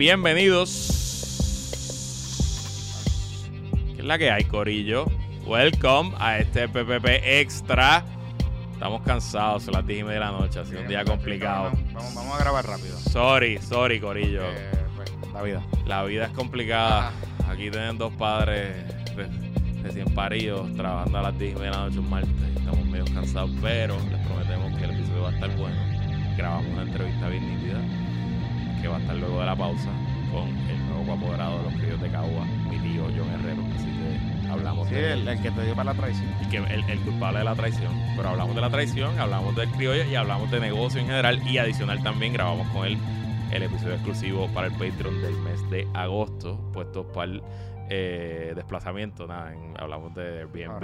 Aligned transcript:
bienvenidos. 0.00 0.96
¿Qué 3.94 3.98
es 4.00 4.04
la 4.06 4.16
que 4.16 4.30
hay, 4.30 4.44
Corillo? 4.44 5.04
Welcome 5.44 6.12
a 6.18 6.38
este 6.38 6.68
PPP 6.70 7.06
Extra. 7.22 8.02
Estamos 8.72 9.02
cansados, 9.02 9.64
son 9.64 9.74
las 9.74 9.86
10 9.86 10.00
y 10.00 10.04
media 10.04 10.14
de 10.14 10.20
la 10.24 10.30
noche, 10.32 10.58
ha 10.58 10.64
sido 10.64 10.80
un 10.80 10.88
día 10.88 11.04
complicado. 11.04 11.70
Vamos, 11.92 12.14
vamos 12.14 12.34
a 12.34 12.38
grabar 12.42 12.66
rápido. 12.66 12.98
Sorry, 12.98 13.58
sorry, 13.58 14.00
Corillo. 14.00 14.40
Eh, 14.42 14.70
pues, 14.96 15.12
la 15.34 15.42
vida. 15.42 15.62
La 15.84 16.02
vida 16.04 16.24
es 16.24 16.30
complicada. 16.32 17.12
Aquí 17.46 17.70
tienen 17.70 17.98
dos 17.98 18.10
padres 18.14 18.74
re- 19.14 19.28
recién 19.82 20.06
paridos 20.14 20.74
trabajando 20.76 21.18
a 21.18 21.22
las 21.24 21.38
10 21.38 21.52
y 21.52 21.54
media 21.56 21.70
de 21.72 21.76
la 21.76 21.84
noche 21.84 21.98
un 21.98 22.08
martes. 22.08 22.30
Estamos 22.56 22.86
medio 22.86 23.04
cansados, 23.04 23.50
pero 23.60 23.96
les 24.10 24.26
prometemos 24.26 24.78
que 24.78 24.84
el 24.86 24.90
episodio 24.92 25.22
va 25.24 25.28
a 25.28 25.34
estar 25.34 25.56
bueno. 25.58 25.76
Grabamos 26.38 26.72
una 26.72 26.82
entrevista 26.84 27.28
bien 27.28 27.46
nítida 27.54 27.80
que 28.80 28.88
va 28.88 28.96
a 28.96 29.00
estar 29.00 29.16
luego 29.16 29.40
de 29.40 29.46
la 29.46 29.56
pausa 29.56 29.90
con 30.32 30.48
el 30.48 30.88
nuevo 30.88 31.12
apoderado 31.12 31.58
de 31.58 31.64
los 31.64 31.74
críos 31.74 32.00
de 32.00 32.08
Cagua, 32.10 32.44
mi 32.70 32.78
tío 32.78 33.04
John 33.16 33.28
Herrero. 33.30 33.62
Así 33.74 33.86
que 33.86 34.48
hablamos 34.50 34.88
Sí, 34.88 34.94
de 34.94 35.12
el, 35.12 35.26
el 35.28 35.42
que 35.42 35.50
te 35.50 35.64
dio 35.64 35.74
para 35.74 35.92
la 35.92 36.00
traición. 36.00 36.28
y 36.40 36.46
que 36.48 36.56
el, 36.58 36.84
el 36.88 36.98
culpable 37.00 37.38
de 37.40 37.44
la 37.44 37.54
traición. 37.54 37.92
Pero 38.16 38.28
hablamos 38.28 38.54
de 38.54 38.60
la 38.60 38.70
traición, 38.70 39.18
hablamos 39.18 39.56
del 39.56 39.68
criollo 39.70 40.04
y 40.04 40.14
hablamos 40.14 40.50
de 40.50 40.60
negocio 40.60 41.00
en 41.00 41.06
general. 41.06 41.40
Y 41.48 41.58
adicional 41.58 42.02
también 42.02 42.32
grabamos 42.32 42.68
con 42.68 42.86
él 42.86 42.98
el 43.50 43.62
episodio 43.64 43.94
exclusivo 43.94 44.48
para 44.54 44.68
el 44.68 44.72
Patreon 44.74 45.20
del 45.22 45.36
mes 45.38 45.68
de 45.70 45.86
agosto, 45.94 46.60
puestos 46.72 47.06
para 47.06 47.32
el 47.32 47.42
eh, 47.92 48.52
desplazamiento. 48.54 49.26
Nada, 49.26 49.52
en- 49.52 49.74
hablamos 49.78 50.14
de 50.14 50.38
Airbnb, 50.40 50.80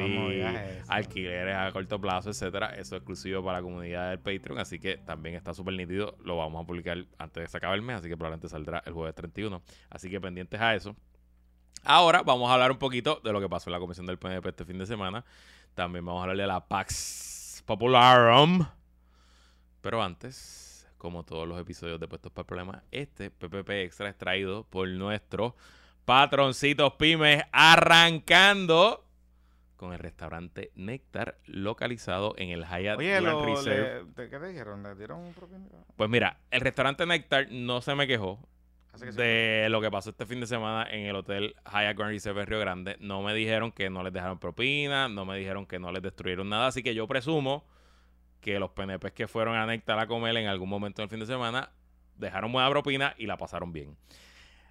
alquileres 0.89 1.55
a 1.57 1.71
corto 1.73 2.01
plazo, 2.01 2.31
etcétera. 2.31 2.71
Eso 2.75 2.97
es 2.97 3.01
exclusivo 3.01 3.45
para 3.45 3.59
la 3.59 3.63
comunidad 3.63 4.11
del 4.11 4.19
Patreon, 4.19 4.59
así 4.59 4.79
que 4.81 4.97
también 4.99 5.37
está 5.37 5.55
súper 5.55 5.75
nítido. 5.75 6.17
Lo 6.25 6.37
vamos 6.37 6.63
a 6.63 6.67
publicar 6.67 6.99
antes 7.19 7.35
de 7.35 7.43
que 7.43 7.49
se 7.49 7.57
acabe 7.57 7.77
el 7.77 7.83
mes, 7.83 7.97
así 7.99 8.09
que 8.09 8.17
probablemente 8.17 8.49
saldrá 8.49 8.83
el 8.85 8.93
jueves 8.93 9.15
31. 9.15 9.63
Así 9.89 10.11
que 10.11 10.21
pendientes 10.21 10.61
a 10.61 10.75
eso. 10.75 10.97
Ahora 11.85 12.23
vamos 12.23 12.51
a 12.51 12.55
hablar 12.55 12.73
un 12.73 12.79
poquito 12.79 13.21
de 13.23 13.33
lo 13.33 13.41
que 13.41 13.49
pasó 13.49 13.71
en 13.71 13.75
la 13.75 13.79
comisión 13.79 14.07
del 14.07 14.19
PNP 14.19 14.49
este 14.49 14.65
fin 14.65 14.77
de 14.79 14.87
semana. 14.87 15.25
También 15.75 16.05
vamos 16.05 16.19
a 16.21 16.23
hablar 16.25 16.37
de 16.37 16.47
la 16.49 16.67
Pax 16.67 17.63
Popularum. 17.65 18.67
Pero 19.81 20.03
antes, 20.03 20.89
como 20.99 21.23
todos 21.23 21.47
los 21.47 21.61
episodios 21.61 22.01
de 22.01 22.09
Puestos 22.09 22.33
para 22.33 22.43
el 22.43 22.47
Problema, 22.47 22.83
este 22.91 23.31
PPP 23.31 23.71
Extra 23.85 24.09
es 24.09 24.19
traído 24.19 24.65
por 24.65 24.89
nuestros 24.89 25.53
patroncitos 26.07 26.95
pymes, 26.95 27.43
arrancando 27.53 29.05
con 29.77 29.93
el 29.93 29.99
restaurante 29.99 30.71
Néctar, 30.75 31.37
localizado 31.45 32.35
en 32.39 32.49
el 32.49 32.65
Hyatt 32.65 32.99
Oye, 32.99 33.11
Grand 33.21 33.27
lo, 33.27 33.45
Reserve. 33.45 34.05
le- 34.05 34.23
¿de 34.25 34.31
¿qué 34.31 34.39
te 34.39 34.49
dijeron? 34.49 34.83
¿Le 34.83 34.95
dieron 34.95 35.19
un? 35.21 35.35
Pues 35.97 36.09
mira, 36.09 36.39
el 36.51 36.63
restaurante 36.63 37.05
Néctar 37.05 37.49
no 37.51 37.83
se 37.83 37.95
me 37.95 38.07
quejó 38.07 38.39
sí. 38.95 39.05
de 39.15 39.67
lo 39.69 39.83
que 39.83 39.91
pasó 39.91 40.11
este 40.11 40.25
fin 40.25 40.41
de 40.41 40.47
semana 40.47 40.89
en 40.91 41.07
el 41.07 41.17
hotel 41.17 41.55
Hyatt 41.67 41.97
Grand 41.97 42.13
Reserve 42.13 42.41
en 42.41 42.47
Río 42.47 42.61
Grande. 42.61 42.97
No 43.01 43.21
me 43.21 43.35
dijeron 43.35 43.71
que 43.71 43.91
no 43.91 44.03
les 44.03 44.13
dejaron 44.15 44.39
propina, 44.39 45.09
no 45.11 45.27
me 45.27 45.37
dijeron 45.37 45.67
que 45.67 45.79
no 45.79 45.93
les 45.93 46.03
destruyeron 46.03 46.49
nada, 46.49 46.69
así 46.69 46.83
que 46.83 46.95
yo 46.95 47.07
presumo 47.07 47.67
que 48.41 48.59
los 48.59 48.71
PNPs 48.71 49.13
que 49.13 49.29
fueron 49.29 49.57
a 49.57 49.67
Néctar 49.67 49.99
a 49.99 50.07
comer 50.07 50.37
en 50.39 50.47
algún 50.47 50.69
momento 50.71 51.03
del 51.03 51.11
fin 51.11 51.21
de 51.21 51.27
semana 51.27 51.71
dejaron 52.17 52.51
buena 52.53 52.71
propina 52.71 53.15
y 53.19 53.27
la 53.27 53.37
pasaron 53.37 53.73
bien. 53.73 53.97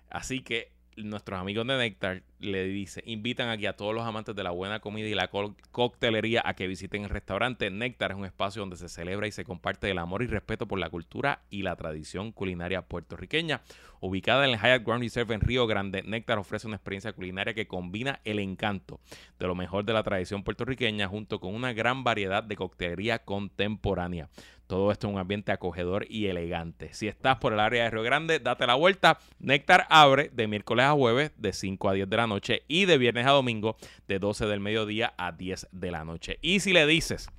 Así 0.10 0.42
que 0.42 0.72
nuestros 0.98 1.40
amigos 1.40 1.68
de 1.68 1.78
Néctar 1.78 2.24
le 2.40 2.66
dice, 2.66 3.02
invitan 3.06 3.50
aquí 3.50 3.66
a 3.66 3.76
todos 3.76 3.94
los 3.94 4.06
amantes 4.06 4.36
de 4.36 4.44
la 4.44 4.52
buena 4.52 4.80
comida 4.80 5.08
y 5.08 5.16
la 5.16 5.30
co- 5.30 5.56
coctelería 5.72 6.42
a 6.46 6.54
que 6.54 6.68
visiten 6.68 7.04
el 7.04 7.10
restaurante. 7.10 7.70
Néctar 7.70 8.12
es 8.12 8.18
un 8.18 8.26
espacio 8.26 8.62
donde 8.62 8.78
se 8.78 8.90
celebra 8.90 9.28
y 9.28 9.32
se 9.32 9.44
comparte 9.44 9.90
el 9.90 9.98
amor 9.98 10.24
y 10.24 10.28
respeto 10.28 10.68
por 10.68 10.80
la 10.80 10.90
cultura 10.90 11.42
y 11.50 11.64
la 11.64 11.76
tradición 11.76 12.32
culinaria 12.32 12.84
puertorriqueña. 12.84 13.62
Ubicada 14.00 14.46
en 14.46 14.52
el 14.52 14.60
Hyatt 14.60 14.86
Grand 14.86 15.02
Reserve 15.02 15.34
en 15.34 15.42
Río 15.42 15.66
Grande, 15.66 16.04
Néctar 16.04 16.38
ofrece 16.38 16.68
una 16.68 16.76
experiencia 16.76 17.14
culinaria 17.14 17.54
que 17.54 17.68
combina 17.68 18.20
el 18.24 18.40
encanto 18.40 19.00
de 19.40 19.48
lo 19.48 19.56
mejor 19.56 19.86
de 19.86 19.94
la 19.94 20.04
tradición 20.04 20.44
puertorriqueña 20.44 21.08
junto 21.08 21.40
con 21.40 21.56
una 21.56 21.74
gran 21.74 22.04
variedad 22.04 22.44
de 22.44 22.56
coctelería 22.56 23.20
contemporánea. 23.20 24.30
Todo 24.68 24.92
esto 24.92 25.08
en 25.08 25.14
un 25.14 25.20
ambiente 25.20 25.52
acogedor 25.52 26.06
y 26.10 26.28
elegante. 26.28 26.94
Si 26.94 27.08
estás 27.08 27.38
por 27.38 27.54
el 27.54 27.60
área 27.60 27.84
de 27.84 27.92
Río 27.92 28.04
Grande, 28.04 28.40
date 28.40 28.66
la 28.66 28.76
vuelta. 28.76 29.20
Néctar 29.40 29.86
abre 29.90 30.32
de 30.34 30.48
miércoles 30.48 30.86
a 30.86 30.94
jueves 30.94 31.32
de 31.38 31.54
5 31.54 31.90
a 31.90 31.94
10 31.94 32.10
de 32.10 32.18
la 32.18 32.28
noche 32.28 32.64
y 32.68 32.86
de 32.86 32.98
viernes 32.98 33.28
a 33.28 33.32
domingo 33.32 33.78
de 34.08 34.20
12 34.20 34.48
del 34.48 34.60
mediodía 34.60 35.14
a 35.18 35.32
10 35.32 35.68
de 35.72 35.92
la 35.92 36.04
noche. 36.04 36.40
Y 36.42 36.62
si 36.62 36.74
le 36.74 36.88
dices 36.88 37.30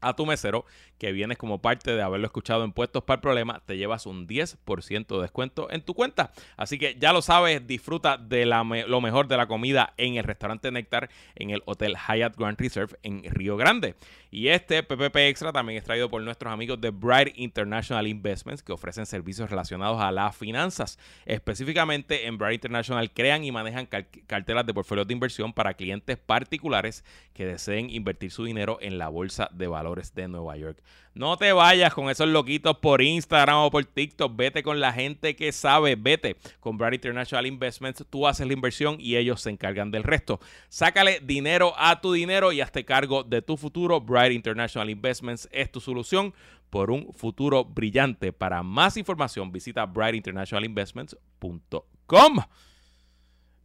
a 0.00 0.14
tu 0.14 0.26
mesero 0.26 0.66
que 1.02 1.10
vienes 1.10 1.36
como 1.36 1.60
parte 1.60 1.96
de 1.96 2.00
haberlo 2.00 2.26
escuchado 2.26 2.62
en 2.62 2.70
Puestos 2.70 3.02
para 3.02 3.16
el 3.16 3.20
Problema, 3.22 3.60
te 3.66 3.76
llevas 3.76 4.06
un 4.06 4.28
10% 4.28 5.16
de 5.16 5.20
descuento 5.20 5.68
en 5.72 5.82
tu 5.82 5.94
cuenta. 5.94 6.30
Así 6.56 6.78
que 6.78 6.94
ya 6.96 7.12
lo 7.12 7.22
sabes, 7.22 7.66
disfruta 7.66 8.16
de 8.18 8.46
lo 8.46 9.00
mejor 9.00 9.26
de 9.26 9.36
la 9.36 9.48
comida 9.48 9.94
en 9.96 10.14
el 10.14 10.22
restaurante 10.22 10.70
Néctar 10.70 11.10
en 11.34 11.50
el 11.50 11.60
Hotel 11.64 11.96
Hyatt 11.96 12.36
Grand 12.36 12.56
Reserve 12.56 12.96
en 13.02 13.24
Río 13.24 13.56
Grande. 13.56 13.96
Y 14.30 14.46
este 14.48 14.84
PPP 14.84 15.16
Extra 15.16 15.52
también 15.52 15.76
es 15.78 15.82
traído 15.84 16.08
por 16.08 16.22
nuestros 16.22 16.52
amigos 16.52 16.80
de 16.80 16.90
Bright 16.90 17.32
International 17.36 18.06
Investments 18.06 18.62
que 18.62 18.70
ofrecen 18.72 19.04
servicios 19.04 19.50
relacionados 19.50 20.00
a 20.00 20.12
las 20.12 20.36
finanzas. 20.36 21.00
Específicamente 21.26 22.28
en 22.28 22.38
Bright 22.38 22.54
International 22.62 23.12
crean 23.12 23.42
y 23.44 23.50
manejan 23.50 23.86
cal- 23.86 24.06
carteras 24.28 24.64
de 24.66 24.72
portfolios 24.72 25.08
de 25.08 25.14
inversión 25.14 25.52
para 25.52 25.74
clientes 25.74 26.16
particulares 26.16 27.04
que 27.34 27.44
deseen 27.44 27.90
invertir 27.90 28.30
su 28.30 28.44
dinero 28.44 28.78
en 28.80 28.98
la 28.98 29.08
bolsa 29.08 29.50
de 29.52 29.66
valores 29.66 30.14
de 30.14 30.28
Nueva 30.28 30.56
York. 30.56 30.78
No 31.14 31.36
te 31.36 31.52
vayas 31.52 31.92
con 31.92 32.08
esos 32.08 32.26
loquitos 32.28 32.78
por 32.78 33.02
Instagram 33.02 33.58
o 33.58 33.70
por 33.70 33.84
TikTok. 33.84 34.34
Vete 34.34 34.62
con 34.62 34.80
la 34.80 34.94
gente 34.94 35.36
que 35.36 35.52
sabe. 35.52 35.94
Vete 35.94 36.38
con 36.58 36.78
Bright 36.78 36.94
International 36.94 37.44
Investments. 37.46 38.02
Tú 38.08 38.26
haces 38.26 38.46
la 38.46 38.54
inversión 38.54 38.96
y 38.98 39.16
ellos 39.16 39.42
se 39.42 39.50
encargan 39.50 39.90
del 39.90 40.04
resto. 40.04 40.40
Sácale 40.70 41.20
dinero 41.22 41.74
a 41.76 42.00
tu 42.00 42.14
dinero 42.14 42.50
y 42.50 42.62
hazte 42.62 42.86
cargo 42.86 43.24
de 43.24 43.42
tu 43.42 43.58
futuro. 43.58 44.00
Bright 44.00 44.32
International 44.32 44.88
Investments 44.88 45.50
es 45.52 45.70
tu 45.70 45.80
solución 45.80 46.32
por 46.70 46.90
un 46.90 47.12
futuro 47.12 47.62
brillante. 47.66 48.32
Para 48.32 48.62
más 48.62 48.96
información, 48.96 49.52
visita 49.52 49.84
brightinternationalinvestments.com. 49.84 52.38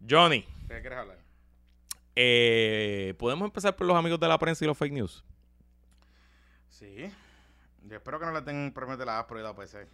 Johnny, 0.09 0.45
¿De 0.67 0.75
qué 0.75 0.81
quieres 0.81 0.99
hablar? 0.99 1.17
eh, 2.15 3.13
¿podemos 3.17 3.45
empezar 3.45 3.75
por 3.75 3.87
los 3.87 3.95
amigos 3.95 4.19
de 4.19 4.27
la 4.27 4.37
prensa 4.37 4.65
y 4.65 4.67
los 4.67 4.77
fake 4.77 4.93
news? 4.93 5.23
Sí. 6.77 7.11
Yo 7.87 7.95
espero 7.95 8.19
que 8.19 8.25
no 8.27 8.31
le 8.33 8.41
den 8.41 8.71
premios 8.71 8.99
de 8.99 9.05
la 9.05 9.19
ASPRO 9.19 9.39
y 9.39 9.43
la 9.43 9.55
PC. 9.55 9.87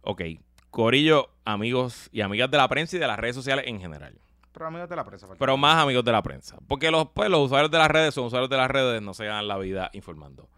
Ok, 0.00 0.22
Corillo, 0.70 1.28
amigos 1.44 2.08
y 2.10 2.22
amigas 2.22 2.50
de 2.50 2.56
la 2.56 2.68
prensa 2.68 2.96
y 2.96 2.98
de 2.98 3.06
las 3.06 3.18
redes 3.18 3.36
sociales 3.36 3.66
en 3.68 3.78
general. 3.78 4.18
Pero 4.52 4.66
amigos 4.66 4.88
de 4.88 4.96
la 4.96 5.04
prensa. 5.04 5.28
Pero 5.38 5.56
más 5.58 5.76
amigos 5.76 6.04
de 6.04 6.12
la 6.12 6.22
prensa. 6.22 6.56
Porque 6.68 6.90
los, 6.90 7.10
pues, 7.10 7.28
los 7.28 7.40
usuarios 7.40 7.70
de 7.70 7.76
las 7.76 7.90
redes 7.90 8.14
son 8.14 8.24
usuarios 8.24 8.48
de 8.48 8.56
las 8.56 8.70
redes, 8.70 9.02
no 9.02 9.12
se 9.12 9.26
ganan 9.26 9.46
la 9.46 9.58
vida 9.58 9.90
informando. 9.92 10.48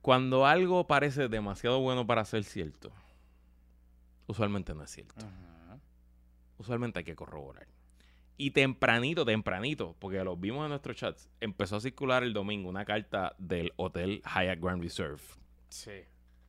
Cuando 0.00 0.46
algo 0.46 0.86
parece 0.86 1.28
demasiado 1.28 1.80
bueno 1.80 2.06
para 2.06 2.24
ser 2.24 2.44
cierto, 2.44 2.90
usualmente 4.26 4.74
no 4.74 4.82
es 4.82 4.90
cierto. 4.90 5.26
Usualmente 6.56 7.00
hay 7.00 7.04
que 7.04 7.16
corroborar. 7.16 7.66
Y 8.40 8.52
tempranito, 8.52 9.26
tempranito, 9.26 9.94
porque 9.98 10.24
lo 10.24 10.34
vimos 10.34 10.64
en 10.64 10.70
nuestros 10.70 10.96
chats, 10.96 11.28
empezó 11.42 11.76
a 11.76 11.80
circular 11.80 12.22
el 12.22 12.32
domingo 12.32 12.70
una 12.70 12.86
carta 12.86 13.34
del 13.36 13.74
Hotel 13.76 14.22
Hyatt 14.24 14.58
Grand 14.58 14.82
Reserve. 14.82 15.20
Sí. 15.68 15.90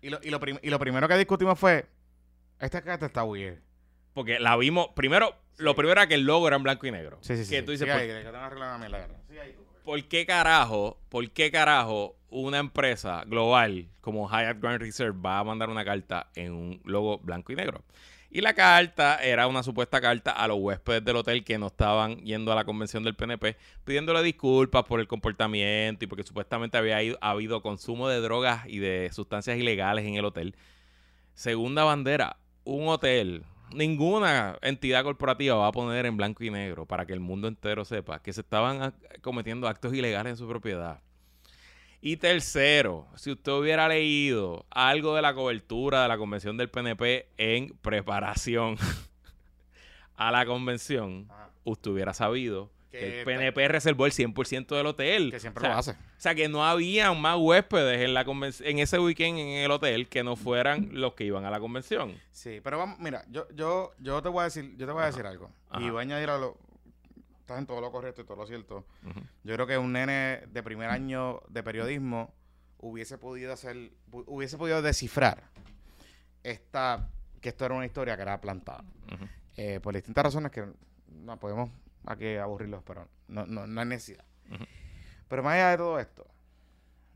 Y 0.01 0.09
lo, 0.09 0.17
y, 0.23 0.29
lo 0.29 0.39
prim- 0.39 0.59
y 0.61 0.69
lo 0.69 0.79
primero 0.79 1.05
que 1.09 1.17
discutimos 1.17 1.59
fue, 1.59 1.85
esta 2.61 2.81
carta 2.81 3.07
está 3.07 3.25
weird. 3.25 3.59
Porque 4.13 4.39
la 4.39 4.55
vimos, 4.55 4.87
primero, 4.95 5.35
lo 5.57 5.75
primero 5.75 5.91
era 5.99 6.07
que 6.07 6.13
el 6.13 6.21
logo 6.23 6.47
era 6.47 6.55
en 6.55 6.63
blanco 6.63 6.87
y 6.87 6.91
negro. 6.91 7.17
Sí, 7.19 7.35
sí, 7.35 7.43
sí. 7.43 7.49
Que 7.51 7.59
sí. 7.59 7.65
tú 7.65 7.71
dices, 7.73 7.85
¿por, 7.85 7.97
ahí, 7.97 8.07
que 8.07 8.13
tú. 9.53 9.65
por 9.83 10.03
qué 10.05 10.25
carajo, 10.25 10.97
por 11.09 11.29
qué 11.31 11.51
carajo 11.51 12.15
una 12.29 12.59
empresa 12.59 13.25
global 13.25 13.89
como 13.99 14.29
Hyatt 14.29 14.61
Grand 14.61 14.79
Reserve 14.81 15.19
va 15.19 15.39
a 15.39 15.43
mandar 15.43 15.69
una 15.69 15.83
carta 15.83 16.29
en 16.35 16.53
un 16.53 16.81
logo 16.85 17.17
blanco 17.19 17.51
y 17.51 17.57
negro? 17.57 17.83
Y 18.33 18.39
la 18.39 18.53
carta 18.53 19.17
era 19.17 19.45
una 19.47 19.61
supuesta 19.61 19.99
carta 19.99 20.31
a 20.31 20.47
los 20.47 20.57
huéspedes 20.57 21.03
del 21.03 21.17
hotel 21.17 21.43
que 21.43 21.57
no 21.57 21.67
estaban 21.67 22.15
yendo 22.23 22.53
a 22.53 22.55
la 22.55 22.63
convención 22.63 23.03
del 23.03 23.13
PNP, 23.13 23.57
pidiéndole 23.83 24.23
disculpas 24.23 24.85
por 24.85 25.01
el 25.01 25.07
comportamiento 25.09 26.05
y 26.05 26.07
porque 26.07 26.23
supuestamente 26.23 26.77
había 26.77 27.03
ido- 27.03 27.17
habido 27.19 27.61
consumo 27.61 28.07
de 28.07 28.21
drogas 28.21 28.65
y 28.67 28.79
de 28.79 29.09
sustancias 29.11 29.57
ilegales 29.57 30.05
en 30.05 30.15
el 30.15 30.23
hotel. 30.23 30.55
Segunda 31.33 31.83
bandera, 31.83 32.37
un 32.63 32.87
hotel, 32.87 33.43
ninguna 33.73 34.57
entidad 34.61 35.03
corporativa 35.03 35.55
va 35.55 35.67
a 35.67 35.71
poner 35.73 36.05
en 36.05 36.15
blanco 36.15 36.45
y 36.45 36.51
negro 36.51 36.85
para 36.85 37.05
que 37.05 37.11
el 37.11 37.19
mundo 37.19 37.49
entero 37.49 37.83
sepa 37.83 38.21
que 38.21 38.31
se 38.31 38.41
estaban 38.41 38.93
cometiendo 39.21 39.67
actos 39.67 39.93
ilegales 39.93 40.31
en 40.31 40.37
su 40.37 40.47
propiedad. 40.47 41.01
Y 42.01 42.17
tercero, 42.17 43.07
si 43.15 43.31
usted 43.31 43.51
hubiera 43.51 43.87
leído 43.87 44.65
algo 44.71 45.15
de 45.15 45.21
la 45.21 45.33
cobertura 45.35 46.01
de 46.01 46.07
la 46.07 46.17
convención 46.17 46.57
del 46.57 46.69
PNP 46.69 47.27
en 47.37 47.69
preparación 47.81 48.75
a 50.15 50.31
la 50.31 50.45
convención, 50.45 51.27
Ajá. 51.29 51.49
usted 51.63 51.91
hubiera 51.91 52.13
sabido 52.13 52.71
Que 52.91 53.19
el 53.19 53.25
PNP 53.25 53.67
reservó 53.67 54.05
el 54.07 54.11
100% 54.11 54.75
del 54.75 54.85
hotel. 54.87 55.31
Que 55.31 55.39
siempre 55.39 55.61
O 55.61 55.65
sea, 55.65 55.73
lo 55.73 55.77
hace. 55.79 55.91
O 55.91 55.95
sea, 56.17 56.35
que 56.35 56.49
no 56.49 56.65
había 56.65 57.13
más 57.13 57.37
huéspedes 57.39 58.01
en, 58.01 58.13
la 58.13 58.25
conven- 58.25 58.63
en 58.65 58.79
ese 58.79 58.99
weekend 58.99 59.37
en 59.37 59.47
el 59.63 59.71
hotel 59.71 60.07
que 60.09 60.23
no 60.23 60.35
fueran 60.35 60.89
los 60.91 61.13
que 61.13 61.23
iban 61.23 61.45
a 61.45 61.51
la 61.51 61.59
convención. 61.59 62.15
Sí, 62.31 62.61
pero 62.63 62.77
vamos, 62.79 62.99
mira, 62.99 63.23
yo, 63.29 63.47
yo, 63.53 63.91
yo 63.99 64.21
te 64.21 64.29
voy 64.29 64.41
a 64.41 64.45
decir, 64.45 64.75
yo 64.77 64.85
te 64.87 64.91
voy 64.91 65.03
a 65.03 65.05
decir 65.07 65.25
algo. 65.25 65.49
Y 65.79 65.89
voy 65.89 65.99
a 65.99 66.01
añadir 66.01 66.29
a 66.31 66.37
lo. 66.39 66.57
Estás 67.51 67.59
en 67.59 67.67
todo 67.67 67.81
lo 67.81 67.91
correcto 67.91 68.21
y 68.21 68.23
todo 68.25 68.37
lo 68.37 68.47
cierto. 68.47 68.85
Yo 69.43 69.53
creo 69.55 69.67
que 69.67 69.77
un 69.77 69.91
nene 69.91 70.43
de 70.47 70.63
primer 70.63 70.89
año 70.89 71.41
de 71.49 71.61
periodismo 71.63 72.33
hubiese 72.79 73.17
podido 73.17 73.51
hacer, 73.51 73.75
hu- 74.09 74.23
hubiese 74.27 74.57
podido 74.57 74.81
descifrar 74.81 75.43
esta, 76.43 77.09
que 77.41 77.49
esto 77.49 77.65
era 77.65 77.75
una 77.75 77.85
historia 77.85 78.15
que 78.15 78.21
era 78.21 78.39
plantada. 78.39 78.85
Eh, 79.57 79.81
por 79.81 79.93
distintas 79.93 80.23
razones 80.23 80.49
que 80.51 80.65
no 81.09 81.37
podemos 81.37 81.69
aquí 82.05 82.37
aburrirlos, 82.37 82.83
pero 82.83 83.05
no, 83.27 83.45
no, 83.45 83.67
no 83.67 83.81
hay 83.81 83.87
necesidad. 83.87 84.23
Pero 85.27 85.43
más 85.43 85.55
allá 85.55 85.71
de 85.71 85.77
todo 85.77 85.99
esto, 85.99 86.25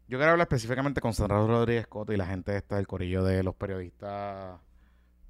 yo 0.10 0.18
quiero 0.18 0.32
hablar 0.34 0.46
específicamente 0.48 1.00
con 1.00 1.14
Sandra 1.14 1.38
Rodríguez 1.38 1.88
Coto 1.88 2.12
y 2.12 2.18
la 2.18 2.26
gente 2.28 2.56
esta 2.58 2.76
del 2.76 2.88
corillo 2.88 3.24
de 3.24 3.42
los 3.42 3.56
periodistas 3.56 4.60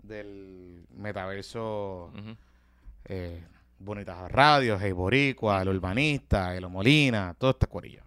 del 0.01 0.87
metaverso 0.95 2.11
eh, 3.05 3.43
Bonitas 3.79 4.31
Radios, 4.31 4.81
Hey 4.81 4.91
Boricua, 4.91 5.61
El 5.61 5.69
Urbanista, 5.69 6.55
El 6.55 6.67
Molina, 6.69 7.35
todo 7.37 7.51
este 7.51 7.67
corillo. 7.67 8.03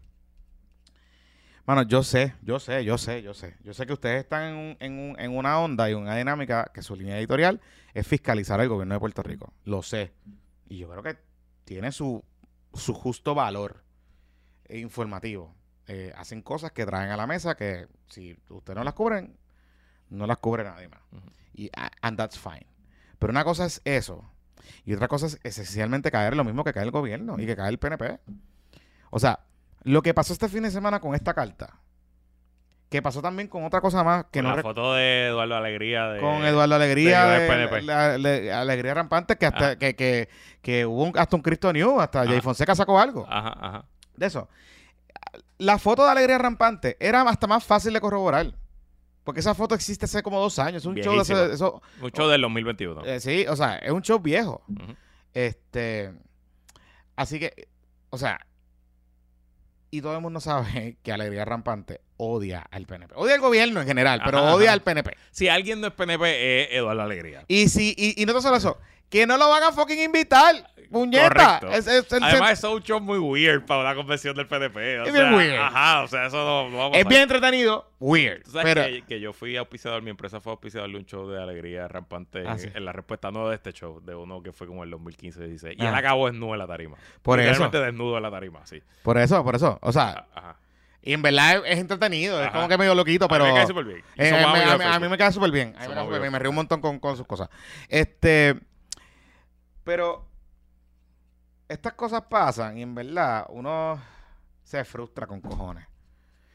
Mano, 1.66 1.82
yo 1.82 2.02
sé, 2.02 2.34
yo 2.42 2.58
sé, 2.58 2.82
yo 2.84 2.96
sé, 2.96 3.22
yo 3.22 3.34
sé. 3.34 3.54
Yo 3.62 3.74
sé 3.74 3.86
que 3.86 3.92
ustedes 3.92 4.20
están 4.20 4.44
en, 4.44 4.56
un- 4.56 4.76
en, 4.80 4.92
un- 4.98 5.20
en 5.20 5.36
una 5.36 5.58
onda 5.60 5.90
y 5.90 5.94
una 5.94 6.16
dinámica 6.16 6.70
que 6.72 6.82
su 6.82 6.96
línea 6.96 7.18
editorial 7.18 7.60
es 7.92 8.06
fiscalizar 8.06 8.58
al 8.60 8.68
gobierno 8.68 8.94
de 8.94 9.00
Puerto 9.00 9.22
Rico. 9.22 9.52
Lo 9.64 9.82
sé. 9.82 10.12
Y 10.70 10.78
yo 10.78 10.88
creo 10.88 11.02
que 11.02 11.18
tiene 11.64 11.92
su, 11.92 12.24
su 12.72 12.94
justo 12.94 13.34
valor 13.34 13.84
informativo. 14.70 15.54
Eh, 15.86 16.12
hacen 16.16 16.40
cosas 16.42 16.72
que 16.72 16.86
traen 16.86 17.10
a 17.10 17.16
la 17.18 17.26
mesa 17.26 17.54
que 17.54 17.86
si 18.08 18.36
ustedes 18.48 18.76
no 18.76 18.84
las 18.84 18.94
cubren, 18.94 19.36
no 20.08 20.26
las 20.26 20.38
cubre 20.38 20.64
nadie 20.64 20.88
más. 20.88 21.00
Y, 21.52 21.70
and 22.00 22.16
that's 22.16 22.38
fine. 22.38 22.66
Pero 23.18 23.30
una 23.30 23.44
cosa 23.44 23.66
es 23.66 23.82
eso. 23.84 24.24
Y 24.84 24.94
otra 24.94 25.08
cosa 25.08 25.26
es 25.26 25.38
esencialmente 25.44 26.10
caer 26.10 26.36
lo 26.36 26.44
mismo 26.44 26.64
que 26.64 26.72
cae 26.72 26.84
el 26.84 26.90
gobierno 26.90 27.36
y 27.38 27.46
que 27.46 27.56
cae 27.56 27.68
el 27.70 27.78
PNP. 27.78 28.18
O 29.10 29.18
sea, 29.18 29.40
lo 29.84 30.02
que 30.02 30.14
pasó 30.14 30.32
este 30.32 30.48
fin 30.48 30.62
de 30.62 30.70
semana 30.70 31.00
con 31.00 31.14
esta 31.14 31.34
carta, 31.34 31.74
que 32.90 33.02
pasó 33.02 33.20
también 33.20 33.48
con 33.48 33.64
otra 33.64 33.80
cosa 33.82 34.02
más 34.02 34.24
que 34.30 34.40
Con 34.40 34.48
no 34.50 34.56
la 34.56 34.62
foto 34.62 34.94
de 34.94 35.26
Eduardo 35.26 35.56
Alegría 35.56 36.06
de... 36.08 36.20
con 36.20 36.44
Eduardo 36.44 36.74
Alegría, 36.74 37.26
de 37.26 37.40
de- 37.40 37.46
PNP. 37.48 37.82
la- 37.82 38.16
la- 38.18 38.60
Alegría 38.62 38.94
Rampante, 38.94 39.36
que 39.36 39.44
hasta 39.46 39.70
Ah. 39.70 39.76
que, 39.76 39.94
que, 39.94 40.28
que 40.62 40.86
hubo 40.86 41.04
un- 41.04 41.18
hasta 41.18 41.36
un 41.36 41.42
Cristo 41.42 41.70
New, 41.72 42.00
hasta 42.00 42.22
Ah. 42.22 42.26
Jay 42.26 42.40
Fonseca 42.40 42.74
sacó 42.74 42.98
algo 42.98 43.26
Ajá, 43.28 43.54
ajá. 43.60 43.84
de 44.16 44.26
eso. 44.26 44.48
La 45.58 45.78
foto 45.78 46.04
de 46.04 46.12
Alegría 46.12 46.38
Rampante 46.38 46.96
era 47.00 47.22
hasta 47.22 47.46
más 47.46 47.62
fácil 47.64 47.92
de 47.92 48.00
corroborar. 48.00 48.54
Porque 49.28 49.40
esa 49.40 49.54
foto 49.54 49.74
existe 49.74 50.06
hace 50.06 50.22
como 50.22 50.40
dos 50.40 50.58
años. 50.58 50.80
Es 50.82 50.86
un 50.86 50.94
show 50.94 51.14
de 51.14 51.20
ese- 51.20 51.52
eso, 51.52 51.82
Mucho 52.00 52.26
del 52.28 52.40
2021. 52.40 53.04
eh, 53.04 53.20
sí, 53.20 53.44
o 53.46 53.54
sea, 53.56 53.76
es 53.76 53.90
un 53.92 54.00
show 54.00 54.18
viejo. 54.18 54.62
Este. 55.34 56.14
Así 57.14 57.38
que, 57.38 57.68
o 58.08 58.16
sea. 58.16 58.40
Y 59.90 60.00
todo 60.00 60.14
el 60.16 60.22
mundo 60.22 60.40
sabe 60.40 60.96
que 61.02 61.12
Alegría 61.12 61.44
Rampante 61.44 62.00
odia 62.16 62.66
al 62.70 62.86
PNP. 62.86 63.12
Odia 63.16 63.34
al 63.34 63.40
gobierno 63.42 63.82
en 63.82 63.86
general, 63.86 64.22
pero 64.24 64.38
Ajá, 64.38 64.54
odia 64.54 64.68
ajá. 64.68 64.72
al 64.72 64.82
PNP. 64.82 65.14
Si 65.30 65.48
alguien 65.48 65.82
no 65.82 65.88
es 65.88 65.92
PNP, 65.92 66.62
es 66.62 66.68
Eduardo 66.72 67.02
Alegría. 67.02 67.44
Y 67.48 67.68
si, 67.68 67.94
y, 67.98 68.22
y 68.22 68.24
no 68.24 68.40
solo 68.40 68.56
eso, 68.56 68.78
que 69.10 69.26
no 69.26 69.36
lo 69.36 69.48
van 69.48 69.62
a 69.62 69.72
fucking 69.72 70.00
invitar. 70.00 70.54
Puñeta. 70.90 71.60
Es, 71.72 71.86
es- 71.86 72.10
es- 72.10 72.22
Además, 72.22 72.52
es 72.52 72.64
un 72.64 72.82
show 72.82 72.98
muy 72.98 73.18
weird 73.18 73.66
para 73.66 73.82
una 73.82 73.94
convención 73.94 74.34
del 74.34 74.46
PNP. 74.46 75.00
O 75.00 75.04
Es 75.04 75.12
sea, 75.12 75.22
bien 75.24 75.34
weird. 75.34 75.60
Ajá, 75.60 76.02
o 76.02 76.08
sea, 76.08 76.26
eso 76.26 76.38
no, 76.38 76.70
no 76.70 76.90
va 76.90 76.96
a 76.96 77.00
es 77.00 77.06
bien 77.06 77.20
entretenido. 77.22 77.90
Weird. 78.00 78.42
Tú 78.44 78.52
sabes 78.52 78.72
Pero, 78.74 78.86
que, 78.86 79.02
que 79.06 79.20
yo 79.20 79.34
fui 79.34 79.54
auspiciador, 79.58 80.00
mi 80.00 80.08
empresa 80.08 80.40
fue 80.40 80.50
auspiciador 80.52 80.90
de 80.90 80.96
un 80.96 81.04
show 81.04 81.28
de 81.28 81.42
alegría 81.42 81.88
rampante 81.88 82.42
Ah, 82.46 82.52
en, 82.52 82.58
sí. 82.58 82.70
en 82.74 82.84
la 82.86 82.92
respuesta 82.92 83.30
no 83.30 83.48
de 83.50 83.56
este 83.56 83.72
show, 83.74 84.00
de 84.00 84.14
uno 84.14 84.42
que 84.42 84.50
fue 84.52 84.66
como 84.66 84.82
el 84.82 84.90
2015-16. 84.90 85.74
Y 85.78 85.84
Ah. 85.84 85.90
él 85.90 85.94
acabó 85.94 86.26
desnudo 86.30 86.54
en 86.54 86.58
la 86.60 86.66
tarima. 86.66 86.96
Por 87.20 87.38
eso. 87.38 87.68
Desnudo 87.68 88.16
en 88.16 88.22
la 88.22 88.30
tarima, 88.30 88.64
sí. 88.66 88.82
por 89.02 89.18
eso, 89.18 89.44
por 89.44 89.56
eso. 89.56 89.78
O 89.82 89.92
sea, 89.92 90.26
Ah, 90.34 90.38
Ajá. 90.40 90.56
y 91.02 91.12
en 91.12 91.20
verdad 91.20 91.64
es, 91.66 91.78
entretenido. 91.78 92.42
Es 92.42 92.50
como 92.50 92.66
que 92.66 92.78
medio 92.78 92.94
loquito, 92.94 93.28
pero. 93.28 93.44
a 93.44 93.48
mí 93.48 93.52
me 93.52 93.58
cae 93.58 93.66
súper 93.66 93.84
bien. 93.84 94.02
Eh, 94.16 94.30
somos 94.30 94.44
a, 94.44 94.48
mí, 94.48 94.52
amigos 94.54 94.68
a 94.68 94.72
de 94.72 94.78
mí- 94.78 94.84
a 94.84 94.86
mí 94.86 94.92
Facebook. 94.92 95.10
me 95.10 95.16
queda 95.18 95.32
súper 95.32 95.50
bien. 95.50 95.74
A 95.78 95.86
mí 95.86 95.94
me 96.10 96.18
bien. 96.18 96.32
Me 96.32 96.38
río 96.38 96.48
un 96.50 96.56
montón 96.56 96.80
con, 96.80 96.98
con 96.98 97.14
sus 97.18 97.26
cosas. 97.26 97.50
Este. 97.90 98.58
Pero. 99.88 100.26
Estas 101.66 101.94
cosas 101.94 102.22
pasan 102.28 102.76
y 102.76 102.82
en 102.82 102.94
verdad 102.94 103.46
uno 103.48 103.98
se 104.62 104.84
frustra 104.84 105.26
con 105.26 105.40
cojones. 105.40 105.86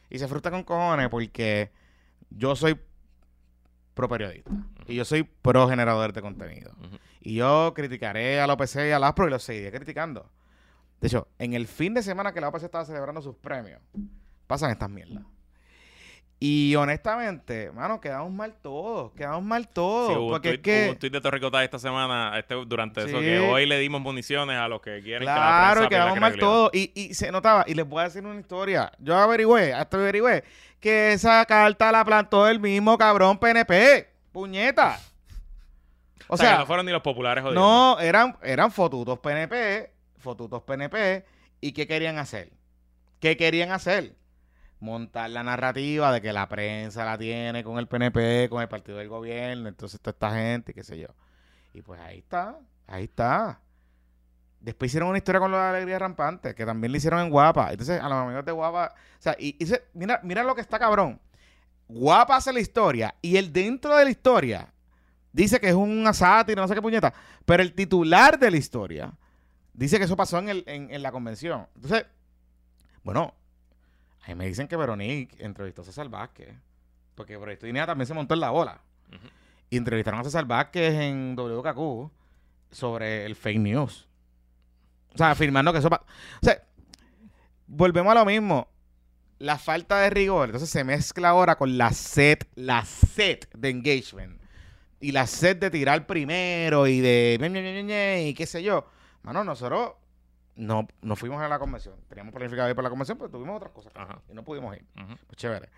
Y 0.09 0.19
se 0.19 0.27
frustra 0.27 0.51
con 0.51 0.63
cojones 0.63 1.09
porque 1.09 1.71
yo 2.29 2.55
soy 2.55 2.79
pro 3.95 4.07
periodista. 4.07 4.51
Y 4.87 4.95
yo 4.95 5.05
soy 5.05 5.23
pro 5.23 5.67
generador 5.67 6.13
de 6.13 6.21
contenido. 6.21 6.75
Y 7.21 7.35
yo 7.35 7.73
criticaré 7.75 8.39
a 8.39 8.45
la 8.45 8.53
OPC 8.53 8.75
y 8.87 8.91
a 8.91 8.99
la 8.99 9.07
ASPRO 9.07 9.27
y 9.27 9.31
lo 9.31 9.39
seguiré 9.39 9.71
criticando. 9.71 10.29
De 11.01 11.07
hecho, 11.07 11.27
en 11.39 11.53
el 11.53 11.67
fin 11.67 11.95
de 11.95 12.03
semana 12.03 12.33
que 12.33 12.41
la 12.41 12.49
OPC 12.49 12.63
estaba 12.63 12.85
celebrando 12.85 13.21
sus 13.21 13.35
premios, 13.35 13.81
pasan 14.45 14.69
estas 14.71 14.89
mierdas. 14.89 15.23
Y 16.45 16.75
honestamente, 16.75 17.71
mano, 17.71 18.01
quedamos 18.01 18.29
mal 18.29 18.53
todos. 18.61 19.13
Quedamos 19.13 19.43
mal 19.43 19.65
todos. 19.69 20.09
Sí, 20.09 20.15
hubo, 20.17 20.25
un 20.25 20.31
porque 20.31 20.49
tuit, 20.49 20.59
es 20.59 20.61
que. 20.61 20.83
hubo 20.83 20.91
un 20.91 20.99
tuit 20.99 21.13
de 21.13 21.21
Torricota 21.21 21.63
esta 21.63 21.79
semana, 21.79 22.37
este, 22.37 22.53
durante 22.65 23.05
eso, 23.05 23.21
que 23.21 23.39
hoy 23.39 23.65
le 23.65 23.79
dimos 23.79 24.01
municiones 24.01 24.57
a 24.57 24.67
los 24.67 24.81
que 24.81 25.01
quieren 25.01 25.21
que 25.21 25.25
la 25.25 25.35
Claro, 25.35 25.73
prensa 25.75 25.89
quedamos 25.89 26.19
mal 26.19 26.37
todos. 26.37 26.69
Y, 26.73 26.91
y 26.95 27.13
se 27.13 27.31
notaba, 27.31 27.63
y 27.65 27.73
les 27.75 27.87
voy 27.87 28.01
a 28.01 28.03
decir 28.03 28.25
una 28.25 28.37
historia. 28.37 28.91
Yo 28.99 29.15
averigüé, 29.15 29.71
hasta 29.73 29.95
averigüé, 29.95 30.43
que 30.81 31.13
esa 31.13 31.45
carta 31.45 31.93
la 31.93 32.03
plantó 32.03 32.45
el 32.45 32.59
mismo 32.59 32.97
cabrón 32.97 33.37
PNP. 33.37 34.09
Puñeta. 34.33 34.99
O 36.27 36.33
O 36.33 36.37
sea, 36.37 36.57
no 36.57 36.65
fueron 36.65 36.85
ni 36.85 36.91
los 36.91 37.03
populares 37.03 37.41
jodiendo. 37.41 37.61
No, 37.61 37.99
eran, 38.01 38.37
eran 38.43 38.69
fotutos 38.69 39.17
PNP, 39.19 39.93
fotutos 40.17 40.61
PNP, 40.63 41.23
¿y 41.61 41.71
qué 41.71 41.87
querían 41.87 42.17
hacer? 42.17 42.51
¿Qué 43.21 43.37
querían 43.37 43.71
hacer? 43.71 44.17
Montar 44.83 45.29
la 45.29 45.43
narrativa 45.43 46.11
de 46.11 46.21
que 46.21 46.33
la 46.33 46.49
prensa 46.49 47.05
la 47.05 47.17
tiene 47.17 47.63
con 47.63 47.79
el 47.79 47.87
PNP, 47.87 48.49
con 48.49 48.61
el 48.61 48.67
partido 48.67 48.97
del 48.97 49.07
gobierno, 49.07 49.69
entonces 49.69 49.97
toda 50.01 50.11
esta 50.11 50.31
gente, 50.31 50.73
qué 50.73 50.83
sé 50.83 50.99
yo. 50.99 51.07
Y 51.73 51.81
pues 51.81 52.01
ahí 52.01 52.17
está, 52.17 52.59
ahí 52.85 53.05
está. 53.05 53.61
Después 54.59 54.91
hicieron 54.91 55.07
una 55.07 55.19
historia 55.19 55.39
con 55.39 55.53
la 55.53 55.69
alegría 55.69 55.99
rampante, 55.99 56.53
que 56.53 56.65
también 56.65 56.91
le 56.91 56.97
hicieron 56.97 57.21
en 57.21 57.29
Guapa. 57.29 57.71
Entonces, 57.71 57.97
a 58.01 58.09
los 58.09 58.17
amigos 58.17 58.43
de 58.43 58.51
Guapa, 58.51 58.93
o 58.93 59.21
sea, 59.21 59.37
y, 59.39 59.55
y 59.57 59.71
mira, 59.93 60.19
mira 60.21 60.43
lo 60.43 60.53
que 60.53 60.59
está 60.59 60.77
cabrón. 60.77 61.17
Guapa 61.87 62.35
hace 62.35 62.51
la 62.51 62.59
historia 62.59 63.15
y 63.21 63.37
el 63.37 63.53
dentro 63.53 63.95
de 63.95 64.03
la 64.03 64.11
historia 64.11 64.73
dice 65.31 65.61
que 65.61 65.69
es 65.69 65.75
una 65.75 66.11
sátira, 66.11 66.61
no 66.61 66.67
sé 66.67 66.75
qué 66.75 66.81
puñeta, 66.81 67.13
pero 67.45 67.63
el 67.63 67.73
titular 67.73 68.37
de 68.37 68.51
la 68.51 68.57
historia 68.57 69.13
dice 69.73 69.97
que 69.97 70.03
eso 70.03 70.17
pasó 70.17 70.39
en, 70.39 70.49
el, 70.49 70.63
en, 70.67 70.93
en 70.93 71.01
la 71.01 71.13
convención. 71.13 71.67
Entonces, 71.75 72.05
bueno, 73.01 73.33
ahí 74.23 74.35
me 74.35 74.47
dicen 74.47 74.67
que 74.67 74.75
Veronique 74.75 75.35
entrevistó 75.43 75.81
a 75.81 75.85
César 75.85 76.09
Vázquez, 76.09 76.55
porque 77.15 77.37
Proyecto 77.37 77.67
también 77.85 78.07
se 78.07 78.13
montó 78.13 78.33
en 78.33 78.39
la 78.39 78.49
bola. 78.49 78.81
Y 79.69 79.77
entrevistaron 79.77 80.19
a 80.19 80.23
César 80.23 80.45
Vázquez 80.45 80.93
en 80.93 81.35
WKQ 81.35 82.11
sobre 82.71 83.25
el 83.25 83.35
fake 83.35 83.59
news. 83.59 84.07
O 85.13 85.17
sea, 85.17 85.31
afirmando 85.31 85.71
que 85.71 85.79
eso... 85.79 85.89
O 85.89 85.99
sea, 86.41 86.63
volvemos 87.67 88.11
a 88.11 88.15
lo 88.15 88.25
mismo. 88.25 88.67
La 89.39 89.57
falta 89.57 89.99
de 89.99 90.09
rigor, 90.09 90.45
entonces 90.45 90.69
se 90.69 90.83
mezcla 90.83 91.29
ahora 91.29 91.57
con 91.57 91.77
la 91.77 91.91
sed, 91.91 92.39
la 92.55 92.85
sed 92.85 93.39
de 93.53 93.69
engagement. 93.69 94.41
Y 94.99 95.11
la 95.11 95.27
sed 95.27 95.57
de 95.57 95.69
tirar 95.69 96.07
primero 96.07 96.87
y 96.87 97.01
de... 97.01 98.25
y 98.25 98.33
qué 98.33 98.45
sé 98.45 98.63
yo. 98.63 98.87
Mano, 99.23 99.43
nosotros 99.43 99.93
no, 100.55 100.87
no 101.01 101.15
fuimos 101.15 101.41
a 101.41 101.47
la 101.47 101.59
convención. 101.59 101.95
Teníamos 102.07 102.33
planificado 102.33 102.69
ir 102.69 102.75
para 102.75 102.83
la 102.83 102.89
convención, 102.89 103.17
pero 103.17 103.29
tuvimos 103.29 103.57
otras 103.57 103.71
cosas. 103.71 103.91
Ajá. 103.95 104.19
Y 104.29 104.33
no 104.33 104.43
pudimos 104.43 104.75
ir. 104.75 104.85
Pues 105.27 105.37
chévere. 105.37 105.69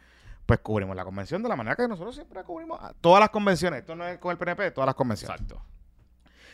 Pues 0.46 0.60
cubrimos 0.60 0.96
la 0.96 1.03
convención 1.03 1.41
de 1.41 1.50
la 1.50 1.55
manera 1.55 1.75
que 1.75 1.88
nosotros 1.88 2.13
siempre 2.13 2.44
cubrimos 2.44 2.79
a 2.82 2.94
todas 2.94 3.20
las 3.20 3.29
convenciones. 3.29 3.79
Esto 3.79 3.96
no 3.96 4.05
es 4.05 4.20
con 4.20 4.32
el 4.32 4.38
PNP, 4.38 4.72
todas 4.72 4.86
las 4.86 4.96
convenciones. 4.96 5.41
Exacto. 5.41 5.62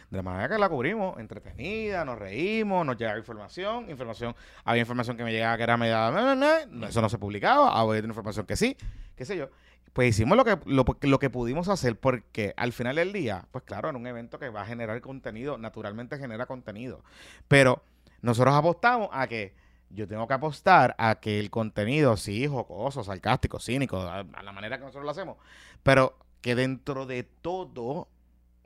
De 0.09 0.17
la 0.17 0.23
manera 0.23 0.49
que 0.49 0.57
la 0.59 0.67
cubrimos, 0.67 1.17
entretenida, 1.19 2.03
nos 2.03 2.19
reímos, 2.19 2.85
nos 2.85 2.97
llegaba 2.97 3.17
información, 3.17 3.89
información, 3.89 4.35
había 4.65 4.81
información 4.81 5.15
que 5.15 5.23
me 5.23 5.31
llegaba 5.31 5.55
que 5.55 5.63
era 5.63 5.77
media, 5.77 6.11
no, 6.11 6.21
no, 6.21 6.35
no, 6.35 6.65
no, 6.67 6.87
eso 6.87 7.01
no 7.01 7.07
se 7.07 7.17
publicaba, 7.17 7.79
había 7.79 7.99
información 7.99 8.45
que 8.45 8.57
sí, 8.57 8.75
qué 9.15 9.23
sé 9.23 9.37
yo. 9.37 9.49
Pues 9.93 10.09
hicimos 10.09 10.37
lo 10.37 10.43
que, 10.43 10.57
lo, 10.65 10.85
lo 10.99 11.19
que 11.19 11.29
pudimos 11.29 11.69
hacer 11.69 11.97
porque 11.97 12.53
al 12.57 12.73
final 12.73 12.97
del 12.97 13.13
día, 13.13 13.45
pues 13.51 13.63
claro, 13.63 13.89
en 13.89 13.95
un 13.95 14.05
evento 14.05 14.37
que 14.37 14.49
va 14.49 14.63
a 14.63 14.65
generar 14.65 14.99
contenido, 14.99 15.57
naturalmente 15.57 16.17
genera 16.17 16.45
contenido. 16.45 17.03
Pero 17.47 17.81
nosotros 18.21 18.53
apostamos 18.55 19.09
a 19.11 19.27
que 19.27 19.53
yo 19.89 20.07
tengo 20.07 20.27
que 20.27 20.33
apostar 20.33 20.95
a 20.97 21.15
que 21.15 21.39
el 21.39 21.49
contenido, 21.49 22.15
sí, 22.17 22.47
jocoso, 22.47 23.03
sarcástico, 23.03 23.59
cínico, 23.59 23.97
a, 23.97 24.19
a 24.19 24.43
la 24.43 24.51
manera 24.51 24.77
que 24.77 24.83
nosotros 24.85 25.03
lo 25.03 25.11
hacemos, 25.11 25.37
pero 25.83 26.17
que 26.41 26.55
dentro 26.55 27.05
de 27.05 27.23
todo 27.23 28.07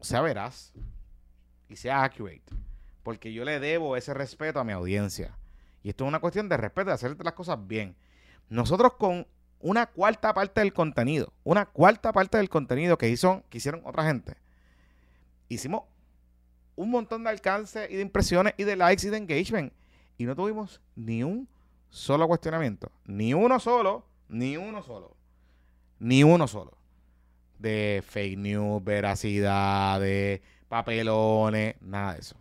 sea 0.02 0.22
veraz 0.22 0.74
y 1.68 1.76
sea 1.76 2.04
accurate. 2.04 2.44
porque 3.04 3.34
yo 3.34 3.46
le 3.46 3.60
debo 3.60 3.98
ese 3.98 4.14
respeto 4.14 4.60
a 4.60 4.64
mi 4.64 4.74
audiencia. 4.74 5.38
Y 5.84 5.90
esto 5.90 6.06
es 6.06 6.08
una 6.08 6.20
cuestión 6.20 6.50
de 6.50 6.58
respeto, 6.58 6.90
de 6.90 6.94
hacer 6.96 7.16
las 7.24 7.34
cosas 7.34 7.68
bien. 7.68 7.96
Nosotros 8.50 8.94
con 8.96 9.28
una 9.60 9.86
cuarta 9.88 10.34
parte 10.34 10.62
del 10.62 10.74
contenido, 10.74 11.32
una 11.44 11.66
cuarta 11.66 12.12
parte 12.14 12.38
del 12.38 12.50
contenido 12.50 12.98
que, 12.98 13.10
hizo, 13.10 13.44
que 13.50 13.60
hicieron 13.60 13.82
otra 13.86 14.04
gente, 14.06 14.36
hicimos 15.50 15.84
un 16.76 16.92
montón 16.92 17.24
de 17.24 17.30
alcance 17.30 17.88
y 17.90 17.96
de 17.96 18.02
impresiones 18.02 18.54
y 18.58 18.64
de 18.64 18.76
likes 18.76 19.06
y 19.08 19.10
de 19.10 19.18
engagement. 19.18 19.74
Y 20.18 20.26
no 20.26 20.36
tuvimos 20.36 20.82
ni 20.96 21.24
un 21.24 21.48
solo 21.90 22.28
cuestionamiento. 22.28 22.92
Ni 23.06 23.34
uno 23.34 23.60
solo, 23.60 24.06
ni 24.30 24.58
uno 24.58 24.82
solo. 24.84 25.16
Ni 26.00 26.24
uno 26.24 26.48
solo. 26.48 26.78
De 27.60 28.04
fake 28.06 28.38
news, 28.38 28.84
veracidad, 28.84 30.00
de 30.00 30.42
papelones, 30.68 31.76
nada 31.82 32.14
de 32.14 32.20
eso. 32.20 32.36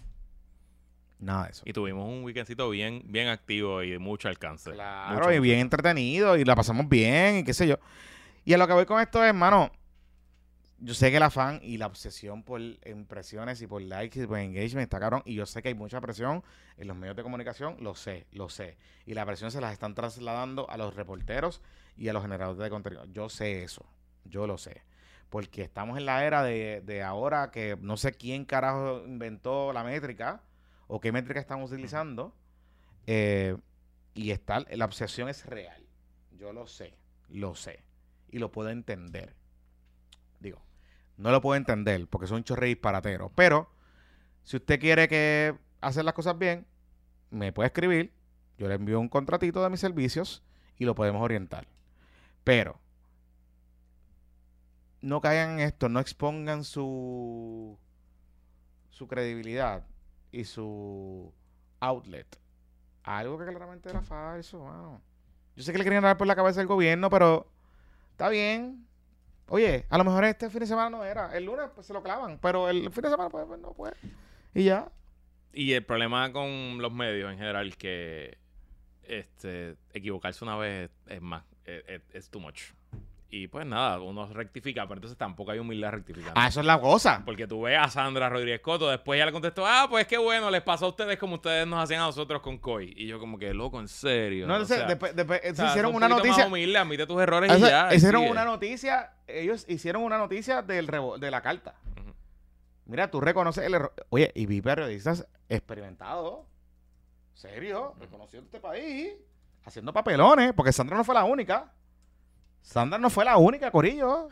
Nada 1.20 1.44
de 1.44 1.50
eso. 1.52 1.62
Y 1.64 1.72
tuvimos 1.72 2.08
un 2.08 2.24
weekendcito 2.24 2.68
bien, 2.70 3.02
bien 3.06 3.28
activo 3.28 3.82
y 3.82 3.90
de 3.90 3.98
mucho 3.98 4.28
alcance. 4.28 4.72
Claro, 4.72 5.16
Mucho, 5.16 5.32
y 5.32 5.38
bien 5.38 5.60
entretenido 5.60 6.36
y 6.36 6.44
la 6.44 6.54
pasamos 6.56 6.88
bien 6.88 7.38
y 7.38 7.44
qué 7.44 7.54
sé 7.54 7.66
yo. 7.66 7.78
Y 8.44 8.52
a 8.52 8.58
lo 8.58 8.66
que 8.66 8.72
voy 8.74 8.84
con 8.86 9.00
esto 9.00 9.22
es, 9.22 9.28
hermano, 9.28 9.70
yo 10.84 10.92
sé 10.92 11.10
que 11.10 11.16
el 11.16 11.22
afán 11.22 11.60
y 11.62 11.78
la 11.78 11.86
obsesión 11.86 12.42
por 12.42 12.60
impresiones 12.60 13.62
y 13.62 13.66
por 13.66 13.80
likes 13.80 14.22
y 14.22 14.26
por 14.26 14.38
engagement 14.38 14.82
está 14.84 15.00
cabrón. 15.00 15.22
Y 15.24 15.34
yo 15.34 15.46
sé 15.46 15.62
que 15.62 15.68
hay 15.68 15.74
mucha 15.74 15.98
presión 15.98 16.44
en 16.76 16.88
los 16.88 16.96
medios 16.96 17.16
de 17.16 17.22
comunicación, 17.22 17.78
lo 17.80 17.94
sé, 17.94 18.26
lo 18.32 18.50
sé. 18.50 18.76
Y 19.06 19.14
la 19.14 19.24
presión 19.24 19.50
se 19.50 19.62
las 19.62 19.72
están 19.72 19.94
trasladando 19.94 20.68
a 20.68 20.76
los 20.76 20.94
reporteros 20.94 21.62
y 21.96 22.08
a 22.08 22.12
los 22.12 22.20
generadores 22.20 22.62
de 22.62 22.68
contenido. 22.68 23.06
Yo 23.06 23.30
sé 23.30 23.62
eso, 23.62 23.86
yo 24.26 24.46
lo 24.46 24.58
sé. 24.58 24.82
Porque 25.30 25.62
estamos 25.62 25.96
en 25.96 26.04
la 26.04 26.22
era 26.22 26.42
de, 26.42 26.82
de 26.84 27.02
ahora 27.02 27.50
que 27.50 27.78
no 27.80 27.96
sé 27.96 28.12
quién 28.12 28.44
carajo 28.44 29.04
inventó 29.06 29.72
la 29.72 29.84
métrica 29.84 30.42
o 30.86 31.00
qué 31.00 31.12
métrica 31.12 31.40
estamos 31.40 31.72
utilizando. 31.72 32.34
Eh, 33.06 33.56
y 34.12 34.32
está, 34.32 34.60
la 34.70 34.84
obsesión 34.84 35.30
es 35.30 35.46
real. 35.46 35.82
Yo 36.32 36.52
lo 36.52 36.66
sé, 36.66 36.92
lo 37.30 37.54
sé. 37.54 37.82
Y 38.28 38.38
lo 38.38 38.52
puedo 38.52 38.68
entender. 38.68 39.34
No 41.16 41.30
lo 41.30 41.40
puedo 41.40 41.56
entender 41.56 42.06
porque 42.08 42.26
es 42.26 42.30
un 42.30 42.44
chorre 42.44 42.68
disparatero. 42.68 43.30
Pero, 43.34 43.70
si 44.42 44.56
usted 44.56 44.80
quiere 44.80 45.08
que 45.08 45.56
hacer 45.80 46.04
las 46.04 46.14
cosas 46.14 46.38
bien, 46.38 46.66
me 47.30 47.52
puede 47.52 47.68
escribir. 47.68 48.12
Yo 48.58 48.68
le 48.68 48.74
envío 48.74 49.00
un 49.00 49.08
contratito 49.08 49.62
de 49.62 49.70
mis 49.70 49.80
servicios 49.80 50.42
y 50.76 50.84
lo 50.84 50.94
podemos 50.94 51.22
orientar. 51.22 51.66
Pero, 52.44 52.80
no 55.00 55.20
caigan 55.20 55.58
en 55.58 55.60
esto, 55.60 55.88
no 55.88 56.00
expongan 56.00 56.64
su, 56.64 57.78
su 58.90 59.06
credibilidad 59.06 59.86
y 60.32 60.44
su 60.44 61.32
outlet 61.80 62.44
algo 63.04 63.38
que 63.38 63.44
claramente 63.44 63.90
era 63.90 64.02
falso, 64.02 64.64
mano. 64.64 65.02
Yo 65.56 65.62
sé 65.62 65.72
que 65.72 65.78
le 65.78 65.84
querían 65.84 66.02
dar 66.02 66.16
por 66.16 66.26
la 66.26 66.34
cabeza 66.34 66.60
al 66.60 66.66
gobierno, 66.66 67.10
pero 67.10 67.46
está 68.10 68.28
bien. 68.28 68.86
Oye, 69.48 69.86
a 69.90 69.98
lo 69.98 70.04
mejor 70.04 70.24
este 70.24 70.48
fin 70.50 70.60
de 70.60 70.66
semana 70.66 70.90
no 70.90 71.04
era. 71.04 71.36
El 71.36 71.44
lunes 71.44 71.66
pues, 71.74 71.86
se 71.86 71.92
lo 71.92 72.02
clavan, 72.02 72.38
pero 72.40 72.68
el 72.68 72.90
fin 72.90 73.02
de 73.02 73.10
semana 73.10 73.28
pues, 73.30 73.44
pues, 73.46 73.60
no 73.60 73.72
puede. 73.72 73.94
Y 74.54 74.64
ya. 74.64 74.90
Y 75.52 75.72
el 75.72 75.84
problema 75.84 76.32
con 76.32 76.78
los 76.80 76.92
medios 76.92 77.30
en 77.30 77.38
general 77.38 77.76
que 77.76 78.38
este 79.02 79.76
equivocarse 79.92 80.44
una 80.44 80.56
vez 80.56 80.90
es 81.06 81.20
más, 81.20 81.44
es, 81.64 82.30
too 82.30 82.40
much. 82.40 82.72
Y 83.30 83.48
pues 83.48 83.66
nada, 83.66 84.00
uno 84.00 84.28
rectifica, 84.32 84.82
pero 84.82 84.94
entonces 84.98 85.18
tampoco 85.18 85.50
hay 85.50 85.58
humildad 85.58 85.90
rectificando. 85.90 86.34
Ah, 86.40 86.46
eso 86.46 86.60
es 86.60 86.66
la 86.66 86.80
cosa. 86.80 87.22
Porque 87.24 87.48
tú 87.48 87.62
ves 87.62 87.76
a 87.80 87.88
Sandra 87.88 88.28
Rodríguez 88.28 88.60
Coto, 88.60 88.88
después 88.88 89.16
ella 89.16 89.26
le 89.26 89.32
contestó, 89.32 89.66
ah, 89.66 89.86
pues 89.90 90.06
qué 90.06 90.18
bueno, 90.18 90.50
les 90.50 90.62
pasó 90.62 90.86
a 90.86 90.88
ustedes 90.90 91.18
como 91.18 91.34
ustedes 91.36 91.66
nos 91.66 91.82
hacían 91.82 92.02
a 92.02 92.06
nosotros 92.06 92.40
con 92.42 92.58
COI. 92.58 92.94
Y 92.96 93.08
yo 93.08 93.18
como 93.18 93.36
que, 93.36 93.52
loco, 93.52 93.80
en 93.80 93.88
serio. 93.88 94.46
No, 94.46 94.52
O 94.54 94.56
entonces, 94.58 94.76
sea, 94.78 94.86
después, 94.86 95.16
después, 95.16 95.40
o 95.42 95.48
se 95.48 95.54
sea, 95.56 95.66
hicieron 95.66 95.90
un 95.90 95.96
una 95.96 96.08
noticia. 96.08 96.44
Más 96.44 96.46
humilde, 96.46 96.78
admite 96.78 97.06
tus 97.06 97.20
errores 97.20 97.52
y 97.58 97.60
ya. 97.60 97.92
hicieron 97.92 98.22
una 98.28 98.44
noticia, 98.44 99.14
ellos 99.26 99.64
hicieron 99.68 100.02
una 100.02 100.16
noticia 100.18 100.62
del 100.62 100.86
de 100.86 101.30
la 101.30 101.40
carta. 101.40 101.74
Mira, 102.86 103.10
tú 103.10 103.20
reconoces 103.20 103.64
el 103.64 103.74
error. 103.74 103.94
Oye, 104.10 104.30
y 104.34 104.46
vi 104.46 104.60
periodistas 104.60 105.26
experimentados, 105.48 106.40
serio, 107.32 107.94
reconocidos 107.98 108.44
de 108.44 108.48
este 108.58 108.60
país, 108.60 109.08
haciendo 109.64 109.92
papelones, 109.92 110.52
porque 110.52 110.72
Sandra 110.72 110.96
no 110.96 111.02
fue 111.02 111.14
la 111.14 111.24
única. 111.24 111.72
Sandra 112.64 112.98
no 112.98 113.10
fue 113.10 113.26
la 113.26 113.36
única, 113.36 113.70
Corillo. 113.70 114.28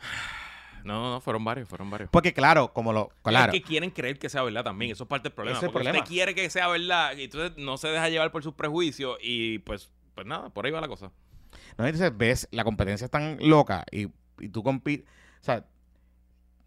No, 0.83 1.11
no, 1.11 1.21
fueron 1.21 1.45
varios, 1.45 1.69
fueron 1.69 1.89
varios. 1.89 2.09
Porque 2.09 2.33
claro, 2.33 2.73
como 2.73 2.91
lo... 2.91 3.09
Claro. 3.21 3.53
Es 3.53 3.59
que 3.59 3.65
quieren 3.65 3.91
creer 3.91 4.19
que 4.19 4.27
sea 4.27 4.41
verdad 4.41 4.63
también. 4.63 4.91
Eso 4.91 5.03
es 5.03 5.07
parte 5.07 5.29
del 5.29 5.35
problema. 5.35 5.57
Ese 5.57 5.67
porque 5.67 5.85
problema. 5.85 5.99
usted 5.99 6.09
quiere 6.09 6.35
que 6.35 6.49
sea 6.49 6.67
verdad 6.67 7.15
y 7.15 7.25
entonces 7.25 7.57
no 7.57 7.77
se 7.77 7.87
deja 7.89 8.09
llevar 8.09 8.31
por 8.31 8.43
sus 8.43 8.55
prejuicios 8.55 9.17
y 9.21 9.59
pues, 9.59 9.91
pues 10.15 10.27
nada, 10.27 10.49
por 10.49 10.65
ahí 10.65 10.71
va 10.71 10.81
la 10.81 10.87
cosa. 10.87 11.11
No, 11.77 11.85
entonces 11.85 12.11
ves, 12.17 12.47
la 12.51 12.63
competencia 12.63 13.05
es 13.05 13.11
tan 13.11 13.37
loca 13.39 13.85
y, 13.91 14.09
y 14.39 14.49
tú 14.49 14.63
compites. 14.63 15.07
O 15.39 15.43
sea, 15.43 15.65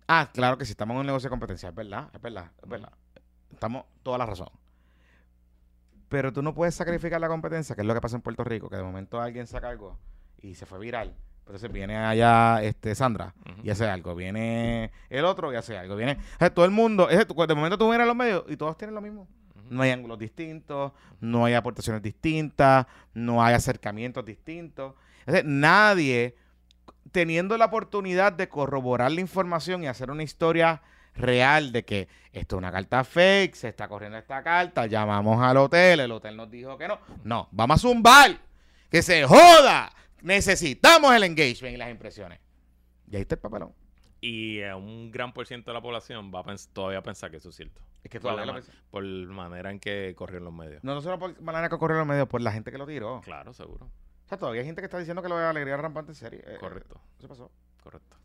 ah, 0.07 0.31
claro 0.33 0.57
que 0.57 0.65
si 0.65 0.71
estamos 0.71 0.95
en 0.95 1.01
un 1.01 1.07
negocio 1.07 1.27
de 1.27 1.31
competencia, 1.31 1.69
es 1.69 1.75
verdad, 1.75 2.09
es 2.15 2.21
verdad, 2.23 2.53
es 2.63 2.69
verdad. 2.69 2.93
Estamos 3.53 3.85
toda 4.05 4.19
la 4.19 4.27
razón. 4.27 4.49
Pero 6.09 6.33
tú 6.33 6.43
no 6.43 6.55
puedes 6.55 6.77
sacrificar 6.77 7.21
la 7.21 7.29
competencia, 7.29 7.75
que 7.75 7.83
es 7.83 7.87
lo 7.87 7.93
que 7.93 8.01
pasa 8.01 8.15
en 8.15 8.23
Puerto 8.23 8.45
Rico, 8.45 8.71
que 8.71 8.77
de 8.77 8.85
momento 8.85 9.21
alguien 9.21 9.49
saca 9.49 9.69
algo 9.69 9.99
y 10.41 10.55
se 10.55 10.65
fue 10.65 10.79
viral. 10.79 11.17
Entonces 11.47 11.71
viene 11.71 11.97
allá 11.97 12.61
este 12.63 12.95
Sandra 12.97 13.33
y 13.63 13.71
hace 13.71 13.89
algo. 13.89 14.15
Viene 14.17 14.91
el 15.09 15.25
otro 15.25 15.53
y 15.53 15.57
hace 15.57 15.79
algo. 15.79 15.95
Viene 15.95 16.13
o 16.35 16.39
sea, 16.39 16.53
todo 16.53 16.65
el 16.65 16.73
mundo. 16.73 17.09
es- 17.09 17.27
de 17.27 17.55
momento 17.55 17.79
tú 17.79 17.89
vienes 17.89 18.03
a 18.05 18.07
los 18.07 18.17
medios 18.17 18.45
y 18.49 18.57
todos 18.57 18.77
tienen 18.77 18.95
lo 18.97 19.01
mismo. 19.01 19.29
No 19.71 19.83
hay 19.83 19.91
ángulos 19.91 20.19
distintos, 20.19 20.93
no 21.21 21.45
hay 21.45 21.55
aportaciones 21.55 22.03
distintas, 22.03 22.87
no 23.15 23.43
hay 23.45 23.55
acercamientos 23.55 24.25
distintos. 24.25 24.95
Entonces, 25.21 25.45
nadie 25.45 26.37
teniendo 27.13 27.57
la 27.57 27.67
oportunidad 27.67 28.33
de 28.33 28.49
corroborar 28.49 29.11
la 29.13 29.21
información 29.21 29.83
y 29.83 29.87
hacer 29.87 30.11
una 30.11 30.23
historia 30.23 30.83
real 31.15 31.73
de 31.73 31.85
que 31.85 32.09
esto 32.33 32.57
es 32.57 32.59
una 32.59 32.71
carta 32.71 33.03
fake, 33.05 33.55
se 33.55 33.69
está 33.69 33.89
corriendo 33.89 34.19
esta 34.19 34.43
carta, 34.43 34.87
llamamos 34.87 35.41
al 35.43 35.57
hotel, 35.57 36.01
el 36.01 36.13
hotel 36.13 36.37
nos 36.37 36.51
dijo 36.51 36.77
que 36.77 36.89
no. 36.89 36.99
No, 37.25 37.49
vamos 37.53 37.77
a 37.77 37.89
zumbar, 37.89 38.39
que 38.91 39.01
se 39.03 39.25
joda. 39.25 39.91
Necesitamos 40.27 41.15
el 41.15 41.23
engagement 41.23 41.75
y 41.75 41.77
las 41.77 41.91
impresiones. 41.91 42.41
Y 43.11 43.15
ahí 43.17 43.23
está 43.23 43.37
el 43.37 43.41
papelón. 43.41 43.73
Y 44.21 44.59
eh, 44.59 44.75
un 44.75 45.11
gran 45.13 45.33
por 45.33 45.47
ciento 45.47 45.71
de 45.71 45.75
la 45.75 45.81
población 45.81 46.33
va 46.35 46.41
a 46.41 46.45
pens- 46.45 46.69
todavía 46.73 46.99
a 46.99 47.03
pensar 47.03 47.31
que 47.31 47.37
eso 47.37 47.51
es 47.51 47.55
cierto. 47.55 47.81
Es 48.03 48.11
que 48.11 48.19
Por 48.21 48.33
la, 48.33 48.43
todavía 48.43 48.53
lo 48.55 48.61
pienso. 48.61 48.73
por 48.91 49.05
la 49.05 49.33
manera 49.33 49.71
en 49.71 49.79
que 49.79 50.15
corrieron 50.17 50.45
los 50.45 50.53
medios. 50.55 50.83
No, 50.83 50.95
no 50.95 51.01
solo 51.01 51.19
por 51.19 51.41
manera 51.43 51.69
que 51.69 51.77
ocurrió 51.77 51.95
en 51.97 52.01
los 52.01 52.09
medios, 52.09 52.29
por 52.29 52.41
la 52.41 52.51
gente 52.51 52.73
que 52.73 52.79
lo 52.79 52.87
tiró. 52.87 53.21
Claro, 53.23 53.53
seguro. 53.53 53.87
O 53.87 54.29
sea, 54.29 54.37
todavía 54.37 54.63
hay 54.63 54.67
gente 54.67 54.81
que 54.81 54.87
está 54.87 54.99
diciendo 54.99 55.23
que 55.23 55.29
lo 55.29 55.39
de 55.39 55.45
alegría 55.47 55.77
rampante 55.77 56.11
en 56.11 56.17
serie. 56.17 56.43
Eh, 56.45 56.57
Correcto, 56.59 57.01
¿Qué 57.21 57.29
pasó? 57.29 57.53
correcto. 57.83 58.17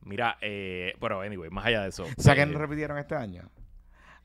Mira, 0.00 0.36
eh, 0.40 0.94
bueno, 0.98 1.20
anyway, 1.20 1.48
más 1.50 1.66
allá 1.66 1.82
de 1.82 1.90
eso. 1.90 2.04
¿Sabes 2.18 2.36
qué 2.38 2.42
eh, 2.42 2.46
nos 2.52 2.60
repitieron 2.60 2.98
este 2.98 3.14
año? 3.14 3.48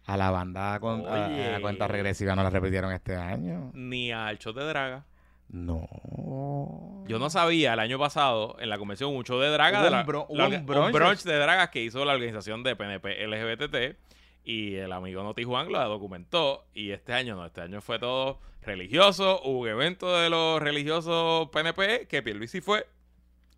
A 0.07 0.17
la 0.17 0.31
banda 0.31 0.79
con 0.79 1.05
a- 1.07 1.27
la 1.27 1.61
cuenta 1.61 1.87
regresiva 1.87 2.35
no 2.35 2.41
la 2.43 2.49
repitieron 2.49 2.91
este 2.93 3.15
año. 3.15 3.71
ni 3.75 4.11
al 4.11 4.39
show 4.39 4.53
de 4.53 4.63
Draga. 4.63 5.05
No. 5.49 7.03
Yo 7.07 7.19
no 7.19 7.29
sabía 7.29 7.73
el 7.73 7.79
año 7.79 7.99
pasado 7.99 8.57
en 8.59 8.69
la 8.69 8.77
convención 8.77 9.15
un 9.15 9.23
show 9.23 9.39
de 9.39 9.49
Draga. 9.49 9.79
Hubo 9.79 9.85
de 9.85 9.91
la- 9.91 9.99
un 10.01 10.05
bro- 10.07 10.25
hubo 10.29 10.37
la 10.37 10.47
un 10.47 10.65
brunch. 10.91 11.23
de 11.23 11.37
Dragas 11.37 11.69
que 11.69 11.83
hizo 11.83 12.03
la 12.05 12.13
organización 12.13 12.63
de 12.63 12.75
PNP 12.75 13.23
LGBT. 13.27 13.95
Y 14.43 14.75
el 14.75 14.91
amigo 14.91 15.23
Noti 15.23 15.43
Juan 15.43 15.71
lo 15.71 15.79
documentó. 15.87 16.65
Y 16.73 16.91
este 16.91 17.13
año 17.13 17.35
no, 17.35 17.45
este 17.45 17.61
año 17.61 17.81
fue 17.81 17.99
todo 17.99 18.39
religioso. 18.61 19.41
Hubo 19.43 19.59
un 19.61 19.67
evento 19.69 20.15
de 20.17 20.29
los 20.29 20.61
religiosos 20.61 21.49
PNP 21.49 22.07
que 22.07 22.21
Pierluisi 22.21 22.61
fue. 22.61 22.85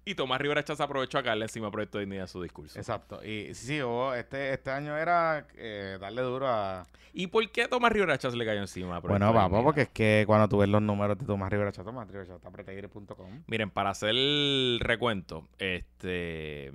Y 0.09 0.15
Tomás 0.15 0.39
Rivera 0.39 0.63
Chávez 0.63 0.79
aprovechó 0.79 1.17
a 1.17 1.23
caerle 1.23 1.45
encima 1.45 1.69
Proyecto 1.69 1.97
de 1.97 2.05
Dignidad 2.05 2.23
en 2.23 2.27
su 2.29 2.41
discurso. 2.41 2.79
Exacto. 2.79 3.23
Y 3.25 3.53
sí, 3.53 3.81
hubo- 3.81 4.13
este, 4.15 4.53
este 4.53 4.71
año 4.71 4.95
era 4.97 5.45
eh, 5.57 5.97
darle 5.99 6.21
duro 6.21 6.47
a... 6.47 6.85
¿Y 7.13 7.27
por 7.27 7.49
qué 7.51 7.67
Tomás 7.67 7.91
Rivera 7.91 8.17
Chávez 8.17 8.37
le 8.37 8.45
cayó 8.45 8.61
encima 8.61 8.97
a 8.97 9.01
Proyecto 9.01 9.25
Bueno, 9.25 9.33
vamos, 9.33 9.63
porque 9.63 9.81
es 9.81 9.89
que 9.89 10.23
cuando 10.27 10.47
tú 10.47 10.59
ves 10.59 10.69
los 10.69 10.81
números 10.81 11.17
de 11.17 11.25
Tomás 11.25 11.49
Rivera 11.51 11.71
Chato, 11.71 11.85
Tomás 11.89 12.07
Rivera 12.07 12.25
Chato, 12.27 12.47
apretegre.com. 12.47 13.43
Miren, 13.47 13.69
para 13.69 13.89
hacer 13.89 14.09
el 14.09 14.79
recuento, 14.81 15.43
este. 15.57 16.71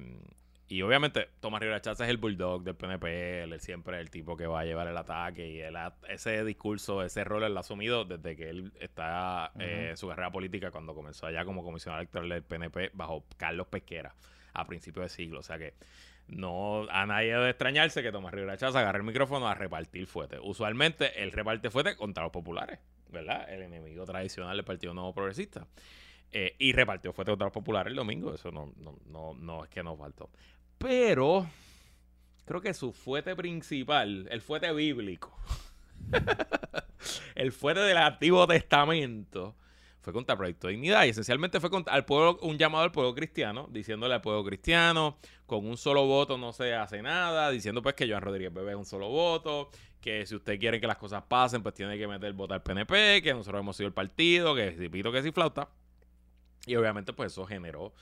Y 0.73 0.81
obviamente, 0.81 1.29
Tomás 1.41 1.61
Rivera 1.61 1.83
Chávez 1.83 2.01
es 2.01 2.09
el 2.09 2.17
bulldog 2.17 2.63
del 2.63 2.75
PNP, 2.75 3.43
él 3.43 3.53
es 3.53 3.63
siempre 3.63 4.01
el 4.01 4.09
tipo 4.09 4.39
que 4.39 4.47
va 4.47 4.61
a 4.61 4.65
llevar 4.65 4.89
el 4.89 4.97
ataque 4.97 5.47
y 5.47 5.61
él 5.61 5.77
ha- 5.77 5.95
ese 6.09 6.43
discurso, 6.45 7.03
ese 7.03 7.25
rol 7.25 7.43
él 7.43 7.53
lo 7.53 7.59
ha 7.59 7.61
asumido 7.61 8.07
desde 8.07 8.35
que 8.37 8.49
él 8.49 8.73
está 8.81 9.53
eh, 9.59 9.89
en 9.91 9.97
su 9.99 10.09
carrera 10.09 10.33
política 10.33 10.71
cuando 10.71 10.95
comenzó 10.95 11.27
allá 11.27 11.45
como 11.45 11.63
comisionado 11.63 12.01
electoral 12.01 12.31
del 12.31 12.43
PNP 12.43 12.91
bajo 12.95 13.23
Carlos 13.37 13.67
Pesquera 13.67 14.15
a 14.55 14.67
principios 14.67 15.05
de 15.05 15.09
siglo. 15.11 15.41
O 15.41 15.43
sea 15.43 15.59
que 15.59 15.75
no 16.29 16.87
a 16.91 17.05
nadie 17.05 17.33
debe 17.35 17.51
extrañarse 17.51 18.03
que 18.03 18.11
Tomás 18.11 18.33
Rivera 18.33 18.57
Chávez 18.57 18.77
agarre 18.77 18.97
el 18.99 19.05
micrófono 19.05 19.47
a 19.49 19.55
repartir 19.55 20.07
fuete. 20.07 20.39
Usualmente 20.41 21.23
él 21.23 21.33
reparte 21.33 21.69
fuete 21.69 21.97
contra 21.97 22.23
los 22.23 22.33
populares, 22.33 22.79
¿verdad? 23.11 23.47
El 23.53 23.61
enemigo 23.61 24.07
tradicional 24.07 24.57
del 24.57 24.65
Partido 24.65 24.95
Nuevo 24.95 25.13
Progresista. 25.13 25.67
Eh, 26.35 26.57
y 26.59 26.73
repartió 26.73 27.13
fuerte 27.13 27.31
contra 27.33 27.45
los 27.49 27.53
populares 27.53 27.91
el 27.91 27.97
domingo. 27.97 28.35
Eso 28.35 28.51
no, 28.51 28.73
no, 28.79 28.97
no, 29.05 29.35
no 29.35 29.65
es 29.65 29.69
que 29.69 29.83
nos 29.83 29.99
faltó. 29.99 30.31
Pero 30.83 31.49
creo 32.45 32.61
que 32.61 32.75
su 32.75 32.93
fuete 32.93 33.37
principal, 33.37 34.27
el 34.31 34.41
fuete 34.41 34.73
bíblico, 34.73 35.33
el 37.37 37.53
fuerte 37.53 37.83
del 37.83 37.99
Antiguo 37.99 38.45
Testamento 38.49 39.55
fue 40.01 40.13
contra 40.13 40.37
Proyecto 40.37 40.67
Dignidad 40.67 41.05
y 41.05 41.11
esencialmente 41.11 41.61
fue 41.61 41.71
contra 41.71 41.95
al 41.95 42.05
pueblo, 42.05 42.37
un 42.43 42.59
llamado 42.59 42.83
al 42.83 42.91
pueblo 42.91 43.15
cristiano, 43.15 43.69
diciéndole 43.71 44.15
al 44.15 44.23
pueblo 44.23 44.45
cristiano, 44.45 45.19
con 45.47 45.65
un 45.65 45.77
solo 45.77 46.05
voto 46.05 46.37
no 46.37 46.53
se 46.53 46.75
hace 46.75 47.01
nada, 47.01 47.51
diciendo 47.51 47.81
pues 47.81 47.95
que 47.95 48.09
Joan 48.09 48.23
Rodríguez 48.23 48.53
Bebé 48.53 48.73
es 48.73 48.77
un 48.77 48.85
solo 48.85 49.09
voto, 49.09 49.71
que 50.01 50.27
si 50.27 50.35
usted 50.35 50.59
quiere 50.59 50.81
que 50.81 50.89
las 50.89 50.97
cosas 50.97 51.23
pasen, 51.29 51.63
pues 51.63 51.77
tiene 51.77 51.97
que 51.97 52.09
meter 52.09 52.27
el 52.27 52.33
voto 52.33 52.55
al 52.55 52.63
PNP, 52.65 53.23
que 53.23 53.33
nosotros 53.33 53.61
hemos 53.61 53.77
sido 53.77 53.87
el 53.87 53.95
partido, 53.95 54.57
que 54.57 54.77
si 54.77 54.89
pito, 54.89 55.13
que 55.13 55.23
si 55.23 55.31
flauta. 55.31 55.69
Y 56.67 56.75
obviamente 56.75 57.13
pues 57.13 57.31
eso 57.31 57.47
generó 57.47 57.93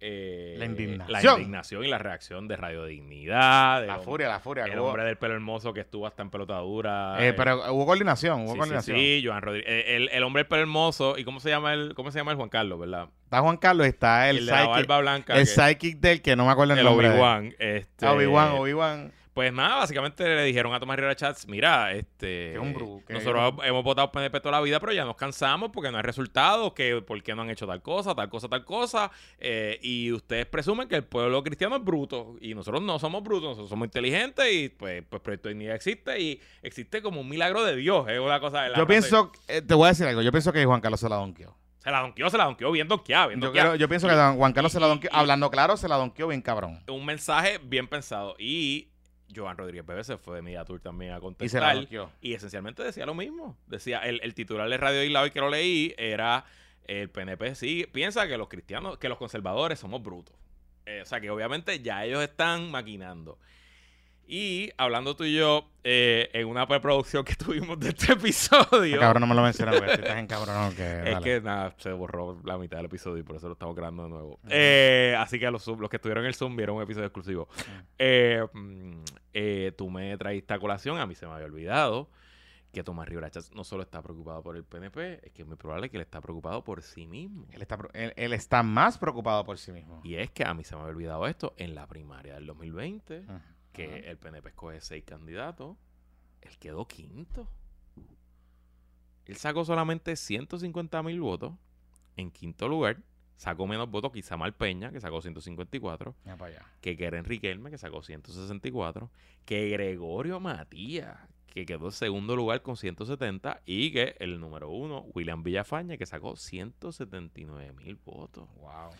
eh, 0.00 0.54
La 0.58 0.64
indignación. 0.66 1.12
la 1.12 1.32
indignación 1.32 1.84
y 1.84 1.88
la 1.88 1.98
reacción 1.98 2.46
de 2.48 2.56
Radio 2.56 2.84
Dignidad, 2.84 3.84
La 3.86 3.94
hombre- 3.94 4.04
furia, 4.04 4.28
la 4.28 4.40
furia. 4.40 4.64
el 4.64 4.78
hubo- 4.78 4.86
hombre 4.88 5.04
del 5.04 5.16
pelo 5.18 5.34
hermoso 5.34 5.72
que 5.74 5.80
estuvo 5.80 6.06
hasta 6.06 6.22
en 6.22 6.30
pelotadura. 6.30 7.16
Eh, 7.18 7.28
eh, 7.28 7.32
pero 7.32 7.72
hubo 7.72 7.86
coordinación, 7.86 8.42
hubo 8.42 8.52
sí, 8.52 8.58
coordinación. 8.58 8.96
sí, 8.96 9.22
Joan 9.24 9.42
Rodríguez. 9.42 9.68
eh, 9.68 9.96
El, 9.96 10.08
el 10.10 10.22
hombre 10.22 10.42
del 10.44 10.48
pelo 10.48 10.62
hermoso. 10.62 11.18
¿Y 11.18 11.24
cómo 11.24 11.40
se 11.40 11.50
llama 11.50 11.72
el, 11.74 11.94
cómo 11.94 12.10
se 12.10 12.18
llama 12.18 12.30
el 12.30 12.36
Juan 12.36 12.48
Carlos, 12.48 12.78
verdad? 12.78 13.08
Está 13.24 13.40
Juan 13.40 13.56
Carlos, 13.56 13.86
está 13.86 14.30
el, 14.30 14.38
El, 14.38 14.46
de 14.46 14.52
la 14.52 14.58
psychic, 14.58 14.74
barba 14.86 15.00
blanca. 15.00 15.32
el 15.34 15.40
que- 15.40 15.46
psychic 15.46 15.98
del 15.98 16.22
que 16.22 16.36
no 16.36 16.46
me 16.46 16.52
acuerdo 16.52 16.72
el, 16.74 16.78
el 16.78 16.84
nombre. 16.84 17.10
Obi-Wan. 17.10 17.54
Este, 17.58 18.06
Obi-Wan, 18.06 18.52
Obi-Wan. 18.52 19.12
Pues 19.38 19.52
nada, 19.52 19.76
básicamente 19.76 20.24
le 20.24 20.42
dijeron 20.42 20.74
a 20.74 20.80
Tomás 20.80 20.96
Rivera 20.96 21.14
Chats, 21.14 21.46
mira, 21.46 21.92
este... 21.92 22.58
Que- 23.06 23.12
nosotros 23.12 23.54
hemos 23.62 23.84
votado 23.84 24.10
PNP 24.10 24.40
toda 24.40 24.50
la 24.58 24.60
vida, 24.60 24.80
pero 24.80 24.92
ya 24.92 25.04
nos 25.04 25.14
cansamos 25.14 25.70
porque 25.72 25.92
no 25.92 25.96
hay 25.98 26.02
resultados, 26.02 26.72
que 26.72 27.00
por 27.02 27.22
qué 27.22 27.36
no 27.36 27.42
han 27.42 27.50
hecho 27.50 27.64
tal 27.64 27.80
cosa, 27.80 28.16
tal 28.16 28.28
cosa, 28.28 28.48
tal 28.48 28.64
cosa. 28.64 29.12
eh, 29.38 29.78
y 29.80 30.10
ustedes 30.10 30.46
presumen 30.46 30.88
que 30.88 30.96
el 30.96 31.04
pueblo 31.04 31.40
cristiano 31.44 31.76
es 31.76 31.84
bruto. 31.84 32.34
Y 32.40 32.52
nosotros 32.56 32.82
no 32.82 32.98
somos 32.98 33.22
brutos, 33.22 33.50
nosotros 33.50 33.68
somos 33.70 33.86
inteligentes 33.86 34.44
y 34.52 34.70
pues, 34.70 35.04
pues 35.08 35.22
Proyecto 35.22 35.48
de 35.50 35.54
Dignidad 35.54 35.76
existe 35.76 36.20
y 36.20 36.40
existe 36.62 37.00
como 37.00 37.20
un 37.20 37.28
milagro 37.28 37.62
de 37.62 37.76
Dios. 37.76 38.08
Es 38.08 38.18
una 38.18 38.40
cosa 38.40 38.62
de 38.62 38.70
la 38.70 38.76
Yo 38.78 38.88
pienso, 38.88 39.30
eh, 39.46 39.62
te 39.62 39.72
voy 39.74 39.84
a 39.86 39.90
decir 39.90 40.04
algo, 40.08 40.20
yo 40.20 40.32
pienso 40.32 40.52
que 40.52 40.64
Juan 40.64 40.80
Carlos 40.80 40.98
se 40.98 41.08
la 41.08 41.14
donkeó. 41.14 41.56
Se 41.78 41.92
la 41.92 42.00
donkeó, 42.00 42.28
se 42.28 42.38
la 42.38 42.44
donkeó 42.46 42.72
bien 42.72 42.88
donkeada, 42.88 43.28
bien 43.28 43.38
Yo, 43.40 43.46
donkeada. 43.46 43.68
creo- 43.70 43.78
yo 43.78 43.88
pienso 43.88 44.08
que 44.08 44.14
Juan 44.14 44.52
Carlos 44.52 44.72
se 44.72 44.80
la 44.80 44.86
y- 44.86 44.88
donkeó, 44.88 45.10
y- 45.12 45.16
hablando 45.16 45.48
claro, 45.48 45.76
se 45.76 45.86
la 45.86 45.94
donkeó 45.94 46.26
bien 46.26 46.42
cabrón. 46.42 46.80
un 46.88 47.06
mensaje 47.06 47.60
bien 47.62 47.86
pensado. 47.86 48.34
Y 48.36 48.88
Joan 49.34 49.56
Rodríguez 49.56 49.84
Bebé 49.86 50.04
se 50.04 50.16
fue 50.16 50.36
de 50.36 50.42
Media 50.42 50.64
Tour 50.64 50.80
también 50.80 51.12
a 51.12 51.14
Y 51.14 51.18
se 51.18 51.20
contestar. 51.22 51.74
donkeó. 51.74 52.10
Y 52.20 52.34
esencialmente 52.34 52.82
decía 52.82 53.04
lo 53.06 53.14
mismo. 53.14 53.56
Decía, 53.66 53.98
el, 54.00 54.20
el 54.22 54.34
titular 54.34 54.68
de 54.68 54.76
Radio 54.76 55.02
Isla 55.04 55.22
hoy 55.22 55.30
que 55.30 55.40
lo 55.40 55.50
leí 55.50 55.94
era 55.98 56.44
el 56.86 57.10
PNP 57.10 57.54
sí 57.54 57.86
piensa 57.92 58.26
que 58.26 58.38
los 58.38 58.48
cristianos, 58.48 58.96
que 58.98 59.08
los 59.10 59.18
conservadores 59.18 59.78
somos 59.78 60.02
brutos. 60.02 60.34
Eh, 60.86 61.00
o 61.02 61.04
sea 61.04 61.20
que 61.20 61.28
obviamente 61.30 61.80
ya 61.80 62.04
ellos 62.04 62.22
están 62.22 62.70
maquinando. 62.70 63.38
Y 64.30 64.70
hablando 64.76 65.16
tú 65.16 65.24
y 65.24 65.34
yo, 65.34 65.66
eh, 65.84 66.28
en 66.34 66.46
una 66.48 66.66
preproducción 66.68 67.24
que 67.24 67.34
tuvimos 67.36 67.80
de 67.80 67.88
este 67.90 68.12
episodio. 68.12 68.96
Ah, 68.96 69.00
Cabrón, 69.00 69.22
no 69.22 69.26
me 69.26 69.34
lo 69.34 69.42
mencionas 69.42 69.76
porque 69.76 69.92
estás 69.94 70.16
en 70.18 70.26
cabrón. 70.26 70.74
Que, 70.74 71.02
Es 71.12 71.20
que 71.20 71.40
nada, 71.40 71.74
se 71.78 71.92
borró 71.92 72.38
la 72.44 72.58
mitad 72.58 72.76
del 72.78 72.86
episodio 72.86 73.18
y 73.18 73.22
por 73.22 73.36
eso 73.36 73.46
lo 73.48 73.54
estamos 73.54 73.74
grabando 73.74 74.02
de 74.04 74.08
nuevo. 74.10 74.38
Eh, 74.50 75.14
así 75.18 75.38
que 75.38 75.50
los, 75.50 75.62
sub- 75.62 75.80
los 75.80 75.88
que 75.88 75.96
estuvieron 75.96 76.24
en 76.24 76.28
el 76.28 76.34
Zoom 76.34 76.56
vieron 76.56 76.76
un 76.76 76.82
episodio 76.82 77.06
exclusivo. 77.06 77.48
Eh, 79.34 79.72
tú 79.76 79.90
me 79.90 80.16
traíste 80.18 80.54
a 80.54 80.58
colación, 80.58 80.98
a 80.98 81.06
mí 81.06 81.14
se 81.14 81.26
me 81.26 81.32
había 81.32 81.46
olvidado 81.46 82.08
que 82.72 82.84
Tomás 82.84 83.08
Rivera 83.08 83.30
no 83.54 83.64
solo 83.64 83.82
está 83.82 84.02
preocupado 84.02 84.42
por 84.42 84.54
el 84.56 84.62
PNP, 84.64 85.26
es 85.26 85.32
que 85.32 85.42
es 85.42 85.48
muy 85.48 85.56
probable 85.56 85.88
que 85.88 85.96
él 85.96 86.02
está 86.02 86.20
preocupado 86.20 86.62
por 86.64 86.82
sí 86.82 87.06
mismo. 87.06 87.46
Él 87.50 87.62
está, 87.62 87.78
él- 87.94 88.12
él 88.16 88.32
está 88.34 88.62
más 88.62 88.98
preocupado 88.98 89.42
por 89.44 89.56
sí 89.58 89.72
mismo. 89.72 90.00
Y 90.04 90.16
es 90.16 90.30
que 90.30 90.44
a 90.44 90.52
mí 90.52 90.64
se 90.64 90.74
me 90.76 90.82
había 90.82 90.92
olvidado 90.94 91.26
esto 91.26 91.54
en 91.56 91.74
la 91.74 91.86
primaria 91.86 92.34
del 92.34 92.44
2020, 92.46 93.24
Ajá. 93.26 93.42
que 93.72 94.00
el 94.10 94.18
PNP 94.18 94.50
escoge 94.50 94.80
seis 94.82 95.02
candidatos, 95.04 95.76
él 96.42 96.58
quedó 96.58 96.86
quinto. 96.86 97.48
Él 99.24 99.36
sacó 99.36 99.64
solamente 99.64 100.14
150 100.16 101.02
mil 101.02 101.20
votos 101.20 101.54
en 102.16 102.30
quinto 102.30 102.68
lugar. 102.68 102.98
Sacó 103.38 103.68
menos 103.68 103.88
votos 103.88 104.10
que 104.10 104.18
Isamar 104.18 104.52
Peña, 104.52 104.90
que 104.90 105.00
sacó 105.00 105.22
154. 105.22 106.12
Ya 106.24 106.36
para 106.36 106.50
allá. 106.56 106.66
Que 106.80 106.96
Keren 106.96 107.24
Riquelme, 107.24 107.70
que 107.70 107.78
sacó 107.78 108.02
164. 108.02 109.10
Que 109.44 109.68
Gregorio 109.68 110.40
Matías, 110.40 111.16
que 111.46 111.64
quedó 111.64 111.86
en 111.86 111.92
segundo 111.92 112.34
lugar 112.34 112.62
con 112.62 112.76
170. 112.76 113.62
Y 113.64 113.92
que 113.92 114.16
el 114.18 114.40
número 114.40 114.68
uno, 114.70 115.02
William 115.14 115.44
Villafaña, 115.44 115.96
que 115.96 116.04
sacó 116.04 116.34
179 116.34 117.72
mil 117.74 117.94
votos. 118.04 118.48
Wow. 118.56 118.90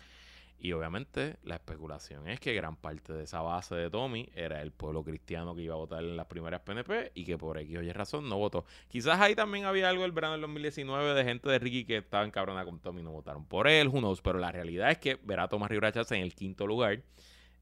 Y 0.61 0.73
obviamente 0.73 1.37
la 1.43 1.55
especulación 1.55 2.27
es 2.27 2.39
que 2.41 2.53
gran 2.53 2.75
parte 2.75 3.13
de 3.13 3.23
esa 3.23 3.41
base 3.41 3.75
de 3.75 3.89
Tommy 3.89 4.29
era 4.35 4.61
el 4.61 4.71
pueblo 4.71 5.03
cristiano 5.03 5.55
que 5.55 5.61
iba 5.61 5.73
a 5.73 5.77
votar 5.77 6.03
en 6.03 6.17
las 6.17 6.25
primeras 6.25 6.61
PNP 6.61 7.13
y 7.15 7.23
que 7.23 7.37
por 7.37 7.57
X 7.57 7.77
o 7.77 7.81
Y 7.81 7.91
razón 7.93 8.27
no 8.27 8.37
votó. 8.37 8.65
Quizás 8.89 9.21
ahí 9.21 9.35
también 9.35 9.65
había 9.65 9.89
algo 9.89 10.03
el 10.03 10.11
verano 10.11 10.33
del 10.33 10.41
2019 10.41 11.13
de 11.13 11.23
gente 11.23 11.49
de 11.49 11.59
Ricky 11.59 11.85
que 11.85 11.97
estaba 11.97 12.25
encabronada 12.25 12.65
con 12.65 12.79
Tommy 12.79 12.99
y 12.99 13.03
no 13.03 13.11
votaron 13.11 13.45
por 13.45 13.69
él, 13.69 13.87
who 13.87 13.99
knows, 13.99 14.21
pero 14.21 14.37
la 14.37 14.51
realidad 14.51 14.91
es 14.91 14.97
que 14.97 15.17
ver 15.23 15.39
a 15.39 15.47
Tomás 15.47 15.69
Rivera 15.69 15.93
Chávez 15.93 16.11
en 16.11 16.21
el 16.21 16.35
quinto 16.35 16.67
lugar 16.67 17.01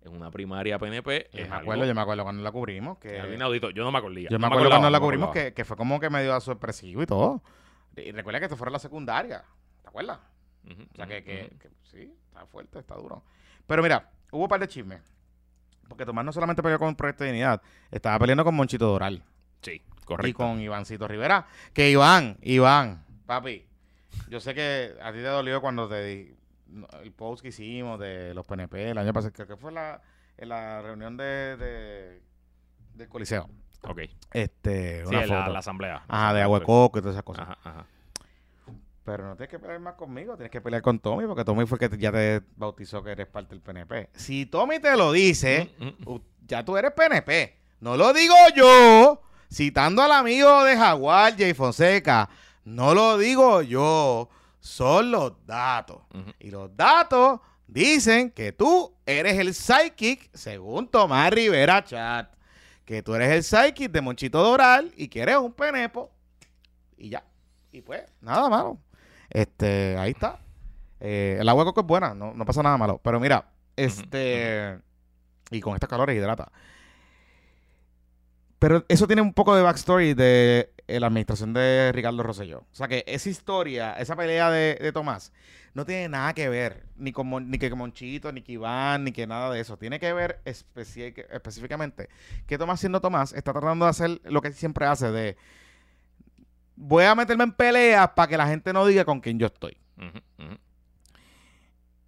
en 0.02 0.12
una 0.16 0.32
primaria 0.32 0.80
PNP 0.80 1.30
Yo 1.34 1.38
me 1.38 1.44
algo, 1.44 1.56
acuerdo, 1.56 1.86
yo 1.86 1.94
me 1.94 2.02
acuerdo 2.02 2.24
cuando 2.24 2.42
la 2.42 2.52
cubrimos. 2.52 2.98
Que, 2.98 3.18
inaudito. 3.34 3.70
Yo 3.70 3.84
no 3.84 3.92
me 3.92 4.00
acordía. 4.00 4.30
yo 4.30 4.40
me 4.40 4.48
no 4.48 4.48
acuerdo 4.48 4.70
cuando 4.70 4.90
la 4.90 5.00
cubrimos 5.00 5.32
que, 5.32 5.54
que 5.54 5.66
fue 5.66 5.78
como 5.78 6.00
que 6.00 6.10
medio 6.10 6.40
sorpresivo 6.40 7.04
y 7.04 7.06
todo. 7.06 7.44
Y 7.96 8.12
recuerda 8.12 8.40
que 8.40 8.46
esto 8.46 8.58
fuera 8.58 8.72
la 8.72 8.80
secundaria. 8.80 9.44
¿Te 9.82 9.90
acuerdas? 9.90 10.20
O 10.68 10.96
sea, 10.96 11.08
que, 11.08 11.20
ujú, 11.20 11.26
que, 11.26 11.58
que 11.60 11.70
sí, 11.84 12.14
está 12.38 12.48
fuerte, 12.48 12.80
está 12.80 12.96
duro. 12.96 13.24
Pero 13.66 13.82
mira, 13.84 14.10
hubo 14.32 14.44
un 14.44 14.48
par 14.50 14.60
de 14.60 14.68
chismes. 14.68 15.02
Porque 15.88 16.06
Tomás 16.06 16.26
no 16.26 16.32
solamente 16.34 16.62
peleó 16.62 16.78
con 16.80 16.90
el 16.90 16.96
Proyecto 16.96 17.24
de 17.24 17.32
Dignidad, 17.32 17.62
estaba 17.92 18.20
peleando 18.20 18.44
con 18.44 18.54
Monchito 18.56 18.88
Doral 18.88 19.24
Sí, 19.62 19.82
y 20.02 20.02
correcto. 20.06 20.38
con 20.38 20.60
Ivancito 20.60 21.08
Rivera. 21.08 21.48
Que 21.74 21.90
Iván, 21.90 22.38
Iván, 22.42 23.06
papi, 23.26 23.66
yo 24.30 24.40
sé 24.42 24.54
que 24.54 24.94
a 25.02 25.12
ti 25.12 25.20
te 25.20 25.24
dolió 25.24 25.62
cuando 25.62 25.88
te 25.88 26.04
di 26.04 26.36
el 27.04 27.12
post 27.14 27.42
que 27.42 27.48
hicimos 27.50 27.98
de 28.00 28.34
los 28.34 28.46
PNP 28.46 28.90
el 28.92 28.98
año 28.98 29.14
pasado, 29.14 29.32
que 29.32 29.48
que 29.48 29.56
fue 29.56 29.72
la, 29.72 30.02
en 30.38 30.50
la 30.50 30.82
reunión 30.82 31.16
de, 31.16 31.56
de- 31.56 32.22
del 32.96 33.08
Coliseo. 33.08 33.50
Ok. 33.84 34.00
Este, 34.34 35.06
Sí, 35.06 35.16
en 35.16 35.30
la, 35.30 35.40
foto. 35.40 35.54
la 35.54 35.60
asamblea. 35.60 36.04
Ajá, 36.10 36.34
de 36.34 36.42
agua 36.42 36.60
de 36.60 36.66
coco 36.66 36.98
y 37.00 37.02
todas 37.02 37.16
esas 37.16 37.24
cosas. 37.24 37.48
Ajá, 37.48 37.58
ajá. 37.64 37.86
Pero 39.08 39.26
no 39.26 39.38
tienes 39.38 39.50
que 39.52 39.58
pelear 39.58 39.80
más 39.80 39.94
conmigo, 39.94 40.36
tienes 40.36 40.52
que 40.52 40.60
pelear 40.60 40.82
con 40.82 41.00
Tommy, 41.00 41.26
porque 41.28 41.46
Tommy 41.46 41.66
fue 41.66 41.78
el 41.82 41.90
que 41.90 41.98
ya 41.98 42.12
te 42.12 42.42
bautizó 42.58 43.02
que 43.02 43.12
eres 43.14 43.26
parte 43.28 43.52
del 43.56 43.62
PNP. 43.62 44.10
Si 44.14 44.46
Tommy 44.48 44.80
te 44.82 44.98
lo 44.98 45.14
dice, 45.14 45.74
Mm, 45.80 45.86
mm. 45.86 46.08
u- 46.10 46.22
ya 46.46 46.66
tú 46.66 46.76
eres 46.76 46.92
PNP. 46.92 47.56
No 47.80 47.96
lo 47.96 48.12
digo 48.12 48.36
yo, 48.54 49.22
citando 49.50 50.02
al 50.04 50.12
amigo 50.12 50.62
de 50.66 50.76
Jaguar, 50.76 51.38
Jay 51.38 51.54
Fonseca. 51.54 52.28
No 52.66 52.94
lo 52.94 53.18
digo 53.18 53.62
yo, 53.62 54.28
son 54.60 55.10
los 55.12 55.32
datos. 55.46 56.02
Y 56.40 56.52
los 56.52 56.76
datos 56.76 57.40
dicen 57.66 58.30
que 58.32 58.52
tú 58.52 58.94
eres 59.06 59.40
el 59.40 59.54
psychic, 59.54 60.30
según 60.34 60.90
Tomás 60.90 61.32
Rivera 61.32 61.82
Chat. 61.82 62.30
Que 62.84 63.02
tú 63.02 63.16
eres 63.16 63.30
el 63.32 63.44
psychic 63.46 63.90
de 63.90 64.02
Monchito 64.02 64.44
Doral 64.44 64.92
y 64.98 65.08
que 65.08 65.22
eres 65.22 65.38
un 65.38 65.54
penepo. 65.54 66.12
Y 66.98 67.08
ya. 67.08 67.24
Y 67.72 67.80
pues, 67.82 68.04
nada 68.20 68.50
malo. 68.50 68.78
Este, 69.30 69.98
ahí 69.98 70.12
está. 70.12 70.40
Eh, 71.00 71.38
el 71.40 71.48
agua 71.50 71.64
de 71.64 71.70
coco 71.70 71.82
es 71.82 71.88
buena, 71.88 72.14
no, 72.14 72.34
no 72.34 72.46
pasa 72.46 72.64
nada 72.64 72.78
malo. 72.78 73.00
Pero 73.04 73.20
mira, 73.20 73.50
este. 73.76 74.80
Y 75.52 75.62
con 75.62 75.74
estas 75.76 75.90
calores 75.90 76.16
hidrata. 76.16 76.52
Pero 78.60 78.84
eso 78.88 79.06
tiene 79.06 79.22
un 79.22 79.34
poco 79.34 79.56
de 79.56 79.62
backstory 79.62 80.14
de 80.16 80.74
eh, 80.88 81.00
la 81.00 81.08
administración 81.08 81.54
de 81.54 81.92
Ricardo 81.94 82.24
Rosselló. 82.24 82.60
O 82.72 82.76
sea 82.76 82.88
que 82.88 83.04
esa 83.08 83.30
historia, 83.30 83.94
esa 83.94 84.16
pelea 84.16 84.50
de, 84.50 84.80
de 84.82 84.92
Tomás, 84.92 85.32
no 85.76 85.86
tiene 85.86 86.10
nada 86.10 86.34
que 86.34 86.50
ver 86.50 86.88
ni 86.96 87.12
con, 87.12 87.28
Mon- 87.28 87.52
ni 87.52 87.60
que 87.60 87.70
Monchito, 87.76 88.32
ni 88.32 88.42
que 88.42 88.54
Iván, 88.54 89.04
ni 89.04 89.12
que 89.12 89.28
nada 89.28 89.52
de 89.52 89.60
eso. 89.60 89.78
Tiene 89.78 90.00
que 90.00 90.12
ver 90.12 90.42
específicamente 90.44 92.10
que 92.48 92.58
Tomás, 92.58 92.80
siendo 92.80 93.00
Tomás, 93.00 93.32
está 93.34 93.54
tratando 93.54 93.86
de 93.86 93.92
hacer 93.92 94.22
lo 94.24 94.42
que 94.42 94.52
siempre 94.52 94.88
hace 94.88 95.12
de 95.12 95.38
voy 96.78 97.04
a 97.04 97.16
meterme 97.16 97.44
en 97.44 97.52
peleas 97.52 98.10
para 98.12 98.28
que 98.30 98.38
la 98.38 98.48
gente 98.48 98.72
no 98.72 98.86
diga 98.86 99.04
con 99.04 99.20
quién 99.20 99.38
yo 99.38 99.48
estoy. 99.48 99.78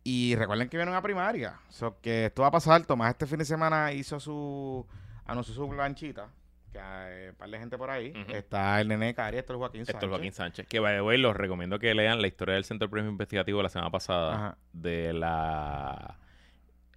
Y 0.04 0.36
recuerden 0.36 0.70
que 0.70 0.78
viene 0.78 0.92
una 0.92 1.02
primaria. 1.02 1.60
So, 1.70 2.00
que 2.02 2.28
esto 2.28 2.44
va 2.44 2.48
a 2.48 2.52
pasar. 2.52 2.86
Tomás 2.86 3.12
este 3.12 3.26
fin 3.28 3.40
de 3.40 3.46
semana 3.46 3.92
hizo 3.92 4.20
su. 4.20 4.86
anunció 5.26 5.54
su 5.54 5.70
planchita. 5.70 6.30
Que 6.72 6.80
hay 6.80 7.30
un 7.30 7.36
par 7.36 7.50
de 7.50 7.60
gente 7.60 7.78
por 7.78 7.90
ahí. 7.90 8.14
Está 8.30 8.80
el 8.80 8.88
nene 8.88 9.14
Cari, 9.14 9.38
esto 9.40 9.54
es 9.54 9.58
Joaquín 9.58 9.82
Esto 9.82 9.94
Sánchez. 9.94 10.08
es 10.08 10.10
Joaquín 10.10 10.34
Sánchez. 10.34 10.68
Que, 10.68 10.80
by 10.80 10.96
the 10.96 11.02
way, 11.02 11.18
los 11.18 11.36
recomiendo 11.36 11.80
que 11.80 11.94
lean 11.94 12.22
la 12.22 12.28
historia 12.28 12.56
del 12.56 12.64
Centro 12.64 12.90
Premio 12.90 13.10
Investigativo 13.10 13.58
de 13.58 13.64
la 13.64 13.70
semana 13.70 13.92
pasada. 13.92 14.36
Ajá. 14.36 14.58
De 14.72 15.12
la, 15.14 16.18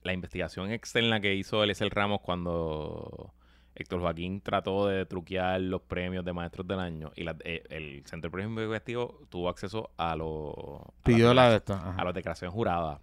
la 0.02 0.12
investigación 0.12 0.70
externa 0.70 1.20
que 1.20 1.34
hizo 1.34 1.62
Eliezer 1.64 1.92
Ramos 1.92 2.20
cuando 2.20 3.34
Héctor 3.74 4.00
Joaquín 4.00 4.40
trató 4.40 4.86
de 4.86 5.06
truquear 5.06 5.60
los 5.60 5.80
premios 5.82 6.24
de 6.24 6.32
Maestros 6.32 6.66
del 6.66 6.78
Año. 6.80 7.10
Y 7.16 7.24
la- 7.24 7.36
eh, 7.44 7.62
el 7.70 8.02
Centro 8.06 8.30
Premio 8.30 8.48
Investigativo 8.50 9.20
tuvo 9.30 9.48
acceso 9.48 9.90
a 9.96 10.14
los... 10.16 10.54
a 10.54 11.02
Pidió 11.04 11.32
las 11.34 11.50
la 11.52 11.58
de 11.58 11.62
ajá. 11.80 11.94
a 12.00 12.04
las 12.04 12.14
declaraciones 12.14 12.54
juradas. 12.54 13.00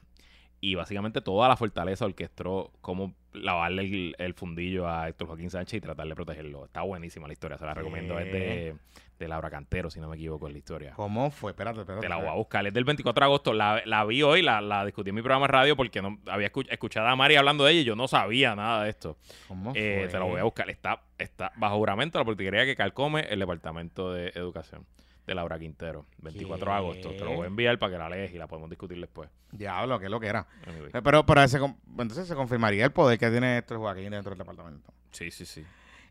Y 0.61 0.75
básicamente 0.75 1.21
toda 1.21 1.47
la 1.47 1.55
fortaleza 1.55 2.05
orquestó 2.05 2.71
cómo 2.81 3.13
lavarle 3.31 3.83
el, 3.83 4.15
el 4.19 4.33
fundillo 4.33 4.89
a 4.89 5.07
Héctor 5.07 5.27
Joaquín 5.27 5.49
Sánchez 5.49 5.77
y 5.77 5.81
tratar 5.81 6.07
de 6.07 6.15
protegerlo. 6.15 6.65
Está 6.65 6.81
buenísima 6.81 7.27
la 7.27 7.33
historia, 7.33 7.57
se 7.57 7.65
la 7.65 7.73
recomiendo. 7.73 8.19
Es 8.19 8.31
de, 8.31 8.75
de 9.19 9.27
Laura 9.27 9.49
Cantero, 9.49 9.89
si 9.91 9.99
no 9.99 10.07
me 10.09 10.15
equivoco, 10.15 10.47
en 10.47 10.53
la 10.53 10.59
historia. 10.59 10.93
¿Cómo 10.95 11.29
fue? 11.29 11.51
Espérate, 11.51 11.81
espérate. 11.81 12.01
Te 12.03 12.09
la 12.09 12.15
voy 12.15 12.27
a 12.27 12.33
buscar. 12.33 12.65
Es 12.65 12.73
del 12.73 12.85
24 12.85 13.19
de 13.21 13.25
agosto. 13.25 13.53
La, 13.53 13.81
la 13.85 14.05
vi 14.05 14.23
hoy, 14.23 14.41
la, 14.41 14.61
la 14.61 14.85
discutí 14.85 15.09
en 15.09 15.15
mi 15.15 15.21
programa 15.21 15.45
de 15.47 15.51
radio 15.51 15.75
porque 15.75 16.01
no 16.01 16.17
había 16.27 16.51
escuch- 16.51 16.67
escuchado 16.71 17.07
a 17.07 17.15
Mari 17.15 17.35
hablando 17.35 17.65
de 17.65 17.73
ella 17.73 17.81
y 17.81 17.83
yo 17.83 17.95
no 17.95 18.07
sabía 18.07 18.55
nada 18.55 18.83
de 18.85 18.89
esto. 18.89 19.17
¿Cómo 19.49 19.73
Eh, 19.75 19.97
fue? 20.03 20.07
te 20.07 20.17
la 20.17 20.23
voy 20.25 20.39
a 20.39 20.43
buscar. 20.43 20.69
Está, 20.69 21.01
está 21.17 21.51
bajo 21.57 21.75
juramento 21.77 22.17
la 22.17 22.25
politiquería 22.25 22.65
que 22.65 22.75
calcome 22.75 23.21
el 23.29 23.39
Departamento 23.39 24.13
de 24.13 24.29
Educación 24.35 24.85
de 25.27 25.35
Laura 25.35 25.59
Quintero. 25.59 26.05
24 26.19 26.71
de 26.71 26.77
agosto. 26.77 27.09
Te 27.11 27.23
lo 27.25 27.33
voy 27.33 27.43
a 27.43 27.47
enviar 27.47 27.77
para 27.77 27.91
que 27.91 27.97
la 27.99 28.09
lees 28.09 28.33
y 28.33 28.37
la 28.37 28.47
podemos 28.47 28.69
discutir 28.69 28.99
después. 28.99 29.29
Diablo, 29.51 29.99
que 29.99 30.07
lo 30.09 30.19
que 30.19 30.27
era. 30.27 30.47
Anyway. 30.65 30.91
Eh, 30.93 31.01
Pero, 31.03 31.25
pero 31.25 31.43
ese, 31.43 31.57
entonces 31.57 32.25
se 32.27 32.35
confirmaría 32.35 32.85
el 32.85 32.91
poder 32.91 33.19
que 33.19 33.29
tiene 33.29 33.57
Héctor 33.57 33.77
Joaquín 33.79 34.09
dentro 34.11 34.29
del 34.31 34.39
departamento. 34.39 34.91
Sí, 35.11 35.29
sí, 35.29 35.45
sí. 35.45 35.63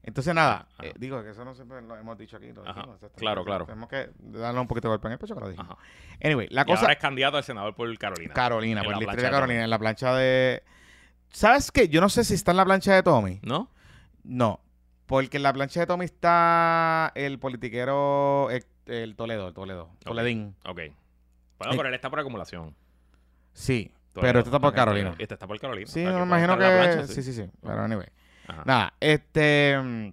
Entonces, 0.02 0.34
nada, 0.34 0.66
eh, 0.82 0.94
digo 0.96 1.22
que 1.22 1.30
eso 1.30 1.44
no 1.44 1.54
siempre 1.54 1.82
lo 1.82 1.96
hemos 1.96 2.16
dicho 2.16 2.36
aquí. 2.38 2.52
lo 2.52 2.62
claro, 3.16 3.44
claro. 3.44 3.66
Tenemos 3.66 3.88
que 3.90 4.10
darle 4.18 4.60
un 4.60 4.66
poquito 4.66 4.88
de 4.88 4.92
golpe 4.92 5.08
en 5.08 5.12
el 5.12 5.18
pecho 5.18 5.34
que 5.34 5.40
lo. 5.40 5.48
Ajá. 5.60 5.76
Anyway, 6.22 6.48
la 6.50 6.62
Y 6.62 6.64
cosa. 6.64 6.82
ahora 6.82 6.92
es 6.94 6.98
candidato 6.98 7.36
al 7.36 7.44
senador 7.44 7.74
por 7.74 7.96
Carolina. 7.98 8.32
Carolina, 8.32 8.80
En 8.80 8.84
por 8.86 8.92
la 8.94 8.98
distrito 9.00 9.22
de 9.24 9.30
Carolina, 9.30 9.64
en 9.64 9.70
la 9.70 9.78
plancha 9.78 10.14
de. 10.14 10.62
¿Sabes 11.30 11.70
qué? 11.70 11.88
Yo 11.88 12.00
no 12.00 12.08
sé 12.08 12.24
si 12.24 12.34
está 12.34 12.52
en 12.52 12.56
la 12.56 12.64
plancha 12.64 12.94
de 12.94 13.02
Tommy. 13.02 13.40
¿No? 13.42 13.70
No, 14.24 14.60
porque 15.06 15.36
en 15.36 15.42
la 15.42 15.52
plancha 15.52 15.80
de 15.80 15.86
Tommy 15.86 16.04
está 16.06 17.12
el 17.14 17.38
politiquero, 17.38 18.48
el, 18.50 18.64
el 18.86 19.14
Toledo, 19.16 19.48
el 19.48 19.54
Toledo, 19.54 19.90
Toledín. 20.04 20.54
Ok. 20.64 20.76
Bueno, 21.58 21.72
Eh, 21.74 21.76
pero 21.76 21.88
él 21.88 21.94
está 21.94 22.08
por 22.08 22.20
acumulación. 22.20 22.74
Sí, 23.52 23.92
Toledo. 24.12 24.28
pero 24.28 24.38
este 24.38 24.48
está 24.48 24.60
por 24.60 24.72
Carolina. 24.74 25.14
Este 25.18 25.34
está 25.34 25.46
por 25.46 25.58
Carolina. 25.60 25.86
Sí, 25.86 26.00
O 26.00 26.02
sea, 26.08 26.12
me 26.12 26.26
puede 26.26 26.26
imagino 26.26 26.56
que. 26.56 26.62
la 26.62 26.82
plancha, 26.94 27.06
sí, 27.12 27.22
sí, 27.22 27.32
sí. 27.32 27.50
Pero 27.62 27.82
anyway. 27.82 28.06
Ajá. 28.48 28.62
Nada, 28.66 28.94
este. 29.00 29.78
mm, 29.80 30.12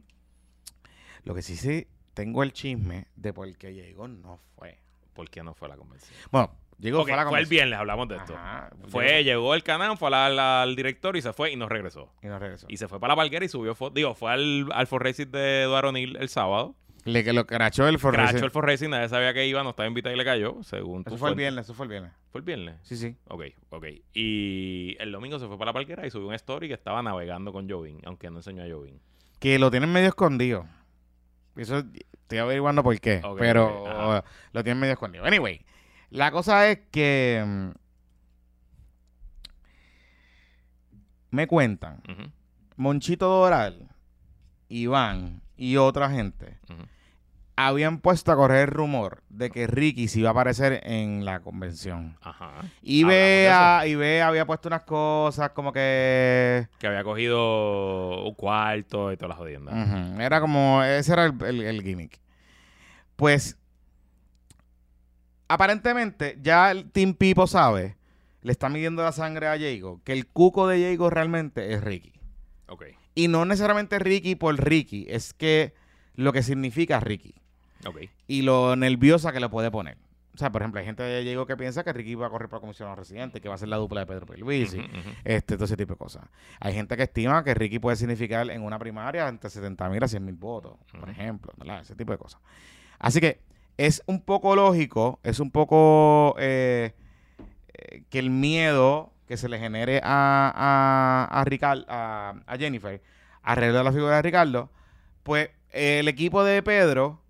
Lo 1.24 1.34
que 1.34 1.42
sí 1.42 1.56
sí 1.58 1.88
tengo 2.14 2.44
el 2.44 2.54
chisme 2.54 3.08
de 3.16 3.34
por 3.34 3.52
qué 3.58 3.74
llegó 3.74 4.08
no 4.08 4.40
fue. 4.56 4.78
¿Por 5.14 5.30
qué 5.30 5.42
no 5.44 5.54
fue 5.54 5.68
a 5.68 5.70
la 5.70 5.78
convención? 5.78 6.14
Bueno, 6.32 6.52
llegó 6.78 7.04
fue 7.04 7.14
a 7.14 7.16
la 7.16 7.22
fue 7.24 7.30
el 7.40 7.46
convención. 7.46 7.50
viernes, 7.50 7.80
hablamos 7.80 8.08
de 8.10 8.18
esto. 8.18 8.36
Ajá, 8.36 8.70
Fue, 8.90 9.24
llegó 9.24 9.56
el 9.56 9.64
canal, 9.64 9.98
fue 9.98 10.14
al, 10.16 10.38
al 10.40 10.76
director 10.76 11.16
y 11.18 11.22
se 11.22 11.34
fue 11.34 11.52
y 11.52 11.56
no 11.56 11.68
regresó. 11.70 12.12
y 12.22 12.28
no 12.28 12.38
regresó. 12.38 12.68
Y 12.70 12.78
se 12.78 12.88
fue 12.88 13.00
para 13.00 13.14
la 13.14 13.16
palguera 13.16 13.44
y 13.46 13.50
subió. 13.50 13.76
Digo, 13.92 14.14
fue 14.14 14.32
al, 14.32 14.70
al 14.74 14.88
For 14.88 15.02
Racing 15.04 15.28
de 15.32 15.64
Eduardo 15.64 15.90
O'Neill 15.90 16.18
el 16.18 16.30
sábado. 16.30 16.76
Le 17.06 17.24
que 17.24 17.34
lo 17.34 17.46
crachó 17.46 17.88
el 17.88 18.00
Ford 18.00 18.16
Crachó 18.16 18.44
el 18.44 18.50
For 18.50 18.66
Racing, 18.66 18.90
nadie 18.90 19.08
sabía 19.08 19.32
que 19.32 19.46
iba, 19.46 19.62
no 19.64 19.70
estaba 19.70 19.88
invitado 19.88 20.14
y 20.16 20.18
le 20.18 20.26
cayó, 20.26 20.64
según 20.64 21.04
tu 21.04 21.12
Eso 21.12 21.18
fue 21.20 21.30
el 21.30 21.36
viernes, 21.36 21.66
eso 21.66 21.76
fue 21.76 21.86
el 21.86 21.92
viernes. 21.92 22.12
¿Fue 22.32 22.40
el 22.40 22.46
viernes? 22.46 22.78
Sí, 22.82 22.98
sí. 22.98 23.16
Ok, 23.28 23.44
ok. 23.70 23.86
Y 24.16 24.98
el 25.00 25.12
domingo 25.12 25.38
se 25.38 25.46
fue 25.46 25.56
para 25.60 25.70
la 25.70 25.74
palguera 25.74 26.08
y 26.08 26.10
subió 26.10 26.28
un 26.28 26.34
story 26.34 26.68
que 26.68 26.74
estaba 26.74 27.04
navegando 27.04 27.54
con 27.54 27.70
Jovin, 27.70 28.02
aunque 28.06 28.32
no 28.32 28.38
enseñó 28.38 28.64
a 28.64 28.68
Jovin. 28.68 29.00
Que 29.40 29.60
lo 29.60 29.70
tienen 29.70 29.94
medio 29.94 30.08
escondido. 30.08 30.66
Eso 31.56 31.84
estoy 32.12 32.40
averiguando 32.40 32.82
por 32.82 33.00
qué. 33.00 33.22
Pero 33.38 34.24
lo 34.52 34.64
tienen 34.64 34.80
medio 34.80 34.94
escondido. 34.94 35.26
Anyway, 35.26 35.64
la 36.10 36.32
cosa 36.32 36.68
es 36.72 36.80
que 36.90 37.44
mm, 37.46 37.70
me 41.30 41.46
cuentan, 41.46 42.02
Monchito 42.78 43.28
Doral, 43.28 43.90
Iván 44.70 45.44
y 45.56 45.78
otra 45.78 46.10
gente 46.10 46.58
ujú. 46.68 46.82
Habían 47.58 48.00
puesto 48.00 48.32
a 48.32 48.36
correr 48.36 48.68
el 48.70 48.76
rumor 48.76 49.24
de 49.30 49.50
que 49.50 49.66
Ricky 49.68 50.08
se 50.10 50.20
iba 50.20 50.30
a 50.30 50.32
aparecer 50.32 50.82
en 50.84 51.24
la 51.24 51.40
convención. 51.40 52.18
Ajá. 52.22 52.52
Y 52.82 53.04
Bea, 53.06 53.84
y 53.88 53.96
Bea 53.96 54.28
había 54.28 54.46
puesto 54.46 54.68
unas 54.68 54.84
cosas 54.84 55.52
como 55.52 55.72
que 55.72 56.68
Que 56.80 56.88
había 56.88 57.04
cogido 57.04 58.26
un 58.26 58.34
cuarto 58.36 59.12
y 59.12 59.16
todas 59.18 59.30
las 59.30 59.38
jodiendas. 59.38 59.74
Era 60.20 60.42
como, 60.42 60.84
ese 60.84 61.14
era 61.14 61.26
el, 61.26 61.42
el- 61.44 61.62
el 61.62 61.82
gimmick. 61.82 62.20
Pues, 63.16 63.58
aparentemente, 65.48 66.38
ya 66.42 66.72
el 66.72 66.92
Team 66.92 67.14
Pipo 67.14 67.48
sabe, 67.48 67.96
le 68.42 68.52
está 68.52 68.70
midiendo 68.70 69.04
la 69.04 69.12
sangre 69.12 69.48
a 69.48 69.58
Jago, 69.58 70.02
que 70.04 70.14
el 70.14 70.28
cuco 70.28 70.68
de 70.68 70.84
Jago 70.92 71.10
realmente 71.10 71.74
es 71.74 71.82
Ricky. 71.84 72.14
Ok, 72.68 72.84
Y 73.14 73.28
no 73.28 73.46
necesariamente 73.46 74.00
Ricky 74.00 74.36
por 74.36 74.56
Ricky, 74.62 75.06
es 75.10 75.34
que 75.34 75.74
lo 76.16 76.34
que 76.34 76.44
significa 76.44 77.00
Ricky 77.00 77.36
y 78.28 78.42
lo 78.42 78.76
nerviosa 78.76 79.32
que 79.32 79.40
le 79.40 79.50
puede 79.50 79.72
poner. 79.72 79.98
O 80.34 80.38
sea, 80.38 80.52
por 80.52 80.62
ejemplo, 80.62 80.80
hay 80.82 80.86
gente 80.86 81.02
de 81.02 81.24
Jago 81.32 81.46
que 81.46 81.56
piensa 81.56 81.84
que 81.86 81.94
Ricky 81.94 82.16
va 82.16 82.28
a 82.28 82.30
correr 82.30 82.50
para 82.50 82.60
comisionado 82.60 82.98
residente, 82.98 83.40
que 83.40 83.48
va 83.48 83.56
a 83.56 83.58
ser 83.58 83.70
la 83.70 83.78
dupla 83.78 84.02
de 84.02 84.06
Pedro 84.06 84.26
Pierluisi. 84.26 84.80
Este, 85.24 85.56
todo 85.56 85.64
ese 85.64 85.78
tipo 85.78 85.94
de 85.94 85.98
cosas. 85.98 86.24
Hay 86.60 86.74
gente 86.74 86.98
que 86.98 87.04
estima 87.04 87.42
que 87.46 87.54
Ricky 87.54 87.80
puede 87.80 87.96
significar 87.96 88.50
en 88.50 88.62
una 88.62 88.78
primaria 88.78 89.30
entre 89.30 89.50
70 89.50 89.88
mil 89.90 90.04
a 90.04 90.08
100 90.10 90.26
mil 90.26 90.36
votos, 90.36 90.74
por 91.00 91.10
ejemplo, 91.10 91.54
¿verdad? 91.58 91.80
Ese 91.82 91.96
tipo 91.96 92.12
de 92.12 92.18
cosas. 92.18 92.42
Así 93.00 93.22
que 93.22 93.40
es 93.78 94.04
un 94.08 94.20
poco 94.22 94.56
lógico, 94.58 95.20
es 95.24 95.40
un 95.40 95.52
poco 95.52 96.36
eh, 96.38 96.94
eh, 97.74 98.04
que 98.10 98.20
el 98.20 98.30
miedo 98.30 99.14
que 99.30 99.38
se 99.38 99.48
le 99.48 99.58
genere 99.58 100.02
a, 100.04 100.52
a, 101.34 101.42
a, 101.42 101.46
Rical- 101.46 101.86
a, 101.88 102.36
a 102.46 102.58
Jennifer 102.58 103.02
alrededor 103.42 103.78
de 103.80 103.84
la 103.86 103.92
figura 103.94 104.16
de 104.18 104.22
Ricardo, 104.22 104.70
pues 105.24 105.50
el 105.72 106.08
equipo 106.10 106.44
de 106.44 106.62
Pedro, 106.62 107.22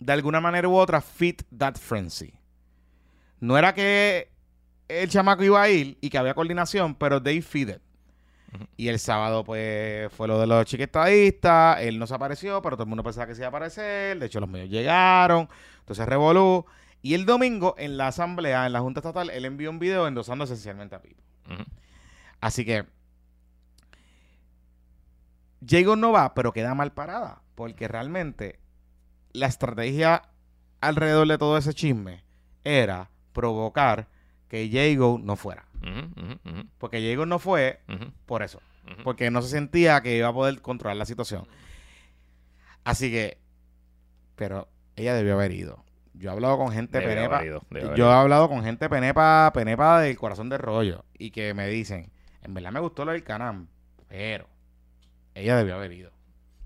de 0.00 0.12
alguna 0.12 0.40
manera 0.40 0.68
u 0.68 0.74
otra, 0.74 1.00
fit 1.00 1.42
that 1.56 1.76
frenzy. 1.76 2.32
No 3.38 3.56
era 3.56 3.74
que 3.74 4.30
el 4.88 5.08
chamaco 5.08 5.44
iba 5.44 5.62
a 5.62 5.68
ir 5.68 5.96
y 6.00 6.10
que 6.10 6.18
había 6.18 6.34
coordinación, 6.34 6.94
pero 6.94 7.22
they 7.22 7.40
feed 7.40 7.68
it. 7.68 7.82
Y 8.76 8.88
el 8.88 8.98
sábado, 8.98 9.44
pues, 9.44 10.12
fue 10.12 10.26
lo 10.26 10.40
de 10.40 10.46
los 10.46 10.64
chiquitadistas. 10.64 11.80
Él 11.80 11.98
no 11.98 12.06
se 12.06 12.14
apareció, 12.14 12.60
pero 12.60 12.76
todo 12.76 12.84
el 12.84 12.88
mundo 12.88 13.04
pensaba 13.04 13.26
que 13.26 13.34
se 13.34 13.42
iba 13.42 13.46
a 13.46 13.50
aparecer. 13.50 14.18
De 14.18 14.26
hecho, 14.26 14.40
los 14.40 14.48
medios 14.48 14.68
llegaron. 14.68 15.48
Entonces 15.80 16.06
revolú. 16.06 16.66
Y 17.02 17.14
el 17.14 17.26
domingo, 17.26 17.74
en 17.78 17.96
la 17.96 18.08
asamblea, 18.08 18.66
en 18.66 18.72
la 18.72 18.80
Junta 18.80 19.00
Estatal, 19.00 19.30
él 19.30 19.44
envió 19.44 19.70
un 19.70 19.78
video 19.78 20.06
endosando 20.08 20.44
esencialmente 20.44 20.96
a 20.96 21.00
Pipo. 21.00 21.22
Así 22.40 22.64
que 22.64 22.86
Jago 25.66 25.96
no 25.96 26.12
va, 26.12 26.34
pero 26.34 26.52
queda 26.52 26.74
mal 26.74 26.92
parada. 26.92 27.42
Porque 27.54 27.88
realmente 27.88 28.59
la 29.32 29.46
estrategia 29.46 30.22
alrededor 30.80 31.28
de 31.28 31.38
todo 31.38 31.56
ese 31.56 31.74
chisme 31.74 32.24
era 32.64 33.10
provocar 33.32 34.08
que 34.48 34.68
Jago 34.70 35.18
no 35.22 35.36
fuera. 35.36 35.66
Porque 36.78 37.08
Jago 37.10 37.26
no 37.26 37.38
fue 37.38 37.80
por 38.26 38.42
eso. 38.42 38.60
Porque 39.04 39.30
no 39.30 39.40
se 39.42 39.48
sentía 39.48 40.00
que 40.00 40.16
iba 40.16 40.28
a 40.28 40.32
poder 40.32 40.60
controlar 40.60 40.96
la 40.96 41.04
situación. 41.04 41.46
Así 42.84 43.10
que, 43.10 43.38
pero 44.36 44.68
ella 44.96 45.14
debió 45.14 45.34
haber 45.34 45.52
ido. 45.52 45.84
Yo 46.14 46.30
he 46.30 46.32
hablado 46.32 46.58
con 46.58 46.72
gente 46.72 46.98
Debe 46.98 47.14
penepa. 47.14 47.36
haber 47.36 47.46
ido, 47.48 47.62
debe 47.70 47.86
haber 47.86 47.98
Yo 47.98 48.10
he 48.10 48.14
hablado 48.14 48.48
con 48.48 48.62
gente 48.64 48.88
penepa, 48.88 49.50
penepa 49.54 50.00
del 50.00 50.18
corazón 50.18 50.48
del 50.48 50.58
rollo. 50.58 51.04
Y 51.16 51.30
que 51.30 51.54
me 51.54 51.68
dicen, 51.68 52.10
en 52.42 52.52
verdad 52.52 52.72
me 52.72 52.80
gustó 52.80 53.04
lo 53.04 53.12
del 53.12 53.22
canam, 53.22 53.68
pero 54.08 54.48
ella 55.34 55.56
debió 55.56 55.76
haber 55.76 55.92
ido. 55.92 56.10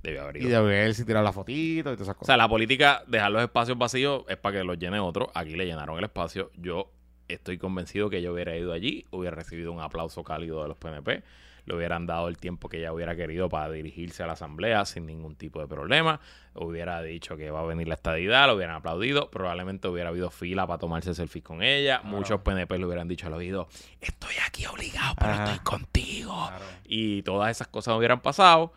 Debe 0.04 0.20
haber 0.20 0.36
Y 0.36 0.40
ido. 0.40 0.48
debió 0.50 0.58
haberse 0.60 1.04
tirado 1.04 1.24
la 1.24 1.32
fotito 1.32 1.90
y 1.90 1.96
todas 1.96 2.00
esas 2.02 2.14
O 2.14 2.18
cosas. 2.18 2.26
sea, 2.26 2.36
la 2.36 2.48
política, 2.48 3.02
dejar 3.08 3.32
los 3.32 3.42
espacios 3.42 3.76
vacíos 3.76 4.24
es 4.28 4.36
para 4.36 4.58
que 4.58 4.64
los 4.64 4.78
llene 4.78 5.00
otro. 5.00 5.30
Aquí 5.34 5.56
le 5.56 5.64
llenaron 5.66 5.98
el 5.98 6.04
espacio. 6.04 6.50
Yo 6.56 6.90
estoy 7.26 7.58
convencido 7.58 8.10
que 8.10 8.18
ella 8.18 8.30
hubiera 8.30 8.54
ido 8.56 8.72
allí, 8.72 9.06
hubiera 9.10 9.34
recibido 9.34 9.72
un 9.72 9.80
aplauso 9.80 10.22
cálido 10.22 10.62
de 10.62 10.68
los 10.68 10.76
PNP, 10.76 11.22
le 11.64 11.74
hubieran 11.74 12.04
dado 12.06 12.28
el 12.28 12.36
tiempo 12.36 12.68
que 12.68 12.76
ella 12.76 12.92
hubiera 12.92 13.16
querido 13.16 13.48
para 13.48 13.70
dirigirse 13.70 14.22
a 14.22 14.26
la 14.26 14.34
asamblea 14.34 14.84
sin 14.84 15.06
ningún 15.06 15.34
tipo 15.34 15.58
de 15.62 15.66
problema, 15.66 16.20
hubiera 16.52 17.00
dicho 17.00 17.38
que 17.38 17.50
va 17.50 17.60
a 17.60 17.64
venir 17.64 17.88
la 17.88 17.94
estadidad, 17.94 18.46
lo 18.46 18.56
hubieran 18.56 18.74
aplaudido, 18.76 19.30
probablemente 19.30 19.88
hubiera 19.88 20.10
habido 20.10 20.28
fila 20.30 20.66
para 20.66 20.78
tomarse 20.78 21.14
selfies 21.14 21.42
con 21.42 21.62
ella, 21.62 22.00
Claro. 22.02 22.14
muchos 22.18 22.40
PNP 22.42 22.76
le 22.78 22.84
hubieran 22.84 23.08
dicho 23.08 23.26
al 23.28 23.32
oído, 23.32 23.68
estoy 24.02 24.34
aquí 24.46 24.66
obligado, 24.66 25.14
pero 25.18 25.32
Ajá. 25.32 25.44
estoy 25.44 25.64
contigo. 25.64 26.34
Claro. 26.48 26.64
Y 26.84 27.22
todas 27.22 27.50
esas 27.50 27.68
cosas 27.68 27.96
hubieran 27.96 28.20
pasado, 28.20 28.74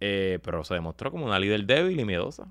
eh, 0.00 0.38
pero 0.42 0.64
se 0.64 0.74
demostró 0.74 1.10
como 1.10 1.26
una 1.26 1.38
líder 1.38 1.64
débil 1.64 1.98
y 1.98 2.04
miedosa. 2.04 2.46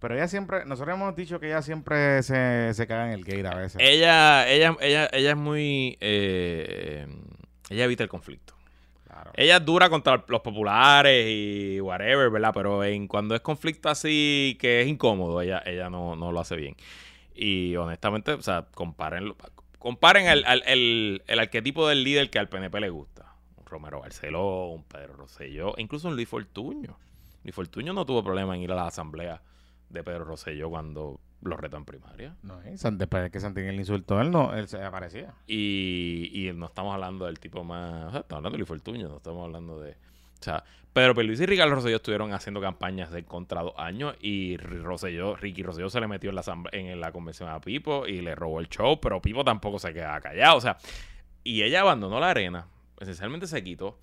Pero 0.00 0.14
ella 0.14 0.28
siempre, 0.28 0.64
nosotros 0.64 0.94
hemos 0.94 1.14
dicho 1.14 1.38
que 1.40 1.48
ella 1.48 1.60
siempre 1.60 2.22
se, 2.22 2.72
se 2.72 2.86
caga 2.86 3.06
en 3.08 3.12
el 3.12 3.24
gate 3.24 3.46
a 3.46 3.54
veces. 3.54 3.76
Ella, 3.80 4.48
ella, 4.48 4.74
ella, 4.80 5.08
ella 5.12 5.30
es 5.30 5.36
muy. 5.36 5.98
eh, 6.00 7.06
ella 7.68 7.84
evita 7.84 8.02
el 8.02 8.08
conflicto. 8.08 8.54
Claro. 9.06 9.32
Ella 9.34 9.58
es 9.58 9.64
dura 9.64 9.90
contra 9.90 10.24
los 10.26 10.40
populares 10.40 11.26
y 11.28 11.80
whatever, 11.80 12.30
¿verdad? 12.30 12.52
Pero 12.54 12.82
en 12.82 13.08
cuando 13.08 13.34
es 13.34 13.42
conflicto 13.42 13.90
así 13.90 14.56
que 14.58 14.80
es 14.80 14.88
incómodo, 14.88 15.42
ella, 15.42 15.62
ella 15.66 15.90
no, 15.90 16.16
no 16.16 16.32
lo 16.32 16.40
hace 16.40 16.56
bien. 16.56 16.76
Y 17.34 17.76
honestamente, 17.76 18.32
o 18.32 18.42
sea, 18.42 18.66
comparen, 18.74 19.34
comparen 19.78 20.26
el, 20.26 20.44
el, 20.46 20.62
el, 20.66 21.22
el 21.26 21.38
arquetipo 21.38 21.86
del 21.88 22.04
líder 22.04 22.30
que 22.30 22.38
al 22.38 22.48
PNP 22.48 22.80
le 22.80 22.88
gusta. 22.88 23.19
Romero 23.70 24.00
Barceló, 24.00 24.66
un 24.68 24.84
Pedro 24.84 25.14
Rosselló, 25.14 25.76
e 25.76 25.82
incluso 25.82 26.08
un 26.08 26.16
Luis 26.16 26.28
Fortuño. 26.28 26.98
Luis 27.42 27.54
Fortuño 27.54 27.92
no 27.92 28.04
tuvo 28.04 28.22
problema 28.22 28.54
en 28.54 28.62
ir 28.62 28.72
a 28.72 28.74
la 28.74 28.86
asamblea 28.86 29.40
de 29.88 30.04
Pedro 30.04 30.24
Rosselló 30.24 30.68
cuando 30.68 31.20
lo 31.42 31.56
retó 31.56 31.76
en 31.76 31.84
primaria. 31.84 32.36
No, 32.42 32.60
después 32.60 33.22
de 33.22 33.30
que 33.30 33.40
Santín 33.40 33.66
le 33.66 33.74
insultó, 33.76 34.20
él 34.20 34.30
no, 34.30 34.54
él 34.54 34.68
se 34.68 34.82
aparecía. 34.82 35.34
Y, 35.46 36.30
y 36.34 36.52
no 36.52 36.66
estamos 36.66 36.92
hablando 36.92 37.26
del 37.26 37.38
tipo 37.38 37.64
más. 37.64 38.08
O 38.08 38.10
sea, 38.10 38.20
estamos 38.20 38.38
hablando 38.38 38.50
de 38.50 38.58
Luis 38.58 38.68
Fortuño, 38.68 39.08
no 39.08 39.16
estamos 39.16 39.44
hablando 39.44 39.80
de. 39.80 39.92
O 39.92 40.42
sea, 40.42 40.64
Pedro 40.92 41.14
Luis 41.22 41.40
y 41.40 41.46
Ricardo 41.46 41.74
Rosselló 41.74 41.96
estuvieron 41.96 42.32
haciendo 42.32 42.60
campañas 42.60 43.10
de 43.12 43.24
contra 43.24 43.62
dos 43.62 43.74
años 43.76 44.16
y 44.20 44.56
Rosselló, 44.56 45.36
Ricky 45.36 45.62
Rosselló 45.62 45.88
se 45.88 46.00
le 46.00 46.08
metió 46.08 46.30
en 46.30 46.36
la, 46.36 46.42
en 46.72 47.00
la 47.00 47.12
convención 47.12 47.48
a 47.48 47.60
Pipo 47.60 48.06
y 48.06 48.20
le 48.20 48.34
robó 48.34 48.58
el 48.58 48.68
show, 48.68 48.98
pero 49.00 49.22
Pipo 49.22 49.44
tampoco 49.44 49.78
se 49.78 49.92
quedaba 49.92 50.20
callado. 50.20 50.56
O 50.56 50.60
sea, 50.60 50.78
y 51.44 51.62
ella 51.62 51.82
abandonó 51.82 52.18
la 52.18 52.30
arena, 52.30 52.66
esencialmente 53.00 53.46
se 53.46 53.64
quitó 53.64 53.98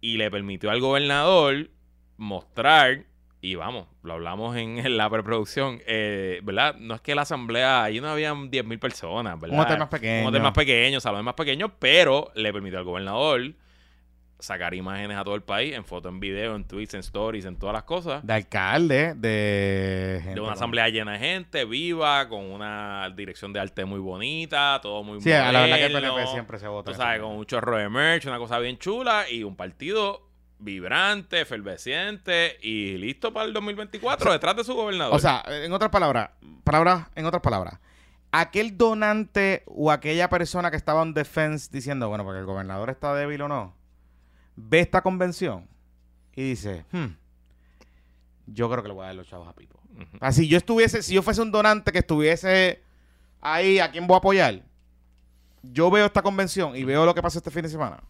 y 0.00 0.16
le 0.16 0.30
permitió 0.30 0.70
al 0.70 0.80
gobernador 0.80 1.70
mostrar, 2.16 3.04
y 3.40 3.54
vamos, 3.54 3.86
lo 4.02 4.14
hablamos 4.14 4.56
en, 4.56 4.96
la 4.96 5.08
preproducción, 5.08 5.80
eh, 5.86 6.40
¿verdad? 6.42 6.74
No 6.76 6.94
es 6.94 7.00
que 7.00 7.14
la 7.14 7.22
asamblea, 7.22 7.84
ahí 7.84 8.00
no 8.00 8.08
habían 8.08 8.50
10.000 8.50 8.78
personas, 8.78 9.40
¿verdad? 9.40 9.56
Un 9.56 9.64
hotel 9.64 9.78
más 9.78 9.88
pequeño. 9.88 10.22
Un 10.22 10.28
hotel 10.28 10.42
más 10.42 10.52
pequeño, 10.52 11.00
salón 11.00 11.24
más 11.24 11.34
pequeño, 11.34 11.74
pero 11.78 12.30
le 12.34 12.52
permitió 12.52 12.78
al 12.78 12.84
gobernador 12.84 13.54
sacar 14.40 14.74
imágenes 14.74 15.16
a 15.16 15.24
todo 15.24 15.34
el 15.34 15.42
país, 15.42 15.74
en 15.74 15.84
foto, 15.84 16.08
en 16.08 16.20
video, 16.20 16.56
en 16.56 16.64
tweets, 16.64 16.94
en 16.94 17.00
stories, 17.00 17.44
en 17.44 17.56
todas 17.56 17.72
las 17.72 17.84
cosas. 17.84 18.26
De 18.26 18.32
alcalde, 18.32 19.14
de... 19.14 20.20
gente 20.22 20.34
De 20.34 20.40
una 20.40 20.52
asamblea 20.52 20.88
llena 20.88 21.12
de 21.12 21.18
gente, 21.18 21.64
viva, 21.64 22.28
con 22.28 22.50
una 22.50 23.10
dirección 23.16 23.52
de 23.52 23.60
arte 23.60 23.84
muy 23.84 24.00
bonita, 24.00 24.80
todo 24.82 25.02
muy 25.02 25.20
Sí, 25.20 25.32
a 25.32 25.52
la 25.52 25.62
verdad 25.62 25.76
que 25.76 25.86
el 25.86 25.92
PNP 25.92 26.26
siempre 26.28 26.58
se 26.58 26.68
vota. 26.68 26.90
Tú 26.90 26.96
sabes, 26.96 27.20
con 27.20 27.32
un 27.32 27.46
chorro 27.46 27.76
de 27.76 27.88
merch, 27.88 28.26
una 28.26 28.38
cosa 28.38 28.58
bien 28.58 28.78
chula 28.78 29.30
y 29.30 29.44
un 29.44 29.56
partido 29.56 30.26
vibrante, 30.60 31.40
efervesciente 31.40 32.58
y 32.62 32.96
listo 32.98 33.32
para 33.32 33.46
el 33.46 33.52
2024 33.52 34.32
detrás 34.32 34.56
de 34.56 34.64
su 34.64 34.74
gobernador. 34.74 35.14
O 35.14 35.18
sea, 35.18 35.42
en 35.46 35.72
otras 35.72 35.90
palabras, 35.90 36.30
palabras, 36.64 37.08
en 37.14 37.24
otras 37.24 37.42
palabras, 37.42 37.78
aquel 38.32 38.76
donante 38.76 39.62
o 39.66 39.90
aquella 39.90 40.28
persona 40.28 40.70
que 40.70 40.76
estaba 40.76 41.02
en 41.02 41.14
defense 41.14 41.68
diciendo, 41.72 42.08
bueno, 42.08 42.24
porque 42.24 42.40
el 42.40 42.46
gobernador 42.46 42.90
está 42.90 43.14
débil 43.14 43.42
o 43.42 43.48
no, 43.48 43.74
ve 44.68 44.80
esta 44.80 45.02
convención 45.02 45.66
y 46.34 46.50
dice, 46.50 46.84
"Hmm, 46.92 47.14
yo 48.46 48.70
creo 48.70 48.82
que 48.82 48.88
le 48.88 48.94
voy 48.94 49.04
a 49.04 49.06
dar 49.08 49.16
los 49.16 49.28
chavos 49.28 49.48
a 49.48 49.54
Pipo. 49.54 49.78
Ujú. 49.94 50.18
Así 50.20 50.48
yo 50.48 50.56
estuviese, 50.56 51.02
si 51.02 51.14
yo 51.14 51.22
fuese 51.22 51.42
un 51.42 51.50
donante 51.52 51.92
que 51.92 51.98
estuviese 51.98 52.82
ahí, 53.40 53.78
¿a 53.78 53.90
quién 53.90 54.06
voy 54.06 54.16
a 54.16 54.18
apoyar? 54.18 54.62
Yo 55.62 55.90
veo 55.90 56.06
esta 56.06 56.22
convención 56.22 56.74
y 56.76 56.84
veo 56.84 57.04
lo 57.04 57.14
que 57.14 57.22
pasa 57.22 57.38
este 57.38 57.50
fin 57.50 57.62
de 57.62 57.68
semana. 57.68 58.02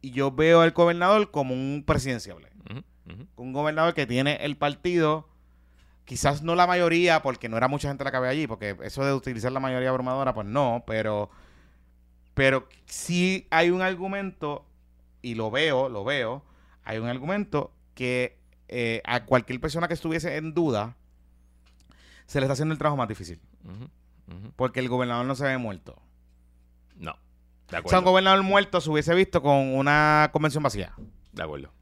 Y 0.00 0.10
yo 0.10 0.30
veo 0.30 0.60
al 0.60 0.72
gobernador 0.72 1.30
como 1.30 1.54
un 1.54 1.82
presidenciable 1.86 2.48
ujú. 3.08 3.26
un 3.36 3.52
gobernador 3.52 3.94
que 3.94 4.06
tiene 4.06 4.36
el 4.42 4.56
partido, 4.56 5.28
quizás 6.04 6.42
no 6.42 6.54
la 6.54 6.66
mayoría, 6.66 7.22
porque 7.22 7.48
no 7.48 7.56
era 7.56 7.68
mucha 7.68 7.88
gente 7.88 8.04
la 8.04 8.10
que 8.10 8.16
había 8.16 8.30
allí, 8.30 8.46
porque 8.46 8.76
eso 8.82 9.04
de 9.04 9.12
utilizar 9.12 9.52
la 9.52 9.60
mayoría 9.60 9.90
abrumadora, 9.90 10.34
pues 10.34 10.46
no, 10.46 10.84
pero, 10.86 11.30
pero 12.34 12.68
sí 12.86 13.46
hay 13.50 13.70
un 13.70 13.82
argumento, 13.82 14.66
y 15.28 15.34
lo 15.34 15.50
veo, 15.50 15.88
lo 15.90 16.04
veo, 16.04 16.42
hay 16.84 16.98
un 16.98 17.06
argumento 17.06 17.70
que 17.94 18.38
eh, 18.68 19.02
a 19.04 19.24
cualquier 19.26 19.60
persona 19.60 19.86
que 19.88 19.94
estuviese 19.94 20.36
en 20.36 20.54
duda, 20.54 20.96
se 22.26 22.40
le 22.40 22.46
está 22.46 22.54
haciendo 22.54 22.72
el 22.72 22.78
trabajo 22.78 22.96
más 22.96 23.08
difícil, 23.08 23.40
porque 24.56 24.80
el 24.80 24.88
gobernador 24.88 25.26
no 25.26 25.34
se 25.34 25.44
ve 25.44 25.58
muerto. 25.58 26.00
No, 26.96 27.12
de 27.12 27.16
O 27.16 27.68
sea, 27.68 27.78
un 27.80 27.84
acuerdo. 27.84 28.02
gobernador 28.04 28.42
muerto 28.42 28.80
se 28.80 28.90
hubiese 28.90 29.14
visto 29.14 29.42
con 29.42 29.74
una 29.74 30.30
convención 30.32 30.62
vacía, 30.62 30.94
de 31.32 31.42
acuerdo. 31.42 31.72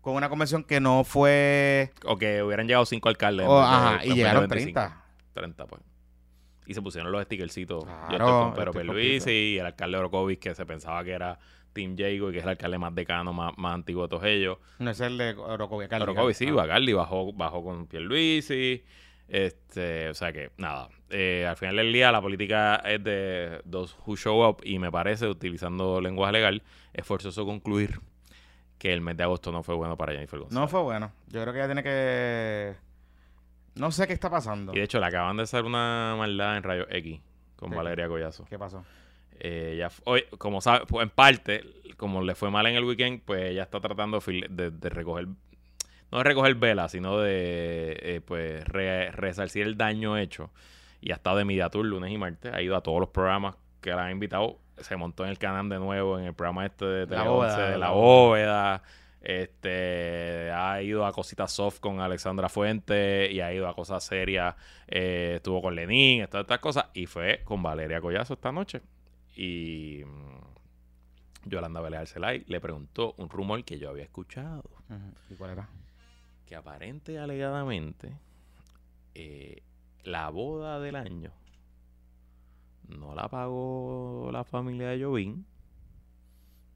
con 0.00 0.14
una 0.14 0.28
convención 0.30 0.64
que 0.64 0.80
no 0.80 1.04
fue... 1.04 1.92
O 2.06 2.16
que 2.16 2.42
hubieran 2.42 2.66
llegado 2.66 2.86
cinco 2.86 3.08
alcaldes. 3.10 3.46
oh, 3.46 3.60
ajá, 3.60 4.04
y 4.06 4.14
llegaron 4.14 4.48
25. 4.48 4.80
30. 4.80 5.04
30, 5.34 5.66
pues. 5.66 5.82
Y 6.66 6.74
se 6.74 6.80
pusieron 6.80 7.12
los 7.12 7.22
stickercitos. 7.24 7.84
Yo 7.84 7.90
Claro, 8.08 8.14
estoy 8.24 8.42
con 8.42 8.54
Pedro 8.54 8.70
estoy 8.70 8.82
Pierluisi 8.84 9.30
y 9.30 9.58
el 9.58 9.66
alcalde 9.66 9.98
Orocovis, 9.98 10.38
que 10.38 10.54
se 10.54 10.64
pensaba 10.64 11.04
que 11.04 11.12
era 11.12 11.38
Team 11.76 11.94
Jago 11.96 12.30
y 12.30 12.32
que 12.32 12.38
es 12.38 12.44
el 12.44 12.48
alcalde 12.48 12.78
más 12.78 12.94
decano, 12.94 13.34
más, 13.34 13.52
más 13.58 13.74
antiguo 13.74 14.04
de 14.04 14.08
todos 14.08 14.24
ellos. 14.24 14.56
No 14.78 14.90
es 14.90 15.00
el 15.00 15.18
de 15.18 15.34
Orocovi. 15.34 15.84
Orocovis 15.84 16.38
sí, 16.38 16.46
ah. 16.48 16.54
Bacardi 16.54 16.94
bajó, 16.94 17.34
bajó 17.34 17.62
con 17.62 17.86
Pierluisi. 17.86 18.82
Este, 19.28 20.08
o 20.08 20.14
sea 20.14 20.32
que, 20.32 20.52
nada. 20.56 20.88
Eh, 21.10 21.46
al 21.46 21.56
final 21.56 21.76
del 21.76 21.92
día, 21.92 22.10
la 22.10 22.22
política 22.22 22.76
es 22.76 23.04
de 23.04 23.60
those 23.70 23.94
who 24.06 24.16
show 24.16 24.48
up 24.48 24.62
y 24.64 24.78
me 24.78 24.90
parece, 24.90 25.26
utilizando 25.28 26.00
lenguaje 26.00 26.32
legal, 26.32 26.62
es 26.94 27.04
forzoso 27.04 27.44
concluir 27.44 28.00
que 28.78 28.92
el 28.94 29.02
mes 29.02 29.16
de 29.16 29.24
agosto 29.24 29.52
no 29.52 29.62
fue 29.62 29.74
bueno 29.74 29.96
para 29.96 30.12
Jennifer 30.12 30.38
González. 30.38 30.60
No 30.60 30.68
fue 30.68 30.80
bueno. 30.80 31.12
Yo 31.26 31.42
creo 31.42 31.52
que 31.52 31.58
ella 31.58 31.68
tiene 31.68 31.82
que... 31.82 32.74
No 33.74 33.90
sé 33.90 34.06
qué 34.06 34.14
está 34.14 34.30
pasando. 34.30 34.72
Y 34.72 34.78
de 34.78 34.84
hecho, 34.84 34.98
le 34.98 35.06
acaban 35.06 35.36
de 35.36 35.42
hacer 35.42 35.64
una 35.64 36.14
maldad 36.16 36.56
en 36.56 36.62
Rayo 36.62 36.86
X 36.88 37.20
con 37.56 37.70
¿Qué? 37.70 37.76
Valeria 37.76 38.08
Collazo. 38.08 38.46
¿Qué 38.48 38.58
pasó? 38.58 38.84
Eh, 39.40 39.72
ella 39.74 39.90
hoy, 40.04 40.24
como 40.38 40.60
sabe, 40.60 40.86
pues, 40.86 41.02
en 41.04 41.10
parte, 41.10 41.62
como 41.96 42.22
le 42.22 42.34
fue 42.34 42.50
mal 42.50 42.66
en 42.66 42.76
el 42.76 42.84
weekend, 42.84 43.22
pues 43.24 43.50
ella 43.50 43.62
está 43.62 43.80
tratando 43.80 44.18
de, 44.20 44.70
de 44.70 44.88
recoger, 44.90 45.26
no 46.12 46.18
de 46.18 46.24
recoger 46.24 46.54
vela, 46.54 46.88
sino 46.88 47.18
de 47.18 47.96
eh, 48.02 48.20
pues 48.24 48.64
re- 48.66 49.10
resarcir 49.12 49.66
el 49.66 49.76
daño 49.76 50.16
hecho. 50.18 50.50
Y 51.00 51.12
ha 51.12 51.16
estado 51.16 51.36
de 51.38 51.44
media 51.44 51.68
tour 51.68 51.84
lunes 51.84 52.10
y 52.12 52.18
martes, 52.18 52.52
ha 52.52 52.62
ido 52.62 52.76
a 52.76 52.80
todos 52.82 53.00
los 53.00 53.10
programas 53.10 53.56
que 53.80 53.90
la 53.90 54.06
han 54.06 54.12
invitado, 54.12 54.58
se 54.78 54.96
montó 54.96 55.24
en 55.24 55.30
el 55.30 55.38
canal 55.38 55.68
de 55.68 55.78
nuevo, 55.78 56.18
en 56.18 56.26
el 56.26 56.34
programa 56.34 56.66
este 56.66 56.84
de 56.84 57.06
La 57.16 57.22
Bóveda, 57.24 57.54
11, 57.56 57.72
de 57.72 57.78
la 57.78 57.90
Bóveda. 57.90 58.82
Este 59.22 60.50
ha 60.52 60.80
ido 60.82 61.04
a 61.04 61.12
cositas 61.12 61.50
soft 61.52 61.80
con 61.80 62.00
Alexandra 62.00 62.48
Fuente 62.48 63.28
y 63.30 63.40
ha 63.40 63.52
ido 63.52 63.68
a 63.68 63.74
cosas 63.74 64.04
serias. 64.04 64.54
eh, 64.88 65.34
estuvo 65.36 65.60
con 65.62 65.74
Lenín, 65.74 66.22
estas 66.22 66.58
cosas. 66.60 66.86
Y 66.94 67.06
fue 67.06 67.40
con 67.44 67.62
Valeria 67.62 68.00
Collazo 68.00 68.34
esta 68.34 68.52
noche. 68.52 68.80
Y 69.36 70.02
mm, 70.04 71.48
Yolanda 71.48 71.80
Vélez 71.80 72.00
Arcelay 72.00 72.44
le 72.48 72.60
preguntó 72.60 73.14
un 73.18 73.28
rumor 73.28 73.62
que 73.64 73.78
yo 73.78 73.90
había 73.90 74.04
escuchado. 74.04 74.64
¿Y 75.30 75.34
cuál 75.34 75.50
era? 75.50 75.68
Que 76.46 76.56
aparente 76.56 77.12
y 77.12 77.16
alegadamente 77.16 78.16
eh, 79.14 79.62
la 80.04 80.30
boda 80.30 80.80
del 80.80 80.96
año 80.96 81.32
no 82.88 83.14
la 83.14 83.28
pagó 83.28 84.30
la 84.32 84.44
familia 84.44 84.88
de 84.88 85.04
Jovín, 85.04 85.44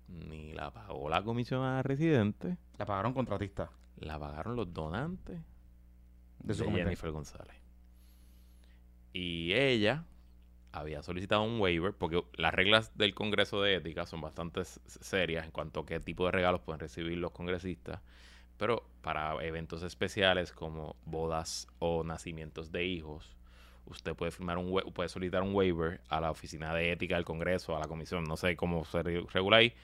ni 0.09 0.53
la 0.53 0.73
pagó 0.73 1.09
la 1.09 1.23
comisionada 1.23 1.83
residente, 1.83 2.57
La 2.79 2.85
pagaron 2.85 3.15
contratista 3.15 3.71
la 4.01 4.19
pagaron 4.19 4.57
los 4.57 4.73
donantes 4.73 5.39
de 6.39 6.55
su 6.55 6.65
de. 6.65 6.85
Jennifer 6.85 7.11
González. 7.11 7.57
Y 9.13 9.53
ella 9.53 10.05
había 10.73 11.03
solicitado 11.03 11.43
un 11.43 11.61
waiver 11.61 11.93
porque 11.93 12.23
las 12.35 12.55
reglas 12.55 12.97
del 12.97 13.15
Congreso 13.15 13.63
de 13.63 13.77
Ética 13.77 14.07
son 14.07 14.21
bastante 14.21 14.65
serias 14.65 15.45
en 15.45 15.51
cuanto 15.51 15.81
a 15.81 15.87
qué 15.87 16.01
tipo 16.01 16.27
de 16.27 16.33
regalos 16.33 16.61
pueden 16.61 16.81
recibir 16.81 17.19
los 17.19 17.33
congresistas. 17.33 18.01
Pero 18.57 18.85
para 19.03 19.43
eventos 19.45 19.83
especiales 19.83 20.53
como 20.53 20.97
bodas 21.07 21.67
o 21.79 22.05
nacimientos 22.05 22.71
de 22.71 22.85
hijos, 22.85 23.37
usted 23.87 24.15
puede 24.15 24.31
firmar 24.33 24.59
un 24.59 24.71
puede 24.93 25.09
solicitar 25.09 25.43
un 25.43 25.55
waiver 25.55 26.01
a 26.09 26.21
la 26.21 26.31
oficina 26.31 26.75
de 26.75 26.93
ética 26.93 27.17
del 27.17 27.25
Congreso, 27.25 27.75
a 27.77 27.81
la 27.81 27.89
comisión, 27.89 28.25
no 28.25 28.37
sé 28.37 28.57
cómo 28.57 28.85
se 28.85 29.03
re- 29.03 29.25
regula 29.33 29.59
ahí, 29.59 29.75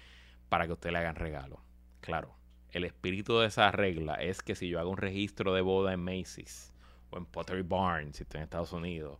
para 0.48 0.66
que 0.66 0.74
usted 0.74 0.90
le 0.90 0.98
hagan 0.98 1.16
regalo. 1.16 1.60
Claro, 2.00 2.34
el 2.70 2.84
espíritu 2.84 3.38
de 3.38 3.46
esa 3.46 3.70
regla 3.72 4.14
es 4.16 4.42
que 4.42 4.54
si 4.54 4.68
yo 4.68 4.78
hago 4.78 4.90
un 4.90 4.98
registro 4.98 5.54
de 5.54 5.62
boda 5.62 5.92
en 5.92 6.04
Macy's 6.04 6.72
o 7.10 7.16
en 7.16 7.24
Pottery 7.26 7.62
Barn, 7.62 8.12
si 8.12 8.22
estoy 8.24 8.38
en 8.38 8.44
Estados 8.44 8.72
Unidos, 8.72 9.18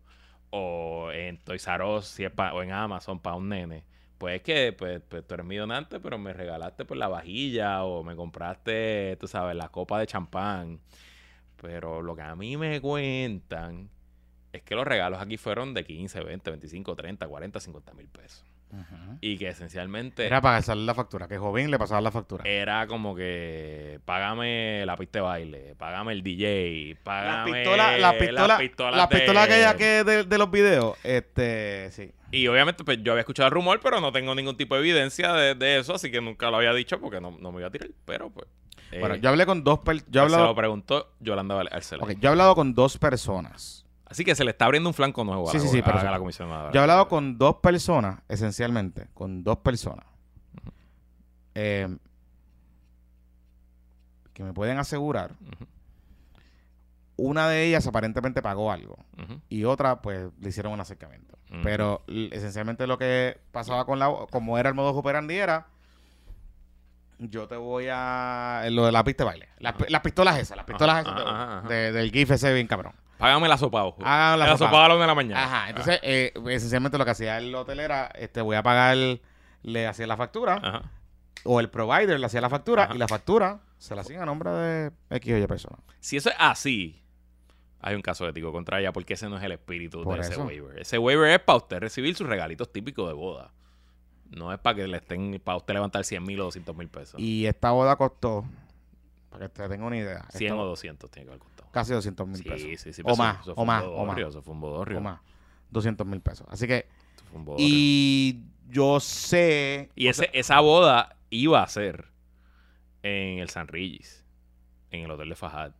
o 0.50 1.10
en 1.12 1.38
Toys 1.38 1.66
R 1.66 1.84
Us, 1.84 2.06
si 2.06 2.24
o 2.26 2.62
en 2.62 2.72
Amazon 2.72 3.20
para 3.20 3.36
un 3.36 3.48
nene, 3.48 3.84
pues 4.18 4.36
es 4.36 4.42
que 4.42 4.72
pues, 4.72 5.02
pues 5.08 5.26
tú 5.26 5.34
eres 5.34 5.46
mi 5.46 5.56
donante, 5.56 6.00
pero 6.00 6.18
me 6.18 6.32
regalaste 6.32 6.84
pues 6.84 6.98
la 6.98 7.08
vajilla 7.08 7.84
o 7.84 8.02
me 8.02 8.16
compraste, 8.16 9.16
tú 9.20 9.28
sabes, 9.28 9.56
la 9.56 9.68
copa 9.68 9.98
de 9.98 10.06
champán. 10.06 10.80
Pero 11.60 12.02
lo 12.02 12.14
que 12.16 12.22
a 12.22 12.36
mí 12.36 12.56
me 12.56 12.80
cuentan 12.80 13.90
es 14.52 14.62
que 14.62 14.74
los 14.74 14.86
regalos 14.86 15.20
aquí 15.20 15.36
fueron 15.36 15.74
de 15.74 15.84
15, 15.84 16.22
20, 16.22 16.50
25, 16.50 16.96
30, 16.96 17.28
40, 17.28 17.60
50 17.60 17.94
mil 17.94 18.08
pesos. 18.08 18.44
Y 19.20 19.38
que 19.38 19.48
esencialmente 19.48 20.26
Era 20.26 20.40
para 20.40 20.58
pasarle 20.58 20.84
la 20.84 20.94
factura. 20.94 21.26
Que 21.26 21.38
Jovín 21.38 21.70
le 21.70 21.78
pasaba 21.78 22.00
la 22.00 22.10
factura. 22.10 22.44
era 22.46 22.86
como 22.86 23.14
que 23.16 23.98
págame 24.04 24.84
la 24.84 24.96
pista 24.96 25.18
de 25.18 25.22
baile, 25.22 25.74
págame 25.78 26.12
el 26.12 26.22
DJ, 26.22 26.94
la 26.98 27.02
págame 27.04 27.52
pistola, 27.52 27.98
la 27.98 28.12
pistola, 28.18 28.46
las 28.48 28.58
pistolas 28.58 28.96
la 28.96 29.06
de- 29.06 29.16
pistola 29.16 29.42
aquella 29.44 29.76
que 29.76 30.04
de, 30.04 30.24
de 30.24 30.38
los 30.38 30.50
videos, 30.50 30.96
este, 31.04 31.90
sí. 31.92 32.10
Y 32.30 32.46
obviamente 32.48 32.84
pues 32.84 32.98
yo 33.02 33.12
había 33.12 33.20
escuchado 33.20 33.46
el 33.48 33.52
rumor, 33.54 33.80
pero 33.82 34.00
no 34.00 34.12
tengo 34.12 34.34
ningún 34.34 34.56
tipo 34.56 34.74
de 34.74 34.80
evidencia 34.80 35.32
de, 35.32 35.54
de 35.54 35.78
eso, 35.78 35.94
así 35.94 36.10
que 36.10 36.20
nunca 36.20 36.50
lo 36.50 36.58
había 36.58 36.72
dicho 36.74 37.00
porque 37.00 37.20
no, 37.20 37.30
no 37.40 37.52
me 37.52 37.58
iba 37.60 37.68
a 37.68 37.70
tirar. 37.70 37.88
Pero 38.04 38.30
pues... 38.30 38.46
eh, 38.92 39.00
Bueno, 39.00 39.14
yo 39.16 39.30
hablé 39.30 39.46
con 39.46 39.64
dos 39.64 39.78
per- 39.78 40.04
yo 40.10 40.22
he 40.22 40.24
pues, 40.24 40.34
se 40.34 40.40
lo 40.42 40.54
preguntó 40.54 41.12
Yolanda 41.20 41.54
Val- 41.54 41.68
Arcelay. 41.72 42.02
ok, 42.04 42.20
yo 42.20 42.28
he 42.28 42.32
hablado 42.32 42.54
con 42.54 42.74
dos 42.74 42.98
personas. 42.98 43.85
Así 44.08 44.24
que 44.24 44.34
se 44.34 44.44
le 44.44 44.52
está 44.52 44.64
abriendo 44.66 44.88
un 44.88 44.94
flanco 44.94 45.24
nuevo 45.24 45.48
a, 45.48 45.52
Sí, 45.52 45.58
la, 45.58 45.62
sí, 45.64 45.68
sí, 45.68 45.78
a- 45.80 45.84
pero- 45.84 45.98
a 45.98 46.10
la 46.10 46.18
comisión. 46.18 46.48
Yo 46.48 46.78
he 46.78 46.82
hablado 46.82 47.08
con 47.08 47.38
dos 47.38 47.56
personas, 47.56 48.20
esencialmente, 48.28 49.08
con 49.14 49.42
dos 49.44 49.58
personas. 49.58 50.06
eh, 51.54 51.88
que 54.34 54.44
me 54.44 54.52
pueden 54.52 54.76
asegurar 54.78 55.32
una 57.16 57.48
de 57.48 57.64
ellas 57.64 57.86
aparentemente 57.86 58.42
pagó 58.42 58.70
algo 58.70 58.98
y 59.48 59.64
otra 59.64 60.02
pues 60.02 60.28
le 60.38 60.48
hicieron 60.50 60.72
un 60.74 60.80
acercamiento. 60.80 61.38
Pero 61.62 62.02
esencialmente 62.08 62.86
lo 62.86 62.98
que 62.98 63.38
pasaba 63.52 63.86
con 63.86 63.98
la 63.98 64.12
como 64.30 64.58
era 64.58 64.68
el 64.68 64.74
modo 64.74 64.90
operandi 64.90 65.36
era 65.36 65.68
yo 67.18 67.46
te 67.48 67.56
voy 67.56 67.86
a 67.90 68.62
lo 68.70 68.86
de 68.86 68.92
la 68.92 69.02
pista 69.04 69.24
de 69.24 69.30
baile. 69.30 69.48
Las, 69.58 69.74
pi- 69.74 69.86
las 69.88 70.00
pistolas 70.02 70.38
esas, 70.38 70.56
las 70.56 70.66
pistolas 70.66 71.00
esas 71.00 71.14
ajá, 71.20 71.58
ajá. 71.58 71.68
de- 71.68 71.92
del 71.92 72.10
GIF 72.10 72.30
ese 72.32 72.52
bien 72.52 72.66
cabrón. 72.66 72.92
Págame 73.18 73.48
la 73.48 73.56
sopa, 73.56 73.84
ojo. 73.84 74.02
La 74.02 74.36
la 74.36 74.46
sopa. 74.58 74.66
sopa 74.70 74.84
a 74.84 74.88
la 74.88 74.94
una 74.94 75.04
de 75.04 75.08
la 75.08 75.14
mañana. 75.14 75.42
Ajá, 75.44 75.70
entonces 75.70 75.98
eh, 76.02 76.32
esencialmente 76.50 76.98
lo 76.98 77.04
que 77.06 77.12
hacía 77.12 77.38
el 77.38 77.54
hotel 77.54 77.80
era 77.80 78.06
este 78.14 78.42
voy 78.42 78.56
a 78.56 78.62
pagar 78.62 78.96
le 79.62 79.86
hacía 79.86 80.06
la 80.06 80.16
factura 80.18 80.60
Ajá. 80.62 80.82
o 81.44 81.58
el 81.60 81.70
provider 81.70 82.20
le 82.20 82.26
hacía 82.26 82.40
la 82.42 82.50
factura 82.50 82.84
Ajá. 82.84 82.94
y 82.94 82.98
la 82.98 83.08
factura 83.08 83.60
se 83.78 83.94
la 83.94 84.02
hacían 84.02 84.22
a 84.22 84.26
nombre 84.26 84.50
de 84.50 84.92
X 85.10 85.32
o 85.32 85.38
Y 85.38 85.46
persona. 85.46 85.78
Si 86.00 86.18
eso 86.18 86.28
es 86.28 86.36
así, 86.38 87.02
hay 87.80 87.94
un 87.94 88.02
caso 88.02 88.28
ético 88.28 88.52
contra 88.52 88.78
ella 88.80 88.92
porque 88.92 89.14
ese 89.14 89.28
no 89.30 89.38
es 89.38 89.42
el 89.44 89.52
espíritu 89.52 90.02
Por 90.02 90.16
de 90.16 90.20
ese 90.22 90.32
eso. 90.32 90.44
waiver. 90.44 90.78
Ese 90.78 90.98
waiver 90.98 91.30
es 91.30 91.40
para 91.40 91.56
usted 91.56 91.78
recibir 91.78 92.14
sus 92.14 92.26
regalitos 92.28 92.70
típicos 92.70 93.08
de 93.08 93.14
boda. 93.14 93.52
No 94.30 94.52
es 94.52 94.58
para 94.58 94.76
que 94.76 94.86
le 94.88 94.96
estén, 94.98 95.40
para 95.42 95.56
usted 95.58 95.74
levantar 95.74 96.04
100 96.04 96.22
mil 96.24 96.40
o 96.40 96.44
200 96.44 96.76
mil 96.76 96.88
pesos. 96.88 97.20
Y 97.20 97.46
esta 97.46 97.70
boda 97.70 97.96
costó, 97.96 98.44
para 99.30 99.46
que 99.48 99.54
te 99.54 99.68
tenga 99.68 99.86
una 99.86 99.96
idea, 99.96 100.26
100 100.30 100.52
esta- 100.52 100.62
o 100.62 100.66
200 100.66 101.10
tiene 101.10 101.24
que 101.26 101.30
haber 101.32 101.40
costado. 101.40 101.70
casi 101.72 101.92
200 101.92 102.26
mil 102.26 102.36
Sí, 102.36 102.44
pesos. 102.48 102.80
sí, 102.80 102.92
sí. 102.92 103.00
O 103.02 103.04
pero 103.04 103.14
eso- 103.14 103.22
más, 103.22 103.40
eso 103.40 103.52
o 103.56 103.64
más, 103.64 103.84
o 103.84 104.04
más. 104.04 104.18
Eso 104.18 104.42
fue 104.42 104.54
un 104.54 104.60
bodorrio. 104.60 104.98
O 104.98 105.00
más, 105.00 105.20
200 105.70 106.06
mil 106.06 106.20
pesos. 106.20 106.46
Así 106.50 106.66
que, 106.66 106.86
Eso 107.16 107.24
fue 107.30 107.38
un 107.38 107.44
bodorrio. 107.44 107.66
y 107.68 108.42
yo 108.68 108.98
sé... 109.00 109.90
Y 109.94 110.08
o 110.08 110.10
ese, 110.10 110.22
sea, 110.24 110.30
esa 110.32 110.60
boda 110.60 111.16
iba 111.30 111.62
a 111.62 111.66
ser 111.68 112.06
en 113.02 113.38
el 113.38 113.48
San 113.50 113.68
Regis, 113.68 114.24
en 114.90 115.04
el 115.04 115.10
hotel 115.10 115.28
de 115.28 115.36
Fajad. 115.36 115.72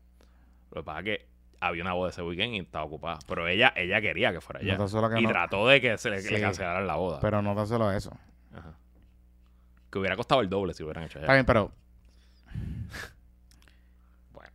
Lo 0.71 0.83
que 0.83 0.85
pasa 0.85 0.99
es 1.01 1.05
que 1.05 1.27
había 1.61 1.83
una 1.83 1.95
boda 1.95 2.11
ese 2.11 2.23
weekend 2.23 2.55
y 2.55 2.59
estaba 2.61 2.85
ocupada. 2.85 3.19
Pero 3.27 3.49
ella, 3.49 3.73
ella 3.77 4.01
quería 4.01 4.33
que 4.33 4.41
fuera 4.41 4.61
allá. 4.61 4.77
No 4.77 5.19
y 5.19 5.23
no- 5.23 5.29
trató 5.31 5.67
de 5.67 5.81
que 5.81 5.97
se 5.99 6.11
le 6.11 6.21
Sí. 6.21 6.41
cancelaran 6.41 6.87
la 6.87 6.97
boda. 6.97 7.19
pero 7.21 7.43
no 7.43 7.55
tan 7.57 7.67
solo 7.67 7.91
eso. 7.91 8.17
Ajá. 8.57 8.75
Que 9.91 9.99
hubiera 9.99 10.17
costado 10.17 10.41
el 10.41 10.49
doble 10.49 10.75
si 10.75 10.83
hubieran 10.83 11.05
hecho 11.05 11.19
Está 11.19 11.33
allá. 11.33 11.35
bien, 11.35 11.47
pero... 11.47 11.73
Bueno. 14.33 14.53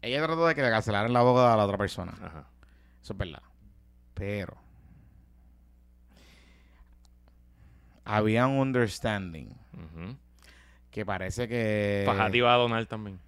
Ella 0.00 0.24
trató 0.24 0.46
de 0.46 0.54
que 0.54 0.62
le 0.62 0.70
cancelaran 0.70 1.12
la 1.12 1.22
boda 1.22 1.52
a 1.52 1.56
la 1.56 1.64
otra 1.64 1.78
persona. 1.78 2.12
Ajá. 2.22 2.46
Eso 3.02 3.12
es 3.12 3.18
verdad. 3.18 3.42
Pero... 4.14 4.56
Había 8.04 8.46
un 8.46 8.58
understanding 8.58 9.48
que 10.90 11.06
parece 11.06 11.48
que... 11.48 12.02
Fajad 12.04 12.32
iba 12.32 12.52
a 12.52 12.56
donar 12.56 12.84
también. 12.86 13.20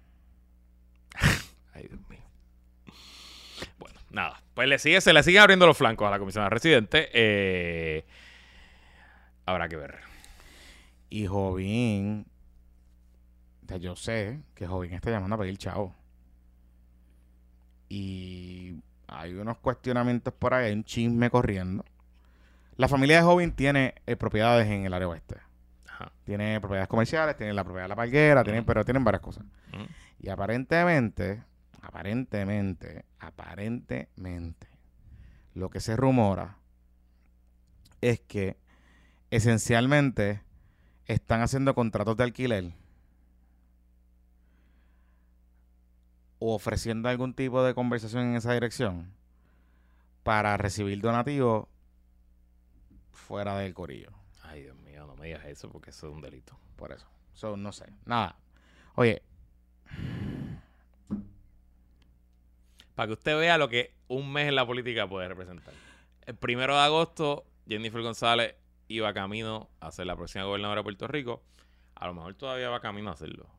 Ay, 1.73 1.87
Dios 1.87 1.99
mío. 2.09 2.19
Bueno, 3.79 3.99
nada. 4.09 4.41
Pues 4.53 4.67
le 4.67 4.77
sigue, 4.77 4.99
se 5.01 5.13
le 5.13 5.23
siguen 5.23 5.41
abriendo 5.41 5.65
los 5.65 5.77
flancos 5.77 6.07
a 6.07 6.11
la 6.11 6.19
comisionada 6.19 6.49
residente. 6.49 7.09
Eh, 7.13 8.05
habrá 9.45 9.67
que 9.69 9.75
ver. 9.75 9.99
Y 11.09 11.27
Jovín, 11.27 12.25
yo 13.79 13.95
sé 13.95 14.41
que 14.53 14.67
Jovín 14.67 14.93
está 14.93 15.11
llamando 15.11 15.35
a 15.35 15.39
pedir 15.39 15.57
chavo. 15.57 15.95
Y 17.87 18.81
hay 19.07 19.33
unos 19.33 19.57
cuestionamientos 19.59 20.33
por 20.33 20.53
ahí, 20.53 20.67
hay 20.67 20.73
un 20.73 20.83
chisme 20.83 21.29
corriendo. 21.29 21.85
La 22.77 22.87
familia 22.87 23.17
de 23.17 23.23
Jovín 23.23 23.51
tiene 23.53 23.95
eh, 24.05 24.15
propiedades 24.15 24.67
en 24.67 24.85
el 24.85 24.93
área 24.93 25.07
oeste. 25.07 25.37
Ajá. 25.87 26.11
Tiene 26.25 26.59
propiedades 26.59 26.89
comerciales, 26.89 27.37
tiene 27.37 27.53
la 27.53 27.63
propiedad 27.63 27.85
de 27.85 27.89
la 27.89 27.95
palguera, 27.95 28.43
tienen, 28.43 28.65
pero 28.65 28.83
tienen 28.83 29.03
varias 29.03 29.21
cosas. 29.21 29.45
Y 30.19 30.29
aparentemente, 30.29 31.43
aparentemente, 31.81 33.05
aparentemente, 33.19 34.67
lo 35.53 35.69
que 35.69 35.79
se 35.79 35.95
rumora 35.95 36.57
es 38.01 38.19
que 38.21 38.57
esencialmente 39.35 40.41
están 41.05 41.41
haciendo 41.41 41.75
contratos 41.75 42.15
de 42.17 42.23
alquiler 42.23 42.71
o 46.39 46.55
ofreciendo 46.55 47.09
algún 47.09 47.33
tipo 47.33 47.63
de 47.63 47.73
conversación 47.73 48.23
en 48.23 48.35
esa 48.35 48.53
dirección 48.53 49.11
para 50.23 50.55
recibir 50.57 51.01
donativos 51.01 51.67
fuera 53.11 53.57
del 53.57 53.73
corillo. 53.73 54.11
Ay, 54.43 54.63
Dios 54.63 54.77
mío, 54.77 55.05
no 55.05 55.15
me 55.15 55.27
digas 55.27 55.45
eso 55.45 55.69
porque 55.69 55.89
eso 55.89 56.07
es 56.07 56.13
un 56.13 56.21
delito. 56.21 56.57
Por 56.75 56.91
eso. 56.91 57.07
So, 57.33 57.57
no 57.57 57.71
sé. 57.71 57.85
Nada. 58.05 58.37
Oye, 58.95 59.21
Para 62.95 63.07
que 63.07 63.13
usted 63.13 63.37
vea 63.37 63.57
lo 63.57 63.67
que 63.67 63.93
un 64.07 64.31
mes 64.31 64.47
en 64.47 64.55
la 64.55 64.65
política 64.65 65.07
puede 65.07 65.27
representar. 65.27 65.73
El 66.25 66.35
primero 66.35 66.75
de 66.75 66.81
agosto, 66.81 67.45
Jennifer 67.67 68.01
González 68.01 68.55
iba 68.87 69.13
camino 69.13 69.69
a 69.79 69.91
ser 69.91 70.05
la 70.07 70.15
próxima 70.15 70.43
gobernadora 70.45 70.79
de 70.79 70.83
Puerto 70.83 71.07
Rico. 71.07 71.43
A 71.95 72.07
lo 72.07 72.13
mejor 72.13 72.35
todavía 72.35 72.69
va 72.69 72.79
camino 72.81 73.09
a 73.09 73.13
hacerlo. 73.13 73.49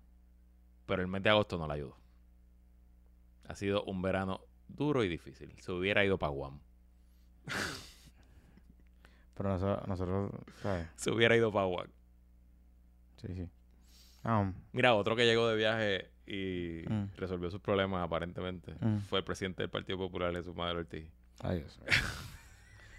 Pero 0.87 1.03
el 1.03 1.09
mes 1.09 1.23
de 1.23 1.31
agosto 1.31 1.59
no 1.59 1.67
la 1.67 1.75
ayudó. 1.75 1.97
Ha 3.49 3.55
sido 3.55 3.83
un 3.85 4.03
verano 4.03 4.41
duro 4.69 5.03
y 5.05 5.09
difícil. 5.09 5.53
Se 5.61 5.73
hubiera 5.73 6.05
ido 6.05 6.19
para 6.19 6.31
Guam. 6.33 6.61
pero 9.35 9.51
nosotros, 9.51 9.87
nosotros 9.89 10.31
¿sabes? 10.63 10.89
Se 10.97 11.11
hubiera 11.11 11.37
ido 11.37 11.53
para 11.53 11.67
Guam. 11.67 11.89
Sí, 13.21 13.29
sí. 13.35 13.49
Ah, 14.25 14.51
Mira, 14.73 14.95
otro 14.95 15.15
que 15.17 15.25
llegó 15.25 15.47
de 15.49 15.57
viaje 15.57 16.11
y 16.27 16.83
Mm. 16.89 17.11
resolvió 17.17 17.51
sus 17.51 17.61
problemas 17.61 18.05
aparentemente 18.05 18.75
Mm. 18.81 18.99
fue 19.09 19.21
el 19.21 19.25
presidente 19.25 19.63
del 19.63 19.71
Partido 19.71 19.99
Popular, 19.99 20.33
Jesús 20.35 20.55
Madero 20.57 20.81
Ortiz. 20.81 21.09
ay, 21.41 21.59
Dios. 21.61 21.79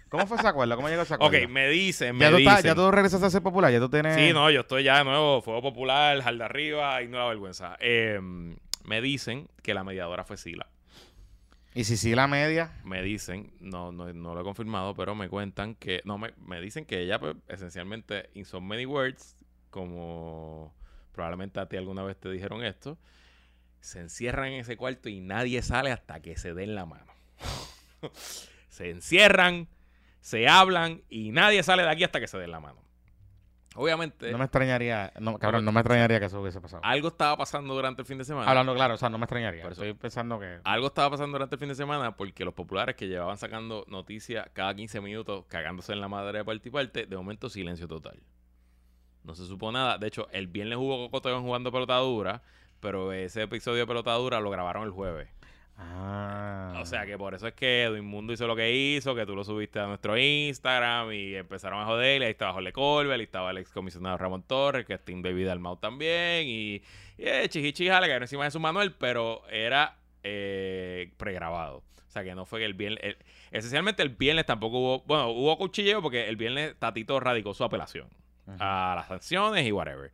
¿Cómo 0.08 0.26
fue 0.26 0.36
ese 0.38 0.46
acuerdo? 0.48 0.74
¿Cómo 0.76 0.88
llegó 0.88 1.02
ese 1.02 1.14
acuerdo? 1.14 1.36
Ok, 1.38 1.48
me 1.50 1.68
dicen, 1.68 2.16
me 2.16 2.24
ya, 2.24 2.30
tú 2.30 2.36
dicen. 2.38 2.52
estás- 2.52 2.64
ya 2.64 2.74
tú 2.74 2.90
regresaste 2.90 3.26
a 3.26 3.30
ser 3.30 3.42
popular, 3.42 3.70
ya 3.72 3.78
tú 3.78 3.88
tienes... 3.88 4.14
Sí, 4.14 4.32
no, 4.32 4.50
yo 4.50 4.60
estoy 4.60 4.84
ya 4.84 4.98
de 4.98 5.04
nuevo, 5.04 5.42
Fuego 5.42 5.60
Popular, 5.62 6.20
Jalda 6.22 6.46
Arriba 6.46 7.02
y 7.02 7.08
Nueva 7.08 7.28
Vergüenza. 7.28 7.76
Eh, 7.80 8.18
me 8.84 9.00
dicen 9.02 9.48
que 9.62 9.74
la 9.74 9.84
mediadora 9.84 10.24
fue 10.24 10.36
Sila. 10.36 10.66
Y 11.74 11.84
si 11.84 11.96
sí 11.96 12.14
la 12.14 12.26
media, 12.26 12.72
Me 12.84 13.02
dicen, 13.02 13.52
no, 13.60 13.92
no, 13.92 14.12
no 14.12 14.34
lo 14.34 14.40
he 14.40 14.44
confirmado, 14.44 14.94
pero 14.94 15.14
me 15.14 15.28
cuentan 15.28 15.74
que, 15.74 16.00
no, 16.04 16.18
me, 16.18 16.32
me 16.44 16.60
dicen 16.60 16.86
que 16.86 17.02
ella 17.02 17.18
pues, 17.20 17.36
esencialmente, 17.48 18.30
in 18.34 18.44
so 18.46 18.60
many 18.60 18.86
words, 18.86 19.36
como 19.70 20.74
probablemente 21.12 21.60
a 21.60 21.66
ti 21.68 21.76
alguna 21.76 22.02
vez 22.02 22.16
te 22.18 22.30
dijeron 22.30 22.64
esto, 22.64 22.98
se 23.80 24.00
encierran 24.00 24.46
en 24.48 24.60
ese 24.60 24.76
cuarto 24.76 25.08
y 25.08 25.20
nadie 25.20 25.62
sale 25.62 25.92
hasta 25.92 26.20
que 26.20 26.36
se 26.36 26.54
den 26.54 26.74
la 26.74 26.86
mano. 26.86 27.12
se 28.70 28.90
encierran, 28.90 29.68
se 30.20 30.48
hablan 30.48 31.02
y 31.08 31.30
nadie 31.30 31.62
sale 31.62 31.82
de 31.82 31.90
aquí 31.90 32.04
hasta 32.04 32.20
que 32.20 32.26
se 32.26 32.38
den 32.38 32.50
la 32.50 32.60
mano. 32.60 32.88
Obviamente, 33.74 34.32
no 34.32 34.38
me 34.38 34.44
extrañaría, 34.44 35.12
no, 35.20 35.38
cabrón, 35.38 35.64
no 35.64 35.70
me 35.70 35.80
extrañaría 35.80 36.18
que 36.18 36.26
eso 36.26 36.40
hubiese 36.40 36.60
pasado. 36.60 36.82
algo 36.84 37.08
estaba 37.08 37.36
pasando 37.36 37.74
durante 37.74 38.02
el 38.02 38.06
fin 38.06 38.18
de 38.18 38.24
semana. 38.24 38.48
Hablando 38.48 38.74
claro, 38.74 38.94
o 38.94 38.96
sea, 38.96 39.08
no 39.08 39.18
me 39.18 39.24
extrañaría. 39.24 39.62
Por 39.62 39.70
eso. 39.70 39.84
Estoy 39.84 39.94
pensando 39.96 40.40
que... 40.40 40.58
Algo 40.64 40.88
estaba 40.88 41.10
pasando 41.10 41.36
durante 41.36 41.54
el 41.54 41.60
fin 41.60 41.68
de 41.68 41.76
semana 41.76 42.16
porque 42.16 42.44
los 42.44 42.54
populares 42.54 42.96
que 42.96 43.06
llevaban 43.06 43.38
sacando 43.38 43.84
noticias 43.86 44.48
cada 44.52 44.74
15 44.74 45.00
minutos, 45.00 45.44
cagándose 45.46 45.92
en 45.92 46.00
la 46.00 46.08
madre 46.08 46.38
de 46.38 46.44
parte 46.44 46.68
y 46.68 46.72
parte, 46.72 47.06
de 47.06 47.16
momento 47.16 47.48
silencio 47.48 47.86
total. 47.86 48.20
No 49.22 49.36
se 49.36 49.46
supo 49.46 49.70
nada. 49.70 49.96
De 49.98 50.08
hecho, 50.08 50.26
el 50.32 50.48
viernes 50.48 50.78
hubo 50.78 50.96
Cocoteo 51.04 51.40
jugando 51.40 51.70
pelota 51.70 51.98
dura, 51.98 52.42
pero 52.80 53.12
ese 53.12 53.42
episodio 53.42 53.80
de 53.80 53.86
pelota 53.86 54.12
dura 54.14 54.40
lo 54.40 54.50
grabaron 54.50 54.82
el 54.82 54.90
jueves. 54.90 55.28
Ah. 55.80 56.74
O 56.80 56.84
sea 56.86 57.06
que 57.06 57.16
por 57.16 57.34
eso 57.34 57.46
es 57.46 57.54
que 57.54 57.84
Edwin 57.84 58.04
Mundo 58.04 58.32
hizo 58.32 58.46
lo 58.46 58.56
que 58.56 58.74
hizo, 58.74 59.14
que 59.14 59.24
tú 59.24 59.36
lo 59.36 59.44
subiste 59.44 59.78
a 59.78 59.86
nuestro 59.86 60.18
Instagram 60.18 61.12
y 61.12 61.34
empezaron 61.36 61.80
a 61.80 61.84
joder. 61.84 62.20
Y 62.20 62.24
ahí 62.24 62.30
estaba 62.32 62.52
Jorge 62.52 62.72
Colbert, 62.72 63.20
y 63.20 63.24
estaba 63.24 63.50
el 63.52 63.58
ex 63.58 63.70
comisionado 63.70 64.16
Ramón 64.18 64.42
Torres, 64.42 64.84
que 64.86 64.94
es 64.94 65.04
Team 65.04 65.22
David 65.22 65.48
Almau 65.48 65.76
también. 65.76 66.46
Y, 66.48 66.74
y 66.76 66.82
eh, 67.18 67.48
le 67.52 67.72
cayeron 67.72 68.22
encima 68.22 68.44
de 68.44 68.50
su 68.50 68.58
Manuel, 68.60 68.92
pero 68.92 69.42
era 69.50 69.96
eh, 70.24 71.12
pregrabado. 71.16 71.78
O 72.06 72.10
sea 72.10 72.24
que 72.24 72.34
no 72.34 72.44
fue 72.44 72.60
que 72.60 72.64
el 72.64 72.74
viernes. 72.74 73.00
el- 73.04 73.18
esencialmente 73.50 74.02
el 74.02 74.08
viernes 74.10 74.46
tampoco 74.46 74.78
hubo. 74.78 75.02
Bueno, 75.06 75.28
hubo 75.28 75.56
cuchilleo 75.58 76.02
porque 76.02 76.28
el 76.28 76.36
viernes 76.36 76.74
Tatito 76.78 77.20
radicó 77.20 77.54
su 77.54 77.64
apelación 77.64 78.08
a 78.58 78.94
las 78.96 79.08
sanciones 79.08 79.66
y 79.66 79.72
whatever. 79.72 80.10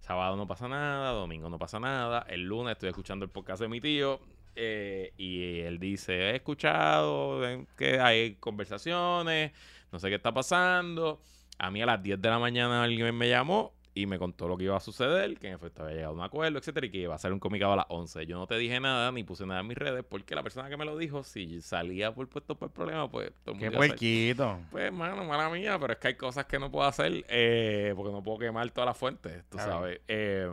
Sábado 0.00 0.36
no 0.36 0.46
pasa 0.46 0.68
nada, 0.68 1.10
domingo 1.12 1.48
no 1.48 1.58
pasa 1.58 1.80
nada. 1.80 2.24
El 2.28 2.44
lunes 2.44 2.72
estoy 2.72 2.90
escuchando 2.90 3.24
el 3.24 3.30
podcast 3.30 3.60
de 3.62 3.68
mi 3.68 3.80
tío 3.80 4.20
eh, 4.58 5.12
y 5.16 5.60
él 5.60 5.78
dice, 5.78 6.30
he 6.30 6.36
escuchado 6.36 7.48
eh, 7.48 7.64
que 7.76 8.00
hay 8.00 8.34
conversaciones, 8.34 9.52
no 9.92 9.98
sé 9.98 10.08
qué 10.08 10.16
está 10.16 10.32
pasando. 10.32 11.20
A 11.58 11.70
mí 11.70 11.80
a 11.82 11.86
las 11.86 12.02
10 12.02 12.20
de 12.20 12.28
la 12.28 12.38
mañana 12.38 12.82
alguien 12.82 13.14
me 13.16 13.28
llamó 13.28 13.72
y 13.94 14.06
me 14.06 14.16
contó 14.18 14.46
lo 14.46 14.56
que 14.56 14.64
iba 14.64 14.76
a 14.76 14.80
suceder, 14.80 15.36
que 15.38 15.48
en 15.48 15.54
efecto 15.54 15.82
había 15.82 15.94
llegado 15.96 16.12
a 16.12 16.16
un 16.16 16.22
acuerdo, 16.22 16.58
etcétera, 16.58 16.86
y 16.86 16.90
que 16.90 16.98
iba 16.98 17.16
a 17.16 17.18
ser 17.18 17.32
un 17.32 17.40
comunicado 17.40 17.72
a 17.72 17.76
las 17.76 17.86
11. 17.88 18.26
Yo 18.26 18.36
no 18.38 18.46
te 18.46 18.56
dije 18.56 18.78
nada 18.78 19.10
ni 19.10 19.24
puse 19.24 19.44
nada 19.44 19.60
en 19.60 19.66
mis 19.66 19.76
redes 19.76 20.04
porque 20.08 20.36
la 20.36 20.42
persona 20.44 20.68
que 20.68 20.76
me 20.76 20.84
lo 20.84 20.96
dijo, 20.96 21.24
si 21.24 21.60
salía 21.62 22.14
por 22.14 22.28
puesto 22.28 22.54
por 22.56 22.70
problema, 22.70 23.10
pues 23.10 23.32
todo 23.44 23.54
el 23.54 23.58
Qué 23.58 23.64
mundo 23.66 23.78
saber. 23.78 23.90
puerquito. 23.90 24.60
Pues, 24.70 24.92
mano, 24.92 25.24
mala 25.24 25.50
mía, 25.50 25.76
pero 25.80 25.94
es 25.94 25.98
que 25.98 26.08
hay 26.08 26.14
cosas 26.14 26.46
que 26.46 26.60
no 26.60 26.70
puedo 26.70 26.86
hacer 26.86 27.24
eh, 27.28 27.92
porque 27.96 28.12
no 28.12 28.22
puedo 28.22 28.38
quemar 28.38 28.70
todas 28.70 28.86
las 28.88 28.96
fuentes, 28.96 29.44
tú 29.50 29.58
sabes. 29.58 30.00
Eh, 30.06 30.48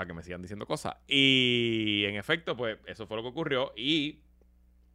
para 0.00 0.06
que 0.06 0.14
me 0.14 0.22
sigan 0.22 0.40
diciendo 0.40 0.64
cosas. 0.64 0.96
Y 1.06 2.04
en 2.06 2.16
efecto, 2.16 2.56
pues 2.56 2.78
eso 2.86 3.06
fue 3.06 3.18
lo 3.18 3.22
que 3.22 3.28
ocurrió. 3.28 3.74
Y 3.76 4.20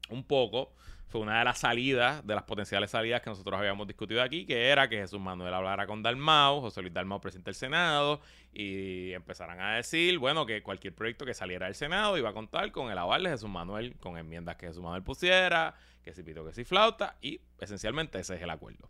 un 0.10 0.24
poco 0.24 0.74
fue 1.06 1.22
una 1.22 1.38
de 1.38 1.46
las 1.46 1.60
salidas, 1.60 2.26
de 2.26 2.34
las 2.34 2.44
potenciales 2.46 2.90
salidas 2.90 3.22
que 3.22 3.30
nosotros 3.30 3.60
habíamos 3.60 3.86
discutido 3.86 4.24
aquí, 4.24 4.48
que 4.48 4.70
era 4.70 4.90
que 4.90 4.98
Jesús 4.98 5.20
Manuel 5.20 5.54
hablara 5.54 5.86
con 5.86 6.02
Dalmau, 6.02 6.60
José 6.60 6.82
Luis 6.82 6.92
Dalmau, 6.92 7.22
presidente 7.22 7.50
del 7.50 7.56
Senado, 7.56 8.20
y 8.52 9.12
empezaran 9.12 9.60
a 9.60 9.76
decir, 9.76 10.18
bueno, 10.18 10.48
que 10.48 10.64
cualquier 10.64 10.96
proyecto 10.96 11.24
que 11.24 11.36
saliera 11.36 11.68
del 11.68 11.76
Senado 11.76 12.18
iba 12.18 12.32
a 12.32 12.34
contar 12.34 12.72
con 12.72 12.92
el 12.92 12.98
aval 12.98 13.22
de 13.26 13.30
Jesús 13.30 13.48
Manuel, 13.50 13.96
con 14.00 14.18
enmiendas 14.18 14.56
que 14.56 14.66
Jesús 14.66 14.82
Manuel 14.82 15.04
pusiera, 15.04 15.76
que 16.04 16.16
si 16.16 16.24
pito, 16.24 16.44
que 16.44 16.52
si 16.52 16.64
flauta, 16.64 17.16
y 17.22 17.42
esencialmente 17.60 18.18
ese 18.18 18.38
es 18.38 18.42
el 18.42 18.50
acuerdo. 18.50 18.90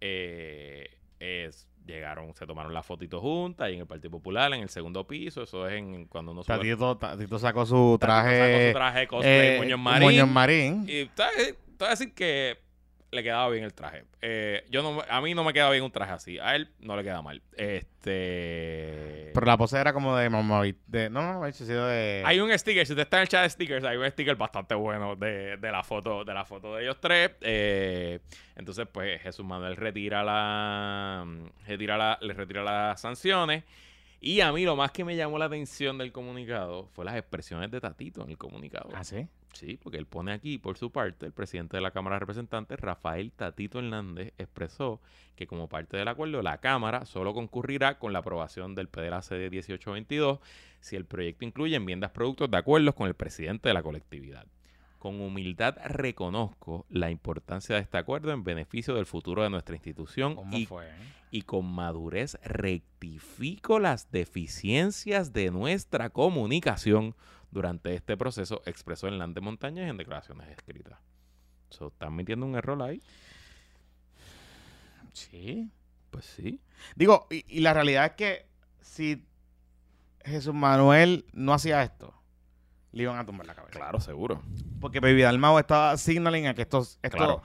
Eh, 0.00 0.98
es, 1.20 1.68
llegaron, 1.86 2.34
se 2.34 2.46
tomaron 2.46 2.72
la 2.72 2.82
fotito 2.82 3.20
juntas 3.20 3.70
y 3.70 3.74
en 3.74 3.80
el 3.80 3.86
Partido 3.86 4.10
Popular, 4.10 4.52
en 4.54 4.62
el 4.62 4.68
segundo 4.68 5.06
piso, 5.06 5.42
eso 5.42 5.66
es 5.68 5.74
en 5.74 6.06
cuando 6.06 6.32
uno 6.32 6.42
Tatito, 6.42 6.96
Tatito 6.96 7.38
sacó 7.38 7.66
su 7.66 7.98
Tatito 8.00 8.20
traje. 8.22 8.38
sacó 8.38 8.66
su 8.68 8.72
traje 8.72 9.06
cosplay 9.08 9.48
eh, 9.48 9.58
Muñoz 9.58 9.80
Marín. 9.80 10.08
Muñoz 10.08 10.28
Marín. 10.28 10.84
Y 10.88 11.06
decir- 11.06 11.54
te 11.54 11.56
voy 11.78 11.86
a 11.88 11.90
decir 11.90 12.14
que 12.14 12.58
le 13.12 13.22
quedaba 13.22 13.48
bien 13.50 13.62
el 13.62 13.74
traje. 13.74 14.04
Eh, 14.22 14.64
yo 14.70 14.82
no, 14.82 15.02
a 15.08 15.20
mí 15.20 15.34
no 15.34 15.44
me 15.44 15.52
queda 15.52 15.70
bien 15.70 15.84
un 15.84 15.92
traje 15.92 16.12
así. 16.12 16.38
A 16.38 16.56
él 16.56 16.70
no 16.80 16.96
le 16.96 17.04
queda 17.04 17.20
mal. 17.20 17.42
Este. 17.56 19.30
Pero 19.34 19.46
la 19.46 19.58
pose 19.58 19.78
era 19.78 19.92
como 19.92 20.16
de 20.16 20.30
Mamavit. 20.30 20.78
De, 20.86 21.10
no, 21.10 21.40
no, 21.40 21.52
sido 21.52 21.86
de. 21.86 22.22
Hay 22.24 22.40
un 22.40 22.50
sticker, 22.58 22.86
si 22.86 22.94
usted 22.94 23.02
está 23.02 23.18
en 23.18 23.22
el 23.22 23.28
chat 23.28 23.42
de 23.42 23.50
stickers, 23.50 23.84
hay 23.84 23.98
un 23.98 24.10
sticker 24.10 24.34
bastante 24.36 24.74
bueno 24.74 25.14
de, 25.14 25.58
de 25.58 25.70
la 25.70 25.84
foto, 25.84 26.24
de 26.24 26.32
la 26.32 26.46
foto 26.46 26.74
de 26.74 26.84
ellos 26.84 26.96
tres. 27.00 27.32
Eh, 27.42 28.20
entonces, 28.56 28.88
pues, 28.90 29.20
Jesús 29.20 29.44
Manuel 29.44 29.76
retira 29.76 30.24
la. 30.24 31.26
Retira 31.66 31.98
la, 31.98 32.18
le 32.22 32.32
retira 32.32 32.64
las 32.64 33.00
sanciones. 33.00 33.64
Y 34.20 34.40
a 34.40 34.52
mí 34.52 34.64
lo 34.64 34.74
más 34.76 34.92
que 34.92 35.04
me 35.04 35.16
llamó 35.16 35.36
la 35.36 35.46
atención 35.46 35.98
del 35.98 36.12
comunicado 36.12 36.86
fue 36.86 37.04
las 37.04 37.16
expresiones 37.16 37.70
de 37.72 37.80
Tatito 37.80 38.22
en 38.22 38.30
el 38.30 38.38
comunicado. 38.38 38.88
¿Ah, 38.94 39.04
sí? 39.04 39.26
Sí, 39.52 39.78
porque 39.82 39.98
él 39.98 40.06
pone 40.06 40.32
aquí, 40.32 40.58
por 40.58 40.78
su 40.78 40.90
parte, 40.90 41.26
el 41.26 41.32
presidente 41.32 41.76
de 41.76 41.82
la 41.82 41.90
Cámara 41.90 42.16
de 42.16 42.20
Representantes, 42.20 42.80
Rafael 42.80 43.32
Tatito 43.32 43.78
Hernández, 43.78 44.32
expresó 44.38 45.00
que 45.36 45.46
como 45.46 45.68
parte 45.68 45.96
del 45.96 46.08
acuerdo, 46.08 46.42
la 46.42 46.58
Cámara 46.58 47.04
solo 47.04 47.34
concurrirá 47.34 47.98
con 47.98 48.12
la 48.12 48.20
aprobación 48.20 48.74
del 48.74 48.88
PDLAC 48.88 49.28
de 49.28 49.50
1822 49.50 50.38
si 50.80 50.96
el 50.96 51.04
proyecto 51.04 51.44
incluye 51.44 51.76
enmiendas 51.76 52.10
productos 52.10 52.50
de 52.50 52.56
acuerdos 52.56 52.94
con 52.94 53.06
el 53.06 53.14
presidente 53.14 53.68
de 53.68 53.74
la 53.74 53.82
colectividad. 53.82 54.46
Con 54.98 55.20
humildad 55.20 55.76
reconozco 55.84 56.86
la 56.88 57.10
importancia 57.10 57.74
de 57.74 57.82
este 57.82 57.98
acuerdo 57.98 58.32
en 58.32 58.44
beneficio 58.44 58.94
del 58.94 59.06
futuro 59.06 59.42
de 59.42 59.50
nuestra 59.50 59.74
institución 59.74 60.36
¿Cómo 60.36 60.56
y 60.56 60.68
y 61.32 61.42
con 61.42 61.64
madurez 61.64 62.38
rectifico 62.44 63.80
las 63.80 64.12
deficiencias 64.12 65.32
de 65.32 65.50
nuestra 65.50 66.10
comunicación 66.10 67.16
durante 67.52 67.94
este 67.94 68.16
proceso, 68.16 68.62
expresó 68.66 69.06
Hernández 69.06 69.44
Montañez 69.44 69.88
en 69.88 69.96
declaraciones 69.96 70.48
escritas. 70.48 70.98
So, 71.70 71.88
¿Están 71.88 72.14
metiendo 72.14 72.44
un 72.44 72.56
error 72.56 72.82
ahí? 72.82 73.00
Sí. 75.12 75.70
Pues 76.10 76.24
sí. 76.24 76.60
Digo, 76.96 77.26
y, 77.30 77.44
y 77.46 77.60
la 77.60 77.72
realidad 77.72 78.06
es 78.06 78.12
que 78.12 78.46
si 78.80 79.24
Jesús 80.24 80.54
Manuel 80.54 81.24
no 81.32 81.54
hacía 81.54 81.82
esto, 81.82 82.14
le 82.92 83.04
iban 83.04 83.18
a 83.18 83.24
tumbar 83.24 83.46
la 83.46 83.54
cabeza. 83.54 83.78
Claro, 83.78 84.00
seguro. 84.00 84.42
Porque 84.80 85.00
Baby 85.00 85.22
Dalmau 85.22 85.58
estaba 85.58 85.96
signaling 85.96 86.46
a 86.46 86.54
que 86.54 86.62
esto, 86.62 86.80
esto 86.80 87.16
Claro. 87.16 87.42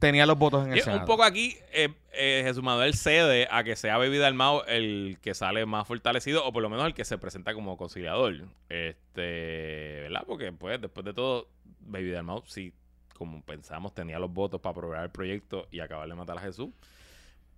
Tenía 0.00 0.26
los 0.26 0.36
votos 0.36 0.66
en 0.66 0.72
el 0.72 0.80
Senado. 0.80 1.00
un 1.00 1.06
poco 1.06 1.22
aquí, 1.22 1.56
eh, 1.72 1.90
eh, 2.12 2.42
Jesús 2.44 2.62
Manuel 2.62 2.94
cede 2.94 3.46
a 3.50 3.62
que 3.62 3.76
sea 3.76 3.96
Baby 3.98 4.18
Dalmau 4.18 4.62
el 4.66 5.18
que 5.22 5.34
sale 5.34 5.64
más 5.66 5.86
fortalecido, 5.86 6.44
o 6.44 6.52
por 6.52 6.62
lo 6.62 6.68
menos 6.70 6.86
el 6.86 6.94
que 6.94 7.04
se 7.04 7.18
presenta 7.18 7.54
como 7.54 7.76
conciliador. 7.76 8.34
Este, 8.68 10.00
¿verdad? 10.02 10.24
Porque, 10.26 10.52
pues, 10.52 10.80
después 10.80 11.04
de 11.04 11.12
todo, 11.14 11.48
Baby 11.80 12.10
Dalmau, 12.10 12.42
sí, 12.46 12.72
como 13.14 13.42
pensamos, 13.42 13.94
tenía 13.94 14.18
los 14.18 14.32
votos 14.32 14.60
para 14.60 14.72
aprobar 14.72 15.04
el 15.04 15.10
proyecto 15.10 15.68
y 15.70 15.80
acabar 15.80 16.08
de 16.08 16.14
matar 16.14 16.38
a 16.38 16.40
Jesús. 16.40 16.70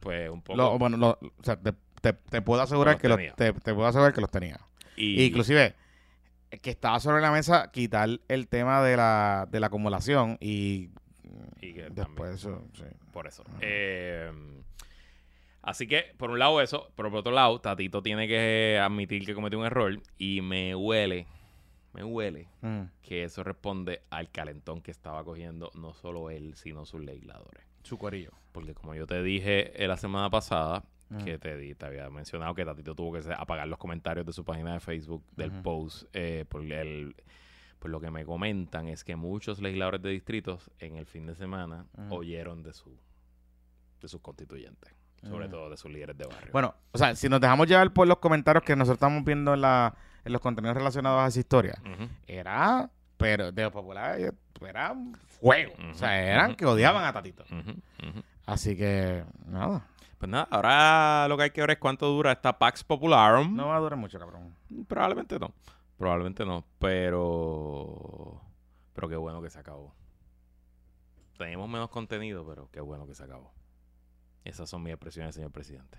Pues 0.00 0.28
un 0.28 0.42
poco. 0.42 0.56
Lo- 0.56 0.78
bueno, 0.78 0.96
lo- 0.96 1.18
o 1.20 1.42
sea, 1.44 1.56
te, 1.56 1.72
te- 2.00 2.12
te 2.12 2.42
puedo 2.42 2.60
asegurar 2.60 2.98
que 2.98 3.08
los, 3.08 3.16
tenía. 3.16 3.34
te, 3.34 3.52
te 3.52 3.72
puedo 3.74 3.86
asegurar 3.86 4.12
que 4.12 4.20
los 4.20 4.30
tenía. 4.30 4.58
y, 4.96 5.22
Inclusive, 5.24 5.74
que 6.60 6.70
estaba 6.70 6.98
sobre 7.00 7.22
la 7.22 7.30
mesa 7.30 7.70
quitar 7.70 8.08
el 8.28 8.48
tema 8.48 8.82
de 8.82 8.96
la, 8.96 9.46
de 9.50 9.60
la 9.60 9.68
acumulación 9.68 10.36
y, 10.40 10.90
Y 11.60 11.74
que 11.74 11.90
después 11.90 12.34
eso, 12.34 12.64
sí. 12.74 12.84
Por 13.12 13.26
eso. 13.26 13.44
Eh, 13.60 14.30
así 15.62 15.86
que, 15.86 16.14
por 16.16 16.30
un 16.30 16.38
lado 16.38 16.60
eso, 16.60 16.90
pero 16.96 17.10
por 17.10 17.20
otro 17.20 17.32
lado, 17.32 17.60
Tatito 17.60 18.02
tiene 18.02 18.26
que 18.28 18.78
admitir 18.82 19.24
que 19.24 19.34
cometió 19.34 19.58
un 19.58 19.66
error 19.66 20.00
y 20.18 20.40
me 20.40 20.74
huele, 20.74 21.26
me 21.92 22.04
huele 22.04 22.48
Mm. 22.62 22.82
que 23.02 23.24
eso 23.24 23.42
responde 23.44 24.02
al 24.10 24.30
calentón 24.30 24.80
que 24.80 24.90
estaba 24.90 25.22
cogiendo 25.24 25.70
no 25.74 25.92
solo 25.94 26.30
él, 26.30 26.54
sino 26.54 26.84
sus 26.86 27.00
legisladores. 27.02 27.64
Su 27.82 27.98
corillo. 27.98 28.30
Porque 28.52 28.74
como 28.74 28.94
yo 28.94 29.06
te 29.06 29.22
dije 29.22 29.82
eh, 29.82 29.88
la 29.88 29.96
semana 29.96 30.30
pasada, 30.30 30.84
que 31.26 31.36
te, 31.38 31.58
di- 31.58 31.74
te 31.74 31.84
había 31.84 32.08
mencionado 32.08 32.54
que 32.54 32.64
Tatito 32.64 32.94
tuvo 32.94 33.12
que 33.12 33.20
apagar 33.36 33.68
los 33.68 33.78
comentarios 33.78 34.24
de 34.24 34.32
su 34.32 34.44
página 34.46 34.72
de 34.72 34.80
Facebook 34.80 35.22
del 35.36 35.52
post, 35.52 36.04
eh, 36.14 36.46
por 36.48 36.62
el... 36.62 37.14
Pues 37.82 37.90
lo 37.90 38.00
que 38.00 38.12
me 38.12 38.24
comentan 38.24 38.86
es 38.86 39.02
que 39.02 39.16
muchos 39.16 39.60
legisladores 39.60 40.00
de 40.02 40.10
distritos 40.10 40.70
en 40.78 40.94
el 40.94 41.04
fin 41.04 41.26
de 41.26 41.34
semana 41.34 41.86
oyeron 42.10 42.62
de 42.62 42.72
su 42.72 42.96
de 44.00 44.06
sus 44.06 44.20
constituyentes, 44.20 44.94
sobre 45.24 45.48
todo 45.48 45.68
de 45.68 45.76
sus 45.76 45.90
líderes 45.90 46.16
de 46.16 46.26
barrio. 46.26 46.52
Bueno, 46.52 46.76
o 46.92 46.98
sea, 46.98 47.16
si 47.16 47.28
nos 47.28 47.40
dejamos 47.40 47.66
llevar 47.66 47.92
por 47.92 48.06
los 48.06 48.18
comentarios 48.18 48.62
que 48.62 48.76
nosotros 48.76 48.98
estamos 48.98 49.24
viendo 49.24 49.52
en, 49.54 49.62
la, 49.62 49.96
en 50.24 50.32
los 50.32 50.40
contenidos 50.40 50.76
relacionados 50.76 51.22
a 51.22 51.26
esa 51.26 51.40
historia, 51.40 51.74
era, 52.28 52.88
pero 53.16 53.50
de 53.50 53.62
los 53.64 53.72
populares, 53.72 54.32
era 54.64 54.94
fuego. 55.40 55.72
O 55.90 55.94
sea, 55.94 56.22
eran 56.22 56.54
que 56.54 56.64
odiaban 56.64 57.04
a 57.04 57.12
Tatito. 57.12 57.44
Así 58.46 58.76
que, 58.76 59.24
nada, 59.46 59.84
Pues 60.18 60.30
nada, 60.30 60.46
ahora 60.52 61.26
lo 61.26 61.36
que 61.36 61.42
hay 61.42 61.50
que 61.50 61.60
ver 61.62 61.70
es 61.72 61.78
cuánto 61.78 62.06
dura 62.06 62.30
esta 62.30 62.56
Pax 62.56 62.84
Popularum. 62.84 63.56
no 63.56 63.66
va 63.68 63.76
a 63.76 63.80
durar 63.80 63.98
mucho, 63.98 64.20
cabrón. 64.20 64.54
Probablemente 64.86 65.36
no. 65.40 65.52
Probablemente 66.02 66.44
no. 66.44 66.64
Pero. 66.80 68.40
Pero 68.92 69.08
qué 69.08 69.14
bueno 69.14 69.40
que 69.40 69.50
se 69.50 69.60
acabó. 69.60 69.94
Teníamos 71.38 71.68
menos 71.68 71.90
contenido, 71.90 72.44
pero 72.44 72.68
qué 72.72 72.80
bueno 72.80 73.06
que 73.06 73.14
se 73.14 73.22
acabó. 73.22 73.52
Esas 74.44 74.68
son 74.68 74.82
mis 74.82 74.92
expresiones, 74.92 75.32
señor 75.36 75.52
presidente. 75.52 75.98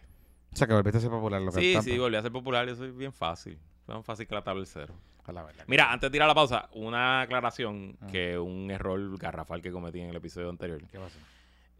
O 0.52 0.58
sea, 0.58 0.68
que 0.68 0.74
volviste 0.74 0.98
a 0.98 1.02
ser 1.02 1.10
popular. 1.10 1.42
Lo 1.42 1.54
que 1.54 1.62
Sí, 1.62 1.82
sí, 1.82 1.98
volví 1.98 2.18
a 2.18 2.22
ser 2.22 2.34
popular. 2.34 2.68
Yo 2.68 2.76
soy 2.76 2.92
bien 2.92 3.14
fácil. 3.14 3.58
Tan 3.86 4.04
fácil 4.04 4.28
que 4.28 4.36
la 4.36 4.44
tabla 4.44 4.60
del 4.60 4.68
cero. 4.68 4.94
A 5.24 5.32
la 5.32 5.44
verdad. 5.44 5.64
Mira, 5.68 5.90
antes 5.94 6.10
de 6.10 6.12
tirar 6.12 6.28
la 6.28 6.36
pausa, 6.36 6.68
una 6.74 7.22
aclaración 7.22 7.98
Ah. 8.02 8.08
que 8.08 8.38
un 8.38 8.70
error 8.72 9.18
garrafal 9.18 9.62
que 9.62 9.72
cometí 9.72 10.02
en 10.02 10.10
el 10.10 10.16
episodio 10.18 10.50
anterior. 10.50 10.86
¿Qué 10.92 11.00
pasó? 11.00 11.18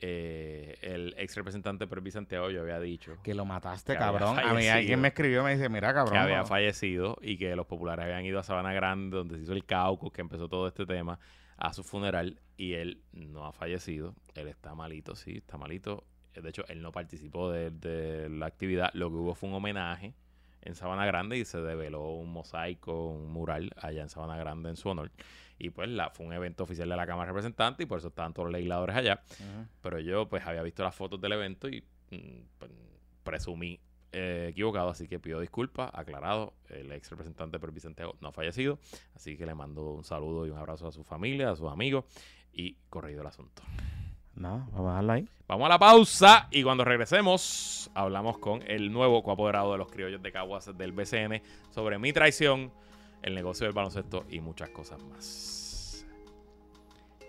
Eh, 0.02 0.78
el 0.82 1.16
ex 1.18 1.36
representante 1.36 1.88
Pervis 1.88 2.16
Santiago 2.16 2.50
yo 2.50 2.62
había 2.62 2.78
dicho 2.80 3.18
Que 3.24 3.34
lo 3.34 3.46
mataste, 3.46 3.94
Que 3.94 4.00
cabrón. 4.00 4.38
A 4.38 4.54
mí 4.54 4.68
alguien 4.68 5.00
me 5.00 5.10
escribió 5.10 5.42
y 5.42 5.44
me 5.46 5.54
dice, 5.56 5.70
mira, 5.70 5.94
cabrón. 5.94 6.14
que 6.14 6.20
había 6.20 6.40
no. 6.40 6.46
fallecido 6.46 7.18
y 7.22 7.38
que 7.38 7.56
los 7.56 7.66
populares 7.68 8.04
habían 8.04 8.26
ido 8.26 8.40
a 8.40 8.44
Sabana 8.44 8.74
Grande, 8.74 9.16
donde 9.16 9.38
se 9.38 9.44
hizo 9.44 9.54
el 9.54 9.66
caucus, 9.66 10.12
que 10.12 10.22
empezó 10.22 10.50
todo 10.50 10.68
este 10.68 10.86
tema, 10.86 11.20
a 11.58 11.72
su 11.74 11.84
funeral 11.84 12.40
y 12.58 12.74
él 12.74 13.02
no 13.14 13.46
ha 13.46 13.54
fallecido. 13.54 14.14
Él 14.36 14.48
está 14.50 14.76
malito, 14.76 15.16
sí, 15.16 15.38
está 15.38 15.58
malito. 15.58 16.04
De 16.34 16.50
hecho, 16.50 16.66
él 16.68 16.82
no 16.82 16.92
participó 16.92 17.52
de, 17.52 17.70
de 17.72 18.28
la 18.30 18.48
actividad. 18.48 18.90
Lo 18.94 19.10
que 19.10 19.16
hubo 19.16 19.36
fue 19.36 19.50
un 19.50 19.56
homenaje 19.56 20.14
en 20.64 20.76
Sabana 20.76 21.06
Grande 21.06 21.38
y 21.38 21.46
se 21.46 21.60
develó 21.62 22.10
un 22.12 22.32
mosaico, 22.32 23.08
un 23.08 23.32
mural 23.32 23.72
allá 23.78 24.02
en 24.02 24.10
Sabana 24.10 24.38
Grande 24.38 24.70
en 24.70 24.76
su 24.76 24.90
honor. 24.90 25.12
Y 25.58 25.70
pues 25.70 25.90
la, 25.90 26.10
fue 26.10 26.26
un 26.26 26.34
evento 26.34 26.64
oficial 26.64 26.90
de 26.90 26.96
la 26.96 27.06
Cámara 27.06 27.28
de 27.28 27.34
Representantes 27.34 27.84
y 27.84 27.88
por 27.88 28.00
eso 28.00 28.10
estaban 28.10 28.34
todos 28.34 28.48
los 28.48 28.54
legisladores 28.54 28.96
allá. 28.96 29.22
Pero 29.82 30.00
yo 30.00 30.28
pues 30.28 30.46
había 30.46 30.64
visto 30.64 30.84
las 30.84 30.96
fotos 30.96 31.22
del 31.22 31.34
evento 31.34 31.70
y 31.70 31.84
mm, 32.12 32.42
pues, 32.58 32.72
presumí 33.24 33.80
eh, 34.16 34.50
equivocado, 34.52 34.90
así 34.90 35.08
que 35.08 35.20
pido 35.20 35.40
disculpas, 35.40 35.90
aclarado, 35.92 36.54
el 36.70 36.92
ex 36.92 37.10
representante 37.10 37.60
Pervis 37.60 37.82
Santiago 37.82 38.16
no 38.22 38.28
ha 38.28 38.32
fallecido, 38.32 38.78
así 39.16 39.36
que 39.36 39.46
le 39.48 39.56
mando 39.56 39.94
un 39.94 40.04
saludo 40.04 40.46
y 40.46 40.52
un 40.52 40.58
abrazo 40.60 40.88
a 40.88 40.92
su 40.92 41.04
familia, 41.04 41.50
a 41.50 41.56
sus 41.56 41.72
amigos 41.72 42.06
y 42.54 42.78
corrido 42.92 43.22
el 43.22 43.28
asunto. 43.28 43.64
Nada, 44.36 44.68
vamos 44.72 44.88
a 44.88 44.90
dejarlo 44.90 45.14
ahí. 45.14 45.30
Vamos 45.48 45.66
a 45.66 45.70
la 45.70 45.80
pausa 45.80 46.48
y 46.52 46.62
cuando 46.62 46.86
regresemos 46.86 47.90
hablamos 47.96 48.38
con 48.38 48.62
el 48.64 48.92
nuevo 48.92 49.24
coapoderado 49.24 49.72
de 49.72 49.78
los 49.80 49.92
criollos 49.92 50.22
de 50.22 50.32
Caguas 50.32 50.76
del 50.78 50.92
BCN 50.92 51.42
sobre 51.72 51.98
mi 51.98 52.14
traición, 52.14 52.72
el 53.24 53.34
negocio 53.34 53.66
del 53.66 53.74
baloncesto 53.74 54.26
y 54.30 54.40
muchas 54.40 54.70
cosas 54.70 55.02
más. 55.04 56.06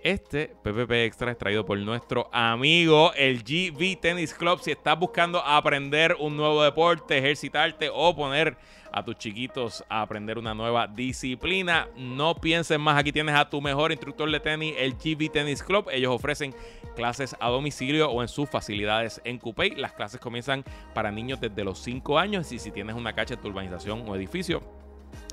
Este 0.05 0.49
PPP 0.63 0.91
Extra 1.07 1.31
es 1.31 1.39
traído 1.39 1.65
por 1.65 1.79
nuestro 1.79 2.29
amigo 2.31 3.15
el 3.15 3.43
GV 3.43 3.99
Tennis 3.99 4.35
Club. 4.35 4.61
Si 4.61 4.71
estás 4.71 4.99
buscando 4.99 5.43
aprender 5.43 6.15
un 6.21 6.37
nuevo 6.37 6.63
deporte, 6.63 7.17
ejercitarte 7.17 7.89
o 7.91 8.15
poner 8.15 8.59
a 8.93 9.03
tus 9.03 9.17
chiquitos 9.17 9.83
a 9.89 10.03
aprender 10.03 10.37
una 10.37 10.53
nueva 10.53 10.87
disciplina, 10.87 11.89
no 11.97 12.35
pienses 12.35 12.79
más. 12.79 12.99
Aquí 12.99 13.13
tienes 13.13 13.35
a 13.35 13.49
tu 13.49 13.63
mejor 13.63 13.93
instructor 13.93 14.31
de 14.31 14.41
tenis, 14.41 14.75
el 14.77 14.93
GV 14.93 15.33
Tennis 15.33 15.63
Club. 15.63 15.89
Ellos 15.91 16.15
ofrecen 16.15 16.55
clases 16.95 17.35
a 17.41 17.49
domicilio 17.49 18.11
o 18.11 18.21
en 18.21 18.29
sus 18.29 18.47
facilidades 18.47 19.23
en 19.25 19.39
Coupey. 19.39 19.71
Las 19.71 19.95
clases 19.95 20.21
comienzan 20.21 20.65
para 20.93 21.11
niños 21.11 21.41
desde 21.41 21.65
los 21.65 21.79
5 21.79 22.19
años 22.19 22.53
y 22.53 22.59
si 22.59 22.71
tienes 22.71 22.95
una 22.95 23.15
cacha 23.15 23.35
en 23.35 23.41
tu 23.41 23.49
urbanización 23.49 24.07
o 24.07 24.15
edificio, 24.15 24.63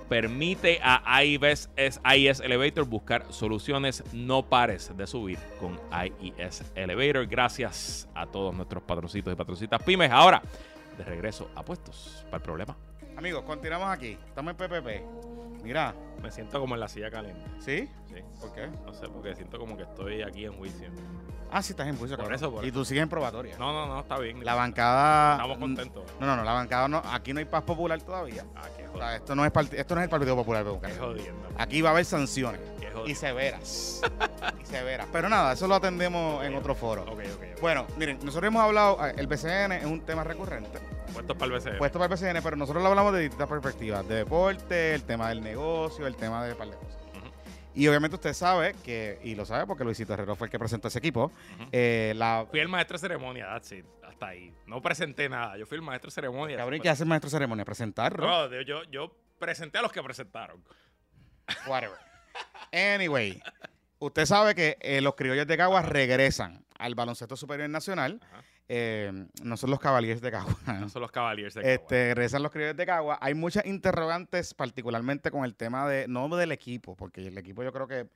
Permite 0.09 0.81
a 0.83 1.23
IES, 1.25 1.71
IES 1.77 2.41
Elevator 2.41 2.85
buscar 2.85 3.27
soluciones. 3.31 4.03
No 4.13 4.43
pares 4.43 4.93
de 4.97 5.07
subir 5.07 5.39
con 5.61 5.79
IES 5.93 6.73
Elevator. 6.75 7.27
Gracias 7.27 8.09
a 8.15 8.27
todos 8.27 8.55
nuestros 8.55 8.83
patrocitos 8.83 9.33
y 9.33 9.37
patrocitas 9.37 9.83
pymes. 9.83 10.11
Ahora, 10.11 10.43
de 10.97 11.05
regreso 11.05 11.51
a 11.55 11.65
puestos 11.65 12.25
para 12.27 12.39
el 12.39 12.43
problema. 12.43 12.77
Amigos, 13.17 13.43
continuamos 13.45 13.89
aquí. 13.89 14.17
Estamos 14.29 14.53
en 14.53 14.57
PPP. 14.57 15.63
Mira, 15.63 15.95
Me 16.21 16.31
siento 16.31 16.61
como 16.61 16.75
en 16.75 16.81
la 16.81 16.89
silla 16.89 17.11
caliente. 17.11 17.43
¿sí? 17.59 17.89
Sí. 18.09 18.17
¿Por 18.41 18.53
qué? 18.53 18.69
No 18.85 18.93
sé, 18.93 19.09
porque 19.09 19.35
siento 19.35 19.59
como 19.59 19.77
que 19.77 19.85
estoy 19.85 20.23
aquí 20.23 20.45
en 20.45 20.53
juicio. 20.53 20.89
Ah, 21.53 21.63
sí, 21.63 21.73
estás 21.73 21.89
en 21.89 21.97
juicio. 21.97 22.17
Por 22.17 22.33
eso, 22.33 22.53
por 22.53 22.65
y 22.65 22.69
eso. 22.69 22.75
tú 22.79 22.85
sigues 22.85 23.03
en 23.03 23.09
probatoria. 23.09 23.57
No, 23.59 23.73
no, 23.73 23.87
no, 23.87 24.01
está 24.01 24.19
bien. 24.19 24.45
La 24.45 24.55
bancada. 24.55 25.33
Estamos 25.35 25.59
contentos. 25.59 26.05
No, 26.21 26.27
no, 26.27 26.37
no, 26.37 26.45
la 26.45 26.53
bancada 26.53 26.87
no. 26.89 27.03
Aquí 27.11 27.33
no 27.33 27.41
hay 27.41 27.45
paz 27.47 27.63
popular 27.65 28.01
todavía. 28.03 28.45
Ah, 28.55 28.63
qué 28.77 28.87
O 28.87 28.91
jodido. 28.93 29.07
sea, 29.07 29.17
esto 29.17 29.35
no 29.35 29.45
es, 29.45 29.53
part- 29.53 29.73
esto 29.73 29.95
no 29.95 30.01
es 30.01 30.05
el 30.05 30.11
Partido 30.11 30.37
Popular 30.37 30.65
Qué 30.65 30.93
jodiendo. 30.95 31.49
Aquí 31.59 31.81
va 31.83 31.89
a 31.89 31.93
haber 31.93 32.05
sanciones. 32.05 32.61
Qué 32.79 32.87
Y 32.87 32.91
jodiendo. 32.93 33.21
severas. 33.21 34.03
y 34.63 34.67
severas. 34.67 35.09
Pero 35.13 35.29
nada, 35.29 35.55
eso 35.55 35.67
lo 35.67 35.75
atendemos 35.75 36.45
en 36.45 36.55
otro 36.55 36.75
foro. 36.77 37.03
Ok, 37.03 37.09
ok, 37.19 37.19
ok. 37.55 37.61
Bueno, 37.61 37.87
miren, 37.97 38.19
nosotros 38.23 38.47
hemos 38.47 38.63
hablado, 38.63 39.05
eh, 39.09 39.15
el 39.17 39.27
BCN 39.27 39.73
es 39.73 39.85
un 39.87 40.03
tema 40.03 40.23
recurrente, 40.23 40.79
Puestos 41.13 41.37
para 41.37 41.47
el 41.55 41.61
BCN. 41.61 41.79
puesto 41.79 41.99
para 41.99 42.15
el 42.15 42.21
BCN, 42.21 42.43
pero 42.43 42.57
nosotros 42.57 42.83
lo 42.83 42.89
hablamos 42.89 43.13
de 43.13 43.21
distintas 43.21 43.49
perspectivas, 43.49 44.07
de 44.09 44.15
deporte, 44.17 44.95
el 44.95 45.03
tema 45.05 45.29
del 45.29 45.43
negocio, 45.43 46.07
el 46.07 46.17
tema 46.17 46.45
de 46.45 46.53
un 46.53 46.59
par 46.59 46.69
de 46.69 46.77
cosas. 46.77 46.97
Y 47.73 47.87
obviamente 47.87 48.17
usted 48.17 48.33
sabe 48.35 48.75
que, 48.85 49.21
y 49.23 49.35
lo 49.37 49.45
sabe 49.47 49.65
porque 49.67 49.85
Luisito 49.85 50.13
Herrero 50.13 50.35
fue 50.35 50.49
el 50.49 50.51
que 50.51 50.59
presentó 50.59 50.89
ese 50.89 50.99
equipo, 50.99 51.31
eh, 51.71 52.13
la... 52.17 52.45
Fui 52.51 52.59
el 52.59 52.69
maestro 52.69 52.97
de 52.97 53.01
ceremonia, 53.01 53.47
that's 53.47 53.71
it. 53.73 53.85
Hasta 54.03 54.27
ahí. 54.27 54.53
No 54.67 54.83
presenté 54.83 55.29
nada. 55.29 55.57
Yo 55.57 55.67
fui 55.67 55.77
el 55.77 55.83
maestro 55.83 56.09
de 56.11 56.15
ceremonia. 56.15 56.57
Cabrón, 56.57 56.75
Eso 56.75 56.83
¿qué 56.83 56.89
hace 56.89 57.05
el 57.05 57.09
maestro 57.09 57.29
de 57.29 57.37
ceremonia? 57.37 57.65
Presentar, 57.65 58.19
¿no? 58.19 58.49
No, 58.49 58.61
yo, 58.63 58.83
yo 58.91 59.15
presenté 59.39 59.79
a 59.79 59.83
los 59.83 59.93
que 59.93 60.03
presentaron. 60.03 60.63
Whatever. 61.67 61.97
Anyway, 62.73 63.41
usted 64.01 64.27
sabe 64.27 64.55
que 64.55 64.77
eh, 64.81 65.01
los 65.01 65.15
criollos 65.15 65.47
de 65.47 65.57
Caguas 65.57 65.87
regresan 65.89 66.65
al 66.79 66.95
baloncesto 66.97 67.37
superior 67.37 67.71
nacional, 67.71 68.21
Ajá. 68.33 68.43
Eh, 68.73 69.27
no 69.43 69.57
son 69.57 69.71
los 69.71 69.81
Cavaliers 69.81 70.21
de 70.21 70.31
Caguas. 70.31 70.57
No 70.81 70.89
son 70.89 71.03
los 71.03 71.11
Cavaliers 71.11 71.55
de 71.55 71.63
Caguas. 71.63 71.81
Este, 71.81 72.15
regresan 72.15 72.43
los 72.45 72.53
criollos 72.53 72.77
de 72.77 72.87
Cagua. 72.87 73.19
Hay 73.21 73.35
muchas 73.35 73.67
interrogantes, 73.67 74.55
particularmente 74.55 75.33
con 75.33 75.45
el 75.45 75.57
tema 75.57 75.89
de, 75.89 76.07
no 76.07 76.29
del 76.37 76.53
equipo, 76.53 76.95
porque 76.95 77.27
el 77.27 77.37
equipo 77.37 77.65
yo 77.65 77.73
creo 77.73 77.89
que 77.89 78.07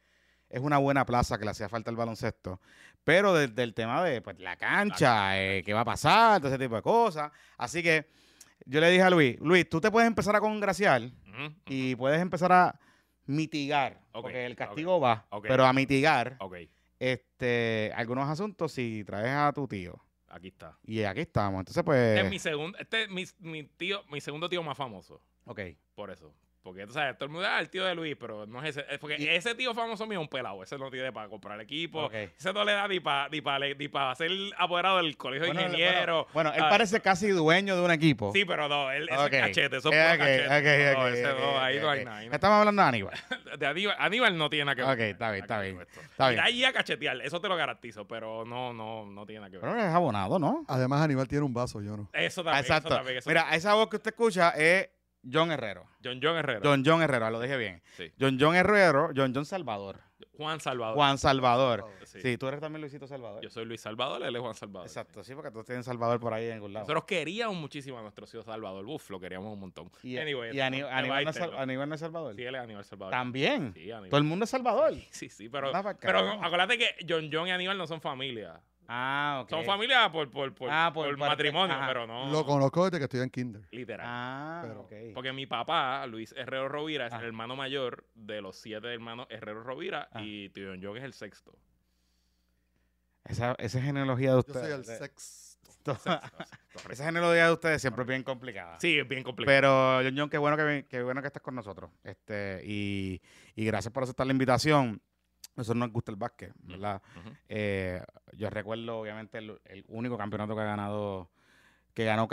es 0.48 0.60
una 0.60 0.78
buena 0.78 1.04
plaza 1.04 1.38
que 1.38 1.44
le 1.44 1.50
hacía 1.50 1.68
falta 1.68 1.90
el 1.90 1.96
baloncesto, 1.96 2.60
pero 3.02 3.34
de- 3.34 3.48
del 3.48 3.74
tema 3.74 4.04
de 4.04 4.22
pues, 4.22 4.38
la 4.38 4.56
cancha, 4.56 5.36
eh, 5.42 5.64
qué 5.64 5.72
va 5.72 5.80
a 5.80 5.84
pasar, 5.84 6.38
todo 6.40 6.48
ese 6.54 6.62
tipo 6.62 6.76
de 6.76 6.82
cosas. 6.82 7.32
Así 7.58 7.82
que 7.82 8.06
yo 8.64 8.80
le 8.80 8.88
dije 8.90 9.02
a 9.02 9.10
Luis, 9.10 9.36
Luis, 9.40 9.68
tú 9.68 9.80
te 9.80 9.90
puedes 9.90 10.06
empezar 10.06 10.36
a 10.36 10.40
congraciar 10.40 11.02
y 11.66 11.96
puedes 11.96 12.20
empezar 12.20 12.52
a 12.52 12.78
mitigar, 13.26 14.00
porque 14.22 14.46
el 14.46 14.54
castigo 14.54 15.00
va, 15.00 15.26
pero 15.48 15.64
a 15.66 15.72
mitigar 15.72 16.36
este, 17.00 17.90
algunos 17.96 18.28
asuntos 18.28 18.70
si 18.70 19.02
traes 19.04 19.30
a 19.34 19.52
tu 19.52 19.66
tío. 19.66 20.00
Aquí 20.34 20.48
está. 20.48 20.76
Y 20.84 21.02
aquí 21.04 21.20
estamos. 21.20 21.60
Entonces, 21.60 21.78
Este 21.78 21.84
pues... 21.84 22.24
es 22.24 22.30
mi 22.30 22.38
segundo, 22.38 22.78
este 22.78 23.04
es 23.04 23.10
mi, 23.10 23.24
mi 23.38 23.64
tío, 23.64 24.02
mi 24.10 24.20
segundo 24.20 24.48
tío 24.48 24.62
más 24.62 24.76
famoso. 24.76 25.20
Ok. 25.44 25.60
Por 25.94 26.10
eso. 26.10 26.34
Porque 26.64 26.86
tú 26.86 26.94
sabes, 26.94 27.14
todo 27.18 27.26
el 27.26 27.30
mundo 27.32 27.46
ah, 27.46 27.60
el 27.60 27.68
tío 27.68 27.84
de 27.84 27.94
Luis, 27.94 28.16
pero 28.18 28.46
no 28.46 28.62
es 28.64 28.70
ese. 28.70 28.86
es 28.90 28.98
porque 28.98 29.16
Y- 29.18 29.28
ese 29.28 29.54
tío 29.54 29.74
famoso 29.74 30.06
mío 30.06 30.18
es 30.18 30.22
un 30.22 30.28
pelado. 30.28 30.62
Ese 30.62 30.78
no 30.78 30.90
tiene 30.90 31.12
para 31.12 31.28
comprar 31.28 31.60
equipo. 31.60 32.10
Ese 32.10 32.54
no 32.54 32.64
le 32.64 32.72
da 32.72 32.88
ni 32.88 33.00
para 33.00 33.28
ni 33.28 33.42
pa, 33.42 33.58
ni 33.58 33.88
pa 33.88 34.14
ser 34.14 34.30
apoderado 34.56 34.96
del 34.96 35.14
colegio 35.18 35.46
Bueno, 35.46 35.60
de 35.60 35.66
ingenieros. 35.66 36.26
Bueno, 36.32 36.50
bueno, 36.50 36.52
él 36.54 36.62
Ah, 36.64 36.70
parece 36.70 37.00
casi 37.02 37.28
dueño 37.28 37.76
de 37.76 37.82
un 37.82 37.90
equipo. 37.90 38.32
Sí, 38.32 38.46
pero 38.46 38.66
no, 38.66 38.90
él 38.90 39.10
es 39.10 39.16
cachete, 39.16 39.76
eso 39.76 39.92
es 39.92 39.94
puro 39.94 40.12
ok, 40.14 40.18
cachete. 40.18 40.94
no, 40.94 41.06
ese 41.08 41.22
no, 41.34 41.60
ahí 41.60 41.78
no 41.80 41.90
hay 41.90 42.04
nada. 42.06 42.16
ahí 42.16 42.28
no- 42.30 42.34
Estamos 42.34 42.58
hablando 42.60 42.80
de 42.82 42.88
Aníbal. 42.88 43.14
De 43.58 43.66
Aníbal, 43.66 43.96
Aníbal 44.00 44.38
no 44.38 44.48
tiene 44.50 44.64
nada 44.64 44.74
que 44.74 44.82
ver. 44.82 44.90
Ok, 44.90 45.00
está 45.00 45.30
bien, 45.32 45.42
está 45.44 45.60
bien. 45.60 45.80
Está 46.10 46.28
bien. 46.30 46.40
Ahí 46.40 46.64
a 46.64 46.72
cachetear, 46.72 47.20
eso 47.20 47.40
te 47.42 47.48
lo 47.48 47.56
garantizo, 47.56 48.08
pero 48.08 48.46
no, 48.46 48.72
no, 48.72 49.04
no 49.04 49.26
tiene 49.26 49.40
nada 49.40 49.50
que 49.50 49.58
ver. 49.58 49.70
Pero 49.70 49.78
es 49.78 49.94
abonado, 49.94 50.38
¿no? 50.38 50.64
Además, 50.66 51.02
Aníbal 51.02 51.28
tiene 51.28 51.44
un 51.44 51.52
vaso, 51.52 51.82
yo 51.82 51.94
no. 51.94 52.08
Eso 52.14 52.42
también, 52.42 52.62
Exacto. 52.64 52.88
eso 52.88 52.96
también. 52.96 53.18
Eso 53.18 53.28
Mira, 53.28 53.54
esa 53.54 53.74
voz 53.74 53.88
que 53.90 53.96
usted 53.96 54.10
escucha 54.12 54.48
es 54.56 54.88
John 55.30 55.50
Herrero. 55.50 55.86
John 56.02 56.20
John 56.22 56.36
Herrera. 56.36 56.60
John 56.62 56.82
John 56.84 57.02
Herrero, 57.02 57.30
lo 57.30 57.40
dije 57.40 57.56
bien. 57.56 57.82
Sí. 57.96 58.12
John 58.20 58.36
John 58.40 58.54
Herrero, 58.54 59.10
John 59.16 59.32
John 59.34 59.44
Salvador. 59.44 60.00
Juan 60.36 60.58
Salvador. 60.58 60.96
Juan 60.96 61.16
Salvador. 61.18 61.84
Sí. 62.04 62.20
Sí, 62.20 62.38
tú 62.38 62.48
eres 62.48 62.60
también 62.60 62.80
Luisito 62.80 63.06
Salvador. 63.06 63.40
Yo 63.42 63.50
soy 63.50 63.64
Luis 63.66 63.80
Salvador, 63.80 64.22
él 64.22 64.34
es 64.34 64.40
Juan 64.42 64.54
Salvador. 64.54 64.86
Exacto, 64.88 65.22
sí, 65.22 65.34
porque 65.34 65.50
tú 65.52 65.62
tienes 65.62 65.84
Salvador 65.84 66.18
por 66.18 66.32
ahí 66.34 66.46
en 66.46 66.54
algún 66.54 66.72
lado. 66.72 66.84
Nosotros 66.84 67.04
queríamos 67.04 67.56
muchísimo 67.56 67.98
a 67.98 68.02
nuestro 68.02 68.26
tío 68.26 68.42
Salvador. 68.42 68.84
Uf, 68.86 69.10
lo 69.10 69.20
queríamos 69.20 69.52
un 69.52 69.60
montón. 69.60 69.90
Y, 70.02 70.16
Anyway, 70.18 70.56
y 70.56 70.60
Aníbal, 70.60 71.06
no 71.06 71.18
es 71.18 71.26
va 71.26 71.30
a 71.30 71.32
Sal- 71.32 71.56
Aníbal 71.58 71.88
no 71.88 71.94
es 71.94 72.00
Salvador. 72.00 72.34
Sí, 72.34 72.42
él 72.42 72.54
es 72.54 72.60
Aníbal 72.60 72.84
Salvador. 72.84 73.12
También. 73.12 73.72
Sí, 73.74 73.90
Aníbal. 73.92 74.10
Todo 74.10 74.18
el 74.18 74.24
mundo 74.24 74.44
es 74.44 74.50
Salvador. 74.50 74.94
Sí, 75.10 75.28
sí, 75.28 75.48
pero, 75.48 75.70
pero 76.00 76.22
no, 76.24 76.44
acuérdate 76.44 76.78
que 76.78 76.86
John 77.08 77.30
John 77.32 77.46
y 77.46 77.52
Aníbal 77.52 77.78
no 77.78 77.86
son 77.86 78.00
familia. 78.00 78.60
Ah, 78.88 79.40
ok. 79.42 79.50
Son 79.50 79.64
familia 79.64 80.10
por, 80.12 80.30
por, 80.30 80.54
por, 80.54 80.68
Ah, 80.70 80.90
por- 80.92 81.06
por 81.06 81.18
por- 81.18 81.28
matrimonio, 81.28 81.74
ajá. 81.74 81.86
pero 81.88 82.06
no 82.06 82.30
Lo 82.30 82.44
conozco 82.44 82.84
desde 82.84 82.98
que 82.98 83.04
estoy 83.04 83.20
en 83.20 83.30
kinder. 83.30 83.62
literal. 83.70 84.06
Ah, 84.08 84.60
Pero- 84.66 84.80
ok. 84.82 84.92
Porque 85.14 85.32
mi 85.32 85.46
papá, 85.46 86.06
Luis 86.06 86.34
Herrero 86.36 86.68
Rovira, 86.68 87.06
es 87.06 87.12
Ah. 87.12 87.18
el 87.20 87.24
hermano 87.26 87.56
mayor 87.56 88.04
de 88.14 88.40
los 88.42 88.56
siete 88.56 88.92
hermanos 88.92 89.26
Herrero 89.30 89.62
Rovira 89.62 90.08
Ah. 90.12 90.20
y 90.22 90.48
tío 90.50 90.68
John 90.70 90.80
John 90.82 90.96
es 90.98 91.04
el 91.04 91.12
sexto. 91.14 91.56
Esa, 93.24 93.54
esa 93.58 93.80
genealogía 93.80 94.30
de 94.30 94.34
Yo 94.34 94.38
ustedes. 94.40 94.60
soy 94.66 94.72
el 94.76 94.84
sexto. 94.84 95.44
Esa 96.90 97.04
genealogía 97.04 97.46
de 97.46 97.52
ustedes 97.52 97.80
siempre 97.80 98.02
es 98.02 98.08
bien 98.08 98.22
complicada. 98.22 98.78
Sí, 98.80 98.98
es 98.98 99.06
bien 99.06 99.22
complicado. 99.22 99.54
Pero, 99.56 100.00
John 100.02 100.14
John, 100.18 100.30
qué 100.30 100.38
bueno 100.38 100.56
que, 100.56 100.86
qué 100.88 101.02
bueno 101.02 101.20
que 101.20 101.26
estás 101.28 101.42
con 101.42 101.54
nosotros. 101.54 101.90
Este, 102.02 102.62
y, 102.64 103.20
y 103.54 103.64
gracias 103.66 103.92
por 103.92 104.02
aceptar 104.02 104.26
la 104.26 104.32
invitación. 104.32 105.00
Nosotros 105.56 105.78
nos 105.78 105.92
gusta 105.92 106.10
el 106.10 106.16
básquet, 106.16 106.52
¿verdad? 106.62 107.00
Ujú. 107.20 107.30
Eh, 107.48 108.02
yo 108.32 108.50
recuerdo, 108.50 108.98
obviamente, 108.98 109.38
el, 109.38 109.60
el 109.66 109.84
único 109.88 110.16
campeonato 110.18 110.54
que 110.54 110.60
ha 110.62 110.64
ganado 110.64 111.30
que 111.94 112.04
ganó 112.04 112.26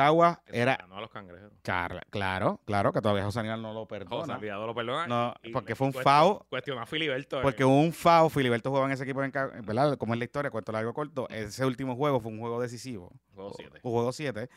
Que 0.48 0.54
se 0.54 0.60
era... 0.62 0.76
ganó 0.76 0.98
a 0.98 1.02
los 1.02 1.12
cangrejos. 1.12 1.52
Car- 1.62 2.04
Claro, 2.10 2.60
claro, 2.66 2.92
que 2.92 3.00
todavía 3.00 3.24
José 3.26 3.42
Aníbal 3.42 3.62
no 3.62 3.74
lo 3.76 3.82
José 3.86 3.90
perdona. 4.08 4.40
Lo 4.66 4.74
perdona. 4.74 5.06
No, 5.06 5.36
y- 5.44 5.50
y 5.50 5.52
porque 5.52 5.76
fue 5.76 5.86
un 5.86 5.94
foul. 5.94 6.40
Cuestionó 6.50 6.82
a 6.82 6.88
Filiberto. 6.88 7.38
eh, 7.38 7.42
Porque 7.44 7.64
hubo 7.64 7.80
un 7.80 7.94
FAO, 7.94 8.30
Filiberto 8.30 8.70
jugaba 8.70 8.88
en 8.88 8.94
ese 8.94 9.04
equipo, 9.04 9.24
en, 9.24 9.32
¿verdad? 9.32 10.00
Como 10.00 10.14
es 10.16 10.18
la 10.18 10.26
historia, 10.26 10.50
cuento 10.50 10.72
largo 10.72 10.96
corto. 10.96 11.30
Ese 11.30 11.64
último 11.64 11.96
juego 11.96 12.20
fue 12.20 12.32
un 12.32 12.40
juego 12.40 12.60
decisivo. 12.60 13.12
Juego 13.36 13.52
7. 13.56 13.80
Un 13.84 13.92
juego 13.92 14.12
7. 14.12 14.50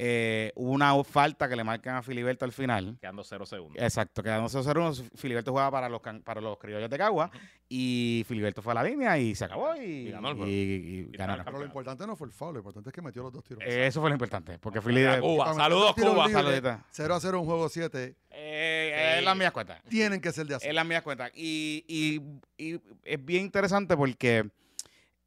Eh, 0.00 0.52
hubo 0.54 0.70
una 0.70 1.02
falta 1.02 1.48
que 1.48 1.56
le 1.56 1.64
marcan 1.64 1.96
a 1.96 2.02
Filiberto 2.02 2.44
al 2.44 2.52
final. 2.52 2.96
Quedando 3.00 3.24
0 3.24 3.44
segundos. 3.46 3.82
Exacto, 3.82 4.22
quedando 4.22 4.48
0-0. 4.48 5.10
Filiberto 5.16 5.50
jugaba 5.50 5.72
para 5.72 5.88
los, 5.88 6.00
can- 6.00 6.22
para 6.22 6.40
los 6.40 6.56
criollos 6.56 6.88
de 6.88 6.96
Cagua. 6.96 7.28
Y 7.68 8.24
Filiberto 8.28 8.62
fue 8.62 8.70
a 8.72 8.74
la 8.76 8.84
línea 8.84 9.18
y 9.18 9.34
se 9.34 9.44
acabó. 9.46 9.74
Y, 9.74 9.80
Y 10.06 10.10
ganó 10.12 10.28
el 10.28 10.36
juego. 10.36 10.48
y- 10.50 10.54
y 10.54 11.08
Y 11.12 11.16
ganaron. 11.16 11.44
Pero 11.44 11.58
lo 11.58 11.64
importante 11.64 12.06
no 12.06 12.14
fue 12.14 12.28
el 12.28 12.32
foul, 12.32 12.52
lo 12.54 12.60
importante 12.60 12.90
es 12.90 12.94
que 12.94 13.02
metió 13.02 13.22
los 13.24 13.32
dos 13.32 13.42
tiros. 13.42 13.62
Eso 13.66 14.00
fue 14.00 14.08
lo 14.10 14.14
importante. 14.14 14.58
Porque 14.60 14.78
A 14.78 14.82
Filiberto. 14.82 15.20
Cuba. 15.22 15.52
Saludos, 15.54 15.94
Cuba. 15.96 16.28
Saludita. 16.30 16.86
0 16.90 17.14
a 17.16 17.20
0 17.20 17.40
un 17.40 17.46
juego 17.46 17.68
7. 17.68 18.14
Eh, 18.30 19.14
Sí. 19.14 19.18
Es 19.18 19.24
las 19.24 19.36
mías 19.36 19.50
cuentas. 19.52 19.82
Tienen 19.88 20.20
que 20.20 20.30
ser 20.30 20.46
de 20.46 20.54
así. 20.54 20.68
Es 20.68 20.74
las 20.74 20.86
mías 20.86 21.02
cuentas. 21.02 21.32
Y, 21.34 21.84
y- 21.88 22.20
y 22.56 22.80
es 23.02 23.24
bien 23.24 23.44
interesante 23.46 23.96
porque 23.96 24.48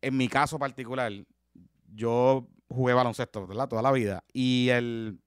en 0.02 0.16
mi 0.18 0.30
caso 0.30 0.58
particular, 0.58 1.12
yo 1.94 2.48
jugué 2.72 2.94
baloncesto, 2.94 3.46
¿verdad? 3.48 3.68
Toda 3.68 3.82
la 3.82 3.92
vida. 3.92 4.24
Y 4.34 4.70
el 4.70 5.20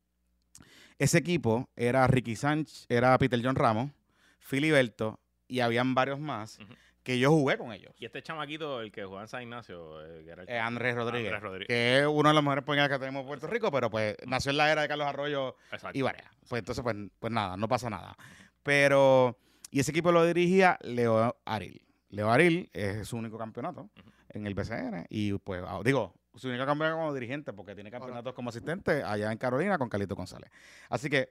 ese 0.99 1.19
equipo 1.19 1.69
era 1.77 2.07
Ricky 2.07 2.37
Sánchez, 2.37 2.87
era 2.89 3.17
Peter 3.19 3.41
John 3.43 3.57
Ramos, 3.57 3.91
Filiberto 4.39 5.21
y 5.49 5.61
habían 5.61 5.95
varios 5.95 6.21
más 6.21 6.59
que 7.03 7.19
yo 7.19 7.31
jugué 7.31 7.59
con 7.59 7.73
ellos. 7.73 7.93
Y 7.99 8.07
este 8.07 8.23
chamaquito, 8.23 8.81
el 8.81 8.91
que 8.91 9.05
jugaba 9.05 9.23
en 9.23 9.29
San 9.29 9.43
Ignacio, 9.43 10.01
eh, 10.07 10.25
que 10.25 10.31
era 10.31 10.43
el 10.45 10.49
Eh, 10.49 10.59
Andrés 10.59 10.95
Rodríguez, 10.95 11.27
Andrés 11.33 11.43
Rodríguez. 11.43 11.69
que 11.69 11.99
es 12.01 12.07
uno 12.07 12.31
de 12.31 12.35
los 12.35 12.43
mejores 12.43 12.65
poingas 12.65 12.89
que 12.89 12.99
tenemos 12.99 13.21
en 13.23 13.27
Puerto 13.27 13.47
Rico, 13.47 13.71
pero 13.71 13.91
pues 13.91 14.17
nació 14.27 14.53
en 14.53 14.57
la 14.57 14.73
era 14.73 14.83
de 14.83 14.89
Carlos 14.89 15.07
Arroyo 15.07 15.57
Exacto. 15.71 15.99
y 15.99 16.03
varias. 16.03 16.31
Pues 16.49 16.61
entonces, 16.61 16.83
pues, 16.83 16.97
pues 17.19 17.33
nada, 17.33 17.57
no 17.59 17.69
pasa 17.69 17.91
nada. 17.91 18.17
Pero, 18.63 19.37
y 19.71 19.81
ese 19.81 19.91
equipo 19.91 20.13
lo 20.13 20.25
dirigía 20.25 20.79
Leo 20.83 21.37
Aril. 21.45 21.83
Leo 22.09 22.31
Aril 22.31 22.71
es 22.73 23.07
su 23.09 23.17
único 23.19 23.37
campeonato 23.37 23.91
en 24.31 24.47
el 24.47 24.55
BCN. 24.55 25.07
Y 25.11 25.35
pues, 25.35 25.63
ah, 25.67 25.81
digo, 25.85 26.15
su 26.37 26.49
único 26.49 26.66
campeonato 26.66 26.97
como 26.99 27.14
dirigente, 27.14 27.53
porque 27.53 27.74
tiene 27.74 27.91
campeonatos 27.91 28.35
como 28.35 28.51
asistente 28.51 29.03
allá 29.03 29.30
en 29.30 29.39
Carolina 29.39 29.78
con 29.78 29.89
Carlito 29.89 30.14
González. 30.16 30.51
Así 30.89 31.09
que, 31.09 31.30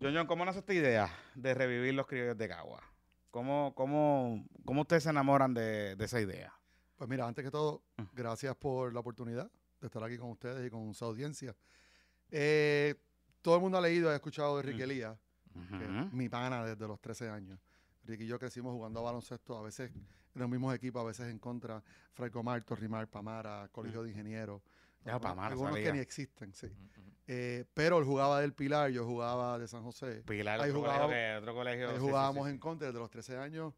John 0.00 0.12
John, 0.14 0.26
¿cómo 0.26 0.44
nace 0.44 0.60
esta 0.60 0.74
idea 0.74 1.10
de 1.34 1.54
revivir 1.54 1.94
los 1.94 2.06
criollos 2.06 2.36
de 2.36 2.48
Cagua? 2.48 2.82
¿Cómo, 3.30 3.72
cómo, 3.74 4.44
cómo 4.64 4.80
ustedes 4.82 5.02
se 5.04 5.10
enamoran 5.10 5.54
de, 5.54 5.94
de 5.96 6.04
esa 6.04 6.20
idea? 6.20 6.52
Pues 6.96 7.08
mira, 7.08 7.26
antes 7.26 7.44
que 7.44 7.50
todo, 7.50 7.82
Mm. 7.96 8.02
gracias 8.12 8.54
por 8.56 8.92
la 8.92 9.00
oportunidad 9.00 9.50
de 9.80 9.86
estar 9.86 10.02
aquí 10.04 10.18
con 10.18 10.30
ustedes 10.30 10.66
y 10.66 10.70
con 10.70 10.92
su 10.94 11.04
audiencia. 11.04 11.54
Eh, 12.30 12.94
todo 13.42 13.56
el 13.56 13.60
mundo 13.62 13.78
ha 13.78 13.80
leído 13.80 14.10
y 14.10 14.12
ha 14.12 14.16
escuchado 14.16 14.56
de 14.56 14.62
Ricky 14.62 14.80
Mm. 14.80 14.82
Elías, 14.82 15.18
que 15.78 15.84
es 15.84 16.12
mi 16.12 16.28
pana 16.28 16.64
desde 16.64 16.86
los 16.86 17.00
13 17.00 17.28
años. 17.30 17.58
Ricky 18.04 18.24
y 18.24 18.26
yo 18.26 18.38
crecimos 18.38 18.72
jugando 18.72 19.00
a 19.00 19.02
baloncesto, 19.04 19.56
a 19.58 19.62
veces 19.62 19.90
en 20.34 20.40
los 20.40 20.48
mismos 20.50 20.74
equipos, 20.74 21.02
a 21.02 21.04
veces 21.06 21.28
en 21.28 21.38
contra. 21.38 21.82
Franco 22.12 22.42
Marto, 22.42 22.74
Rimar, 22.76 23.08
Pamara, 23.08 23.68
Colegio 23.72 24.02
de 24.02 24.10
Ingenieros. 24.10 24.62
Ya, 25.04 25.12
algunos- 25.14 25.30
Pamara, 25.30 25.48
algunos 25.48 25.76
que 25.76 25.92
ni 25.92 25.98
existen, 25.98 26.52
sí. 26.54 26.66
Ujú, 26.66 26.74
ujú. 27.00 27.10
Eh, 27.26 27.64
pero 27.74 27.98
él 27.98 28.04
jugaba 28.04 28.40
del 28.40 28.52
Pilar, 28.52 28.90
yo 28.90 29.04
jugaba 29.06 29.58
de 29.58 29.66
San 29.68 29.82
José. 29.82 30.22
Pilar, 30.26 30.60
Ahí 30.60 30.70
otro 30.70 30.80
jugaba- 30.82 31.04
colegio 31.06 31.16
que- 31.22 31.36
otro 31.38 31.54
colegio. 31.54 31.86
Ahí 31.88 31.94
sí, 31.94 32.00
sí, 32.00 32.06
jugábamos 32.06 32.46
sí, 32.46 32.50
en 32.52 32.58
contra 32.58 32.86
desde 32.88 33.00
los 33.00 33.10
13 33.10 33.36
años. 33.36 33.72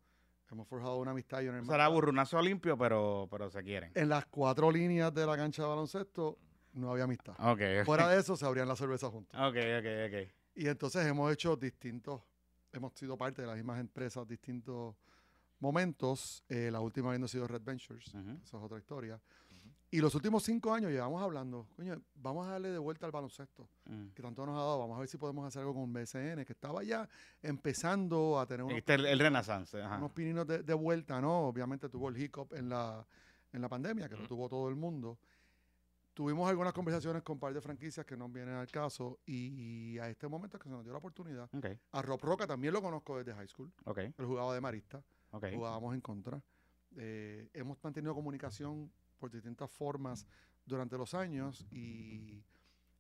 Hemos 0.51 0.69
forjado 0.69 0.99
una 0.99 1.13
amistad 1.13 1.41
y 1.41 1.45
una 1.49 1.59
hermandad. 1.59 1.75
Será 1.75 1.89
burrunazo 1.89 2.43
limpio, 2.43 2.77
pero, 2.77 3.27
pero 3.31 3.49
se 3.51 3.63
quieren. 3.63 3.91
En 3.95 4.09
las 4.09 4.27
cuatro 4.27 4.71
líneas 4.71 5.13
de 5.15 5.25
la 5.27 5.37
cancha 5.37 5.63
de 5.63 5.69
baloncesto 5.69 6.39
no 6.75 6.91
había 6.91 7.05
amistad. 7.05 7.35
Fuera 7.85 8.09
de 8.09 8.21
eso 8.21 8.37
se 8.37 8.45
abrían 8.45 8.69
la 8.69 8.77
cerveza 8.77 9.09
juntos. 9.09 9.39
Ok, 9.41 9.57
ok, 9.79 9.87
ok. 10.09 10.33
Y 10.57 10.67
entonces 10.69 11.07
hemos 11.07 11.33
hecho 11.33 11.57
distintos, 11.57 12.21
hemos 12.73 12.93
sido 12.95 13.17
parte 13.17 13.41
de 13.43 13.49
las 13.49 13.57
mismas 13.57 13.81
empresas, 13.81 14.27
distintos 14.29 14.95
momentos. 15.63 16.45
Eh, 16.49 16.71
la 16.71 16.81
última 16.81 17.09
habiendo 17.09 17.29
sido 17.29 17.47
Red 17.47 17.63
Ventures, 17.63 18.09
Ujú. 18.15 18.31
esa 18.45 18.57
es 18.59 18.63
otra 18.63 18.79
historia. 18.79 19.21
Y 19.95 20.01
los 20.01 20.15
últimos 20.15 20.43
cinco 20.43 20.73
años 20.73 20.91
llevamos 20.91 21.23
hablando, 21.23 21.69
coño, 21.77 22.01
vamos 22.15 22.47
a 22.49 22.53
darle 22.53 22.71
de 22.71 22.79
vuelta 22.79 23.05
al 23.05 23.13
baloncesto, 23.13 23.69
Mm. 23.85 24.09
que 24.15 24.23
tanto 24.23 24.47
nos 24.47 24.55
ha 24.57 24.61
dado, 24.61 24.79
vamos 24.79 24.97
a 24.97 25.01
ver 25.01 25.09
si 25.09 25.19
podemos 25.19 25.47
hacer 25.47 25.61
algo 25.61 25.75
con 25.75 25.93
BCN, 25.93 26.47
que 26.47 26.55
estaba 26.55 26.83
ya 26.83 27.07
empezando 27.43 28.41
a 28.41 28.47
tener 28.47 28.65
unos, 28.65 28.79
Este 28.79 28.95
es 28.95 29.01
el, 29.01 29.07
el 29.07 29.19
Renaissance. 29.19 29.83
Ajá. 29.83 29.99
unos 29.99 30.13
pininos 30.13 30.47
de, 30.47 30.63
de 30.63 30.75
vuelta, 30.75 31.21
¿no? 31.21 31.47
Obviamente 31.47 31.91
tuvo 31.91 32.09
el 32.09 32.17
hiccup 32.17 32.55
en 32.55 32.71
la, 32.71 33.07
en 33.53 33.61
la 33.61 33.69
pandemia, 33.69 34.09
que 34.09 34.17
lo 34.17 34.27
tuvo 34.27 34.49
todo 34.49 34.69
el 34.71 34.77
mundo. 34.77 35.19
Tuvimos 36.15 36.49
algunas 36.49 36.73
conversaciones 36.73 37.23
con 37.23 37.35
un 37.35 37.41
par 37.41 37.53
de 37.53 37.61
franquicias 37.61 38.05
que 38.07 38.17
no 38.17 38.29
vienen 38.31 38.55
al 38.55 38.69
caso 38.69 39.19
y, 39.27 39.99
a 39.99 40.09
este 40.09 40.27
momento 40.27 40.57
es 40.57 40.63
que 40.63 40.69
se 40.71 40.75
nos 40.75 40.85
dio 40.85 40.93
la 40.93 40.99
oportunidad. 40.99 41.49
Ok, 41.55 41.67
A 41.93 42.01
Rob 42.03 42.21
Roca 42.23 42.47
también 42.47 42.73
lo 42.73 42.81
conozco 42.83 43.19
desde 43.19 43.35
high 43.35 43.49
school. 43.49 43.71
ok, 43.85 43.99
Él 43.99 44.25
jugaba 44.27 44.55
de 44.55 44.61
marista, 44.63 45.03
ok. 45.33 45.47
jugábamos 45.55 45.95
en 45.95 46.01
contra. 46.01 46.41
Eh, 46.97 47.49
hemos 47.55 47.83
mantenido 47.83 48.15
comunicación 48.15 48.91
por 49.19 49.31
distintas 49.31 49.71
formas 49.71 50.27
durante 50.65 50.97
los 50.97 51.15
años 51.15 51.67
y, 51.71 52.43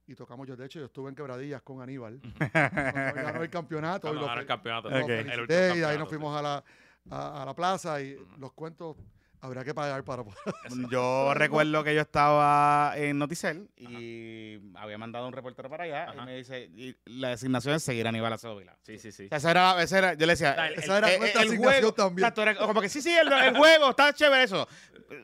y 0.06 0.14
tocamos 0.14 0.46
yo. 0.48 0.56
De 0.56 0.66
hecho, 0.66 0.78
yo 0.80 0.86
estuve 0.86 1.08
en 1.10 1.14
Quebradillas 1.14 1.62
con 1.62 1.80
Aníbal. 1.80 2.20
cuando 2.52 3.14
ganó 3.14 3.42
el 3.42 3.50
campeonato. 3.50 4.08
Cuando 4.08 4.26
ganó 4.26 4.40
el 4.40 4.46
campeonato. 4.46 4.90
lo 4.90 5.04
Ok. 5.04 5.08
El 5.10 5.44
y 5.44 5.46
de 5.46 5.84
ahí 5.86 5.98
nos 5.98 6.08
sí. 6.08 6.14
fuimos 6.16 6.36
a 6.36 6.42
la, 6.42 6.64
a, 7.10 7.42
a 7.42 7.46
la 7.46 7.54
plaza 7.54 8.00
y 8.02 8.14
Ujú. 8.16 8.40
los 8.40 8.52
cuentos 8.52 8.96
habría 9.42 9.64
que 9.64 9.74
pagar 9.74 10.04
para 10.04 10.22
poder. 10.24 10.38
Yo 10.90 11.34
recuerdo 11.34 11.82
que 11.84 11.94
yo 11.94 12.00
estaba 12.00 12.92
en 12.96 13.18
Noticel 13.18 13.68
y 13.76 14.58
había 14.76 14.96
mandado 14.96 15.26
un 15.26 15.32
reportero 15.32 15.68
para 15.68 15.84
allá 15.84 16.04
Ajá. 16.10 16.22
y 16.22 16.24
me 16.26 16.36
dice, 16.36 16.70
y 16.74 16.96
la 17.04 17.32
asignación 17.32 17.74
es 17.74 17.82
seguir 17.82 18.06
a 18.06 18.10
Aníbal 18.10 18.32
Acevedo 18.32 18.56
Vila. 18.58 18.78
Sí, 18.82 18.98
sí, 18.98 19.10
sí. 19.12 19.24
O 19.26 19.28
sea, 19.28 19.36
esa 19.38 19.50
era, 19.50 19.82
esa 19.82 19.98
era- 19.98 20.14
yo 20.14 20.26
le 20.26 20.32
decía, 20.34 20.52
O 20.52 20.54
sea, 20.54 20.66
el- 20.68 20.74
Esa 20.78 20.98
era 20.98 21.18
nuestra 21.18 21.42
el 21.42 21.48
asignación 21.48 21.62
juego, 21.82 21.92
también. 21.92 22.32
era 22.36 22.54
como 22.56 22.80
que 22.80 22.88
sí, 22.88 23.02
sí, 23.02 23.10
el, 23.10 23.30
el 23.32 23.56
juego, 23.56 23.90
está 23.90 24.12
chévere 24.14 24.44
eso. 24.44 24.66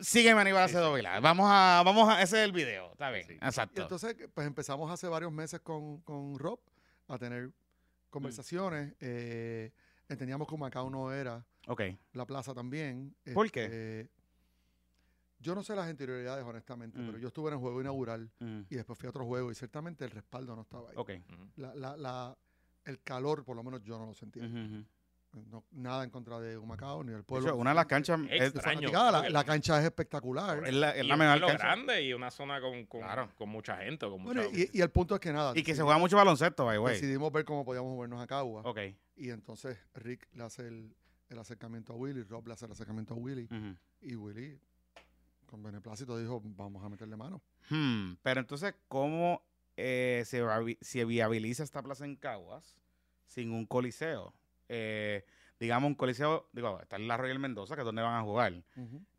Sígueme 0.01 0.41
Aníbal 0.43 0.65
Acevedo 0.65 0.93
Vila. 0.93 1.19
Vamos 1.21 1.47
a, 1.49 1.83
vamos 1.85 2.09
a, 2.09 2.21
ese 2.21 2.39
es 2.41 2.45
el 2.45 2.53
video, 2.53 2.91
está 2.93 3.11
bien, 3.11 3.25
Sí. 3.27 3.33
Y 3.41 3.45
exacto. 3.47 3.83
entonces, 3.83 4.17
pues 4.35 4.47
empezamos 4.47 4.91
hace 4.91 5.07
varios 5.09 5.31
meses 5.33 5.61
con, 5.61 6.01
con 6.03 6.39
Rob 6.39 6.59
a 7.07 7.17
tener 7.19 7.51
conversaciones. 8.11 8.95
eh, 9.01 9.71
entendíamos 10.09 10.49
que 10.49 10.57
Macao 10.57 10.89
no 10.91 11.13
era 11.13 11.45
ok, 11.67 11.83
la 12.13 12.25
plaza 12.27 12.55
también. 12.55 13.15
¿Por 13.35 13.51
qué? 13.51 13.65
Este, 13.65 14.11
Yo 15.41 15.55
no 15.55 15.63
sé 15.63 15.77
las 15.77 15.89
interioridades, 15.89 16.45
honestamente, 16.45 16.99
Mm. 16.99 17.07
pero 17.07 17.19
yo 17.19 17.29
estuve 17.29 17.49
en 17.49 17.55
el 17.55 17.61
juego 17.61 17.81
inaugural 17.81 18.29
Mm, 18.41 18.63
y 18.71 18.75
después 18.75 18.99
fui 18.99 19.07
a 19.07 19.11
otro 19.11 19.25
juego 19.25 19.53
y 19.53 19.55
ciertamente 19.55 20.05
el 20.05 20.11
respaldo 20.11 20.57
no 20.57 20.63
estaba 20.63 20.91
ahí. 20.91 20.97
ok. 20.97 21.11
La, 21.57 21.75
la, 21.77 21.97
la- 21.97 22.39
el 22.85 23.01
calor, 23.03 23.45
por 23.45 23.55
lo 23.55 23.63
menos 23.63 23.81
yo 23.83 23.99
no 23.99 24.07
lo 24.07 24.15
sentía. 24.15 24.43
No- 25.51 25.63
nada 25.73 26.03
en 26.05 26.11
contra 26.11 26.41
de 26.41 26.57
Humacao 26.57 27.05
ni 27.05 27.11
del 27.11 27.19
De 27.21 27.23
pueblo. 27.25 27.49
hecho, 27.49 27.57
una 27.57 27.71
de 27.71 27.77
las 27.77 27.87
canchas 27.87 28.19
es, 28.31 28.55
de 28.55 28.63
la, 28.91 29.29
la 29.29 29.45
cancha 29.45 29.79
es 29.79 29.85
espectacular. 29.85 30.67
es 30.67 30.73
la, 30.75 30.91
es 30.97 31.07
la 31.07 31.17
mejor 31.19 31.41
cancha. 31.41 31.57
grande 31.59 32.03
y 32.03 32.15
una 32.15 32.31
zona 32.31 32.61
con, 32.63 32.87
con, 32.87 33.03
Claro. 33.03 33.31
con 33.37 33.49
mucha 33.51 33.77
gente. 33.77 34.09
Con 34.09 34.25
Bueno, 34.25 34.43
mucha, 34.45 34.59
y, 34.59 34.71
y 34.73 34.81
el 34.81 34.91
punto 34.91 35.15
es 35.15 35.21
que 35.21 35.33
nada. 35.33 35.53
Y 35.55 35.63
que 35.63 35.75
se 35.77 35.83
juega 35.83 35.99
mucho 35.99 36.17
baloncesto, 36.17 36.65
by 36.65 36.77
the 36.77 36.81
way. 36.81 36.95
Decidimos 36.95 37.31
ver 37.31 37.45
cómo 37.45 37.63
podíamos 37.65 37.93
movernos 37.95 38.21
a 38.23 38.27
Cagua. 38.27 38.63
Ok. 38.65 38.79
Y 39.19 39.31
entonces 39.31 39.77
Rick 39.95 40.29
le 40.33 40.45
hace 40.45 40.67
el, 40.69 40.95
el 41.29 41.39
acercamiento 41.39 41.93
a 41.93 41.97
Willy, 41.97 42.23
Rob 42.23 42.47
le 42.47 42.55
hace 42.55 42.67
el 42.67 42.73
acercamiento 42.73 43.15
a 43.15 43.17
Willy. 43.17 43.49
Y 44.01 44.15
Willy, 44.15 44.59
con 45.47 45.63
beneplácito, 45.63 46.17
dijo, 46.19 46.41
vamos 46.45 46.85
a 46.85 46.89
meterle 46.89 47.17
mano. 47.17 47.43
Hmm, 47.69 48.15
Pero 48.23 48.41
entonces, 48.41 48.75
¿cómo 48.89 49.43
eh, 49.77 50.23
se, 50.25 50.43
se 50.81 51.05
viabiliza 51.05 51.63
esta 51.65 51.83
plaza 51.83 52.05
en 52.05 52.17
Caguas 52.17 52.77
sin 53.27 53.51
un 53.51 53.67
coliseo? 53.67 54.33
Eh, 54.69 55.25
digamos, 55.61 55.89
un 55.89 55.95
coliseo, 55.97 56.49
digo, 56.53 56.81
está 56.81 56.97
en 56.97 57.09
la 57.09 57.17
Royal 57.17 57.39
Mendoza, 57.39 57.75
que 57.75 57.81
es 57.81 57.85
donde 57.85 58.03
van 58.03 58.15
a 58.15 58.23
jugar, 58.23 58.63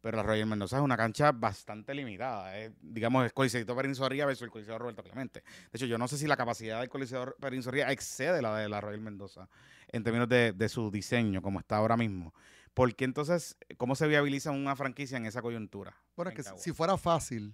pero 0.01 0.17
la 0.17 0.23
Royal 0.23 0.47
Mendoza 0.47 0.77
es 0.77 0.81
una 0.83 0.95
cancha 0.95 1.31
bastante 1.31 1.93
limitada. 1.93 2.57
eh. 2.59 2.73
digamos, 2.81 3.25
el 3.25 3.33
Coliseo 3.33 3.65
Perinsorría 3.75 4.25
versus 4.25 4.43
el 4.43 4.49
Coliseo 4.51 4.77
Roberto 4.77 5.03
Clemente. 5.03 5.41
De 5.43 5.69
hecho, 5.77 5.85
yo 5.85 5.97
no 5.97 6.07
sé 6.07 6.17
si 6.17 6.27
la 6.27 6.37
capacidad 6.37 6.79
del 6.79 6.89
Coliseo 6.89 7.35
Perinsorría 7.39 7.91
excede 7.91 8.41
la 8.41 8.55
de 8.57 8.69
la 8.69 8.79
Royal 8.81 9.01
Mendoza 9.01 9.49
en 9.89 10.03
términos 10.03 10.29
de, 10.29 10.53
de 10.53 10.69
su 10.69 10.89
diseño, 10.91 11.41
como 11.41 11.59
está 11.59 11.77
ahora 11.77 11.97
mismo. 11.97 12.33
¿Por 12.73 12.95
qué 12.95 13.03
entonces, 13.05 13.57
cómo 13.77 13.95
se 13.95 14.07
viabiliza 14.07 14.51
una 14.51 14.75
franquicia 14.75 15.17
en 15.17 15.25
esa 15.25 15.41
coyuntura? 15.41 15.93
Bueno, 16.15 16.29
es 16.31 16.35
que 16.37 16.43
si- 16.57 16.71
fuera 16.71 16.97
fácil, 16.97 17.51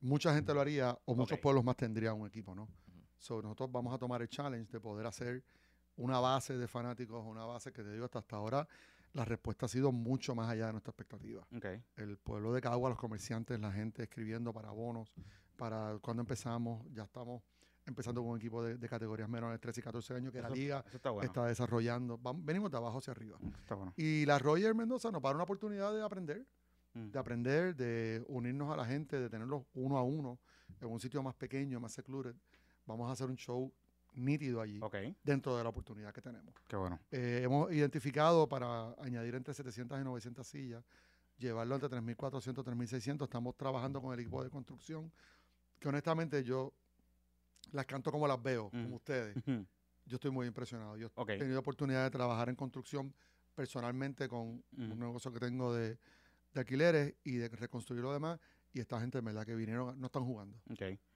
mucha 0.00 0.34
gente 0.34 0.52
lo 0.54 0.60
haría 0.60 0.98
o 1.04 1.14
muchos 1.14 1.38
pueblos 1.42 1.64
más 1.64 1.76
tendrían 1.76 2.14
un 2.20 2.26
equipo, 2.26 2.54
¿no? 2.54 2.68
So, 3.18 3.42
nosotros 3.42 3.70
vamos 3.72 3.92
a 3.94 3.98
tomar 3.98 4.22
el 4.22 4.28
challenge 4.28 4.70
de 4.72 4.80
poder 4.80 5.06
hacer 5.06 5.42
una 5.98 6.18
base 6.20 6.56
de 6.56 6.66
fanáticos, 6.66 7.24
una 7.24 7.44
base 7.44 7.72
que 7.72 7.82
te 7.82 7.92
digo 7.92 8.04
hasta, 8.06 8.18
hasta 8.20 8.36
ahora, 8.36 8.66
la 9.12 9.24
respuesta 9.24 9.66
ha 9.66 9.68
sido 9.68 9.92
mucho 9.92 10.34
más 10.34 10.48
allá 10.50 10.66
de 10.66 10.72
nuestra 10.72 10.90
expectativa. 10.90 11.46
El 11.96 12.16
pueblo 12.18 12.52
de 12.52 12.60
Cagua, 12.60 12.88
los 12.90 12.98
comerciantes, 12.98 13.58
la 13.60 13.70
gente 13.72 14.02
escribiendo 14.04 14.52
para 14.52 14.70
bonos, 14.70 15.12
para 15.56 15.98
cuando 16.00 16.20
empezamos, 16.22 16.84
ya 16.92 17.04
estamos 17.04 17.42
empezando 17.86 18.20
con 18.22 18.32
un 18.32 18.36
equipo 18.36 18.62
de, 18.62 18.76
de 18.76 18.88
categorías 18.88 19.28
menores 19.28 19.54
de 19.54 19.58
13 19.60 19.80
y 19.80 19.82
14 19.82 20.14
años 20.14 20.32
que 20.32 20.42
la 20.42 20.50
liga 20.50 20.84
está 20.92 21.10
bueno. 21.10 21.26
está 21.26 21.46
desarrollando. 21.46 22.18
Vam- 22.18 22.44
venimos 22.44 22.70
de 22.70 22.76
abajo 22.76 22.98
hacia 22.98 23.12
arriba. 23.12 23.38
Bueno. 23.70 23.94
Y 23.96 24.26
la 24.26 24.38
Roger 24.38 24.74
Mendoza 24.74 25.10
nos 25.10 25.22
va 25.22 25.28
a 25.28 25.30
dar 25.30 25.36
una 25.36 25.44
oportunidad 25.44 25.92
de 25.94 26.02
aprender, 26.02 26.46
Mm. 26.94 27.10
de 27.10 27.18
aprender, 27.18 27.76
de 27.76 28.24
unirnos 28.28 28.72
a 28.72 28.76
la 28.76 28.84
gente, 28.86 29.18
de 29.20 29.28
tenerlos 29.28 29.62
uno 29.74 29.98
a 29.98 30.02
uno 30.02 30.38
en 30.80 30.88
un 30.88 30.98
sitio 30.98 31.22
más 31.22 31.34
pequeño, 31.34 31.78
más 31.80 31.92
secluded, 31.92 32.34
vamos 32.86 33.08
a 33.08 33.12
hacer 33.12 33.28
un 33.28 33.36
show 33.36 33.70
nítido 34.14 34.60
allí, 34.60 34.80
dentro 35.22 35.56
de 35.56 35.62
la 35.62 35.68
oportunidad 35.70 36.12
que 36.12 36.20
tenemos. 36.22 36.54
qué 36.66 36.76
bueno. 36.76 36.98
Eh, 37.10 37.40
hemos 37.44 37.72
identificado 37.72 38.48
para 38.48 38.92
añadir 39.00 39.34
entre 39.34 39.54
700 39.54 40.00
y 40.00 40.04
900 40.04 40.46
sillas, 40.46 40.84
llevarlo 41.36 41.74
entre 41.76 41.88
3.400 41.90 42.64
3.600. 42.64 43.22
Estamos 43.24 43.56
trabajando 43.56 44.00
con 44.02 44.12
el 44.12 44.20
equipo 44.20 44.42
de 44.42 44.50
construcción, 44.50 45.12
que 45.78 45.88
honestamente 45.88 46.42
yo 46.42 46.72
las 47.72 47.86
canto 47.86 48.10
como 48.10 48.26
las 48.26 48.42
veo, 48.42 48.70
Mm. 48.72 48.82
como 48.84 48.96
ustedes. 48.96 49.36
Yo 50.06 50.14
estoy 50.16 50.30
muy 50.30 50.46
impresionado. 50.46 50.96
Yo 50.96 51.06
he 51.06 51.10
tenido 51.38 51.60
oportunidad 51.60 52.04
de 52.04 52.10
trabajar 52.10 52.48
en 52.48 52.56
construcción 52.56 53.14
personalmente 53.54 54.28
con 54.28 54.64
un 54.76 54.98
negocio 54.98 55.32
que 55.32 55.38
tengo 55.40 55.74
de, 55.74 55.98
de 56.54 56.60
alquileres 56.60 57.14
y 57.24 57.36
de 57.36 57.48
reconstruir 57.48 58.02
lo 58.02 58.12
demás. 58.12 58.38
Y 58.72 58.80
esta 58.80 58.98
gente, 59.00 59.18
en 59.18 59.24
verdad, 59.24 59.44
que 59.44 59.54
vinieron, 59.54 59.98
no 60.00 60.06
están 60.06 60.24
jugando. 60.24 60.58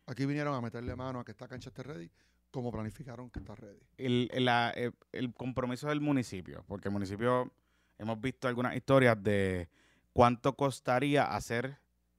Aquí 0.06 0.26
vinieron 0.26 0.54
a 0.54 0.60
meterle 0.60 0.94
mano 0.96 1.20
a 1.20 1.24
que 1.24 1.30
esta 1.32 1.46
cancha 1.48 1.68
esté 1.70 1.82
ready, 1.82 2.10
como 2.52 2.70
planificaron 2.70 3.28
que 3.30 3.40
está 3.40 3.54
ready. 3.56 3.80
el, 3.98 4.30
el- 4.32 4.44
la- 4.44 4.70
el- 4.70 4.94
el 5.10 5.34
compromiso 5.34 5.88
del 5.88 6.00
municipio, 6.00 6.64
porque 6.68 6.88
el 6.88 6.92
municipio, 6.92 7.52
hemos 7.98 8.20
visto 8.20 8.46
algunas 8.46 8.76
historias 8.76 9.20
de 9.22 9.68
cuánto 10.12 10.54
costaría 10.54 11.24
hacer 11.24 11.78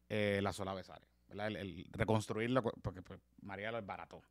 eh, 0.10 0.40
la 0.44 0.52
sola 0.52 0.74
besaria, 0.74 1.08
¿verdad? 1.30 1.48
El, 1.48 1.56
el 1.56 1.88
reconstruirlo, 1.92 2.62
co- 2.64 2.74
porque 2.82 3.02
pues, 3.02 3.20
María 3.42 3.72
lo 3.72 3.78
es 3.80 3.86
barato. 3.86 4.22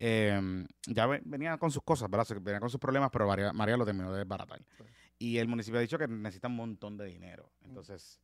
Eh, 0.00 0.64
ya 0.86 1.06
ve- 1.06 1.22
venía 1.24 1.56
con 1.58 1.70
sus 1.70 1.82
cosas, 1.82 2.08
¿verdad? 2.10 2.26
Venía 2.40 2.60
con 2.60 2.70
sus 2.70 2.80
problemas, 2.80 3.10
pero 3.12 3.26
María, 3.26 3.52
María 3.52 3.76
lo 3.76 3.84
terminó 3.84 4.12
de 4.12 4.18
desbaratar. 4.20 4.60
Sí. 4.76 4.84
Y 5.18 5.38
el 5.38 5.48
municipio 5.48 5.78
ha 5.78 5.82
dicho 5.82 5.98
que 5.98 6.06
necesita 6.08 6.48
un 6.48 6.56
montón 6.56 6.96
de 6.96 7.06
dinero. 7.06 7.50
Entonces, 7.64 8.20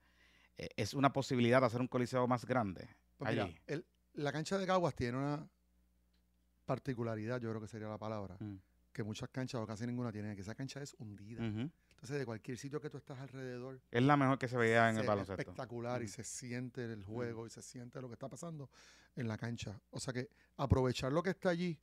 eh, 0.58 0.68
es 0.76 0.94
una 0.94 1.12
posibilidad 1.12 1.60
de 1.60 1.66
hacer 1.66 1.80
un 1.80 1.88
coliseo 1.88 2.26
más 2.26 2.44
grande. 2.44 2.88
Pues 3.18 3.30
mira, 3.32 3.44
allí. 3.44 3.56
el- 3.66 3.84
la 4.14 4.32
cancha 4.32 4.58
de 4.58 4.66
Caguas 4.66 4.94
tiene 4.94 5.18
una 5.18 5.46
particularidad, 6.64 7.40
yo 7.40 7.48
creo 7.50 7.60
que 7.60 7.68
sería 7.68 7.88
la 7.88 7.98
palabra, 7.98 8.36
Mm. 8.40 8.56
que 8.92 9.02
muchas 9.02 9.28
canchas 9.30 9.60
o 9.60 9.66
casi 9.66 9.86
ninguna 9.86 10.10
tienen, 10.12 10.34
que 10.36 10.42
esa 10.42 10.54
cancha 10.54 10.80
es 10.82 10.94
hundida. 10.98 11.44
Entonces, 11.44 12.18
de 12.18 12.26
cualquier 12.26 12.58
sitio 12.58 12.80
que 12.80 12.90
tú 12.90 12.98
estás 12.98 13.18
alrededor, 13.18 13.80
Es 13.90 14.02
la 14.02 14.16
mejor 14.16 14.38
que 14.38 14.46
se 14.48 14.56
veía 14.56 14.88
en 14.90 14.96
se 14.96 15.00
el 15.02 15.06
baloncesto. 15.06 15.40
espectacular 15.40 16.02
y 16.02 16.08
se 16.08 16.22
siente 16.22 16.84
el 16.84 17.02
juego 17.04 17.46
y 17.46 17.50
se 17.50 17.62
siente 17.62 18.00
lo 18.00 18.08
que 18.08 18.14
está 18.14 18.28
pasando 18.28 18.68
en 19.16 19.26
la 19.26 19.36
cancha. 19.38 19.80
O 19.90 19.98
sea 20.00 20.12
que 20.12 20.28
aprovechar 20.56 21.12
lo 21.12 21.22
que 21.22 21.30
está 21.30 21.48
allí, 21.50 21.78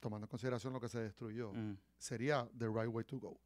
tomando 0.00 0.26
en 0.26 0.28
consideración 0.30 0.72
lo 0.72 0.80
que 0.80 0.88
se 0.88 1.00
destruyó, 1.00 1.52
Mm. 1.52 1.76
sería 1.98 2.48
the 2.58 2.66
right 2.68 2.88
way 2.88 3.04
to 3.04 3.18
go. 3.18 3.38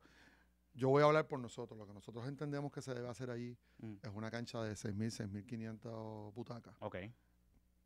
Yo 0.74 0.88
voy 0.88 1.02
a 1.02 1.06
hablar 1.06 1.26
por 1.26 1.38
nosotros. 1.38 1.78
Lo 1.78 1.86
que 1.86 1.92
nosotros 1.94 2.26
entendemos 2.28 2.70
que 2.72 2.80
se 2.82 2.92
debe 2.94 3.08
hacer 3.08 3.30
allí 3.30 3.56
Mm. 3.78 3.94
es 4.02 4.10
una 4.12 4.30
cancha 4.30 4.62
de 4.62 4.74
6.000, 4.76 5.10
6.500 5.10 6.32
butacas. 6.34 6.74
Ok. 6.80 6.96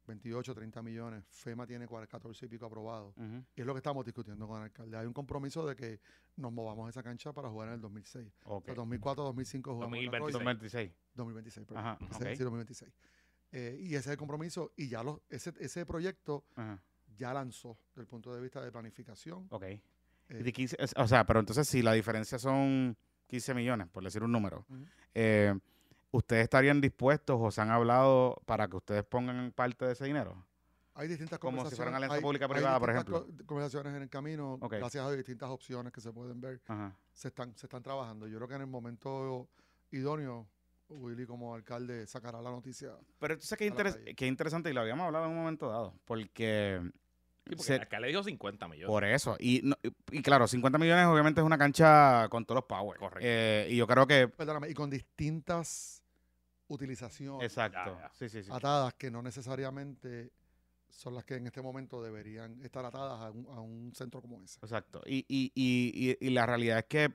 28, 0.06 0.54
30 0.54 0.82
millones. 0.82 1.24
FEMA 1.28 1.66
tiene 1.66 1.86
14 1.88 2.46
y 2.46 2.48
pico 2.48 2.66
aprobados. 2.66 3.16
Ujú. 3.16 3.44
Y 3.54 3.60
es 3.60 3.66
lo 3.66 3.74
que 3.74 3.78
estamos 3.78 4.04
discutiendo 4.04 4.46
con 4.46 4.58
el 4.58 4.64
alcalde. 4.64 4.96
Hay 4.96 5.06
un 5.06 5.12
compromiso 5.12 5.66
de 5.66 5.74
que 5.76 6.00
nos 6.36 6.52
movamos 6.52 6.86
a 6.86 6.90
esa 6.90 7.02
cancha 7.02 7.32
para 7.32 7.48
jugar 7.48 7.68
en 7.68 7.74
el 7.74 7.80
2006. 7.80 8.32
Ok. 8.44 8.62
O 8.62 8.64
sea, 8.66 8.74
2004, 8.74 9.24
2005 9.24 9.74
jugamos 9.74 9.98
en 9.98 10.04
la 10.06 10.10
2026. 10.18 10.32
Royal. 10.32 10.58
2026. 10.58 10.92
2026, 11.14 11.66
perdón. 11.66 11.84
Ajá, 11.86 11.98
Quise 11.98 12.14
ok. 12.16 12.22
decir 12.24 12.44
2026. 12.44 12.92
Eh, 13.52 13.76
y 13.80 13.86
ese 13.88 13.96
es 13.98 14.06
el 14.08 14.16
compromiso. 14.16 14.72
Y 14.76 14.88
ya 14.88 15.02
los, 15.02 15.20
ese, 15.28 15.52
ese 15.60 15.86
proyecto 15.86 16.44
Ajá. 16.56 16.82
ya 17.16 17.32
lanzó 17.32 17.78
desde 17.90 18.02
el 18.02 18.06
punto 18.08 18.34
de 18.34 18.40
vista 18.40 18.60
de 18.62 18.70
planificación. 18.72 19.46
Ok. 19.50 19.62
Eh, 19.62 19.80
de 20.28 20.52
15 20.52 20.76
es- 20.78 20.94
o 20.96 21.06
sea, 21.06 21.24
pero 21.24 21.40
entonces 21.40 21.68
si 21.68 21.82
la 21.82 21.92
diferencia 21.92 22.38
son 22.38 22.96
15 23.28 23.54
millones, 23.54 23.88
por 23.88 24.02
decir 24.04 24.22
un 24.22 24.32
número, 24.32 24.66
Ujú. 24.68 24.84
eh, 25.14 25.54
¿ustedes 26.16 26.44
estarían 26.44 26.80
dispuestos 26.80 27.36
o 27.40 27.50
se 27.50 27.60
han 27.60 27.70
hablado 27.70 28.40
para 28.46 28.68
que 28.68 28.76
ustedes 28.76 29.04
pongan 29.04 29.52
parte 29.52 29.84
de 29.86 29.92
ese 29.92 30.04
dinero? 30.04 30.44
Hay 30.94 31.08
distintas 31.08 31.38
Como 31.38 31.52
si 31.52 31.56
conversaciones. 31.58 31.76
fuera 31.76 31.90
una 31.90 31.96
alianza 31.98 32.22
pública-privada, 32.22 32.80
por 32.80 32.90
ejemplo. 32.90 33.26
co- 33.26 33.46
conversaciones 33.46 33.94
en 33.94 34.02
el 34.02 34.08
camino. 34.08 34.58
Gracias 34.62 35.04
a 35.04 35.10
distintas 35.12 35.50
opciones 35.50 35.92
que 35.92 36.00
se 36.00 36.10
pueden 36.10 36.40
ver. 36.40 36.60
Ajá. 36.68 36.96
Se 37.12 37.28
están, 37.28 37.54
se 37.54 37.66
están 37.66 37.82
trabajando. 37.82 38.26
Yo 38.26 38.36
creo 38.38 38.48
que 38.48 38.54
en 38.54 38.62
el 38.62 38.66
momento 38.66 39.46
idóneo, 39.90 40.46
Willy 40.88 41.26
como 41.26 41.54
alcalde 41.54 42.06
sacará 42.06 42.40
la 42.40 42.50
noticia. 42.50 42.92
Pero 43.18 43.34
entonces 43.34 43.58
qué, 43.58 43.70
interes- 43.70 44.14
qué 44.16 44.26
interesante, 44.26 44.70
y 44.70 44.72
lo 44.72 44.80
habíamos 44.80 45.04
hablado 45.06 45.26
en 45.26 45.32
un 45.32 45.36
momento 45.36 45.68
dado, 45.68 45.92
porque... 46.06 46.80
Sí, 46.82 47.50
porque 47.50 47.62
se- 47.62 47.74
el 47.76 47.80
alcalde 47.82 48.08
dijo 48.08 48.22
50 48.24 48.66
millones. 48.66 48.88
por 48.88 49.04
eso, 49.04 49.36
y, 49.38 49.60
no- 49.64 49.76
y- 49.82 50.18
y 50.18 50.22
claro, 50.22 50.48
50 50.48 50.78
millones 50.78 51.06
obviamente 51.06 51.40
es 51.42 51.44
una 51.46 51.58
cancha 51.58 52.26
con 52.30 52.44
todos 52.46 52.56
los 52.56 52.64
powers. 52.64 52.98
Correcto. 52.98 53.20
Eh, 53.22 53.68
y 53.70 53.76
yo 53.76 53.86
creo 53.86 54.06
que... 54.06 54.28
Perdóname, 54.28 54.68
y 54.70 54.74
con 54.74 54.88
distintas 54.90 56.02
utilizaciones 56.68 57.44
Exacto. 57.44 57.96
Ya, 57.96 58.08
ya. 58.08 58.10
Sí, 58.14 58.28
sí, 58.28 58.42
sí. 58.42 58.50
atadas 58.52 58.94
que 58.94 59.10
no 59.10 59.22
necesariamente 59.22 60.32
son 60.88 61.14
las 61.14 61.24
que 61.24 61.34
en 61.36 61.46
este 61.46 61.60
momento 61.60 62.02
deberían 62.02 62.62
estar 62.62 62.84
atadas 62.84 63.20
a 63.20 63.30
un, 63.30 63.46
a 63.48 63.60
un 63.60 63.92
centro 63.94 64.20
como 64.22 64.40
ese. 64.42 64.58
Exacto. 64.62 65.02
Y, 65.06 65.24
y, 65.28 65.52
y, 65.54 66.10
y, 66.20 66.26
y 66.26 66.30
la 66.30 66.46
realidad 66.46 66.78
es 66.78 66.84
que 66.84 67.12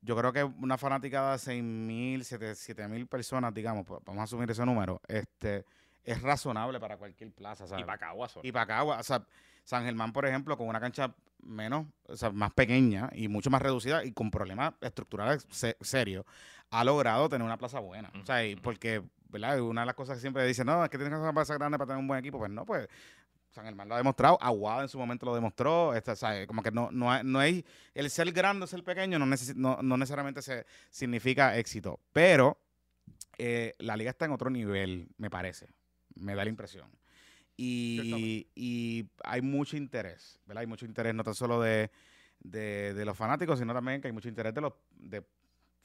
yo 0.00 0.16
creo 0.16 0.32
que 0.32 0.44
una 0.44 0.78
fanaticada 0.78 1.32
de 1.32 1.38
6.000, 1.38 2.24
7.000 2.24 3.06
personas, 3.06 3.52
digamos, 3.52 3.84
pues, 3.86 4.00
vamos 4.04 4.20
a 4.20 4.24
asumir 4.24 4.50
ese 4.50 4.64
número, 4.64 5.00
este 5.08 5.64
es 6.04 6.22
razonable 6.22 6.80
para 6.80 6.96
cualquier 6.96 7.32
plaza, 7.32 7.66
¿sabes? 7.66 7.82
Y 7.82 7.86
para 7.86 7.98
Caguas 7.98 8.32
solo. 8.32 8.46
Y 8.46 8.52
para 8.52 8.66
Cagua, 8.66 8.98
o 8.98 9.02
sea, 9.02 9.26
San 9.64 9.84
Germán, 9.84 10.12
por 10.12 10.24
ejemplo, 10.24 10.56
con 10.56 10.66
una 10.68 10.80
cancha 10.80 11.14
menos, 11.42 11.86
o 12.06 12.16
sea, 12.16 12.30
más 12.30 12.52
pequeña 12.54 13.10
y 13.12 13.28
mucho 13.28 13.50
más 13.50 13.60
reducida 13.60 14.02
y 14.04 14.12
con 14.12 14.30
problemas 14.30 14.72
estructurales 14.80 15.46
se- 15.50 15.76
serios, 15.80 16.24
ha 16.70 16.84
logrado 16.84 17.28
tener 17.28 17.44
una 17.44 17.56
plaza 17.58 17.80
buena. 17.80 18.10
O 18.22 18.26
sea, 18.26 18.44
y 18.46 18.56
porque, 18.56 19.02
¿verdad? 19.28 19.60
Una 19.60 19.82
de 19.82 19.86
las 19.86 19.94
cosas 19.94 20.16
que 20.16 20.20
siempre 20.20 20.46
dicen, 20.46 20.66
no, 20.66 20.82
es 20.84 20.90
que 20.90 20.98
tienes 20.98 21.10
que 21.10 21.14
hacer 21.16 21.24
una 21.24 21.32
plaza 21.32 21.54
grande 21.54 21.78
para 21.78 21.88
tener 21.88 22.00
un 22.00 22.08
buen 22.08 22.20
equipo. 22.20 22.38
Pues 22.38 22.50
no, 22.50 22.64
pues 22.66 22.88
San 23.50 23.64
Germán 23.64 23.88
lo 23.88 23.94
ha 23.94 23.98
demostrado, 23.98 24.36
Aguada 24.42 24.82
en 24.82 24.88
su 24.88 24.98
momento 24.98 25.24
lo 25.26 25.34
demostró, 25.34 25.88
o 25.88 26.14
sea, 26.16 26.46
como 26.46 26.62
que 26.62 26.70
no, 26.70 26.90
no, 26.92 27.10
hay, 27.10 27.22
no 27.24 27.38
hay- 27.38 27.64
el 27.94 28.10
ser 28.10 28.30
grande 28.32 28.64
o 28.64 28.66
ser 28.66 28.84
pequeño 28.84 29.18
no, 29.18 29.24
necesi- 29.26 29.54
no, 29.54 29.78
no 29.82 29.96
necesariamente 29.96 30.42
se, 30.42 30.66
significa 30.90 31.56
éxito, 31.56 31.98
pero 32.12 32.58
eh, 33.38 33.74
la 33.78 33.96
liga 33.96 34.10
está 34.10 34.26
en 34.26 34.32
otro 34.32 34.50
nivel, 34.50 35.08
me 35.16 35.30
parece, 35.30 35.68
me 36.16 36.34
da 36.34 36.44
la 36.44 36.50
impresión. 36.50 36.90
Y, 37.56 38.46
y 38.54 39.08
hay 39.24 39.40
mucho 39.42 39.76
interés, 39.76 40.38
¿verdad? 40.46 40.60
Hay 40.60 40.66
mucho 40.66 40.84
interés 40.86 41.14
no 41.14 41.24
tan 41.24 41.34
solo 41.34 41.60
de, 41.60 41.90
de, 42.40 42.94
de 42.94 43.04
los 43.04 43.16
fanáticos, 43.16 43.58
sino 43.58 43.72
también 43.74 44.00
que 44.00 44.08
hay 44.08 44.12
mucho 44.12 44.28
interés 44.28 44.54
de 44.54 44.60
los 44.60 44.74
de 44.94 45.24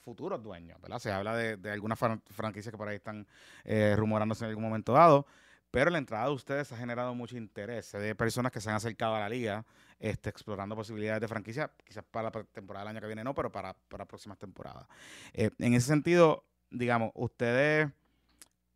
futuros 0.04 0.42
dueños, 0.42 0.80
¿verdad? 0.80 0.98
Se 0.98 1.10
habla 1.10 1.34
de, 1.34 1.70
algunas 1.70 1.98
fran- 1.98 2.22
franquicias 2.30 2.70
que 2.70 2.78
por 2.78 2.88
ahí 2.88 2.96
están 2.96 3.26
eh, 3.64 3.94
rumorándose 3.96 4.44
en 4.44 4.50
algún 4.50 4.64
momento 4.64 4.92
dado, 4.92 5.26
pero 5.70 5.90
la 5.90 5.98
entrada 5.98 6.26
de 6.26 6.32
ustedes 6.32 6.70
ha 6.70 6.76
generado 6.76 7.14
mucho 7.14 7.36
interés. 7.36 7.90
De 7.92 8.14
personas 8.14 8.52
que 8.52 8.60
se 8.60 8.70
han 8.70 8.76
acercado 8.76 9.16
a 9.16 9.20
la 9.20 9.28
liga, 9.28 9.64
este, 9.98 10.30
explorando 10.30 10.76
posibilidades 10.76 11.20
de 11.20 11.28
franquicia, 11.28 11.70
quizás 11.84 12.04
para 12.04 12.30
la 12.30 12.44
temporada 12.44 12.84
del 12.84 12.96
año 12.96 13.00
que 13.00 13.06
viene 13.06 13.24
no, 13.24 13.34
pero 13.34 13.50
para, 13.50 13.74
para 13.74 14.04
próximas 14.04 14.38
temporadas. 14.38 14.86
Eh, 15.32 15.50
en 15.58 15.74
ese 15.74 15.88
sentido, 15.88 16.44
digamos, 16.70 17.10
ustedes, 17.14 17.90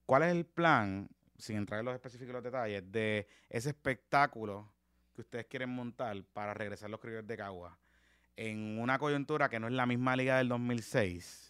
¿cuál 0.07 0.23
es 0.25 0.33
el 0.33 0.45
plan, 0.45 1.09
sin 1.37 1.57
entrar 1.57 1.81
en 1.81 1.87
los 1.87 1.95
específicos 1.95 2.33
los 2.33 2.43
detalles, 2.43 2.91
de 2.91 3.29
ese 3.49 3.69
espectáculo 3.69 4.69
que 5.15 5.21
ustedes 5.21 5.47
quieren 5.47 5.71
montar 5.71 6.17
para 6.33 6.55
regresar 6.55 6.91
los 6.91 7.01
criollos 7.01 7.27
de 7.27 7.37
Cagua 7.37 7.79
en 8.39 8.79
una 8.79 8.99
coyuntura 8.99 9.49
que 9.49 9.61
no 9.61 9.67
es 9.67 9.73
la 9.73 9.87
misma 9.87 10.17
liga 10.17 10.39
del 10.39 10.49
2006? 10.49 11.49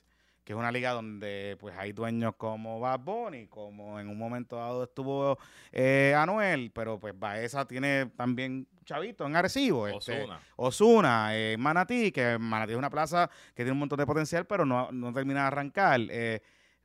que 0.48 0.54
es 0.54 0.58
una 0.58 0.72
liga 0.72 0.92
donde 0.92 1.58
pues 1.60 1.76
hay 1.76 1.92
dueños 1.92 2.34
como 2.36 2.80
Bad 2.80 3.00
Bunny, 3.00 3.48
como 3.48 4.00
en 4.00 4.08
un 4.08 4.16
momento 4.16 4.56
dado 4.56 4.84
estuvo 4.84 5.38
eh, 5.70 6.14
Anuel, 6.16 6.70
pero 6.70 6.98
pues 6.98 7.12
Baeza 7.18 7.66
tiene 7.66 8.06
también 8.16 8.66
Chavito 8.82 9.26
en 9.26 9.36
Arecibo. 9.36 9.86
este, 9.86 10.22
Ozuna. 10.22 10.40
Osuna, 10.56 11.36
eh, 11.36 11.56
Manatí, 11.58 12.10
que 12.12 12.38
Manatí 12.38 12.72
es 12.72 12.78
una 12.78 12.88
plaza 12.88 13.28
que 13.48 13.56
tiene 13.56 13.72
un 13.72 13.80
montón 13.80 13.98
de 13.98 14.06
potencial, 14.06 14.46
pero 14.46 14.64
no, 14.64 14.90
no 14.90 15.12
termina 15.12 15.42
de 15.42 15.46
arrancar. 15.48 16.00
Eh, 16.08 16.40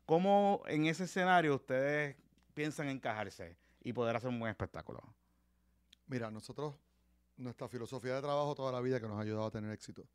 ¿Cómo 0.06 0.62
en 0.68 0.86
ese 0.88 1.06
escenario 1.06 1.56
ustedes 1.56 2.18
piensan 2.54 2.90
encajarse 2.90 3.56
y 3.82 3.94
poder 3.94 4.18
hacer 4.18 4.28
un 4.28 4.40
buen 4.40 4.50
espectáculo? 4.50 5.00
Mira, 6.08 6.30
nosotros, 6.30 6.76
nuestra 7.38 7.68
filosofía 7.68 8.16
de 8.16 8.22
trabajo 8.22 8.56
toda 8.56 8.72
la 8.72 8.82
vida 8.82 9.00
que 9.00 9.08
nos 9.08 9.18
ha 9.18 9.22
ayudado 9.22 9.46
a 9.46 9.52
tener 9.52 9.72
éxito 9.72 10.08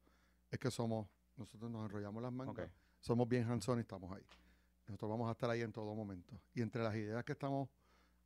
es 0.50 0.58
que 0.58 0.70
somos, 0.70 1.08
nosotros 1.36 1.70
nos 1.70 1.84
enrollamos 1.84 2.22
las 2.22 2.32
mangas, 2.32 2.70
somos 3.00 3.28
bien 3.28 3.48
hands-on 3.48 3.78
y 3.78 3.82
estamos 3.82 4.10
ahí. 4.16 4.24
Nosotros 4.86 5.10
vamos 5.10 5.28
a 5.28 5.32
estar 5.32 5.50
ahí 5.50 5.60
en 5.60 5.72
todo 5.72 5.94
momento. 5.94 6.40
Y 6.54 6.62
entre 6.62 6.82
las 6.82 6.94
ideas 6.94 7.22
que 7.24 7.32
estamos 7.32 7.68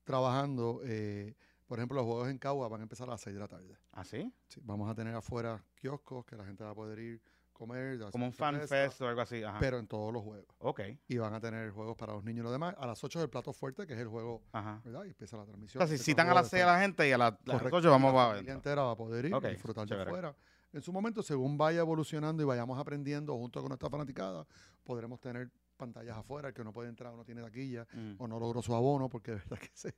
trabajando, 0.04 0.80
eh, 0.84 1.34
por 1.66 1.78
ejemplo, 1.78 1.96
los 1.96 2.06
juegos 2.06 2.28
en 2.28 2.38
Cagua 2.38 2.68
van 2.68 2.80
a 2.80 2.82
empezar 2.84 3.08
a 3.08 3.12
las 3.12 3.20
6 3.22 3.34
de 3.34 3.40
la 3.40 3.48
tarde. 3.48 3.76
¿Ah, 3.90 4.04
sí? 4.04 4.32
Sí, 4.46 4.60
vamos 4.62 4.88
a 4.88 4.94
tener 4.94 5.14
afuera 5.14 5.64
kioscos 5.74 6.24
que 6.24 6.36
la 6.36 6.44
gente 6.44 6.62
va 6.62 6.70
a 6.70 6.74
poder 6.74 6.98
ir, 6.98 7.22
comer, 7.66 7.98
Como 8.10 8.26
un 8.26 8.32
fan 8.32 8.60
fest 8.68 9.00
o 9.00 9.08
algo 9.08 9.20
así. 9.20 9.42
Ajá. 9.42 9.58
pero 9.60 9.78
en 9.78 9.86
todos 9.86 10.12
los 10.12 10.22
juegos. 10.22 10.46
ok. 10.58 10.80
Y 11.08 11.16
van 11.18 11.34
a 11.34 11.40
tener 11.40 11.70
juegos 11.70 11.96
para 11.96 12.12
los 12.12 12.24
niños 12.24 12.40
y 12.42 12.44
lo 12.44 12.52
demás. 12.52 12.74
A 12.78 12.86
las 12.86 13.02
8 13.02 13.18
es 13.18 13.22
el 13.24 13.30
plato 13.30 13.52
fuerte, 13.52 13.86
que 13.86 13.94
es 13.94 13.98
el 14.00 14.08
juego, 14.08 14.42
Ajá. 14.52 14.80
¿verdad? 14.84 15.04
Y 15.04 15.08
empieza 15.08 15.36
la 15.36 15.42
O 15.42 15.46
transmisión. 15.46 15.86
sea, 15.86 15.96
si 15.98 16.02
citan 16.02 16.28
a 16.28 16.34
las 16.34 16.44
de 16.50 16.58
6 16.58 16.62
a 16.64 16.66
la 16.66 16.80
gente 16.80 17.08
y 17.08 17.12
a 17.12 17.18
las. 17.18 17.34
8 17.46 17.90
vamos 17.90 18.12
la 18.14 18.22
a 18.22 18.26
familia 18.28 18.46
ver. 18.46 18.56
entera 18.56 18.82
va 18.82 18.90
a 18.92 18.96
poder 18.96 19.24
ir 19.26 19.34
Ok, 19.34 19.44
y 19.44 19.48
disfrutar 19.50 19.86
de 19.88 20.00
afuera. 20.02 20.34
En 20.72 20.80
su 20.80 20.92
momento, 20.92 21.22
según 21.22 21.58
vaya 21.58 21.80
evolucionando 21.80 22.42
y 22.42 22.46
vayamos 22.46 22.78
aprendiendo 22.78 23.36
junto 23.36 23.60
con 23.60 23.68
nuestra 23.68 23.90
fanaticada, 23.90 24.46
podremos 24.84 25.20
tener 25.20 25.50
pantallas 25.76 26.16
afuera. 26.16 26.48
El 26.48 26.54
que 26.54 26.64
no 26.64 26.72
puede 26.72 26.88
entrar 26.88 27.12
o 27.12 27.16
no 27.16 27.24
tiene 27.24 27.42
taquilla 27.42 27.86
Mm. 27.92 28.14
o 28.18 28.26
no 28.26 28.38
logró 28.40 28.62
su 28.62 28.74
abono, 28.74 29.08
porque 29.08 29.32
de 29.32 29.36
verdad 29.38 29.58
que 29.58 29.70
se, 29.74 29.94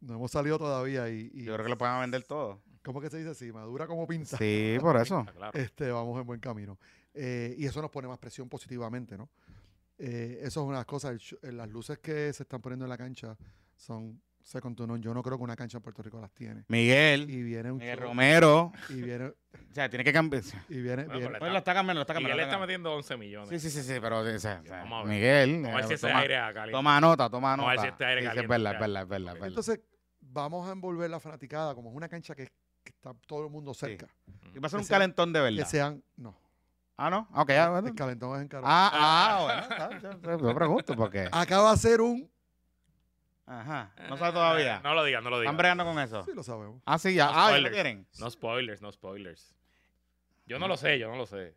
no 0.00 0.14
hemos 0.14 0.30
salido 0.32 0.58
todavía 0.58 1.08
y, 1.08 1.30
y 1.32 1.44
Yo 1.44 1.52
creo 1.54 1.64
que 1.66 1.70
lo 1.70 1.78
pueden 1.78 2.00
vender 2.00 2.24
todo. 2.24 2.60
¿cómo 2.84 3.00
que 3.02 3.10
se 3.10 3.18
dice 3.18 3.30
así? 3.30 3.52
Madura 3.52 3.86
como 3.86 4.06
pinza. 4.06 4.38
Sí, 4.38 4.78
por 4.80 4.96
eso. 4.96 5.26
Este, 5.52 5.90
vamos 5.92 6.18
en 6.18 6.26
buen 6.26 6.40
camino. 6.40 6.78
Eh, 7.20 7.54
y 7.58 7.66
eso 7.66 7.82
nos 7.82 7.90
pone 7.90 8.06
más 8.06 8.18
presión 8.18 8.48
positivamente, 8.48 9.18
¿no? 9.18 9.28
Eh, 9.98 10.38
eso 10.42 10.60
es 10.60 10.64
una 10.66 10.76
de 10.76 10.80
las 10.80 10.86
cosas. 10.86 11.16
el 11.42 11.56
las 11.56 11.68
luces 11.68 11.98
que 11.98 12.32
se 12.32 12.44
están 12.44 12.60
poniendo 12.60 12.84
en 12.84 12.88
la 12.90 12.96
cancha 12.96 13.36
son 13.76 14.22
second 14.40 14.76
to 14.76 14.86
none. 14.86 15.02
Yo 15.02 15.12
no 15.12 15.20
creo 15.22 15.36
que 15.36 15.42
una 15.42 15.56
cancha 15.56 15.78
en 15.78 15.82
Puerto 15.82 16.00
Rico 16.02 16.20
las 16.20 16.30
tiene. 16.32 16.64
Miguel, 16.68 17.28
Y 17.28 17.42
viene 17.42 17.72
un 17.72 17.78
Miguel 17.78 17.98
Romero. 17.98 18.70
y 18.88 19.02
viene, 19.02 19.26
O 19.26 19.34
sea, 19.72 19.90
tiene 19.90 20.04
que 20.04 20.12
cambiar. 20.12 20.42
y 20.68 20.80
viene, 20.80 21.04
Bueno, 21.04 21.12
viene- 21.18 21.26
pero 21.26 21.38
Pues 21.40 21.52
lo 21.52 21.58
está 21.58 21.74
cambiando, 21.74 21.98
lo 21.98 22.02
está 22.02 22.14
cambiando. 22.14 22.36
lo 22.36 22.42
está 22.44 22.54
está 22.54 22.60
metiendo 22.66 22.94
11 22.94 23.16
millones. 23.16 23.48
Sí, 23.50 23.58
sí, 23.58 23.70
sí, 23.70 23.82
sí, 23.86 23.98
pero 24.00 24.20
o 24.20 24.38
sea, 24.38 24.62
Vamos 24.70 25.04
a 25.04 25.08
ver. 25.08 25.14
Miguel, 25.16 25.62
Vamos 25.62 25.82
a 25.84 25.86
ver 25.88 25.98
si 25.98 26.06
toma, 26.06 26.18
aire 26.20 26.34
caliente. 26.36 26.70
toma 26.72 27.00
nota, 27.00 27.28
toma 27.28 27.50
Vamos 27.50 27.64
a 27.64 27.74
nota. 27.74 27.82
ver 27.82 27.90
si 27.90 27.92
este 27.92 28.04
aire 28.04 28.20
Sí, 28.20 28.24
sí, 28.24 28.26
es 28.28 28.30
caliente 28.30 28.48
verdad, 28.52 28.72
es 28.74 28.80
verdad, 28.80 29.02
es 29.02 29.08
verdad, 29.08 29.32
verdad. 29.34 29.48
Entonces, 29.48 29.80
vamos 30.20 30.68
a 30.68 30.72
envolver 30.72 31.10
la 31.10 31.18
fanaticada 31.20 31.74
como 31.74 31.90
es 31.90 31.96
una 31.96 32.08
cancha 32.08 32.34
que, 32.36 32.44
que 32.84 32.90
está 32.90 33.12
todo 33.26 33.44
el 33.44 33.50
mundo 33.50 33.74
cerca. 33.74 34.06
Y 34.54 34.60
va 34.60 34.66
a 34.66 34.70
ser 34.70 34.76
que 34.78 34.82
un 34.82 34.84
sea- 34.84 34.94
calentón 34.98 35.32
de 35.32 35.40
Que 35.40 35.44
verdad. 35.44 35.66
sean, 35.68 36.02
no, 36.16 36.38
Ah, 37.00 37.08
no. 37.10 37.28
Ok, 37.32 37.48
ya, 37.50 37.70
bueno. 37.70 37.88
el 37.88 37.94
calentón 37.94 38.34
es 38.36 38.42
en 38.42 38.48
Carolina. 38.48 38.74
Ah, 38.74 38.90
ah, 38.92 39.68
bueno. 40.00 40.18
Yo, 40.38 40.48
yo 40.48 40.54
pregunto 40.54 40.96
porque. 40.96 41.28
Acá 41.32 41.60
va 41.60 41.70
a 41.70 41.76
ser 41.76 42.00
un, 42.00 42.28
Ajá. 43.46 43.92
No 44.10 44.16
sabe 44.18 44.32
todavía. 44.32 44.76
Eh, 44.76 44.80
No 44.82 44.94
lo 44.94 45.04
digas, 45.04 45.22
no 45.22 45.30
lo 45.30 45.38
digas. 45.40 45.48
Están 45.50 45.56
bregando 45.56 45.84
con 45.84 45.98
eso. 45.98 46.22
sí 46.24 46.32
lo 46.34 46.42
sabemos. 46.42 46.82
Ah, 46.84 46.98
sí, 46.98 47.14
ya. 47.14 47.26
No 47.26 47.30
Ah, 47.30 47.34
ya 47.34 47.40
lo 47.42 47.48
spoilers. 47.52 47.74
quieren. 47.74 48.06
No 48.18 48.30
spoilers, 48.30 48.82
no 48.82 48.92
spoilers. 48.92 49.54
Yo 50.46 50.58
no 50.58 50.68
lo 50.68 50.76
sé, 50.76 50.98
yo 50.98 51.08
no 51.08 51.16
lo 51.16 51.24
sé. 51.26 51.54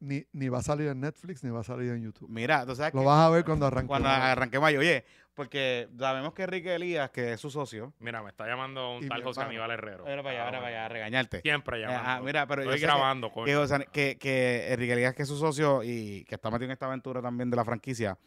Ni, 0.00 0.24
ni 0.32 0.48
va 0.48 0.58
a 0.58 0.62
salir 0.62 0.88
en 0.88 1.00
Netflix, 1.00 1.42
ni 1.42 1.50
va 1.50 1.60
a 1.60 1.64
salir 1.64 1.90
en 1.92 2.02
YouTube. 2.02 2.28
Mira, 2.30 2.64
tú 2.64 2.74
sabes 2.76 2.94
Lo 2.94 3.00
que 3.00 3.06
vas 3.06 3.26
a 3.26 3.30
ver 3.30 3.44
cuando 3.44 3.66
arranque. 3.66 3.88
cuando 3.88 4.08
arranquemos 4.08 4.68
ahí, 4.68 4.76
oye, 4.76 5.04
porque 5.38 5.88
sabemos 5.96 6.34
que 6.34 6.42
Enrique 6.42 6.74
Elías, 6.74 7.10
que 7.10 7.32
es 7.34 7.40
su 7.40 7.48
socio, 7.50 7.94
Mira, 8.00 8.22
me 8.24 8.30
está 8.30 8.44
llamando 8.46 8.96
un 8.96 9.08
tal 9.08 9.22
José. 9.22 9.40
Aníbal 9.42 9.70
Herrero. 9.70 10.04
era 10.06 10.20
para 10.22 10.34
allá, 10.34 10.48
Ah, 10.48 10.50
para 10.60 10.66
allá 10.66 10.84
a 10.84 10.88
regañarte. 10.88 11.40
Siempre 11.42 11.80
llamando. 11.80 12.02
Ah, 12.04 12.20
mira, 12.20 12.46
pero 12.48 12.62
yo 12.64 12.70
Estoy 12.70 12.80
sé 12.80 12.86
que- 12.86 12.92
grabando, 12.92 13.30
coño. 13.32 13.46
que, 13.46 13.54
José- 13.54 13.86
que, 13.92 14.18
que 14.18 14.72
Enrique 14.72 14.92
Elías, 14.94 15.14
que 15.14 15.22
es 15.22 15.28
su 15.28 15.38
socio 15.38 15.82
y 15.84 16.24
que 16.24 16.34
está 16.34 16.50
metido 16.50 16.66
en 16.66 16.72
esta 16.72 16.86
aventura 16.86 17.22
también 17.22 17.48
de 17.48 17.56
la 17.56 17.64
franquicia, 17.64 18.18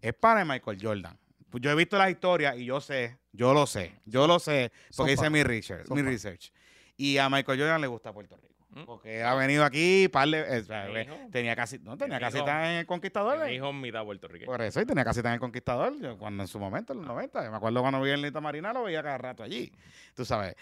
es 0.00 0.14
para 0.14 0.44
Michael 0.44 0.78
Jordan. 0.80 1.18
Pues 1.50 1.62
yo 1.62 1.70
he 1.70 1.74
visto 1.74 1.98
las 1.98 2.10
historias 2.10 2.56
y 2.56 2.64
yo 2.64 2.80
sé, 2.80 3.18
yo 3.32 3.52
lo 3.52 3.66
sé, 3.66 3.92
yo 4.06 4.26
lo 4.26 4.38
sé, 4.38 4.72
porque 4.96 5.12
hice 5.12 5.28
mi 5.30 5.42
research, 5.42 5.88
mi 5.90 6.02
research. 6.02 6.50
Y 6.96 7.18
a 7.18 7.28
Michael 7.28 7.58
Jordan 7.60 7.80
le 7.80 7.86
gusta 7.86 8.12
Puerto 8.12 8.36
Rico. 8.36 8.53
Porque 8.86 9.22
ha 9.22 9.34
venido 9.34 9.64
aquí, 9.64 10.08
par 10.08 10.28
de- 10.28 10.58
eh, 10.58 11.28
tenía 11.30 11.54
casi, 11.54 11.78
no, 11.78 11.96
tenía 11.96 12.18
casi 12.18 12.38
en 12.38 12.48
el 12.48 12.86
Conquistador. 12.86 13.38
Mi 13.44 13.52
eh. 13.52 13.54
hijo 13.54 13.72
mitad 13.72 14.04
puertorriqueño. 14.04 14.50
Por 14.50 14.62
eso, 14.62 14.80
y 14.80 14.86
tenía 14.86 15.04
casi 15.04 15.22
tan 15.22 15.34
el 15.34 15.40
Conquistador, 15.40 15.98
yo 16.00 16.18
cuando 16.18 16.42
en 16.42 16.48
su 16.48 16.58
momento, 16.58 16.92
en 16.92 17.00
los 17.00 17.06
90. 17.06 17.44
Yo 17.44 17.50
me 17.50 17.56
acuerdo 17.56 17.80
cuando 17.80 18.00
vi 18.00 18.10
el 18.10 18.22
Nita 18.22 18.40
Marina, 18.40 18.72
lo 18.72 18.84
veía 18.84 19.02
cada 19.02 19.18
rato 19.18 19.42
allí. 19.42 19.72
Tú 20.14 20.24
sabes. 20.24 20.54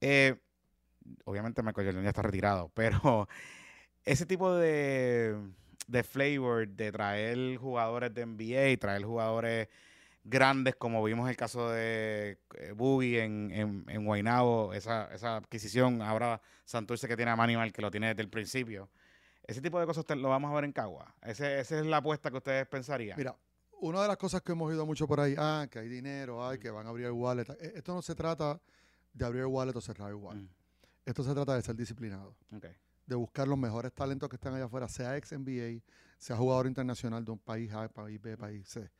Eh, 0.00 0.34
obviamente 1.24 1.62
Michael 1.62 1.86
Jordan 1.88 2.02
ya 2.02 2.10
está 2.10 2.22
retirado, 2.22 2.70
pero 2.74 3.28
ese 4.04 4.26
tipo 4.26 4.54
de, 4.54 5.36
de 5.88 6.02
flavor 6.02 6.68
de 6.68 6.92
traer 6.92 7.56
jugadores 7.56 8.14
de 8.14 8.26
NBA, 8.26 8.78
traer 8.78 9.04
jugadores 9.04 9.68
grandes, 10.28 10.74
como 10.76 11.02
vimos 11.04 11.28
el 11.30 11.36
caso 11.36 11.70
de 11.70 12.38
eh, 12.54 12.72
Boogie 12.74 13.22
en, 13.22 13.50
en, 13.52 13.84
en 13.88 14.04
Guaynabo, 14.04 14.74
esa, 14.74 15.12
esa 15.14 15.36
adquisición, 15.36 16.02
ahora 16.02 16.40
Santurce 16.64 17.06
que 17.08 17.16
tiene 17.16 17.30
a 17.30 17.36
Manimal, 17.36 17.72
que 17.72 17.80
lo 17.82 17.90
tiene 17.90 18.08
desde 18.08 18.22
el 18.22 18.28
principio. 18.28 18.90
Ese 19.44 19.60
tipo 19.60 19.78
de 19.78 19.86
cosas 19.86 20.04
te- 20.04 20.16
lo 20.16 20.28
vamos 20.28 20.50
a 20.50 20.54
ver 20.54 20.64
en 20.64 20.72
Cagua. 20.72 21.14
Ese, 21.22 21.60
esa 21.60 21.78
es 21.78 21.86
la 21.86 21.98
apuesta 21.98 22.30
que 22.30 22.38
ustedes 22.38 22.66
pensarían. 22.66 23.16
Mira, 23.16 23.36
una 23.80 24.02
de 24.02 24.08
las 24.08 24.16
cosas 24.16 24.42
que 24.42 24.52
hemos 24.52 24.68
oído 24.68 24.84
mucho 24.84 25.06
por 25.06 25.20
ahí, 25.20 25.34
ah, 25.38 25.68
que 25.70 25.78
hay 25.78 25.88
dinero, 25.88 26.44
ay, 26.46 26.58
que 26.58 26.70
van 26.70 26.86
a 26.86 26.90
abrir 26.90 27.06
el 27.06 27.12
wallet. 27.12 27.46
eh, 27.60 27.72
Esto 27.76 27.94
no 27.94 28.02
se 28.02 28.14
trata 28.16 28.60
de 29.12 29.24
abrir 29.24 29.42
el 29.42 29.46
wallet 29.46 29.76
o 29.76 29.80
cerrar 29.80 30.08
el 30.08 30.16
wallet. 30.16 30.42
Mm, 30.42 30.48
Esto 31.04 31.22
se 31.22 31.32
trata 31.34 31.54
de 31.54 31.62
ser 31.62 31.76
disciplinado, 31.76 32.34
de 33.06 33.14
buscar 33.14 33.46
los 33.46 33.56
mejores 33.56 33.92
talentos 33.92 34.28
que 34.28 34.34
están 34.34 34.54
allá 34.54 34.64
afuera, 34.64 34.88
sea 34.88 35.16
ex 35.16 35.30
NBA, 35.32 35.80
sea 36.18 36.36
jugador 36.36 36.66
internacional 36.66 37.24
de 37.24 37.30
un 37.30 37.38
país 37.38 37.72
A, 37.72 37.88
país 37.88 38.20
B, 38.20 38.36
país 38.36 38.66
C. 38.68 38.90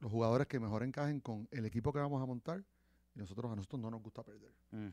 Los 0.00 0.10
jugadores 0.10 0.46
que 0.46 0.60
mejor 0.60 0.82
encajen 0.82 1.20
con 1.20 1.48
el 1.50 1.64
equipo 1.64 1.92
que 1.92 1.98
vamos 1.98 2.22
a 2.22 2.26
montar 2.26 2.62
y 3.14 3.18
nosotros 3.18 3.50
a 3.50 3.56
nosotros 3.56 3.80
no 3.80 3.90
nos 3.90 4.02
gusta 4.02 4.22
perder. 4.22 4.52
Mm. 4.70 4.88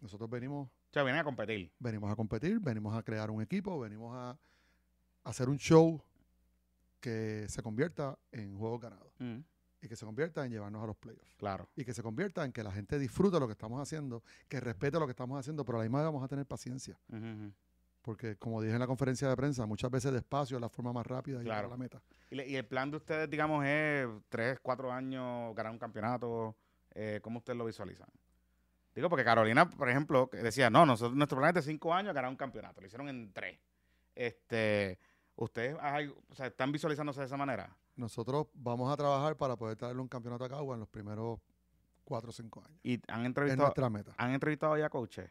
Nosotros 0.00 0.30
venimos 0.30 0.68
O 0.68 0.92
sea, 0.92 1.02
vienen 1.02 1.20
a 1.20 1.24
competir. 1.24 1.70
venimos 1.78 2.10
a 2.10 2.16
competir, 2.16 2.58
venimos 2.58 2.96
a 2.96 3.02
crear 3.02 3.30
un 3.30 3.42
equipo, 3.42 3.78
venimos 3.78 4.14
a 4.16 4.38
hacer 5.24 5.48
un 5.50 5.58
show 5.58 6.02
que 7.00 7.46
se 7.48 7.62
convierta 7.62 8.18
en 8.32 8.56
juegos 8.58 8.80
ganados 8.80 9.12
Mm, 9.18 9.40
y 9.82 9.88
que 9.88 9.96
se 9.96 10.04
convierta 10.06 10.44
en 10.44 10.52
llevarnos 10.52 10.82
a 10.82 10.86
los 10.86 10.96
playoffs 10.96 11.34
claro. 11.36 11.68
y 11.76 11.84
que 11.84 11.92
se 11.94 12.02
convierta 12.02 12.44
en 12.44 12.52
que 12.52 12.62
la 12.62 12.72
gente 12.72 12.98
disfrute 12.98 13.38
lo 13.40 13.46
que 13.46 13.52
estamos 13.52 13.80
haciendo, 13.80 14.22
que 14.48 14.60
respete 14.60 14.98
lo 14.98 15.06
que 15.06 15.12
estamos 15.12 15.38
haciendo, 15.38 15.64
pero 15.64 15.76
a 15.78 15.80
la 15.80 15.84
misma 15.84 15.98
vez 15.98 16.06
vamos 16.06 16.22
a 16.24 16.28
tener 16.28 16.46
paciencia. 16.46 16.98
Porque 18.02 18.36
como 18.36 18.60
dije 18.62 18.74
en 18.74 18.80
la 18.80 18.86
conferencia 18.86 19.28
de 19.28 19.36
prensa, 19.36 19.66
muchas 19.66 19.90
veces 19.90 20.12
despacio 20.12 20.56
es 20.56 20.60
la 20.60 20.68
forma 20.68 20.92
más 20.92 21.06
rápida 21.06 21.38
de 21.38 21.44
llegar 21.44 21.58
Claro. 21.58 21.68
a 21.68 21.70
la 21.70 21.76
meta. 21.76 22.02
Y, 22.30 22.34
le- 22.36 22.48
y 22.48 22.56
el 22.56 22.66
plan 22.66 22.90
de 22.90 22.96
ustedes, 22.96 23.28
digamos, 23.28 23.64
es 23.66 24.06
tres, 24.28 24.58
cuatro 24.62 24.90
años, 24.92 25.54
ganar 25.54 25.72
un 25.72 25.78
campeonato. 25.78 26.56
Eh, 26.92 27.20
¿Cómo 27.22 27.38
ustedes 27.38 27.56
lo 27.58 27.64
visualizan? 27.64 28.08
Digo, 28.94 29.08
porque 29.08 29.24
Carolina, 29.24 29.68
por 29.70 29.88
ejemplo, 29.88 30.28
decía, 30.32 30.68
no, 30.70 30.84
nosotros, 30.84 31.16
nuestro 31.16 31.38
plan 31.38 31.50
es 31.56 31.64
de 31.64 31.70
cinco 31.72 31.94
años 31.94 32.12
ganar 32.14 32.30
un 32.30 32.36
campeonato. 32.36 32.80
Lo 32.80 32.86
hicieron 32.86 33.08
en 33.08 33.32
tres. 33.32 33.58
Este, 34.14 34.98
¿Ustedes 35.36 35.76
hay- 35.80 36.08
o 36.08 36.34
sea, 36.34 36.46
están 36.48 36.70
visualizándose 36.72 37.20
de 37.20 37.26
esa 37.26 37.36
manera? 37.36 37.74
Nosotros 37.96 38.48
vamos 38.54 38.92
a 38.92 38.96
trabajar 38.96 39.36
para 39.36 39.56
poder 39.56 39.76
traerle 39.76 40.02
un 40.02 40.08
campeonato 40.08 40.44
a 40.44 40.48
Cagua 40.48 40.74
en 40.74 40.80
los 40.80 40.88
primeros 40.88 41.38
cuatro 42.04 42.30
o 42.30 42.32
cinco 42.32 42.62
años. 42.64 42.78
¿Y 42.82 42.94
han 43.08 43.20
Es 43.20 43.26
entrevistado, 43.26 43.62
nuestra 43.62 43.88
meta. 43.88 44.12
han 44.18 44.32
entrevistado 44.32 44.76
ya 44.76 44.88
coaches? 44.90 45.30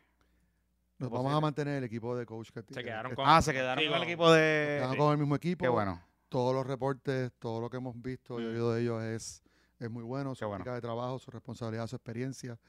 Nos 0.99 1.07
¿Es 1.07 1.13
vamos 1.13 1.33
a 1.33 1.39
mantener 1.39 1.77
el 1.77 1.83
equipo 1.85 2.15
de 2.15 2.25
coach 2.25 2.49
que 2.51 2.61
Se 2.73 2.83
quedaron 2.83 3.11
que- 3.11 3.15
con- 3.15 3.25
Ah, 3.27 3.41
se 3.41 3.53
quedaron 3.53 3.81
Sí, 3.83 3.89
con 3.89 3.97
el 3.97 4.03
equipo 4.03 4.31
de... 4.31 4.41
quedaron 4.77 4.91
sí. 4.93 4.97
con 4.99 5.11
el 5.13 5.17
mismo 5.17 5.35
equipo. 5.35 5.63
Qué 5.63 5.69
bueno. 5.69 6.01
todos 6.27 6.53
los 6.53 6.67
reportes, 6.67 7.31
todo 7.39 7.59
lo 7.61 7.69
que 7.71 7.77
hemos 7.77 7.99
visto 7.99 8.39
y 8.39 8.43
Mm. 8.43 8.47
oído 8.49 8.73
de 8.73 8.81
ellos 8.81 9.01
es, 9.03 9.43
es 9.79 9.89
muy 9.89 10.03
bueno. 10.03 10.35
Su 10.35 10.45
bueno. 10.45 10.61
ética 10.61 10.75
de 10.75 10.81
trabajo, 10.81 11.17
su 11.17 11.31
responsabilidad, 11.31 11.87
su 11.87 11.95
experiencia. 11.95 12.59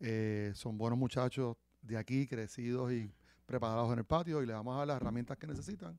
Eh, 0.00 0.50
son 0.54 0.76
buenos 0.76 0.98
muchachos 0.98 1.56
de 1.80 1.96
aquí, 1.96 2.26
crecidos 2.26 2.92
y 2.92 3.10
preparados 3.46 3.90
en 3.92 4.00
el 4.00 4.04
patio 4.04 4.42
y 4.42 4.46
le 4.46 4.52
vamos 4.52 4.74
a 4.74 4.78
dar 4.78 4.88
las 4.88 4.96
herramientas 4.96 5.38
que 5.38 5.46
necesitan 5.46 5.98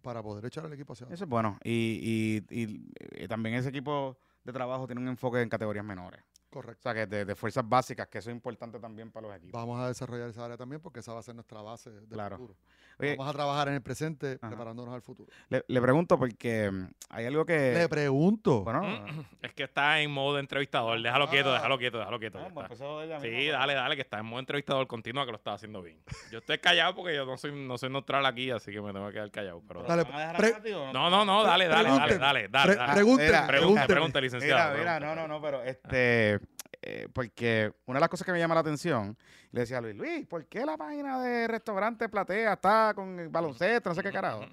para 0.00 0.22
poder 0.22 0.46
echar 0.46 0.64
el 0.66 0.72
equipo 0.72 0.92
hacia 0.92 1.04
adelante. 1.04 1.16
Eso 1.16 1.24
es 1.24 1.28
bueno. 1.30 1.58
Y, 1.64 2.44
y, 2.50 2.62
y, 2.62 2.88
eh, 3.12 3.26
también 3.28 3.56
ese 3.56 3.68
equipo 3.70 4.16
de 4.44 4.52
trabajo 4.52 4.86
tiene 4.86 5.00
un 5.02 5.08
enfoque 5.08 5.42
en 5.42 5.48
categorías 5.48 5.84
menores. 5.84 6.22
O 6.54 6.62
Correcto. 6.62 6.82
sea, 6.82 6.94
que 6.94 7.06
de, 7.06 7.24
de 7.24 7.34
fuerzas 7.34 7.68
básicas, 7.68 8.06
que 8.08 8.18
eso 8.18 8.30
es 8.30 8.36
importante 8.36 8.78
también 8.78 9.10
para 9.10 9.26
los 9.26 9.36
equipos. 9.36 9.52
Vamos 9.60 9.80
a 9.80 9.88
desarrollar 9.88 10.28
esa 10.30 10.44
área 10.44 10.56
también 10.56 10.80
porque 10.80 11.00
esa 11.00 11.12
va 11.12 11.18
a 11.18 11.22
ser 11.22 11.34
nuestra 11.34 11.60
base 11.62 11.90
del 11.90 12.06
Claro. 12.08 12.36
futuro. 12.38 12.56
Oye, 13.00 13.16
Vamos 13.16 13.28
a 13.28 13.32
trabajar 13.36 13.68
en 13.68 13.74
el 13.74 13.82
presente 13.82 14.38
Ajá. 14.40 14.48
preparándonos 14.48 14.94
al 14.94 15.02
futuro. 15.02 15.28
le, 15.48 15.64
le 15.66 15.80
pregunto 15.82 16.16
porque 16.16 16.70
mm, 16.70 16.86
hay 17.10 17.26
algo 17.26 17.44
que... 17.44 17.74
Le 17.74 17.88
pregunto. 17.88 18.62
bueno, 18.62 18.82
Es 19.42 19.52
que 19.52 19.64
está 19.64 19.98
en 20.00 20.10
modo 20.12 20.38
entrevistador. 20.38 21.02
Déjalo 21.02 21.28
quieto, 21.28 21.50
Ah. 21.50 21.54
déjalo 21.54 21.78
quieto, 21.78 21.98
déjalo 21.98 22.18
quieto. 22.20 22.38
no, 22.38 23.04
ya 23.04 23.18
pues 23.18 23.22
Sí, 23.22 23.30
misma, 23.30 23.58
dale, 23.58 23.74
dale, 23.74 23.96
que 23.96 24.02
está 24.02 24.20
en 24.20 24.26
modo 24.26 24.38
entrevistador 24.40 24.86
continua 24.86 25.24
que 25.26 25.32
lo 25.32 25.36
está 25.38 25.54
haciendo 25.54 25.82
bien. 25.82 25.98
Yo 26.30 26.38
estoy 26.38 26.58
callado 26.58 26.94
porque 26.94 27.16
yo 27.16 27.26
no 27.26 27.36
soy, 27.36 27.50
no 27.52 27.76
soy 27.78 27.90
neutral 27.90 28.24
aquí, 28.26 28.50
así 28.52 28.70
que 28.70 28.80
me 28.80 28.92
tengo 28.92 29.08
que 29.08 29.14
quedar 29.14 29.30
callado. 29.32 29.60
Pero... 29.66 29.80
pero 29.82 29.88
Dale, 29.88 30.04
¿te 30.04 30.12
van 30.12 30.20
a 30.20 30.32
dejar 30.32 30.36
pre- 30.36 30.60
tío? 30.70 30.92
No, 30.92 31.10
no, 31.10 31.24
no, 31.24 31.42
dale, 31.42 31.66
dale, 31.66 31.88
dale, 31.90 32.18
dale, 32.18 32.48
dale, 32.48 32.66
Pre- 32.68 32.76
dale. 32.76 32.92
Pregunte, 32.94 33.32
pregúntenme. 33.48 33.86
pregunte, 33.88 34.20
licenciado. 34.20 34.78
Mira, 34.78 35.00
mira, 35.00 35.00
no, 35.00 35.14
no, 35.16 35.26
no, 35.26 35.42
pero 35.42 35.62
este, 35.64 36.38
eh, 36.86 37.08
porque 37.12 37.72
una 37.86 37.98
de 37.98 38.00
las 38.00 38.08
cosas 38.10 38.26
que 38.26 38.32
me 38.32 38.38
llama 38.38 38.54
la 38.54 38.60
atención, 38.60 39.16
le 39.52 39.60
decía 39.60 39.78
a 39.78 39.80
Luis, 39.80 39.94
Luis, 39.94 40.26
¿por 40.26 40.46
qué 40.46 40.66
la 40.66 40.76
página 40.76 41.20
de 41.22 41.48
restaurante 41.48 42.08
Platea 42.08 42.52
está 42.52 42.92
con 42.94 43.18
el 43.18 43.28
baloncesto, 43.28 43.88
no 43.88 43.94
sé 43.94 44.02
qué 44.02 44.12
carajo? 44.12 44.44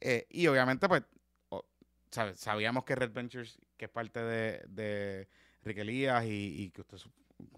Eh, 0.00 0.26
y 0.30 0.46
obviamente, 0.46 0.88
pues, 0.88 1.02
sabíamos 2.34 2.84
que 2.84 2.94
Red 2.94 3.12
Ventures, 3.12 3.58
que 3.76 3.86
es 3.86 3.90
parte 3.90 4.20
de, 4.20 4.62
de 4.68 5.28
Rick 5.62 5.78
Elías 5.78 6.24
y, 6.24 6.64
y 6.64 6.70
que 6.70 6.82
usted, 6.82 6.98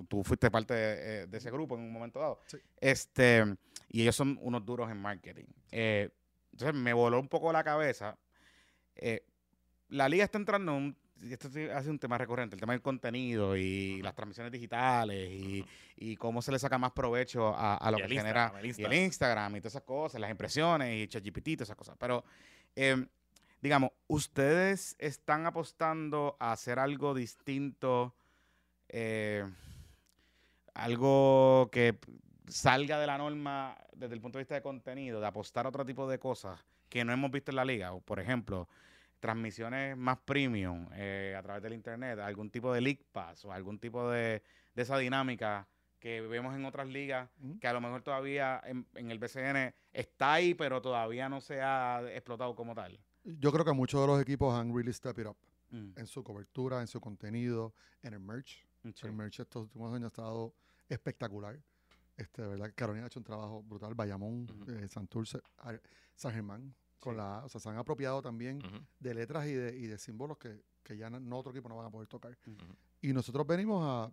tú 0.08 0.22
fuiste 0.22 0.50
parte 0.50 0.74
de, 0.74 1.22
eh, 1.22 1.26
de 1.26 1.38
ese 1.38 1.50
grupo 1.50 1.74
en 1.74 1.82
un 1.82 1.92
momento 1.92 2.20
dado. 2.20 2.40
Sí. 2.46 2.58
Este, 2.80 3.44
y 3.88 4.02
ellos 4.02 4.14
son 4.14 4.38
unos 4.40 4.64
duros 4.64 4.90
en 4.90 4.98
marketing. 4.98 5.46
Eh, 5.70 6.10
entonces 6.52 6.80
me 6.80 6.92
voló 6.92 7.18
un 7.18 7.28
poco 7.28 7.52
la 7.52 7.64
cabeza. 7.64 8.16
Eh, 8.94 9.26
la 9.88 10.08
liga 10.08 10.24
está 10.24 10.38
entrando 10.38 10.72
en 10.72 10.78
un, 10.78 10.96
esto 11.30 11.48
sí 11.48 11.68
hace 11.68 11.90
un 11.90 11.98
tema 11.98 12.18
recurrente, 12.18 12.56
el 12.56 12.60
tema 12.60 12.72
del 12.72 12.82
contenido 12.82 13.56
y 13.56 14.02
las 14.02 14.14
transmisiones 14.14 14.52
digitales 14.52 15.30
y, 15.30 15.64
y 15.96 16.16
cómo 16.16 16.42
se 16.42 16.52
le 16.52 16.58
saca 16.58 16.78
más 16.78 16.92
provecho 16.92 17.54
a, 17.54 17.76
a 17.76 17.90
lo 17.90 17.98
que 17.98 18.08
genera 18.08 18.52
Instagram, 18.52 18.56
el 18.56 18.64
y 18.64 18.64
el 18.64 18.66
Instagram. 18.68 19.04
Instagram 19.04 19.56
y 19.56 19.60
todas 19.60 19.72
esas 19.74 19.82
cosas, 19.82 20.20
las 20.20 20.30
impresiones 20.30 21.04
y 21.04 21.08
ChatGPT 21.08 21.48
y 21.48 21.56
todas 21.56 21.68
esas 21.68 21.76
cosas. 21.76 21.96
Pero, 21.98 22.24
eh, 22.76 23.06
digamos, 23.60 23.90
¿ustedes 24.08 24.96
están 24.98 25.46
apostando 25.46 26.36
a 26.40 26.52
hacer 26.52 26.78
algo 26.78 27.14
distinto? 27.14 28.14
eh, 28.92 29.44
algo 30.74 31.68
que 31.72 31.98
salga 32.46 33.00
de 33.00 33.06
la 33.06 33.18
norma 33.18 33.76
desde 33.94 34.14
el 34.14 34.20
punto 34.20 34.38
de 34.38 34.42
vista 34.42 34.54
de 34.54 34.62
contenido, 34.62 35.20
de 35.20 35.26
apostar 35.26 35.66
a 35.66 35.70
otro 35.70 35.84
tipo 35.84 36.08
de 36.08 36.18
cosas 36.18 36.60
que 36.88 37.04
no 37.04 37.12
hemos 37.12 37.30
visto 37.30 37.50
en 37.50 37.56
la 37.56 37.64
liga. 37.64 37.92
Por 38.00 38.20
ejemplo, 38.20 38.68
transmisiones 39.22 39.96
más 39.96 40.18
premium 40.18 40.88
eh, 40.94 41.34
a 41.38 41.42
través 41.42 41.62
del 41.62 41.74
internet, 41.74 42.18
algún 42.18 42.50
tipo 42.50 42.72
de 42.74 42.80
league 42.80 43.06
pass 43.12 43.44
o 43.44 43.52
algún 43.52 43.78
tipo 43.78 44.10
de, 44.10 44.42
de 44.74 44.82
esa 44.82 44.98
dinámica 44.98 45.68
que 46.00 46.20
vemos 46.20 46.52
en 46.56 46.64
otras 46.64 46.88
ligas, 46.88 47.30
que 47.60 47.68
a 47.68 47.72
lo 47.72 47.80
mejor 47.80 48.02
todavía 48.02 48.60
en, 48.64 48.84
en 48.96 49.12
el 49.12 49.20
BCN 49.20 49.72
está 49.92 50.32
ahí, 50.32 50.54
pero 50.54 50.82
todavía 50.82 51.28
no 51.28 51.40
se 51.40 51.62
ha 51.62 52.02
explotado 52.12 52.56
como 52.56 52.74
tal. 52.74 52.98
Yo 53.22 53.52
creo 53.52 53.64
que 53.64 53.70
muchos 53.72 54.00
de 54.00 54.06
los 54.08 54.20
equipos 54.20 54.52
han 54.52 54.74
really 54.74 54.92
step 54.92 55.18
it 55.20 55.26
up 55.26 55.36
Mm, 55.70 55.92
en 55.96 56.06
su 56.06 56.22
cobertura, 56.22 56.82
en 56.82 56.86
su 56.86 57.00
contenido, 57.00 57.72
en 58.02 58.12
el 58.12 58.20
merch. 58.20 58.66
sí. 58.94 59.06
El 59.06 59.12
merch 59.14 59.40
estos 59.40 59.62
últimos 59.62 59.94
años 59.94 60.04
ha 60.04 60.08
estado 60.08 60.54
espectacular. 60.86 61.58
Este, 62.18 62.42
de 62.42 62.48
verdad, 62.48 62.70
Carolina 62.74 63.04
ha 63.04 63.06
hecho 63.06 63.20
un 63.20 63.24
trabajo 63.24 63.62
brutal. 63.62 63.94
Bayamón, 63.94 64.46
Ujú. 64.50 64.70
eh, 64.70 64.86
Santurce, 64.88 65.40
A- 65.60 65.72
San 66.14 66.32
Germán, 66.34 66.74
con 67.02 67.14
Sí. 67.14 67.18
la. 67.18 67.44
O 67.44 67.48
sea, 67.48 67.60
se 67.60 67.68
han 67.68 67.76
apropiado 67.76 68.22
también 68.22 68.60
de 69.00 69.12
letras 69.14 69.46
y 69.46 69.52
de, 69.54 69.76
y 69.76 69.86
de 69.88 69.98
símbolos 69.98 70.38
que, 70.38 70.62
que 70.84 70.96
ya 70.96 71.10
no, 71.10 71.18
no 71.18 71.36
otro 71.38 71.50
equipo 71.50 71.68
no 71.68 71.76
van 71.76 71.86
a 71.86 71.90
poder 71.90 72.06
tocar. 72.08 72.38
Y 73.00 73.12
nosotros 73.12 73.44
venimos 73.44 73.82
a, 73.84 74.12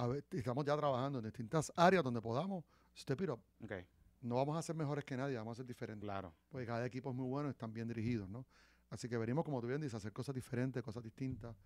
a 0.00 0.06
ver, 0.06 0.24
estamos 0.30 0.64
ya 0.64 0.76
trabajando 0.76 1.18
en 1.18 1.24
distintas 1.24 1.72
áreas 1.76 2.04
donde 2.04 2.22
podamos 2.22 2.64
step 2.96 3.20
it 3.22 3.30
up. 3.30 3.40
Ok, 3.64 3.72
No 4.20 4.36
vamos 4.36 4.56
a 4.56 4.62
ser 4.62 4.76
mejores 4.76 5.04
que 5.04 5.16
nadie, 5.16 5.36
vamos 5.36 5.56
a 5.56 5.56
ser 5.56 5.66
diferentes. 5.66 6.06
claro. 6.06 6.32
Porque 6.48 6.66
cada 6.66 6.86
equipo 6.86 7.10
es 7.10 7.16
muy 7.16 7.26
bueno 7.26 7.48
y 7.48 7.50
están 7.50 7.72
bien 7.72 7.88
dirigidos, 7.88 8.28
¿no? 8.28 8.46
Así 8.90 9.08
que 9.08 9.18
venimos, 9.18 9.44
como 9.44 9.60
tú 9.60 9.66
bien 9.66 9.80
dices, 9.80 9.94
a 9.94 9.96
hacer 9.96 10.12
cosas 10.12 10.34
diferentes, 10.34 10.82
cosas 10.82 11.02
distintas 11.02 11.56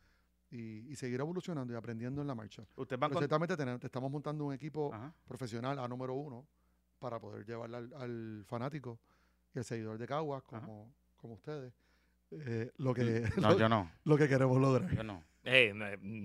y, 0.51 0.91
y 0.91 0.97
seguir 0.97 1.21
evolucionando 1.21 1.73
y 1.75 1.77
aprendiendo 1.77 2.23
en 2.23 2.27
la 2.29 2.35
marcha. 2.35 2.64
Pero 2.75 2.99
con... 2.99 3.19
ciertamente 3.19 3.55
tenemos- 3.57 3.85
estamos 3.85 4.11
montando 4.11 4.45
un 4.47 4.55
equipo 4.55 4.95
Ajá. 4.95 5.12
profesional 5.27 5.79
a 5.79 5.87
número 5.89 6.14
uno 6.14 6.47
para 6.99 7.19
poder 7.21 7.45
llevarle 7.45 7.77
al, 7.77 7.93
al 7.93 8.45
fanático 8.47 8.99
al 9.61 9.65
seguidor 9.65 9.99
de 9.99 10.07
Caguas, 10.07 10.43
como, 10.45 10.93
como 11.17 11.35
ustedes, 11.35 11.73
eh, 12.31 12.71
lo, 12.79 12.93
que, 12.95 13.03
No, 13.37 13.51
lo, 13.51 13.59
yo 13.59 13.69
no, 13.69 13.91
lo 14.05 14.17
que 14.17 14.29
queremos 14.29 14.61
lograr. 14.61 14.91
yo 14.95 15.03
no. 15.03 15.23
Eh, 15.49 15.73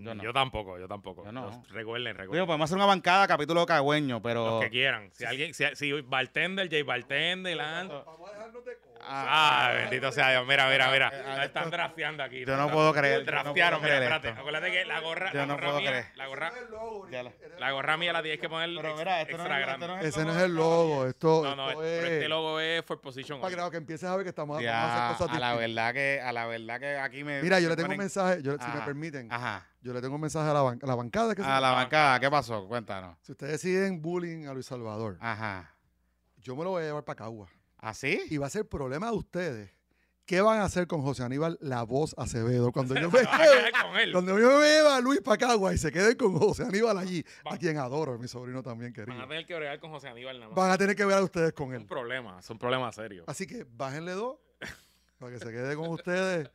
Yo 0.03 0.13
yo, 0.15 0.33
tampoco, 0.33 0.79
yo 0.79 0.87
tampoco. 0.87 1.23
Yo 1.23 1.31
no. 1.31 1.45
Los- 1.45 1.69
Recuerden, 1.71 2.13
Digo, 2.13 2.21
recuerden. 2.23 2.45
podemos 2.47 2.65
hacer 2.65 2.77
una 2.77 2.87
bancada 2.87 3.27
capítulo 3.27 3.63
cagüeño, 3.67 4.19
pero... 4.19 4.45
Los 4.49 4.63
que 4.63 4.71
quieran. 4.71 5.11
Si 5.13 5.25
alguien, 5.25 5.53
si, 5.53 5.63
si 5.75 5.91
bartender, 6.01 6.67
J 6.71 6.83
Bartender, 6.83 7.55
Lance. 7.55 7.93
Vamos 8.03 8.27
a 8.29 8.33
dejarnos 8.33 8.65
de 8.65 8.77
Ah, 9.03 9.71
bendito 9.75 10.11
sea 10.11 10.31
Dios. 10.31 10.45
Mira, 10.47 10.69
mira, 10.69 10.91
mira. 10.91 11.11
Ah, 11.27 11.35
La 11.37 11.45
están 11.45 11.69
drafteando 11.69 12.23
aquí. 12.23 12.45
Yo 12.45 12.55
no 12.57 12.69
puedo 12.71 12.93
creer, 12.93 13.19
no 13.19 13.25
Draftearon, 13.25 13.79
puedo 13.79 13.87
creer 13.93 14.03
mira, 14.03 14.15
espérate. 14.17 14.39
Acuérdate 14.39 14.71
que 14.71 14.85
la 14.85 14.99
gorra, 14.99 15.31
Yo 15.31 15.39
la 15.39 15.45
no 15.45 15.53
gorra 15.53 15.67
puedo 15.67 15.79
mía, 15.79 15.89
creer. 15.89 16.05
la 16.15 16.27
gorra, 16.27 16.47
Ese 16.47 16.55
no 16.55 16.61
es 16.61 16.65
el 16.65 16.71
logo, 16.71 17.09
Ya 17.09 17.23
la- 17.23 17.31
la 17.59 17.71
gorra 17.71 17.97
mía 17.97 18.13
la 18.13 18.21
tienes 18.21 18.39
que 18.39 18.49
poner 18.49 18.69
Pero 18.75 18.95
mira, 18.97 19.21
esto 19.21 19.37
no, 19.37 19.43
extra 19.43 19.59
es, 19.59 19.65
grande. 19.65 19.85
esto 19.85 19.95
no 19.95 19.99
es 20.01 20.05
Ese 20.15 20.25
no 20.25 20.31
es 20.37 20.43
el 20.43 20.55
logo, 20.55 21.05
esto, 21.07 21.43
No, 21.43 21.55
no, 21.55 21.69
esto 21.69 21.81
pero 21.81 22.05
es 22.07 22.11
este 22.11 22.27
logo 22.29 22.59
es 22.59 22.85
for 22.85 23.01
position. 23.01 23.41
para 23.41 23.55
que, 23.65 23.71
que 23.71 23.77
empieces 23.77 24.09
a 24.09 24.15
ver 24.15 24.23
que 24.23 24.29
estamos 24.29 24.59
a 24.59 24.61
Ya, 24.61 25.05
hacer 25.09 25.17
cosas 25.17 25.35
a 25.35 25.39
la 25.39 25.55
verdad 25.55 25.93
que 25.93 26.21
a 26.21 26.31
la 26.31 26.45
verdad 26.47 26.79
que 26.79 26.97
aquí 26.97 27.23
me 27.23 27.41
Mira, 27.41 27.59
yo 27.59 27.69
le 27.69 27.75
tengo 27.75 27.87
un 27.89 27.95
ponen- 27.95 27.99
mensaje, 27.99 28.41
yo, 28.41 28.53
si 28.57 28.67
me 28.71 28.81
permiten, 28.85 29.31
Ajá. 29.31 29.65
yo 29.81 29.93
le 29.93 30.01
tengo 30.01 30.15
un 30.15 30.21
mensaje 30.21 30.49
a 30.49 30.53
la, 30.53 30.61
ban- 30.61 30.79
a 30.83 30.87
la 30.87 30.95
bancada. 30.95 31.35
Que 31.35 31.41
A 31.41 31.59
la 31.59 31.71
bancada, 31.71 32.19
¿qué 32.19 32.29
pasó? 32.29 32.67
Cuéntanos. 32.67 33.17
Si 33.21 33.31
ustedes 33.31 33.59
siguen 33.61 34.01
bullying 34.01 34.47
a 34.47 34.53
Luis 34.53 34.65
Salvador, 34.65 35.17
Ajá. 35.19 35.73
yo 36.37 36.55
me 36.55 36.63
lo 36.63 36.71
voy 36.71 36.83
a 36.83 36.85
llevar 36.87 37.03
para 37.03 37.17
Cagua. 37.17 37.47
¿Así? 37.81 38.21
Y 38.29 38.37
va 38.37 38.47
a 38.47 38.49
ser 38.49 38.67
problema 38.67 39.07
de 39.11 39.17
ustedes. 39.17 39.71
¿Qué 40.25 40.39
van 40.39 40.59
a 40.59 40.63
hacer 40.65 40.87
con 40.87 41.01
José 41.01 41.23
Aníbal, 41.23 41.57
la 41.61 41.83
voz 41.83 42.13
Acevedo? 42.17 42.71
Cuando 42.71 42.93
yo 42.95 43.09
me 43.11 43.19
él. 44.03 44.11
cuando 44.13 44.39
yo 44.39 44.59
me 44.59 44.65
lleve 44.65 45.01
Luis 45.01 45.19
para 45.19 45.37
Cagua 45.37 45.73
y 45.73 45.77
se 45.77 45.91
queden 45.91 46.15
con 46.15 46.37
José 46.37 46.63
Aníbal 46.63 46.97
allí, 46.99 47.25
a 47.49 47.57
quien 47.57 47.77
adoro, 47.77 48.17
mi 48.17 48.27
sobrino 48.27 48.61
también 48.63 48.93
Van 48.93 49.01
a 49.01 49.05
querido. 49.05 49.27
tener 49.27 49.45
que 49.45 49.55
bregar 49.55 49.79
con 49.79 49.89
José 49.91 50.07
Aníbal 50.07 50.37
nada 50.39 50.49
más. 50.49 50.55
Van 50.55 50.71
a 50.71 50.77
tener 50.77 50.95
que 50.95 51.03
ver 51.05 51.17
a 51.17 51.23
ustedes 51.23 51.51
con 51.53 51.69
Es 51.71 51.75
él. 51.77 51.81
un 51.81 51.87
problema, 51.87 52.39
es 52.39 52.49
un 52.49 52.57
problema 52.59 52.91
serio. 52.93 53.23
Así 53.27 53.45
que 53.47 53.65
bájenle 53.67 54.11
dos 54.13 54.37
para 55.17 55.33
que 55.33 55.39
se 55.39 55.51
quede 55.51 55.75
con 55.75 55.89
ustedes. 55.89 56.49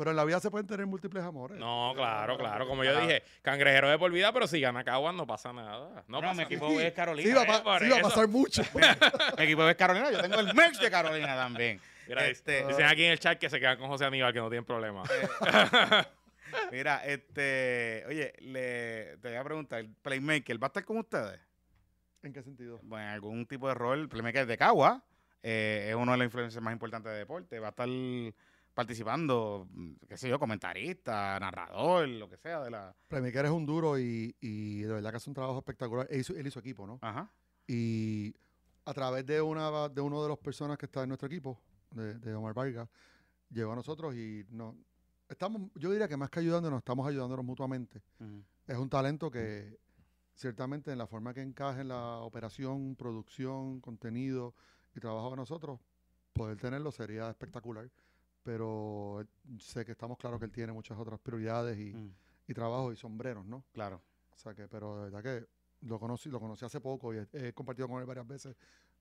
Pero 0.00 0.12
en 0.12 0.16
la 0.16 0.24
vida 0.24 0.40
se 0.40 0.50
pueden 0.50 0.66
tener 0.66 0.86
múltiples 0.86 1.22
amores. 1.22 1.58
No, 1.58 1.92
claro, 1.94 2.38
claro. 2.38 2.66
Como 2.66 2.84
yo 2.84 2.98
dije, 3.02 3.22
cangrejero 3.42 3.90
de 3.90 3.98
por 3.98 4.10
vida, 4.10 4.32
pero 4.32 4.46
si 4.46 4.58
gana 4.58 4.82
Caguas 4.82 5.14
no 5.14 5.26
pasa 5.26 5.52
nada. 5.52 6.02
No 6.08 6.16
No, 6.16 6.20
pasa 6.22 6.32
mi 6.32 6.36
nada. 6.38 6.42
equipo 6.44 6.80
es 6.80 6.92
Carolina. 6.94 7.28
Sí, 7.28 7.34
va, 7.34 7.42
a 7.42 7.44
eh, 7.44 7.46
pa- 7.48 7.62
por 7.62 7.82
sí 7.82 7.88
va 7.90 7.96
a 7.96 7.98
eso. 7.98 8.08
pasar 8.08 8.28
mucho. 8.28 8.62
Mi 9.36 9.44
equipo 9.44 9.68
es 9.68 9.76
Carolina. 9.76 10.10
Yo 10.10 10.22
tengo 10.22 10.40
el 10.40 10.54
merch 10.54 10.78
de 10.80 10.90
Carolina 10.90 11.36
también. 11.36 11.78
Mira, 12.08 12.26
Este- 12.28 12.66
dicen 12.66 12.86
aquí 12.86 13.04
en 13.04 13.12
el 13.12 13.18
chat 13.20 13.38
que 13.38 13.50
se 13.50 13.60
quedan 13.60 13.76
con 13.78 13.88
José 13.88 14.06
Aníbal, 14.06 14.32
que 14.32 14.38
no 14.38 14.48
tienen 14.48 14.64
problema. 14.64 15.02
Mira, 16.72 17.04
este, 17.04 18.04
oye, 18.08 18.32
le, 18.40 19.18
te 19.18 19.28
voy 19.28 19.36
a 19.36 19.44
preguntar, 19.44 19.80
¿el 19.80 19.90
Playmaker 19.90 20.60
va 20.62 20.66
a 20.66 20.68
estar 20.68 20.84
con 20.86 20.96
ustedes? 20.96 21.38
¿En 22.22 22.32
qué 22.32 22.42
sentido? 22.42 22.80
Bueno, 22.84 23.04
en 23.04 23.10
algún 23.12 23.46
tipo 23.46 23.68
de 23.68 23.74
rol, 23.74 24.08
Playmaker 24.08 24.46
de 24.46 24.56
Cagua, 24.56 25.02
eh, 25.42 25.88
es 25.90 25.94
uno 25.94 26.12
de 26.12 26.18
los 26.18 26.24
influencers 26.24 26.62
más 26.64 26.72
importantes 26.72 27.12
de 27.12 27.18
deporte, 27.18 27.58
va 27.60 27.68
a 27.68 27.70
estar 27.70 27.88
participando, 28.80 29.68
mm, 29.70 29.92
qué 30.08 30.16
sé 30.16 30.28
yo, 30.28 30.38
comentarista, 30.38 31.38
narrador, 31.38 32.08
lo 32.08 32.28
que 32.28 32.36
sea 32.36 32.60
de 32.60 32.70
la... 32.70 32.94
Playmaker 33.08 33.44
es 33.44 33.50
un 33.50 33.66
duro 33.66 33.98
y, 33.98 34.34
y 34.40 34.80
de 34.80 34.94
verdad 34.94 35.10
que 35.10 35.16
hace 35.18 35.30
un 35.30 35.34
trabajo 35.34 35.58
espectacular. 35.58 36.06
Él 36.10 36.20
hizo, 36.20 36.34
él 36.34 36.46
hizo 36.46 36.60
equipo, 36.60 36.86
¿no? 36.86 36.98
Ajá. 37.02 37.30
Y 37.66 38.34
a 38.86 38.94
través 38.94 39.26
de 39.26 39.42
una 39.42 39.88
de 39.88 40.00
uno 40.00 40.22
de 40.22 40.28
los 40.28 40.38
personas 40.38 40.78
que 40.78 40.86
está 40.86 41.02
en 41.02 41.08
nuestro 41.08 41.26
equipo, 41.26 41.60
de, 41.90 42.14
de 42.14 42.34
Omar 42.34 42.54
Vargas, 42.54 42.88
llegó 43.50 43.72
a 43.72 43.76
nosotros 43.76 44.14
y 44.14 44.46
no 44.48 44.76
estamos, 45.30 45.70
yo 45.74 45.90
diría 45.90 46.08
que 46.08 46.16
más 46.16 46.30
que 46.30 46.40
ayudándonos, 46.40 46.78
estamos 46.78 47.06
ayudándonos 47.06 47.44
mutuamente. 47.44 48.02
Es 48.66 48.76
un 48.76 48.88
talento 48.88 49.30
que 49.30 49.78
ciertamente 50.34 50.90
en 50.90 50.98
la 50.98 51.06
forma 51.06 51.32
que 51.32 51.42
encaje 51.42 51.82
en 51.82 51.88
la 51.88 52.18
operación, 52.18 52.96
producción, 52.96 53.80
contenido 53.80 54.54
y 54.94 55.00
trabajo 55.00 55.30
de 55.30 55.36
nosotros, 55.36 55.80
poder 56.32 56.58
tenerlo 56.58 56.90
sería 56.90 57.30
espectacular. 57.30 57.90
Pero 58.42 59.20
eh, 59.20 59.26
sé 59.58 59.84
que 59.84 59.92
estamos 59.92 60.16
claros 60.18 60.38
que 60.38 60.46
él 60.46 60.52
tiene 60.52 60.72
muchas 60.72 60.98
otras 60.98 61.20
prioridades 61.20 61.78
y, 61.78 61.92
Mm, 61.92 62.14
y 62.48 62.54
trabajos 62.54 62.94
y 62.94 62.96
sombreros, 62.96 63.44
¿no? 63.46 63.64
Claro. 63.72 64.02
O 64.34 64.38
sea 64.38 64.54
que, 64.54 64.66
pero 64.68 64.96
de 65.04 65.10
verdad 65.10 65.22
que 65.22 65.46
lo 65.86 65.98
conocí, 65.98 66.28
lo 66.30 66.40
conocí 66.40 66.64
hace 66.64 66.80
poco 66.80 67.14
y 67.14 67.18
he, 67.18 67.48
he 67.48 67.52
compartido 67.52 67.88
con 67.88 68.00
él 68.00 68.06
varias 68.06 68.26
veces 68.26 68.56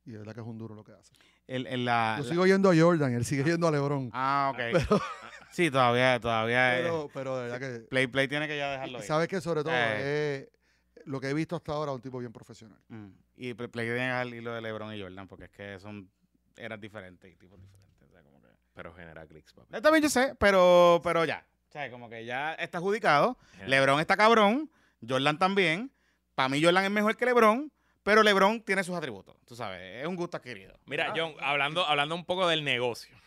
y 0.06 0.12
de 0.12 0.18
verdad 0.20 0.34
que 0.34 0.42
es 0.42 0.48
un 0.48 0.58
duro 0.58 0.76
lo 0.76 0.84
que 0.84 0.92
hace. 0.94 1.14
El, 1.48 1.68
el- 1.68 1.86
la, 1.86 2.16
Yo 2.20 2.24
la- 2.26 2.30
sigo 2.30 2.46
yendo 2.46 2.70
a 2.72 2.76
Jordan 2.78 3.14
él 3.14 3.26
sigue 3.26 3.44
yendo 3.44 3.68
a 3.68 3.72
LeBron. 3.72 4.10
Ah, 4.14 4.52
ok. 4.54 4.60
sí, 5.52 5.72
todavía, 5.72 6.20
todavía... 6.20 6.80
eh, 6.80 6.84
pero, 6.84 7.10
pero 7.14 7.38
de 7.38 7.44
verdad 7.50 7.60
que... 7.60 7.80
Play, 7.88 8.08
Play 8.08 8.28
tiene 8.28 8.48
que 8.48 8.58
ya 8.58 8.72
dejarlo 8.72 9.00
ir. 9.00 9.04
sabes 9.06 9.28
que 9.28 9.40
sobre 9.42 9.64
todo 9.64 9.74
Eh. 9.76 10.50
es 10.96 11.06
lo 11.06 11.20
que 11.20 11.30
he 11.30 11.34
visto 11.34 11.56
hasta 11.56 11.72
ahora 11.74 11.92
un 11.94 12.02
tipo 12.02 12.20
bien 12.20 12.32
profesional. 12.34 12.80
Mm. 12.90 13.08
Y 13.38 13.54
Play, 13.54 13.68
Play 13.70 13.86
tiene 13.86 14.00
que 14.00 14.04
dejar 14.06 14.28
el 14.28 14.34
hilo 14.36 14.54
de 14.54 14.62
LeBron 14.62 14.94
y 14.94 15.02
Jordan, 15.02 15.28
porque 15.28 15.46
es 15.46 15.52
que 15.52 15.80
son 15.80 16.10
eras 16.58 16.80
diferentes 16.80 17.32
y 17.32 17.36
tipos 17.38 17.60
diferentes. 17.60 18.04
O 18.08 18.12
sea, 18.12 18.22
como 18.24 18.42
que... 18.42 18.48
Pero 18.80 18.94
genera 18.94 19.26
clics, 19.28 19.52
papi. 19.52 19.76
Eh, 19.76 19.82
También 19.82 20.02
yo 20.04 20.10
sé, 20.10 20.36
pero, 20.40 21.02
pero 21.04 21.26
ya. 21.26 21.46
O 21.68 21.72
sea, 21.74 21.92
como 21.92 22.10
que 22.10 22.24
ya 22.24 22.54
está 22.54 22.78
adjudicado. 22.78 23.38
LeBron 23.68 24.00
está 24.00 24.16
cabrón. 24.16 24.72
Jordan 25.06 25.38
también. 25.38 25.92
Para 26.34 26.48
mí 26.48 26.64
Jordan 26.64 26.86
es 26.86 26.92
mejor 26.92 27.18
que 27.18 27.26
LeBron. 27.26 27.70
Pero 28.04 28.24
LeBron 28.24 28.62
tiene 28.62 28.86
sus 28.86 28.96
atributos. 28.96 29.36
Tú 29.46 29.54
sabes, 29.54 29.82
es 30.02 30.08
un 30.08 30.16
gusto 30.16 30.38
adquirido. 30.38 30.80
Mira, 30.86 31.08
Ah. 31.10 31.14
John, 31.14 31.34
hablando, 31.42 31.86
hablando 31.86 32.16
un 32.16 32.24
poco 32.24 32.48
del 32.48 32.64
negocio, 32.64 33.18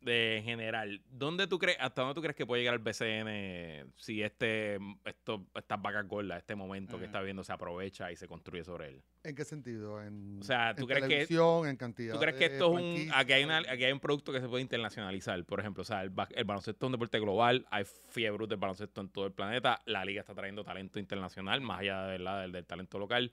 de 0.00 0.36
en 0.38 0.44
general, 0.44 1.02
¿dónde 1.10 1.46
tú 1.46 1.58
crees, 1.58 1.78
hasta 1.80 2.02
dónde 2.02 2.14
tú 2.14 2.20
crees 2.22 2.36
que 2.36 2.46
puede 2.46 2.62
llegar 2.62 2.74
el 2.74 2.80
BCN 2.80 3.92
si 3.96 4.22
este, 4.22 4.78
esto, 5.04 5.46
estas 5.54 5.80
vacas 5.82 6.06
gordas, 6.06 6.38
este 6.38 6.54
momento 6.54 6.98
que 6.98 7.06
está 7.06 7.20
viendo 7.22 7.42
se 7.42 7.52
aprovecha 7.52 8.12
y 8.12 8.16
se 8.16 8.28
construye 8.28 8.62
sobre 8.62 8.88
él? 8.88 9.02
¿En 9.24 9.34
qué 9.34 9.44
sentido? 9.44 10.02
En, 10.02 10.38
O 10.40 10.44
sea, 10.44 10.74
¿tú 10.76 10.82
en 10.82 10.88
crees 10.88 11.28
que- 11.28 11.34
en 11.34 11.76
cantidad 11.76 12.14
¿Tú 12.14 12.20
crees 12.20 12.36
que 12.36 12.44
esto 12.46 12.78
es 12.78 12.84
un, 12.84 13.10
aquí 13.14 13.32
hay, 13.32 13.44
una, 13.44 13.58
aquí 13.58 13.84
hay 13.84 13.92
un 13.92 13.98
producto 14.00 14.32
que 14.32 14.40
se 14.40 14.48
puede 14.48 14.62
internacionalizar? 14.62 15.42
Por 15.44 15.58
ejemplo, 15.60 15.82
o 15.82 15.84
sea, 15.84 16.02
el, 16.02 16.10
ba- 16.10 16.28
el 16.34 16.44
baloncesto 16.44 16.86
es 16.86 16.88
un 16.88 16.92
deporte 16.92 17.18
global, 17.18 17.66
hay 17.70 17.84
fiebre 18.10 18.46
del 18.46 18.58
baloncesto 18.58 19.00
en 19.00 19.08
todo 19.08 19.26
el 19.26 19.32
planeta, 19.32 19.82
la 19.86 20.04
liga 20.04 20.20
está 20.20 20.34
trayendo 20.34 20.62
talento 20.62 20.98
internacional, 21.00 21.60
más 21.60 21.80
allá 21.80 22.02
de, 22.04 22.18
¿verdad? 22.18 22.42
del, 22.42 22.52
del 22.52 22.66
talento 22.66 22.98
local. 22.98 23.32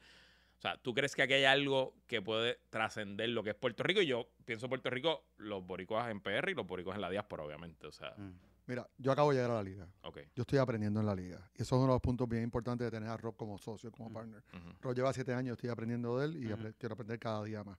O 0.64 0.66
sea, 0.66 0.78
¿tú 0.78 0.94
crees 0.94 1.14
que 1.14 1.22
aquí 1.24 1.34
hay 1.34 1.44
algo 1.44 1.94
que 2.08 2.22
puede 2.22 2.58
trascender 2.70 3.28
lo 3.28 3.44
que 3.44 3.50
es 3.50 3.56
Puerto 3.58 3.84
Rico? 3.84 4.00
Y 4.02 4.06
yo 4.08 4.30
pienso 4.46 4.70
Puerto 4.70 4.90
Rico, 4.90 5.26
los 5.36 5.62
boricuas 5.68 6.10
en 6.10 6.22
PR 6.22 6.50
y 6.52 6.54
los 6.54 6.66
boricuas 6.66 6.96
en 6.96 7.02
la 7.02 7.10
diáspora, 7.10 7.44
obviamente. 7.44 7.86
O 7.86 7.92
sea, 7.92 8.14
Mm. 8.18 8.32
Mira, 8.68 8.88
yo 8.98 9.12
acabo 9.12 9.32
de 9.32 9.36
llegar 9.36 9.52
a 9.52 9.56
la 9.56 9.64
liga. 9.64 9.86
ok. 10.04 10.20
Yo 10.34 10.44
estoy 10.44 10.58
aprendiendo 10.60 11.02
en 11.02 11.06
la 11.06 11.14
liga. 11.14 11.52
Y 11.54 11.64
eso 11.64 11.76
es 11.76 11.80
uno 11.80 11.88
de 11.88 11.96
los 11.96 12.02
puntos 12.02 12.30
bien 12.30 12.44
importantes 12.44 12.86
de 12.90 12.92
tener 12.92 13.10
a 13.10 13.18
Rob 13.18 13.36
como 13.36 13.58
socio, 13.58 13.92
como 13.92 14.10
Mm. 14.10 14.14
partner. 14.14 14.44
ujú, 14.54 14.70
Rob 14.80 14.96
lleva 14.96 15.12
siete 15.12 15.34
años, 15.34 15.58
estoy 15.58 15.70
aprendiendo 15.70 16.18
de 16.18 16.26
él 16.28 16.38
y 16.38 16.74
quiero 16.78 16.94
aprender 16.94 17.20
cada 17.20 17.44
día 17.44 17.62
más. 17.66 17.78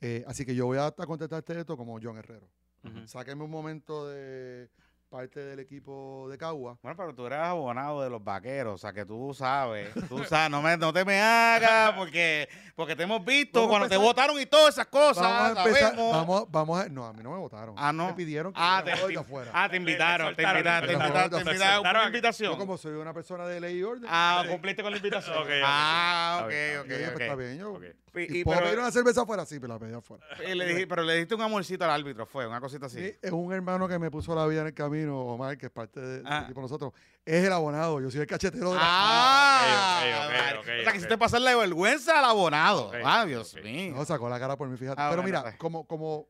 Eh, 0.00 0.24
así 0.26 0.44
que 0.44 0.56
yo 0.56 0.66
voy 0.66 0.78
a, 0.78 0.90
contestarte 0.90 1.60
esto 1.60 1.76
como 1.76 2.00
John 2.02 2.16
Herrero. 2.16 2.50
Ujú. 2.82 3.06
Sáquenme 3.06 3.44
un 3.44 3.50
momento 3.52 4.08
de, 4.08 4.68
parte 5.08 5.40
del 5.42 5.58
equipo 5.58 6.26
de 6.30 6.36
Cagua. 6.36 6.78
Bueno, 6.82 6.96
pero 6.96 7.14
tú 7.14 7.26
eres 7.26 7.38
abonado 7.38 8.02
de 8.02 8.10
los 8.10 8.22
vaqueros, 8.22 8.74
o 8.74 8.78
sea 8.78 8.92
que 8.92 9.06
tú 9.06 9.32
sabes, 9.34 9.88
tú 10.08 10.18
sabes, 10.24 10.50
no, 10.50 10.60
me, 10.60 10.76
no 10.76 10.92
te 10.92 11.04
me 11.04 11.18
hagas 11.20 11.92
porque, 11.96 12.46
porque 12.76 12.94
te 12.94 13.04
hemos 13.04 13.24
visto 13.24 13.60
Vamos 13.60 13.70
cuando 13.70 13.88
te 13.88 13.96
votaron 13.96 14.38
y 14.38 14.44
todas 14.46 14.74
esas 14.74 14.86
cosas, 14.86 15.22
Vamos 15.22 15.56
a 15.58 15.62
empezar. 15.64 15.90
sabemos. 15.94 16.12
Vamos, 16.12 16.44
vamos 16.50 16.80
a. 16.80 16.88
No, 16.90 17.06
a 17.06 17.12
mí 17.14 17.22
no 17.22 17.30
me 17.32 17.38
votaron. 17.38 17.74
Ah, 17.78 17.92
¿no? 17.92 18.08
Me 18.08 18.14
pidieron 18.14 18.52
que 18.52 18.60
Ah, 18.62 18.80
yo 18.80 18.84
te, 18.84 18.96
fuera 18.96 19.08
de 19.14 19.18
afuera. 19.18 19.50
ah, 19.54 19.68
te 19.70 19.76
invitaron, 19.76 20.36
te 20.36 20.42
invitaron, 20.42 20.80
te 20.82 20.86
te 20.88 20.92
invitaron, 20.92 21.30
te 21.30 21.50
invitaron 21.50 21.96
una 21.96 22.04
invitación. 22.06 22.52
Yo, 22.52 22.58
como 22.58 22.76
soy 22.76 22.92
una 22.92 23.14
persona 23.14 23.46
de 23.46 23.60
ley 23.60 23.78
y 23.78 23.82
orden. 23.82 24.04
Ah, 24.08 24.44
cumpliste 24.48 24.82
con 24.82 24.90
la 24.92 24.98
invitación. 24.98 25.36
Ok, 25.38 25.44
ok. 25.46 25.62
Ah, 25.64 26.40
ok, 26.44 26.52
Ok, 26.80 26.84
ok, 26.84 26.86
pues, 26.86 27.20
está 27.20 27.34
bien, 27.34 27.58
yo-. 27.58 27.78
Y- 28.14 28.38
¿Y 28.40 28.44
¿Puedo 28.44 28.58
pero- 28.58 28.66
pedir 28.70 28.80
una 28.80 28.90
cerveza 28.90 29.20
afuera? 29.22 29.46
Sí, 29.46 29.60
pero 29.60 29.74
la 29.74 29.78
pedí 29.78 29.94
afuera. 29.94 30.24
y 30.50 30.54
le 30.54 30.66
dije- 30.66 30.86
pero 30.88 31.02
le 31.02 31.14
diste 31.14 31.34
un 31.36 31.42
amorcito 31.42 31.84
al 31.84 31.90
árbitro, 31.90 32.26
fue 32.26 32.46
una 32.46 32.60
cosita 32.60 32.86
así. 32.86 32.98
Sí, 32.98 33.14
Es 33.22 33.30
un 33.30 33.52
hermano 33.52 33.86
que 33.86 33.98
me 33.98 34.10
puso 34.10 34.34
la 34.34 34.44
vida 34.46 34.62
en 34.62 34.66
el 34.68 34.74
camino, 34.74 34.97
Omar, 35.06 35.56
que 35.58 35.66
es 35.66 35.72
parte 35.72 36.00
de- 36.00 36.16
del 36.18 36.26
Ah. 36.26 36.42
equipo 36.44 36.60
de 36.60 36.64
nosotros. 36.64 36.92
Es 37.24 37.44
el 37.44 37.52
abonado, 37.52 38.00
yo 38.00 38.10
soy 38.10 38.20
el 38.22 38.26
cachetero 38.26 38.70
de 38.70 38.76
la- 38.76 38.80
Ah, 38.82 40.00
ok, 40.00 40.60
o 40.60 40.64
sea, 40.64 40.82
que 40.82 40.88
ok. 40.88 40.94
hiciste 40.96 41.18
pasarle 41.18 41.54
vergüenza 41.54 42.18
al 42.18 42.24
abonado. 42.24 42.90
Ah, 43.04 43.24
Dios 43.26 43.54
mío. 43.62 43.94
No, 43.94 44.04
sacó 44.04 44.28
la 44.28 44.38
cara 44.40 44.56
por 44.56 44.68
mí, 44.68 44.76
fíjate. 44.76 45.00
Ah, 45.00 45.10
Pero 45.10 45.22
bueno, 45.22 45.38
mira, 45.38 45.42
pues. 45.42 45.56
como, 45.56 45.86
como 45.86 46.26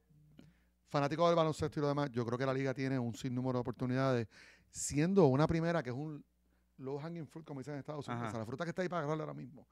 fanático 0.89 1.27
del 1.27 1.37
baloncesto 1.37 1.79
y 1.79 1.83
lo 1.83 1.89
demás, 1.89 2.11
yo 2.11 2.25
creo 2.27 2.37
que 2.39 2.47
la 2.47 2.55
liga 2.55 2.75
tiene 2.75 2.99
un 2.99 3.15
sinnúmero 3.15 3.55
de 3.55 3.61
oportunidades, 3.61 4.27
siendo 4.71 5.27
una 5.27 5.47
primera 5.47 5.83
que 5.83 5.91
es 5.91 5.97
un 5.97 6.25
low 6.79 6.99
hanging 6.99 7.27
fruit, 7.27 7.47
como 7.47 7.61
dicen 7.61 7.75
en 7.75 7.81
Estados 7.81 8.07
Unidos, 8.09 8.21
Ajá. 8.23 8.29
o 8.29 8.31
sea, 8.33 8.41
la 8.41 8.47
fruta 8.47 8.65
que 8.65 8.71
está 8.71 8.83
ahí 8.83 8.89
para 8.89 9.01
agarrarla 9.01 9.25
ahora 9.25 9.35
mismo. 9.35 9.67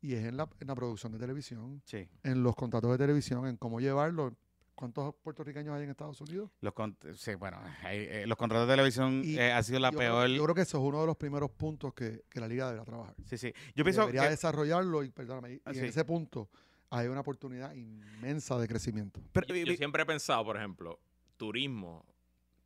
Y 0.00 0.14
es 0.14 0.24
en 0.24 0.36
la, 0.36 0.48
en 0.58 0.66
la 0.66 0.74
producción 0.74 1.12
de 1.12 1.18
televisión, 1.18 1.80
Sí. 1.86 2.08
en 2.24 2.42
los 2.42 2.56
contratos 2.56 2.90
de 2.90 2.98
televisión, 2.98 3.46
en 3.46 3.56
cómo 3.56 3.78
llevarlo. 3.80 4.34
¿Cuántos 4.82 5.14
puertorriqueños 5.22 5.76
hay 5.76 5.84
en 5.84 5.90
Estados 5.90 6.20
Unidos? 6.22 6.50
Los, 6.60 6.72
con- 6.72 6.98
sí, 7.14 7.36
bueno, 7.36 7.56
hay- 7.84 7.98
eh, 8.00 8.26
los 8.26 8.36
contratos 8.36 8.66
de 8.66 8.72
televisión 8.72 9.22
Y 9.24 9.38
eh, 9.38 9.52
ha 9.52 9.62
sido 9.62 9.78
la 9.78 9.92
yo, 9.92 9.98
peor. 9.98 10.24
Creo, 10.24 10.36
yo 10.36 10.42
creo 10.42 10.54
que 10.56 10.62
eso 10.62 10.78
es 10.78 10.82
uno 10.82 11.00
de 11.02 11.06
los 11.06 11.16
primeros 11.16 11.50
puntos 11.52 11.94
que, 11.94 12.24
que 12.28 12.40
la 12.40 12.48
liga 12.48 12.66
deberá 12.66 12.84
trabajar. 12.84 13.14
sí, 13.24 13.38
sí. 13.38 13.52
Yo 13.76 13.84
pienso 13.84 14.00
debería 14.00 14.22
que 14.24 14.30
desarrollarlo 14.30 15.04
y, 15.04 15.10
perdóname, 15.10 15.52
y 15.52 15.62
Ah, 15.64 15.70
en 15.70 15.74
sí. 15.76 15.86
ese 15.86 16.04
punto 16.04 16.50
hay 16.90 17.06
una 17.06 17.20
oportunidad 17.20 17.72
inmensa 17.74 18.58
de 18.58 18.66
crecimiento. 18.66 19.20
pero- 19.32 19.46
Yo, 19.46 19.54
yo 19.54 19.74
siempre 19.76 20.02
he 20.02 20.06
pensado, 20.06 20.44
por 20.44 20.56
ejemplo, 20.56 20.98
turismo, 21.36 22.04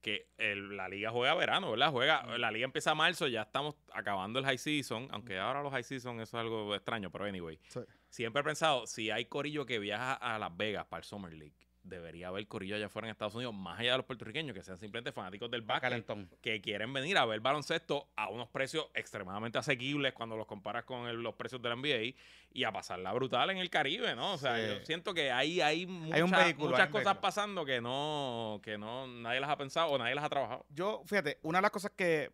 que 0.01 0.31
el- 0.39 0.75
la 0.75 0.89
liga 0.89 1.11
juega 1.11 1.35
verano, 1.35 1.71
¿verdad? 1.73 1.91
Juega, 1.91 2.39
la 2.39 2.51
liga 2.51 2.65
empieza 2.65 2.93
a 2.93 2.95
marzo, 2.95 3.29
ya 3.29 3.43
estamos 3.43 3.75
acabando 3.93 4.39
el 4.39 4.47
high 4.47 4.57
season, 4.57 5.07
aunque 5.11 5.39
ahora 5.39 5.63
los 5.63 5.71
high 5.71 5.83
season 5.85 6.19
eso 6.21 6.39
es 6.39 6.41
algo 6.41 6.75
extraño, 6.75 7.11
pero 7.11 7.27
anyway. 7.27 7.59
Sí. 7.69 7.81
Siempre 8.09 8.41
he 8.41 8.45
pensado, 8.45 8.87
si 8.87 9.11
hay 9.11 9.27
corillo 9.27 9.67
que 9.67 9.79
viaja 9.79 10.15
a 10.15 10.39
Las 10.39 10.57
Vegas 10.57 10.87
para 10.87 11.01
el 11.01 11.05
Summer 11.05 11.31
League, 11.35 11.57
debería 11.89 12.29
haber 12.29 12.47
corillo 12.49 12.77
allá 12.77 12.87
afuera 12.87 13.09
en 13.09 13.13
Estados 13.13 13.35
Unidos, 13.35 13.55
más 13.55 13.79
allá 13.81 13.93
de 13.93 13.97
los 13.99 14.07
puertorriqueños, 14.07 14.55
que 14.55 14.63
sean 14.63 14.79
simplemente 14.79 15.13
fanáticos 15.13 15.51
del 15.51 15.63
básquet, 15.63 16.05
que 16.41 16.61
quieren 16.61 16.93
venir 16.93 17.17
a 17.19 17.25
ver 17.25 17.41
baloncesto 17.41 18.09
a 18.17 18.29
unos 18.29 18.49
precios 18.49 18.87
extremadamente 18.95 19.59
asequibles 19.59 20.13
cuando 20.13 20.37
los 20.37 20.47
comparas 20.47 20.85
con 20.85 21.07
el- 21.07 21.23
los 21.23 21.35
precios 21.35 21.63
del 21.63 21.73
NBA 21.73 22.15
y 22.53 22.65
a 22.65 22.73
pasarla 22.73 23.13
brutal 23.13 23.51
en 23.51 23.59
el 23.59 23.71
Caribe, 23.71 24.15
¿no? 24.15 24.35
O 24.35 24.39
sea, 24.39 24.57
Sí. 24.57 24.67
yo 24.81 24.85
siento 24.87 25.15
que 25.15 25.31
ahí 25.31 25.61
hay, 25.61 25.87
mucha- 25.87 26.15
Hay 26.17 26.23
un 26.23 26.31
vehículo, 26.31 26.67
muchas 26.71 26.81
hay 26.81 26.87
un 26.87 26.93
cosas 26.93 27.05
vehículo. 27.05 27.21
pasando 27.21 27.65
que 27.65 27.81
no, 27.81 28.61
que 28.63 28.79
no 28.79 29.07
nadie 29.07 29.41
las 29.41 29.51
ha 29.51 29.57
pensado 29.57 29.89
o 29.91 29.99
nadie 29.99 30.15
las 30.15 30.25
ha 30.25 30.29
trabajado. 30.29 30.67
Yo, 30.71 31.03
fíjate, 31.07 31.39
una 31.43 31.59
de 31.59 31.63
las 31.63 31.71
cosas 31.71 31.93
que. 31.97 32.31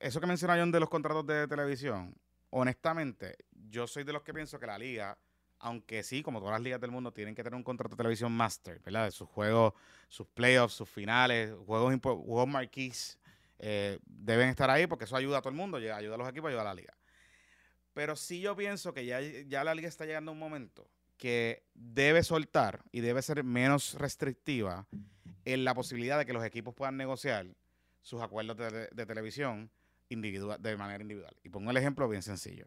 Eso 0.00 0.20
que 0.20 0.26
menciona 0.26 0.56
John 0.58 0.72
de 0.72 0.80
los 0.80 0.88
contratos 0.88 1.24
de 1.26 1.46
televisión, 1.46 2.12
honestamente, 2.50 3.36
yo 3.68 3.86
soy 3.86 4.02
de 4.04 4.12
los 4.12 4.22
que 4.22 4.34
pienso 4.34 4.58
que 4.58 4.66
la 4.66 4.78
liga, 4.78 5.16
aunque 5.58 6.02
sí, 6.02 6.22
como 6.22 6.38
todas 6.38 6.52
las 6.52 6.62
ligas 6.62 6.80
del 6.80 6.90
mundo, 6.90 7.12
tienen 7.12 7.34
que 7.34 7.42
tener 7.42 7.56
un 7.56 7.62
contrato 7.62 7.94
de 7.94 7.98
televisión 7.98 8.32
master, 8.32 8.80
¿verdad? 8.80 9.10
Sus 9.10 9.28
juegos, 9.28 9.74
sus 10.08 10.26
playoffs, 10.26 10.74
sus 10.74 10.88
finales, 10.88 11.52
juegos, 11.66 11.94
juegos 12.02 12.48
marquís, 12.48 13.18
eh, 13.58 13.98
deben 14.04 14.48
estar 14.48 14.70
ahí 14.70 14.86
porque 14.86 15.04
eso 15.04 15.16
ayuda 15.16 15.38
a 15.38 15.40
todo 15.40 15.50
el 15.50 15.56
mundo, 15.56 15.78
ayuda 15.78 16.14
a 16.14 16.18
los 16.18 16.28
equipos, 16.28 16.48
ayuda 16.48 16.62
a 16.62 16.66
la 16.66 16.74
liga. 16.74 16.94
Pero 17.94 18.14
sí 18.16 18.40
yo 18.40 18.54
pienso 18.54 18.92
que 18.92 19.06
ya, 19.06 19.20
ya 19.20 19.64
la 19.64 19.74
liga 19.74 19.88
está 19.88 20.04
llegando 20.04 20.30
a 20.30 20.34
un 20.34 20.38
momento 20.38 20.86
que 21.16 21.64
debe 21.74 22.22
soltar 22.22 22.82
y 22.92 23.00
debe 23.00 23.22
ser 23.22 23.42
menos 23.42 23.94
restrictiva 23.94 24.86
en 25.46 25.64
la 25.64 25.74
posibilidad 25.74 26.18
de 26.18 26.26
que 26.26 26.34
los 26.34 26.44
equipos 26.44 26.74
puedan 26.74 26.98
negociar 26.98 27.46
sus 28.02 28.20
acuerdos 28.20 28.56
de, 28.58 28.88
de 28.92 29.06
televisión 29.06 29.70
individual, 30.10 30.60
de 30.60 30.76
manera 30.76 31.02
individual. 31.02 31.34
Y 31.42 31.48
pongo 31.48 31.70
el 31.70 31.76
ejemplo 31.78 32.06
bien 32.08 32.22
sencillo. 32.22 32.66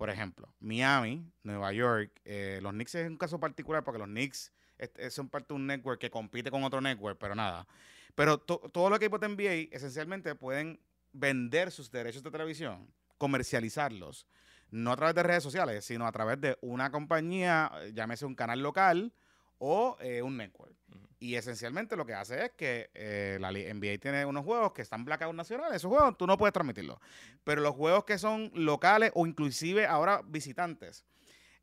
Por 0.00 0.08
ejemplo, 0.08 0.48
Miami, 0.60 1.30
Nueva 1.42 1.74
York, 1.74 2.22
eh, 2.24 2.58
los 2.62 2.72
Knicks 2.72 2.94
es 2.94 3.06
un 3.06 3.18
caso 3.18 3.38
particular 3.38 3.84
porque 3.84 3.98
los 3.98 4.08
Knicks 4.08 4.50
es- 4.78 5.12
son 5.12 5.28
parte 5.28 5.48
de 5.48 5.56
un 5.56 5.66
network 5.66 6.00
que 6.00 6.10
compite 6.10 6.50
con 6.50 6.64
otro 6.64 6.80
network, 6.80 7.18
pero 7.20 7.34
nada. 7.34 7.66
Pero 8.14 8.38
to- 8.38 8.62
todos 8.72 8.88
los 8.88 8.98
equipos 8.98 9.20
de 9.20 9.26
NBA 9.28 9.76
esencialmente 9.76 10.34
pueden 10.34 10.80
vender 11.12 11.70
sus 11.70 11.90
derechos 11.90 12.22
de 12.22 12.30
televisión, 12.30 12.90
comercializarlos, 13.18 14.26
no 14.70 14.90
a 14.90 14.96
través 14.96 15.14
de 15.16 15.22
redes 15.22 15.42
sociales, 15.42 15.84
sino 15.84 16.06
a 16.06 16.12
través 16.12 16.40
de 16.40 16.56
una 16.62 16.90
compañía, 16.90 17.70
eh, 17.82 17.92
llámese 17.92 18.24
un 18.24 18.34
canal 18.34 18.62
local 18.62 19.12
o 19.60 19.96
eh, 20.00 20.20
un 20.20 20.36
network. 20.36 20.74
Y 21.22 21.34
esencialmente 21.34 21.96
lo 21.96 22.06
que 22.06 22.14
hace 22.14 22.46
es 22.46 22.52
que 22.52 22.90
eh, 22.94 23.36
la 23.40 23.52
NBA 23.52 23.98
tiene 24.00 24.24
unos 24.24 24.42
juegos 24.42 24.72
que 24.72 24.80
están 24.80 25.04
blackout 25.04 25.34
nacionales. 25.34 25.76
Esos 25.76 25.90
juegos 25.90 26.16
tú 26.16 26.26
no 26.26 26.38
puedes 26.38 26.54
transmitirlos. 26.54 26.98
Pero 27.44 27.60
los 27.60 27.74
juegos 27.74 28.04
que 28.04 28.16
son 28.16 28.50
locales 28.54 29.12
o 29.14 29.26
inclusive 29.26 29.86
ahora 29.86 30.22
visitantes, 30.24 31.04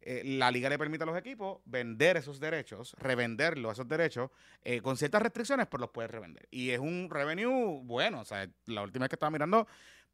eh, 0.02 0.22
la 0.24 0.52
liga 0.52 0.70
le 0.70 0.78
permite 0.78 1.04
a 1.04 1.08
los 1.08 1.18
equipos 1.18 1.60
vender 1.66 2.18
esos 2.18 2.40
derechos, 2.40 2.96
revenderlos, 3.00 3.74
esos 3.74 3.88
derechos, 3.88 4.30
eh, 4.64 4.80
con 4.80 4.96
ciertas 4.96 5.24
restricciones, 5.24 5.66
pero 5.66 5.82
los 5.82 5.90
puedes 5.90 6.12
revender. 6.12 6.48
Y 6.52 6.70
es 6.70 6.80
un 6.80 7.10
revenue 7.10 7.82
bueno. 7.84 8.22
O 8.22 8.26
sea, 8.26 8.48
la 8.68 8.84
última 8.84 9.06
vez 9.06 9.10
que 9.10 9.16
estaba 9.16 9.32
mirando, 9.32 9.68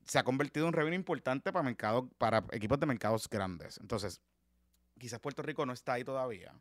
se 0.06 0.20
ha 0.20 0.24
convertido 0.24 0.66
en 0.66 0.70
un 0.70 0.74
revenue 0.74 0.96
importante 0.96 1.52
para 1.52 1.64
mercados, 1.64 2.06
para 2.18 2.46
equipos 2.54 2.80
de 2.80 2.86
mercados 2.86 3.30
grandes. 3.30 3.78
Entonces, 3.80 4.22
quizás 4.98 5.20
Puerto 5.20 5.42
Rico 5.42 5.66
no 5.66 5.74
está 5.74 5.94
ahí 5.94 6.06
todavía, 6.06 6.54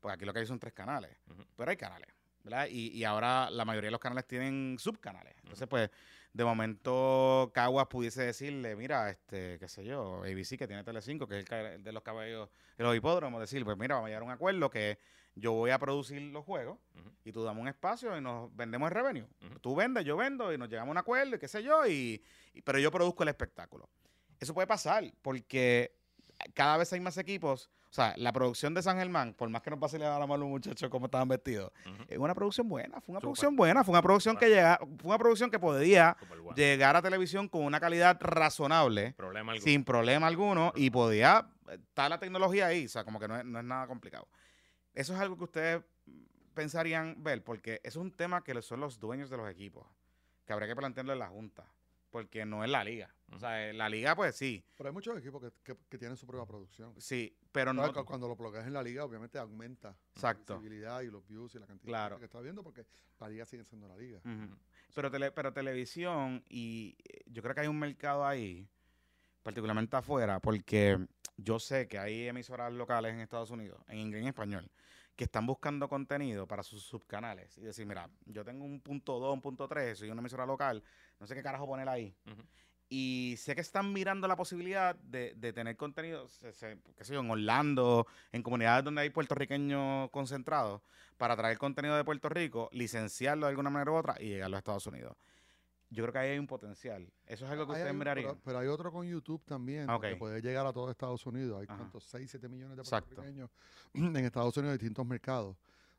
porque 0.00 0.14
aquí 0.14 0.24
lo 0.24 0.32
que 0.32 0.40
hay 0.40 0.46
son 0.46 0.58
tres 0.58 0.72
canales, 0.72 1.10
pero 1.56 1.70
hay 1.70 1.76
canales, 1.76 2.08
¿verdad? 2.42 2.66
Y, 2.70 2.88
y 2.88 3.04
ahora 3.04 3.50
la 3.50 3.64
mayoría 3.64 3.88
de 3.88 3.92
los 3.92 4.00
canales 4.00 4.26
tienen 4.26 4.76
subcanales. 4.78 5.34
Entonces, 5.42 5.68
pues, 5.68 5.90
de 6.32 6.44
momento 6.44 7.50
Caguas 7.54 7.86
pudiese 7.88 8.22
decirle, 8.22 8.76
mira, 8.76 9.10
este, 9.10 9.58
qué 9.58 9.68
sé 9.68 9.84
yo, 9.84 10.22
ABC 10.24 10.56
que 10.56 10.66
tiene 10.66 10.84
Telecinco, 10.84 11.26
que 11.26 11.40
es 11.40 11.50
el 11.50 11.82
de 11.82 11.92
los 11.92 12.02
caballos, 12.02 12.48
de 12.78 12.84
los 12.84 12.96
hipódromos, 12.96 13.40
decir, 13.40 13.64
pues 13.64 13.76
mira, 13.76 13.96
vamos 13.96 14.06
a 14.06 14.08
llegar 14.10 14.22
a 14.22 14.26
un 14.26 14.30
acuerdo 14.32 14.70
que 14.70 14.98
yo 15.34 15.52
voy 15.52 15.70
a 15.70 15.78
producir 15.78 16.20
los 16.22 16.44
juegos 16.44 16.78
y 17.24 17.32
tú 17.32 17.42
dame 17.44 17.60
un 17.60 17.68
espacio 17.68 18.16
y 18.16 18.20
nos 18.20 18.54
vendemos 18.56 18.88
el 18.90 18.94
revenue. 18.94 19.26
Ujú. 19.46 19.58
Tú 19.60 19.74
vendes, 19.76 20.04
yo 20.04 20.16
vendo 20.16 20.52
y 20.52 20.58
nos 20.58 20.68
llegamos 20.68 20.88
a 20.88 20.92
un 20.92 20.98
acuerdo 20.98 21.36
y 21.36 21.38
qué 21.38 21.48
sé 21.48 21.62
yo, 21.62 21.86
y, 21.86 22.22
y- 22.54 22.62
pero 22.62 22.78
yo 22.78 22.90
produzco 22.90 23.22
el 23.22 23.28
espectáculo. 23.28 23.88
Eso 24.38 24.54
puede 24.54 24.66
pasar 24.66 25.04
porque 25.22 25.94
cada 26.54 26.76
vez 26.78 26.92
hay 26.92 27.00
más 27.00 27.16
equipos. 27.18 27.68
O 27.90 27.92
sea, 27.92 28.14
la 28.18 28.32
producción 28.32 28.72
de 28.72 28.82
San 28.82 28.98
Germán, 28.98 29.34
por 29.34 29.48
más 29.48 29.62
que 29.62 29.70
nos 29.70 29.80
pase 29.80 29.96
a 29.96 30.16
la 30.16 30.26
mano 30.26 30.44
los 30.44 30.48
muchachos 30.48 30.88
cómo 30.88 31.06
estaban 31.06 31.26
vestidos, 31.26 31.72
es 32.06 32.18
una 32.18 32.36
producción 32.36 32.68
buena, 32.68 33.00
fue 33.00 33.12
una 33.12 33.20
producción 33.20 33.56
buena, 33.56 33.82
fue 33.82 33.92
una 33.92 34.02
producción 34.02 34.36
que 34.36 34.48
llega, 34.48 34.78
fue 34.78 35.08
una 35.08 35.18
producción 35.18 35.50
que 35.50 35.58
podía 35.58 36.16
llegar 36.54 36.94
a 36.94 37.02
televisión 37.02 37.48
con 37.48 37.64
una 37.64 37.80
calidad 37.80 38.16
razonable, 38.20 39.14
Problema 39.16 39.58
sin 39.58 39.82
problema 39.82 40.28
alguno, 40.28 40.72
y 40.76 40.90
podía 40.90 41.48
estar 41.68 42.08
la 42.08 42.20
tecnología 42.20 42.66
ahí, 42.66 42.86
o 42.86 42.88
sea, 42.88 43.02
como 43.02 43.18
que 43.18 43.26
no 43.26 43.36
es, 43.36 43.44
no 43.44 43.58
es 43.58 43.64
nada 43.64 43.88
complicado. 43.88 44.28
Eso 44.94 45.12
es 45.14 45.20
algo 45.20 45.36
que 45.36 45.44
ustedes 45.44 45.82
pensarían 46.54 47.20
ver, 47.24 47.42
porque 47.42 47.80
eso 47.82 47.98
es 47.98 48.04
un 48.04 48.12
tema 48.12 48.44
que 48.44 48.62
son 48.62 48.78
los 48.78 49.00
dueños 49.00 49.30
de 49.30 49.36
los 49.36 49.50
equipos, 49.50 49.84
que 50.46 50.52
habría 50.52 50.68
que 50.68 50.76
plantearlo 50.76 51.12
en 51.12 51.18
la 51.18 51.28
Junta, 51.28 51.64
porque 52.10 52.46
no 52.46 52.62
es 52.62 52.70
la 52.70 52.84
liga. 52.84 53.12
O 53.32 53.38
sea, 53.38 53.68
eh, 53.68 53.72
la 53.72 53.88
liga, 53.88 54.14
pues 54.16 54.34
sí, 54.36 54.64
Pero 54.76 54.88
hay 54.88 54.92
muchos 54.92 55.16
equipos 55.18 55.40
que, 55.42 55.52
que- 55.62 55.78
que 55.88 55.98
tienen 55.98 56.16
su 56.16 56.26
propia 56.26 56.44
producción. 56.46 56.94
sí, 57.00 57.36
pero 57.52 57.72
no... 57.72 57.82
Claro, 57.82 58.04
Cuando 58.04 58.26
lo 58.28 58.36
plugas 58.36 58.66
en 58.66 58.72
la 58.72 58.82
liga, 58.82 59.04
obviamente 59.04 59.38
aumenta 59.38 59.96
Exacto. 60.14 60.54
la 60.54 60.58
visibilidad 60.60 61.00
y 61.02 61.10
los 61.10 61.26
views 61.26 61.54
y 61.54 61.58
la 61.60 61.66
cantidad 61.66 61.88
Claro. 61.88 62.04
de 62.04 62.10
gente 62.16 62.20
que 62.20 62.26
está 62.26 62.40
viendo, 62.40 62.62
porque 62.64 62.86
la 63.20 63.28
liga 63.28 63.44
sigue 63.46 63.64
siendo 63.64 63.86
la 63.88 63.96
liga. 63.96 64.20
Pero, 64.94 65.10
tele- 65.10 65.30
pero 65.30 65.52
televisión, 65.52 66.42
y 66.48 66.96
eh, 67.04 67.20
yo 67.26 67.42
creo 67.42 67.54
que 67.54 67.60
hay 67.62 67.68
un 67.68 67.78
mercado 67.78 68.26
ahí, 68.26 68.68
particularmente 69.42 69.96
afuera, 69.96 70.40
porque 70.40 70.98
yo 71.36 71.58
sé 71.58 71.86
que 71.88 71.98
hay 71.98 72.26
emisoras 72.28 72.72
locales 72.72 73.14
en 73.14 73.20
Estados 73.20 73.50
Unidos, 73.50 73.80
en 73.88 73.98
inglés 73.98 74.20
y 74.20 74.24
en 74.24 74.28
español, 74.28 74.70
que 75.16 75.24
están 75.24 75.46
buscando 75.46 75.88
contenido 75.88 76.46
para 76.46 76.62
sus 76.62 76.82
subcanales. 76.82 77.56
Y 77.58 77.62
decir, 77.62 77.86
mira, 77.86 78.08
yo 78.26 78.44
tengo 78.44 78.64
un 78.64 78.80
punto 78.80 79.18
2, 79.18 79.32
un 79.34 79.40
punto 79.40 79.68
3, 79.68 79.98
soy 79.98 80.10
una 80.10 80.20
emisora 80.20 80.46
local, 80.46 80.82
no 81.18 81.26
sé 81.26 81.34
qué 81.34 81.42
carajo 81.42 81.66
poner 81.66 81.88
ahí. 81.88 82.14
Ujú. 82.26 82.42
Y 82.92 83.36
sé 83.38 83.54
que 83.54 83.60
están 83.60 83.92
mirando 83.92 84.26
la 84.26 84.34
posibilidad 84.34 84.96
de, 84.96 85.32
de 85.36 85.52
tener 85.52 85.76
contenido, 85.76 86.28
se- 86.28 86.52
se- 86.52 86.76
qué 86.96 87.04
sé 87.04 87.14
yo, 87.14 87.20
en 87.20 87.30
Orlando, 87.30 88.04
en 88.32 88.42
comunidades 88.42 88.84
donde 88.84 89.02
hay 89.02 89.10
puertorriqueños 89.10 90.10
concentrados, 90.10 90.82
para 91.16 91.36
traer 91.36 91.56
contenido 91.56 91.96
de 91.96 92.02
Puerto 92.04 92.28
Rico, 92.28 92.68
licenciarlo 92.72 93.46
de 93.46 93.50
alguna 93.50 93.70
manera 93.70 93.92
u 93.92 93.94
otra 93.94 94.16
y 94.20 94.26
llegarlo 94.30 94.56
a 94.56 94.58
Estados 94.58 94.86
Unidos. 94.88 95.16
Yo 95.90 96.02
creo 96.02 96.12
que 96.12 96.18
ahí 96.18 96.30
hay 96.30 96.38
un 96.40 96.48
potencial. 96.48 97.08
Eso 97.26 97.44
es 97.46 97.50
algo 97.52 97.64
que 97.66 97.72
Hay- 97.74 97.78
ustedes 97.78 97.92
hay- 97.92 97.98
mirarían. 97.98 98.26
pero, 98.30 98.40
pero 98.44 98.58
hay 98.58 98.66
otro 98.66 98.90
con 98.90 99.06
YouTube 99.06 99.44
también, 99.44 99.88
Ah, 99.88 99.98
que 100.00 100.16
puede 100.16 100.40
llegar 100.42 100.66
a 100.66 100.72
todo 100.72 100.90
Estados 100.90 101.24
Unidos. 101.26 101.60
Hay 101.60 101.66
Ajá. 101.68 101.76
cuántos, 101.78 102.02
6, 102.04 102.28
7 102.28 102.48
millones 102.48 102.76
de 102.76 102.82
Exacto. 102.82 103.14
puertorriqueños 103.14 103.50
en 103.94 104.24
Estados 104.24 104.56
Unidos, 104.56 104.78
distintos 104.78 105.06
mercados, 105.06 105.56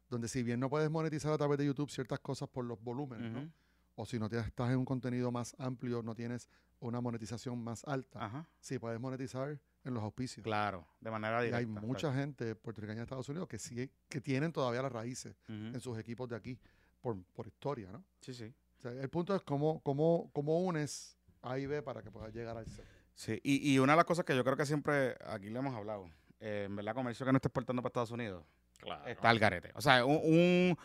donde 0.10 0.28
si 0.28 0.44
bien 0.44 0.60
no 0.60 0.70
puedes 0.70 0.90
monetizar 0.92 1.32
a 1.32 1.38
través 1.38 1.58
de 1.58 1.66
YouTube 1.68 1.90
ciertas 1.90 2.20
cosas 2.20 2.50
por 2.50 2.66
los 2.66 2.82
volúmenes, 2.84 3.32
¿no? 3.32 3.50
O 3.96 4.06
si 4.06 4.18
no 4.18 4.26
estás 4.26 4.72
en 4.72 4.78
un 4.78 4.86
contenido 4.86 5.32
más 5.32 5.56
amplio, 5.60 6.02
no 6.02 6.16
tienes 6.16 6.50
una 6.82 7.00
monetización 7.02 7.64
más 7.64 7.84
alta, 7.86 8.26
Ajá. 8.26 8.46
sí 8.60 8.78
puedes 8.78 9.00
monetizar 9.00 9.58
en 9.84 9.94
los 9.94 10.04
auspicios. 10.04 10.44
Claro, 10.44 10.86
de 11.00 11.10
manera 11.10 11.40
Y 11.42 11.46
directa. 11.46 11.58
hay 11.58 11.66
claro. 11.66 11.88
mucha 11.88 12.14
gente 12.14 12.56
puertorriqueña 12.56 12.98
de 12.98 13.04
Estados 13.04 13.30
Unidos 13.30 13.48
que 13.48 13.58
sí, 13.58 13.90
que 14.10 14.22
tienen 14.22 14.52
todavía 14.52 14.82
las 14.82 14.92
raíces 14.92 15.36
en 15.48 15.80
sus 15.80 15.98
equipos 15.98 16.28
de 16.30 16.36
aquí, 16.36 16.60
por, 17.00 17.18
por 17.34 17.48
historia, 17.48 17.92
¿no? 17.92 18.04
Sí, 18.20 18.34
sí. 18.34 18.54
O 18.78 18.82
sea, 18.82 18.92
el 18.92 19.10
punto 19.10 19.36
es 19.36 19.42
cómo, 19.44 19.82
cómo, 19.82 20.30
cómo 20.34 20.60
unes 20.62 21.18
A 21.42 21.58
y 21.58 21.66
B 21.66 21.82
para 21.82 22.02
que 22.04 22.12
puedas 22.12 22.34
llegar 22.34 22.58
al 22.58 22.66
C. 22.68 22.84
Sí, 23.14 23.40
y, 23.44 23.74
y 23.74 23.80
una 23.80 23.94
de 23.94 23.98
las 23.98 24.06
cosas 24.06 24.26
que 24.26 24.36
yo 24.36 24.44
creo 24.44 24.56
que 24.58 24.66
siempre 24.66 25.16
aquí 25.26 25.50
le 25.50 25.60
hemos 25.60 25.76
hablado, 25.76 26.10
eh, 26.40 26.64
en 26.68 26.76
verdad, 26.76 26.94
comercio 26.96 27.26
que 27.26 27.32
no 27.32 27.38
esté 27.38 27.48
exportando 27.48 27.82
para 27.82 27.90
Estados 27.90 28.12
Unidos, 28.12 28.44
Claro. 28.80 29.06
está 29.06 29.30
al 29.30 29.38
garete. 29.38 29.72
O 29.76 29.82
sea, 29.82 30.04
un, 30.06 30.16
un, 30.24 30.78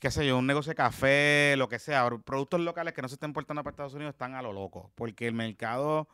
qué 0.00 0.10
sé 0.10 0.26
yo, 0.26 0.38
un 0.38 0.46
negocio 0.46 0.70
de 0.70 0.74
café, 0.76 1.54
lo 1.56 1.68
que 1.68 1.78
sea, 1.78 2.08
productos 2.24 2.60
locales 2.60 2.94
que 2.94 3.02
no 3.02 3.08
se 3.08 3.14
estén 3.14 3.30
importando 3.30 3.62
para 3.62 3.72
Estados 3.72 3.94
Unidos 3.94 4.12
están 4.14 4.34
a 4.34 4.42
lo 4.42 4.52
loco, 4.52 4.90
porque 4.94 5.26
el 5.26 5.34
mercado 5.34 6.08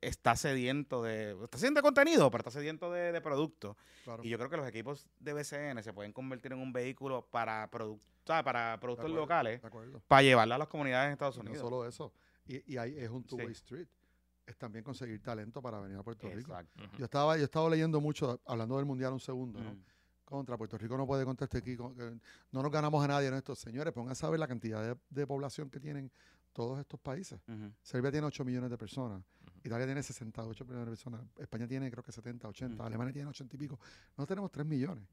está 0.00 0.36
sediento 0.36 1.02
de, 1.02 1.36
está 1.44 1.56
sediento 1.58 1.78
de 1.78 1.82
contenido, 1.82 2.30
pero 2.30 2.40
está 2.42 2.50
sediento 2.50 2.90
de, 2.92 3.12
de 3.12 3.20
productos. 3.20 3.76
Claro. 4.04 4.22
Y 4.22 4.28
yo 4.28 4.36
creo 4.38 4.50
que 4.50 4.56
los 4.58 4.68
equipos 4.68 5.08
de 5.18 5.32
BCN 5.32 5.82
se 5.82 5.92
pueden 5.94 6.12
convertir 6.12 6.52
en 6.52 6.58
un 6.58 6.72
vehículo 6.72 7.26
para, 7.30 7.70
produc- 7.70 8.00
o 8.00 8.26
sea, 8.26 8.42
para 8.42 8.78
productos 8.80 9.04
acuerdo. 9.06 9.20
locales, 9.22 9.60
para 10.06 10.22
llevarla 10.22 10.56
a 10.56 10.58
las 10.58 10.68
comunidades 10.68 11.06
en 11.06 11.12
Estados 11.12 11.36
Y 11.36 11.38
no 11.40 11.50
Unidos. 11.50 11.60
solo 11.68 11.86
eso. 11.86 12.12
Y, 12.46 12.74
y 12.74 12.76
ahí 12.76 12.94
es 12.98 13.08
un 13.08 13.24
two-way 13.24 13.46
Sí. 13.48 13.52
street. 13.52 13.88
Es 14.46 14.58
también 14.58 14.84
conseguir 14.84 15.22
talento 15.22 15.62
para 15.62 15.80
venir 15.80 15.96
a 15.96 16.02
Puerto 16.02 16.28
Rico. 16.28 16.52
Exacto. 16.52 16.84
Ujú. 16.84 16.96
Yo 16.98 17.04
estaba, 17.06 17.38
yo 17.38 17.44
estaba 17.44 17.70
leyendo 17.70 17.98
mucho, 18.02 18.42
hablando 18.44 18.76
del 18.76 18.84
Mundial 18.84 19.14
un 19.14 19.20
segundo, 19.20 19.58
¿no? 19.58 19.74
Contra 20.24 20.56
Puerto 20.56 20.78
Rico 20.78 20.96
no 20.96 21.06
puede 21.06 21.24
contestar 21.24 21.58
aquí. 21.60 21.76
no 21.76 22.62
nos 22.62 22.70
ganamos 22.70 23.04
a 23.04 23.08
nadie 23.08 23.28
en 23.28 23.34
esto. 23.34 23.54
Señores, 23.54 23.92
pongan 23.92 24.12
a 24.12 24.14
saber 24.14 24.40
la 24.40 24.48
cantidad 24.48 24.82
de, 24.82 24.98
de 25.10 25.26
población 25.26 25.68
que 25.70 25.78
tienen 25.80 26.10
todos 26.52 26.78
estos 26.78 26.98
países. 27.00 27.40
Serbia 27.82 28.10
tiene 28.10 28.26
8 28.26 28.44
millones 28.44 28.70
de 28.70 28.78
personas. 28.78 29.22
Italia 29.62 29.86
tiene 29.86 30.02
68 30.02 30.64
millones 30.64 30.86
de 30.86 30.90
personas. 30.90 31.20
España 31.38 31.66
tiene 31.66 31.90
creo 31.90 32.02
que 32.02 32.12
70, 32.12 32.48
80. 32.48 32.74
Ujú. 32.76 32.82
Alemania 32.86 33.12
tiene 33.12 33.28
80 33.28 33.56
y 33.56 33.58
pico. 33.58 33.78
Nosotros 34.16 34.28
tenemos 34.28 34.50
3 34.52 34.66
millones. 34.66 35.04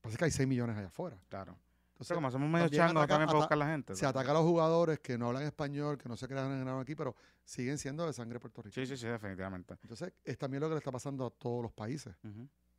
Pasa 0.00 0.16
que 0.16 0.24
hay 0.26 0.30
6 0.30 0.46
millones 0.48 0.76
allá 0.76 0.86
afuera. 0.88 1.18
Claro. 1.28 1.56
Entonces, 1.92 2.08
Pero 2.08 2.18
como 2.18 2.30
somos 2.30 2.48
medio 2.50 2.68
changos 2.68 2.90
ataca- 3.02 3.06
también 3.08 3.26
para 3.26 3.38
buscar 3.38 3.56
la 3.58 3.66
gente. 3.68 3.96
se 3.96 4.02
¿no? 4.04 4.08
ataca 4.10 4.30
a 4.30 4.34
los 4.34 4.42
jugadores 4.42 5.00
que 5.00 5.16
no 5.16 5.28
hablan 5.28 5.44
español, 5.44 5.96
que 5.96 6.08
no 6.10 6.16
se 6.16 6.28
crean 6.28 6.52
en 6.52 6.68
aquí, 6.68 6.94
pero 6.94 7.16
siguen 7.42 7.78
siendo 7.78 8.04
de 8.06 8.12
sangre 8.12 8.38
puertorriqueña. 8.38 8.86
Sí, 8.86 8.94
sí, 8.96 9.00
sí, 9.00 9.06
definitivamente. 9.08 9.78
Entonces, 9.82 10.12
es 10.22 10.36
también 10.36 10.60
lo 10.60 10.68
que 10.68 10.74
le 10.74 10.78
está 10.78 10.92
pasando 10.92 11.24
a 11.26 11.30
todos 11.30 11.62
los 11.62 11.72
países. 11.72 12.14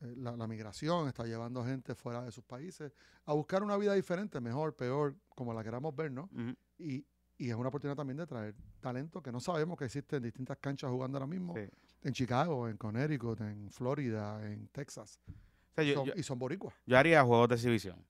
Eh, 0.02 0.14
La, 0.18 0.36
la 0.38 0.48
migración 0.48 1.08
está 1.08 1.24
llevando 1.26 1.64
gente 1.66 1.96
fuera 1.96 2.24
de 2.24 2.32
sus 2.32 2.44
países 2.44 2.92
a 3.26 3.34
buscar 3.34 3.64
una 3.64 3.78
vida 3.78 3.94
diferente, 3.94 4.40
mejor, 4.40 4.76
peor, 4.76 5.16
como 5.30 5.54
la 5.54 5.64
queramos 5.64 5.96
ver, 5.96 6.12
¿no? 6.12 6.30
Y, 6.78 7.06
y 7.40 7.50
es 7.50 7.56
una 7.56 7.70
oportunidad 7.70 7.96
también 7.96 8.18
de 8.18 8.28
traer 8.28 8.56
talento 8.80 9.22
que 9.22 9.32
no 9.32 9.40
sabemos 9.40 9.78
que 9.78 9.86
existe 9.86 10.18
en 10.18 10.24
distintas 10.24 10.58
canchas 10.58 10.90
jugando 10.92 11.18
ahora 11.18 11.28
mismo. 11.28 11.54
Sí. 11.56 11.62
En 12.04 12.14
Chicago, 12.14 12.68
en 12.68 12.78
Connecticut, 12.78 13.42
en 13.42 13.70
Florida, 13.72 14.40
en 14.52 14.68
Texas. 14.70 15.20
O 15.28 15.74
sea, 15.76 15.84
yo, 15.84 15.94
Son- 15.96 16.06
yo- 16.08 16.14
y 16.16 16.24
son 16.24 16.40
boricuas. 16.40 16.74
yo 16.86 16.98
haría 16.98 17.24
juegos 17.24 17.50
de 17.50 17.56
exhibición. 17.56 18.04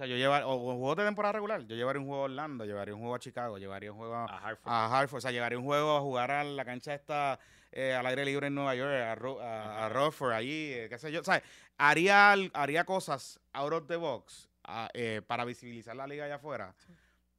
O 0.00 0.02
sea, 0.02 0.06
yo 0.06 0.16
llevar, 0.16 0.44
o, 0.46 0.56
juegos 0.58 0.96
de 0.96 1.04
temporada 1.04 1.32
regular. 1.34 1.60
Yo 1.66 1.76
llevaría 1.76 2.00
un 2.00 2.06
juego 2.06 2.22
a 2.22 2.24
Orlando, 2.24 2.64
llevaría 2.64 2.94
un 2.94 3.00
juego 3.00 3.14
a 3.16 3.18
Chicago, 3.18 3.58
llevaría 3.58 3.92
un 3.92 3.98
juego 3.98 4.14
a, 4.14 4.24
A 4.24 4.38
Hartford. 4.48 4.72
a 4.72 4.98
Hartford, 4.98 5.18
o 5.18 5.20
sea, 5.20 5.30
llevaría 5.30 5.58
un 5.58 5.64
juego 5.66 5.94
a 5.94 6.00
jugar 6.00 6.30
a 6.30 6.42
la 6.42 6.64
cancha 6.64 6.94
esta 6.94 7.38
eh, 7.70 7.92
al 7.92 8.06
aire 8.06 8.24
libre 8.24 8.46
en 8.46 8.54
Nueva 8.54 8.74
York, 8.74 8.90
a, 8.94 9.14
Ro- 9.14 9.42
a, 9.42 9.84
a 9.84 9.88
Rockford, 9.90 10.32
allí, 10.32 10.72
eh, 10.72 10.86
qué 10.88 10.96
sé 10.96 11.12
yo. 11.12 11.20
O 11.20 11.24
sea, 11.24 11.42
haría, 11.76 12.32
haría 12.54 12.84
cosas 12.86 13.38
out 13.52 13.74
of 13.74 13.86
the 13.88 13.96
box 13.96 14.48
eh, 14.94 15.20
para 15.26 15.44
visibilizar 15.44 15.94
la 15.94 16.06
liga 16.06 16.24
allá 16.24 16.36
afuera, 16.36 16.74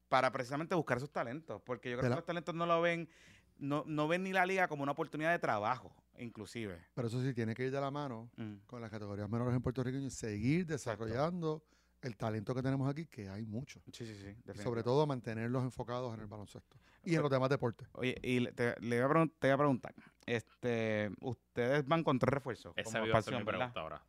para 0.08 0.32
precisamente 0.32 0.76
buscar 0.76 0.98
esos 0.98 1.10
talentos, 1.12 1.62
porque 1.66 1.90
yo 1.90 1.98
creo 1.98 2.12
que 2.12 2.16
los 2.16 2.26
talentos 2.26 2.54
no 2.54 2.68
lo 2.68 2.80
ven, 2.80 3.10
no, 3.58 3.84
no 3.88 4.08
ven 4.08 4.22
ni 4.22 4.34
la 4.34 4.46
liga 4.46 4.68
como 4.68 4.84
una 4.84 4.92
oportunidad 4.92 5.32
de 5.32 5.40
trabajo, 5.40 5.92
inclusive. 6.20 6.78
Pero 6.94 7.08
eso 7.08 7.22
sí, 7.24 7.34
tiene 7.34 7.56
que 7.56 7.64
ir 7.66 7.72
de 7.72 7.82
la 7.82 7.90
mano 7.90 8.30
Mm. 8.38 8.58
con 8.68 8.82
las 8.82 8.92
categorías 8.92 9.28
menores 9.28 9.56
en 9.56 9.64
Puerto 9.64 9.84
Rico 9.84 9.98
y 9.98 10.12
seguir 10.12 10.68
desarrollando 10.68 11.64
el 12.02 12.18
talento 12.18 12.56
que 12.56 12.62
tenemos 12.64 12.90
aquí, 12.90 13.06
que 13.06 13.30
hay 13.30 13.46
mucho. 13.46 13.80
Sí, 13.92 14.06
sí, 14.06 14.16
sí. 14.16 14.36
Y 14.54 14.58
sobre 14.58 14.84
todo 14.84 15.06
mantenerlos 15.06 15.64
enfocados 15.64 16.14
en 16.16 16.22
el 16.22 16.28
baloncesto 16.28 16.78
y 17.04 17.16
en 17.16 17.22
los 17.22 17.30
demás 17.32 17.50
deportes. 17.50 17.88
Oye, 17.94 18.16
y 18.24 18.40
le, 18.40 18.52
te, 18.54 18.76
le 18.82 18.98
iba 18.98 19.06
a 19.06 19.10
pregun- 19.10 19.32
te 19.40 19.48
iba 19.48 19.56
a 19.56 19.58
preguntar, 19.58 19.94
este, 20.26 21.12
ustedes 21.22 21.86
van 21.88 22.04
con 22.04 22.18
tres 22.20 22.34
refuerzos, 22.34 22.74
Esa 22.76 22.92
como 23.00 23.06
expansión, 23.06 23.46
¿verdad? 23.46 23.72
pregunta 23.74 23.80
ahora. 23.82 24.06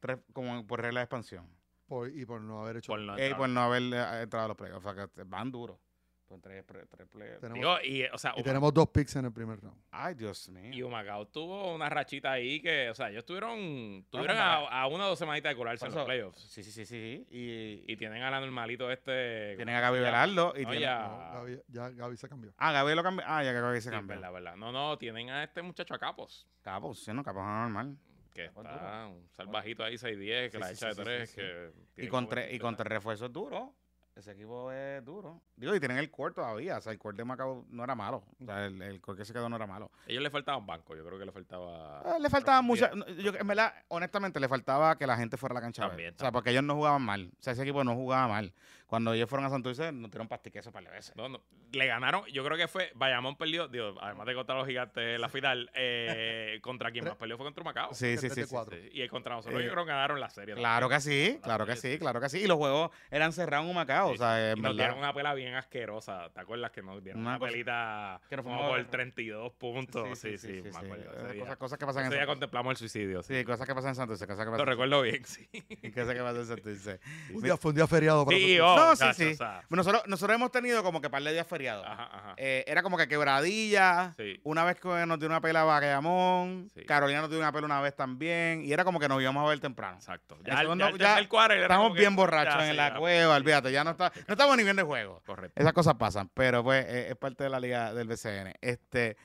Tres, 0.00 0.18
como 0.32 0.66
por 0.66 0.80
regla 0.80 1.00
de 1.00 1.04
expansión. 1.04 1.48
Por, 1.86 2.08
y 2.08 2.24
por 2.24 2.40
no 2.40 2.62
haber 2.62 2.78
hecho. 2.78 2.92
Por 2.92 3.00
no 3.00 3.16
Eh, 3.18 3.34
por 3.34 3.48
no 3.48 3.60
haber 3.60 3.82
eh, 3.82 4.22
entrado 4.22 4.46
a 4.46 4.48
los 4.48 4.56
playoffs. 4.56 4.86
O 4.86 4.94
sea, 4.94 5.06
que 5.08 5.22
van 5.24 5.50
duros. 5.50 5.78
Con 6.26 6.40
tres, 6.40 6.64
pre- 6.64 6.86
tres 6.86 7.06
playoffs. 7.06 7.40
tenemos, 7.42 7.58
Digo, 7.58 7.76
y, 7.82 8.04
o 8.06 8.16
sea, 8.18 8.32
y 8.34 8.40
Uma- 8.40 8.44
tenemos 8.44 8.72
dos 8.74 8.88
picks 8.88 9.14
en 9.16 9.26
el 9.26 9.32
primer 9.32 9.60
round. 9.60 9.78
Ay, 9.90 10.14
Dios 10.14 10.48
y 10.48 10.52
mío. 10.52 10.86
Humacao 10.86 11.26
tuvo 11.28 11.74
una 11.74 11.88
rachita 11.90 12.32
ahí 12.32 12.60
que, 12.62 12.88
o 12.88 12.94
sea, 12.94 13.10
ellos 13.10 13.26
tuvieron, 13.26 14.06
tuvieron 14.10 14.36
a, 14.38 14.54
a 14.54 14.86
una 14.88 15.04
o 15.04 15.08
dos 15.10 15.18
semanitas 15.18 15.50
de 15.52 15.56
colarse 15.56 15.80
Por 15.84 15.88
en 15.90 15.94
los 15.94 16.00
eso- 16.00 16.06
playoffs. 16.06 16.40
Sí, 16.40 16.62
sí, 16.62 16.72
sí, 16.72 16.86
sí. 16.86 17.26
Y, 17.30 17.92
Y 17.92 17.96
tienen 17.96 18.22
a 18.22 18.30
la 18.30 18.40
normalito 18.40 18.90
este. 18.90 19.54
tienen 19.56 19.74
a 19.76 19.80
Gaby 19.80 19.98
Velardo. 20.00 20.54
Y 20.56 20.62
No, 20.62 20.70
tienen- 20.70 20.80
ya. 20.80 20.98
No, 21.34 21.40
Gaby- 21.44 21.62
ya 21.68 21.90
Gaby 21.90 22.16
se 22.16 22.28
cambió. 22.28 22.54
Ah, 22.56 22.72
Gaby 22.72 22.94
lo 22.94 23.02
cambió. 23.02 23.24
Ah, 23.28 23.44
ya 23.44 23.52
que 23.52 23.60
Gaby 23.60 23.76
se 23.82 23.90
Sí, 23.90 23.90
cambió. 23.90 24.16
verdad, 24.16 24.32
verdad. 24.32 24.56
No, 24.56 24.72
no, 24.72 24.96
tienen 24.98 25.28
a 25.30 25.44
este 25.44 25.60
muchacho 25.62 25.92
a 25.94 25.98
Capos. 25.98 26.48
Capos, 26.62 27.04
sí, 27.04 27.12
no, 27.12 27.22
Capos 27.22 27.42
es 27.42 27.46
normal. 27.48 27.96
Que 28.32 28.46
está 28.46 29.06
un 29.08 29.28
salvajito 29.30 29.84
ahí, 29.84 29.96
6'10, 29.96 30.50
que 30.50 30.56
Sí, 30.56 30.58
la 30.58 30.66
sí, 30.68 30.72
echa 30.74 30.80
sí, 30.80 30.86
de 30.88 30.94
sí, 30.94 31.02
tres. 31.04 31.30
sí, 31.30 31.40
sí. 31.40 31.86
que 31.94 32.04
Y 32.06 32.08
con, 32.08 32.28
tres, 32.28 32.46
y 32.52 32.58
con 32.58 32.70
23. 32.70 32.76
tres 32.78 32.92
refuerzos 32.96 33.32
duros. 33.32 33.68
Ese 34.16 34.30
equipo 34.30 34.70
es 34.70 35.04
duro. 35.04 35.40
Digo, 35.56 35.74
y 35.74 35.80
tienen 35.80 35.98
el 35.98 36.08
core 36.08 36.34
todavía. 36.34 36.78
O 36.78 36.80
sea, 36.80 36.92
el 36.92 36.98
core 36.98 37.16
de 37.16 37.24
Macao 37.24 37.64
no 37.70 37.82
era 37.82 37.96
malo. 37.96 38.22
O 38.40 38.44
sea, 38.44 38.64
el, 38.66 38.80
el 38.80 39.00
core 39.00 39.18
que 39.18 39.24
se 39.24 39.32
quedó 39.32 39.48
no 39.48 39.56
era 39.56 39.66
malo. 39.66 39.90
Ellos 40.06 40.22
le 40.22 40.30
faltaban 40.30 40.64
banco, 40.64 40.94
yo 40.94 41.04
creo 41.04 41.18
que 41.18 41.24
le 41.24 41.32
faltaba. 41.32 41.98
Ah, 42.00 42.18
le 42.20 42.30
faltaba 42.30 42.62
mucha. 42.62 42.92
Yo, 43.18 43.32
en 43.34 43.46
verdad, 43.46 43.74
honestamente, 43.88 44.38
le 44.38 44.48
faltaba 44.48 44.96
que 44.96 45.06
la 45.06 45.16
gente 45.16 45.36
fuera 45.36 45.54
a 45.54 45.56
la 45.56 45.60
cancha. 45.62 45.82
a 45.82 45.86
ver. 45.86 45.90
También, 45.96 46.14
O 46.14 46.18
sea, 46.18 46.30
porque 46.30 46.50
ellos 46.50 46.62
no 46.62 46.76
jugaban 46.76 47.02
mal. 47.02 47.32
O 47.32 47.42
sea, 47.42 47.54
ese 47.54 47.62
equipo 47.62 47.82
no 47.82 47.94
jugaba 47.96 48.28
mal. 48.28 48.54
Cuando 48.86 49.12
ellos 49.14 49.28
fueron 49.28 49.46
a 49.46 49.50
Santurce, 49.50 49.90
nos 49.92 50.10
tiraron 50.10 50.28
pastiquesos 50.28 50.72
para 50.72 50.88
de 50.90 50.96
veces. 50.96 51.16
No, 51.16 51.28
no, 51.28 51.40
le 51.72 51.86
ganaron, 51.86 52.24
yo 52.26 52.44
creo 52.44 52.56
que 52.56 52.68
fue, 52.68 52.92
Bayamón 52.94 53.36
perdió, 53.36 53.66
digo, 53.66 53.94
además 54.00 54.26
de 54.26 54.34
contra 54.34 54.54
los 54.56 54.66
gigantes 54.66 55.02
en 55.16 55.20
la 55.20 55.28
final, 55.28 55.70
eh, 55.74 56.58
contra 56.62 56.90
quien 56.92 57.04
más 57.04 57.16
perdió 57.16 57.36
fue 57.36 57.46
contra 57.46 57.64
Macao. 57.64 57.94
Sí, 57.94 58.16
sí, 58.18 58.28
sí. 58.30 58.42
sí. 58.42 58.48
cuatro. 58.48 58.76
Sí, 58.76 58.90
Y 59.02 59.08
contra 59.08 59.34
nosotros 59.34 59.60
Eh, 59.60 59.64
yo 59.64 59.70
creo 59.72 59.84
que 59.84 59.90
ganaron 59.90 60.20
la 60.20 60.28
serie. 60.30 60.54
Claro 60.54 60.88
que 60.88 61.00
sí, 61.00 61.38
claro 61.42 61.66
que 61.66 61.76
sí, 61.76 61.98
claro 61.98 62.20
que 62.20 62.28
sí. 62.28 62.40
Y 62.40 62.46
los 62.46 62.56
juegos 62.58 62.90
eran 63.10 63.32
cerrados 63.32 63.64
en 63.64 63.70
un 63.70 63.76
Macao. 63.76 64.10
O 64.10 64.16
sea, 64.16 64.52
en 64.52 64.58
y 64.58 64.60
nos 64.60 64.76
dieron 64.76 64.98
una 64.98 65.12
pela 65.12 65.34
bien 65.34 65.54
asquerosa. 65.54 66.30
¿Te 66.32 66.40
acuerdas 66.40 66.70
que 66.70 66.82
nos 66.82 67.02
dieron 67.02 67.22
Una 67.22 67.38
pelita 67.38 68.20
que 68.28 68.36
nos 68.36 68.44
como 68.44 68.68
por 68.68 68.84
32 68.84 69.52
puntos? 69.54 70.18
Sí, 70.18 70.38
sí, 70.38 70.62
me 70.62 70.68
acuerdo. 70.70 71.28
Eh, 71.28 71.32
día, 71.32 71.40
Cosas, 71.42 71.56
cosas 71.56 71.78
que 71.78 71.86
pasan 71.86 72.02
en 72.02 72.06
ese 72.08 72.14
día 72.16 72.20
Santurce. 72.22 72.26
contemplamos 72.26 72.70
el 72.72 72.76
suicidio. 72.76 73.22
Sí. 73.22 73.34
Sí, 73.34 73.44
cosas 73.44 73.66
que 73.66 73.74
pasan 73.74 73.88
en 73.90 73.94
Santurce. 73.96 74.26
Cosas 74.26 74.44
que 74.44 74.50
Lo 74.56 74.64
recuerdo 74.64 75.02
bien, 75.02 75.24
sí. 75.24 75.48
Cosas 75.94 76.14
que 76.14 76.20
pasan 76.20 76.36
en 76.36 76.46
Santurce. 76.46 77.00
Un 77.34 77.42
día, 77.42 77.56
fue 77.56 77.70
un 77.70 77.74
día 77.76 77.86
feriado 77.86 78.24
para 78.24 78.36
Sí, 78.36 78.58
nosotros. 78.58 78.70
oh, 78.70 78.73
No, 78.76 78.96
sí, 78.96 79.04
sí. 79.14 79.32
o 79.32 79.36
sea, 79.36 79.62
Nosotros, 79.68 80.02
nosotros 80.06 80.34
hemos 80.36 80.50
tenido 80.50 80.82
como 80.82 81.00
que 81.00 81.10
par 81.10 81.22
de 81.22 81.32
días 81.32 81.46
feriados. 81.46 81.84
ajá, 81.86 82.04
ajá. 82.12 82.34
Eh, 82.36 82.64
era 82.66 82.82
como 82.82 82.96
que 82.96 83.08
quebradilla. 83.08 84.12
Sí. 84.16 84.40
Una 84.44 84.64
vez 84.64 84.80
que 84.80 84.88
nos 85.06 85.18
dio 85.18 85.28
una 85.28 85.40
pela 85.40 85.64
Bayamón. 85.64 86.70
Sí. 86.74 86.84
Carolina 86.84 87.20
nos 87.20 87.30
dio 87.30 87.38
una 87.38 87.52
pela 87.52 87.66
una 87.66 87.80
vez 87.80 87.94
también. 87.94 88.64
Y 88.64 88.72
era 88.72 88.84
como 88.84 88.98
que 89.00 89.08
nos 89.08 89.20
íbamos 89.20 89.44
a 89.44 89.48
ver 89.48 89.60
temprano. 89.60 89.96
Exacto. 89.96 90.36
Ya, 90.44 90.54
el- 90.54 90.58
segundo- 90.60 90.84
ya, 90.96 91.18
el 91.18 91.28
ya 91.28 91.54
Estamos 91.62 91.94
bien 91.94 92.16
borrachos 92.16 92.54
ya, 92.54 92.64
en 92.66 92.70
sí, 92.72 92.76
la 92.76 92.88
ya. 92.90 92.98
cueva, 92.98 93.36
olvídate. 93.36 93.72
Ya 93.72 93.84
no, 93.84 93.90
está, 93.92 94.12
no 94.26 94.32
estamos 94.34 94.56
ni 94.56 94.62
viendo 94.64 94.82
el 94.82 94.86
juego. 94.88 95.22
Correcto. 95.26 95.60
Esas 95.60 95.72
cosas 95.72 95.94
pasan, 95.94 96.30
pero 96.34 96.62
pues 96.62 96.84
eh, 96.86 97.08
es 97.10 97.16
parte 97.16 97.44
de 97.44 97.50
la 97.50 97.60
liga 97.60 97.92
del 97.94 98.08
BCN. 98.08 98.54
Este, 98.60 99.16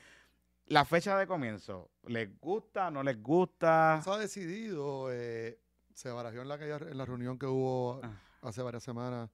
la 0.68 0.86
fecha 0.86 1.18
de 1.18 1.26
comienzo, 1.26 1.90
¿les 2.06 2.30
gusta? 2.40 2.92
¿No 2.92 3.02
les 3.04 3.22
gusta? 3.22 4.02
Se 4.04 4.10
ha 4.12 4.18
decidido, 4.18 5.10
eh, 5.12 5.58
se 5.94 6.10
barajó 6.12 6.42
en 6.42 6.48
la, 6.48 6.56
en 6.56 6.98
la 6.98 7.06
reunión 7.06 7.40
que 7.40 7.46
hubo 7.48 8.00
Ah. 8.04 8.12
hace 8.44 8.62
varias 8.62 8.84
semanas, 8.84 9.30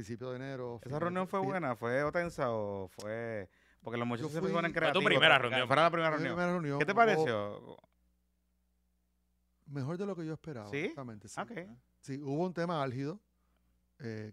principio 0.00 0.30
de 0.30 0.36
enero. 0.36 0.80
¿Esa 0.82 0.98
reunión 0.98 1.28
fue 1.28 1.40
fin- 1.40 1.48
buena? 1.50 1.76
¿Fue 1.76 2.10
tensa 2.12 2.50
o 2.50 2.88
fue...? 2.88 3.48
Porque 3.82 3.98
los 3.98 4.06
muchachos 4.06 4.32
se 4.32 4.40
fui- 4.40 4.50
ponen 4.50 4.72
Fue 4.72 4.74
tu 4.74 4.80
creativos. 4.80 5.04
primera 5.06 5.38
reunión. 5.38 5.66
Fue 5.66 5.76
la 5.76 5.90
primera 5.90 6.10
reunión. 6.10 6.34
primera 6.34 6.52
reunión, 6.52 6.78
¿Qué 6.78 6.84
te 6.86 6.94
pareció? 6.94 7.76
Mejor 9.66 9.96
de 9.98 10.06
lo 10.06 10.16
que 10.16 10.26
yo 10.26 10.32
esperaba. 10.32 10.68
¿Sí? 10.68 10.84
honestamente, 10.84 11.28
sí. 11.28 11.40
Ok. 11.40 11.52
Sí, 12.00 12.18
hubo 12.22 12.44
un 12.44 12.52
tema 12.54 12.82
álgido 12.82 13.20
eh, 13.98 14.32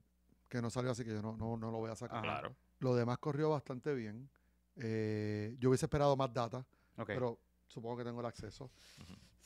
que 0.49 0.61
no 0.61 0.69
salió 0.69 0.91
así 0.91 1.03
que 1.03 1.11
yo 1.11 1.21
no, 1.21 1.35
no, 1.37 1.57
no 1.57 1.69
lo 1.71 1.77
voy 1.77 1.91
a 1.91 1.95
sacar. 1.95 2.21
Claro. 2.23 2.55
Lo 2.79 2.95
demás 2.95 3.17
corrió 3.19 3.49
bastante 3.49 3.93
bien. 3.93 4.29
Eh, 4.77 5.55
yo 5.59 5.69
hubiese 5.69 5.85
esperado 5.85 6.15
más 6.15 6.33
data, 6.33 6.65
pero 7.05 7.39
supongo 7.67 7.97
que 7.97 8.03
tengo 8.05 8.19
el 8.21 8.25
acceso. 8.25 8.69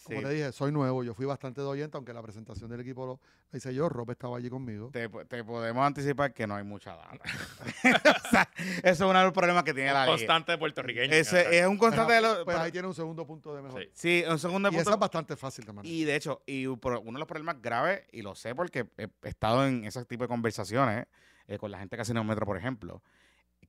Sí. 0.02 0.16
Como 0.16 0.28
te 0.28 0.34
dije, 0.34 0.52
soy 0.52 0.72
nuevo, 0.72 1.04
yo 1.04 1.14
fui 1.14 1.28
bastante 1.28 1.62
de 1.62 1.68
oyente, 1.68 1.96
aunque 1.96 2.12
la 2.12 2.24
presentación 2.24 2.68
del 2.72 2.80
equipo 2.80 3.06
lo 3.06 3.20
hice 3.56 3.72
yo, 3.72 3.88
Rob 3.88 4.10
estaba 4.10 4.36
allí 4.38 4.50
conmigo. 4.50 4.90
Te, 4.92 5.08
te 5.10 5.44
podemos 5.44 5.86
anticipar 5.86 6.34
que 6.34 6.48
no 6.48 6.56
hay 6.56 6.64
mucha 6.64 6.96
data. 6.96 7.20
O 8.26 8.30
sea, 8.32 8.50
eso 8.84 8.90
es 8.90 9.02
uno 9.02 9.20
de 9.20 9.26
los 9.26 9.34
problemas 9.34 9.64
que 9.64 9.74
tiene 9.74 9.94
la 9.94 10.06
liga. 10.06 10.18
Constante 10.18 10.58
puertorriqueño. 10.58 11.14
Ese 11.14 11.60
es 11.60 11.68
un 11.68 11.78
constante 11.78 12.14
de 12.14 12.20
Pues, 12.22 12.34
los... 12.36 12.46
pues 12.46 12.58
ahí 12.58 12.72
tiene 12.72 12.88
un 12.88 12.94
segundo 12.96 13.26
punto 13.28 13.54
de 13.56 13.62
mejor. 13.62 13.82
Sí. 13.84 13.90
Sí, 13.94 14.24
un 14.28 14.40
segundo 14.40 14.70
Y 14.70 14.72
punto. 14.72 14.82
esa 14.82 14.92
es 14.94 15.00
bastante 15.00 15.36
fácil 15.36 15.66
de 15.66 15.74
manejar. 15.74 15.94
Y 15.96 16.04
de 16.04 16.16
hecho, 16.16 16.42
y 16.48 16.68
por- 16.78 16.98
uno 16.98 17.14
de 17.14 17.20
los 17.20 17.28
problemas 17.28 17.62
graves, 17.62 18.02
y 18.12 18.22
lo 18.24 18.34
sé 18.36 18.56
porque 18.56 18.88
he, 18.98 19.08
he 19.24 19.30
estado 19.30 19.66
en 19.68 19.84
ese 19.86 20.04
tipo 20.06 20.24
de 20.24 20.28
conversaciones 20.30 21.06
eh, 21.48 21.58
con 21.60 21.70
la 21.72 21.78
gente 21.80 21.96
de 21.96 22.00
Casino 22.02 22.24
Metro, 22.24 22.46
por 22.46 22.58
ejemplo, 22.58 23.02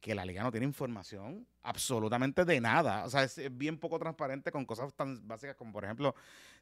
que 0.03 0.15
la 0.17 0.25
liga 0.27 0.43
no 0.43 0.51
tiene 0.51 0.67
información 0.67 1.47
absolutamente 1.63 2.45
de 2.45 2.61
nada. 2.61 3.05
O 3.05 3.09
sea, 3.11 3.23
es, 3.23 3.39
es 3.39 3.57
bien 3.57 3.79
poco 3.79 3.99
transparente 4.01 4.51
con 4.51 4.65
cosas 4.67 4.93
tan 4.95 5.27
básicas 5.29 5.55
como, 5.57 5.73
por 5.73 5.85
ejemplo, 5.85 6.15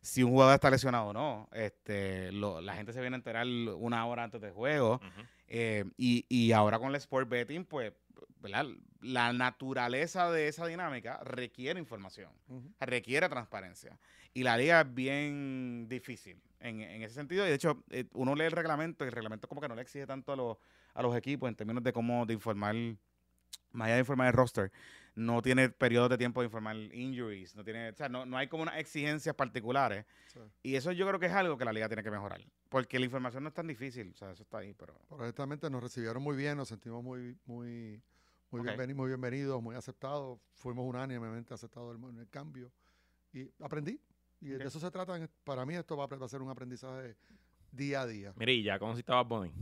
si 0.02 0.22
un 0.22 0.30
jugador 0.30 0.54
está 0.54 0.70
lesionado 0.70 1.06
o 1.08 1.12
no. 1.14 1.48
Este, 1.52 2.30
lo- 2.32 2.60
la 2.60 2.74
gente 2.74 2.92
se 2.92 3.00
viene 3.00 3.16
a 3.16 3.18
enterar 3.18 3.46
una 3.46 4.06
hora 4.06 4.24
antes 4.24 4.40
del 4.42 4.52
juego. 4.52 5.00
Eh, 5.48 5.84
y, 5.96 6.26
y 6.28 6.52
ahora 6.52 6.78
con 6.78 6.90
el 6.90 6.96
sport 6.96 7.28
betting, 7.28 7.64
pues, 7.64 7.92
¿verdad? 8.40 8.66
la 9.00 9.32
naturaleza 9.32 10.30
de 10.30 10.46
esa 10.48 10.66
dinámica 10.66 11.18
requiere 11.24 11.80
información, 11.80 12.30
requiere 12.78 13.26
transparencia. 13.30 13.98
Y 14.34 14.42
la 14.42 14.58
liga 14.58 14.82
es 14.82 14.94
bien 14.94 15.86
difícil 15.88 16.38
en, 16.60 16.82
en 16.82 17.02
ese 17.02 17.14
sentido. 17.14 17.46
Y 17.46 17.48
de 17.48 17.54
hecho, 17.54 17.82
eh, 17.88 18.04
uno 18.12 18.34
lee 18.34 18.44
el 18.44 18.52
reglamento 18.52 19.04
y 19.04 19.08
el 19.08 19.12
reglamento 19.14 19.48
como 19.48 19.62
que 19.62 19.68
no 19.68 19.74
le 19.74 19.80
exige 19.82 20.06
tanto 20.06 20.32
a 20.32 20.36
los, 20.36 20.56
a 20.92 21.00
los 21.02 21.16
equipos 21.16 21.48
en 21.48 21.54
términos 21.56 21.82
de 21.82 21.92
cómo 21.94 22.26
de 22.26 22.34
informar, 22.34 22.74
más 23.72 23.86
allá 23.86 23.94
de 23.94 24.00
informar 24.00 24.28
el 24.28 24.32
roster, 24.32 24.72
no 25.14 25.42
tiene 25.42 25.68
periodos 25.68 26.08
de 26.10 26.18
tiempo 26.18 26.40
de 26.40 26.46
informar 26.46 26.76
injuries, 26.76 27.54
no 27.56 27.64
tiene, 27.64 27.90
o 27.90 27.94
sea, 27.94 28.08
no, 28.08 28.24
no 28.24 28.36
hay 28.36 28.48
como 28.48 28.62
unas 28.62 28.78
exigencias 28.78 29.34
particulares. 29.34 30.06
Sí. 30.32 30.40
Y 30.62 30.74
eso 30.76 30.92
yo 30.92 31.06
creo 31.06 31.18
que 31.18 31.26
es 31.26 31.32
algo 31.32 31.58
que 31.58 31.64
la 31.64 31.72
liga 31.72 31.88
tiene 31.88 32.02
que 32.02 32.10
mejorar. 32.10 32.40
Porque 32.68 32.98
la 32.98 33.04
información 33.04 33.42
no 33.42 33.48
es 33.48 33.54
tan 33.54 33.66
difícil, 33.66 34.12
o 34.14 34.16
sea, 34.16 34.30
eso 34.30 34.44
está 34.44 34.58
ahí, 34.58 34.72
pero... 34.74 34.94
Honestamente 35.08 35.68
nos 35.68 35.82
recibieron 35.82 36.22
muy 36.22 36.36
bien, 36.36 36.56
nos 36.56 36.68
sentimos 36.68 37.02
muy, 37.02 37.36
muy, 37.44 38.00
muy, 38.50 38.60
Ok. 38.60 38.66
bienveni- 38.68 38.94
muy 38.94 39.08
bienvenidos, 39.08 39.60
muy 39.60 39.74
aceptados. 39.74 40.38
Fuimos 40.54 40.86
unánimemente 40.86 41.52
aceptados 41.52 41.96
en 41.96 42.18
el, 42.18 42.28
cambio. 42.28 42.70
Y 43.32 43.50
aprendí. 43.60 44.00
Y 44.40 44.48
de 44.50 44.64
eso 44.64 44.80
se 44.80 44.90
trata. 44.90 45.28
Para 45.44 45.66
mí 45.66 45.74
esto 45.74 45.96
va 45.96 46.04
a, 46.04 46.06
va 46.06 46.26
a 46.26 46.28
ser 46.28 46.40
un 46.40 46.48
aprendizaje 46.50 47.16
día 47.72 48.02
a 48.02 48.06
día. 48.06 48.32
Mire, 48.36 48.54
y 48.54 48.62
ya 48.62 48.78
conociste 48.78 49.12
a 49.12 49.16
Bad 49.16 49.26
Bunny. 49.26 49.52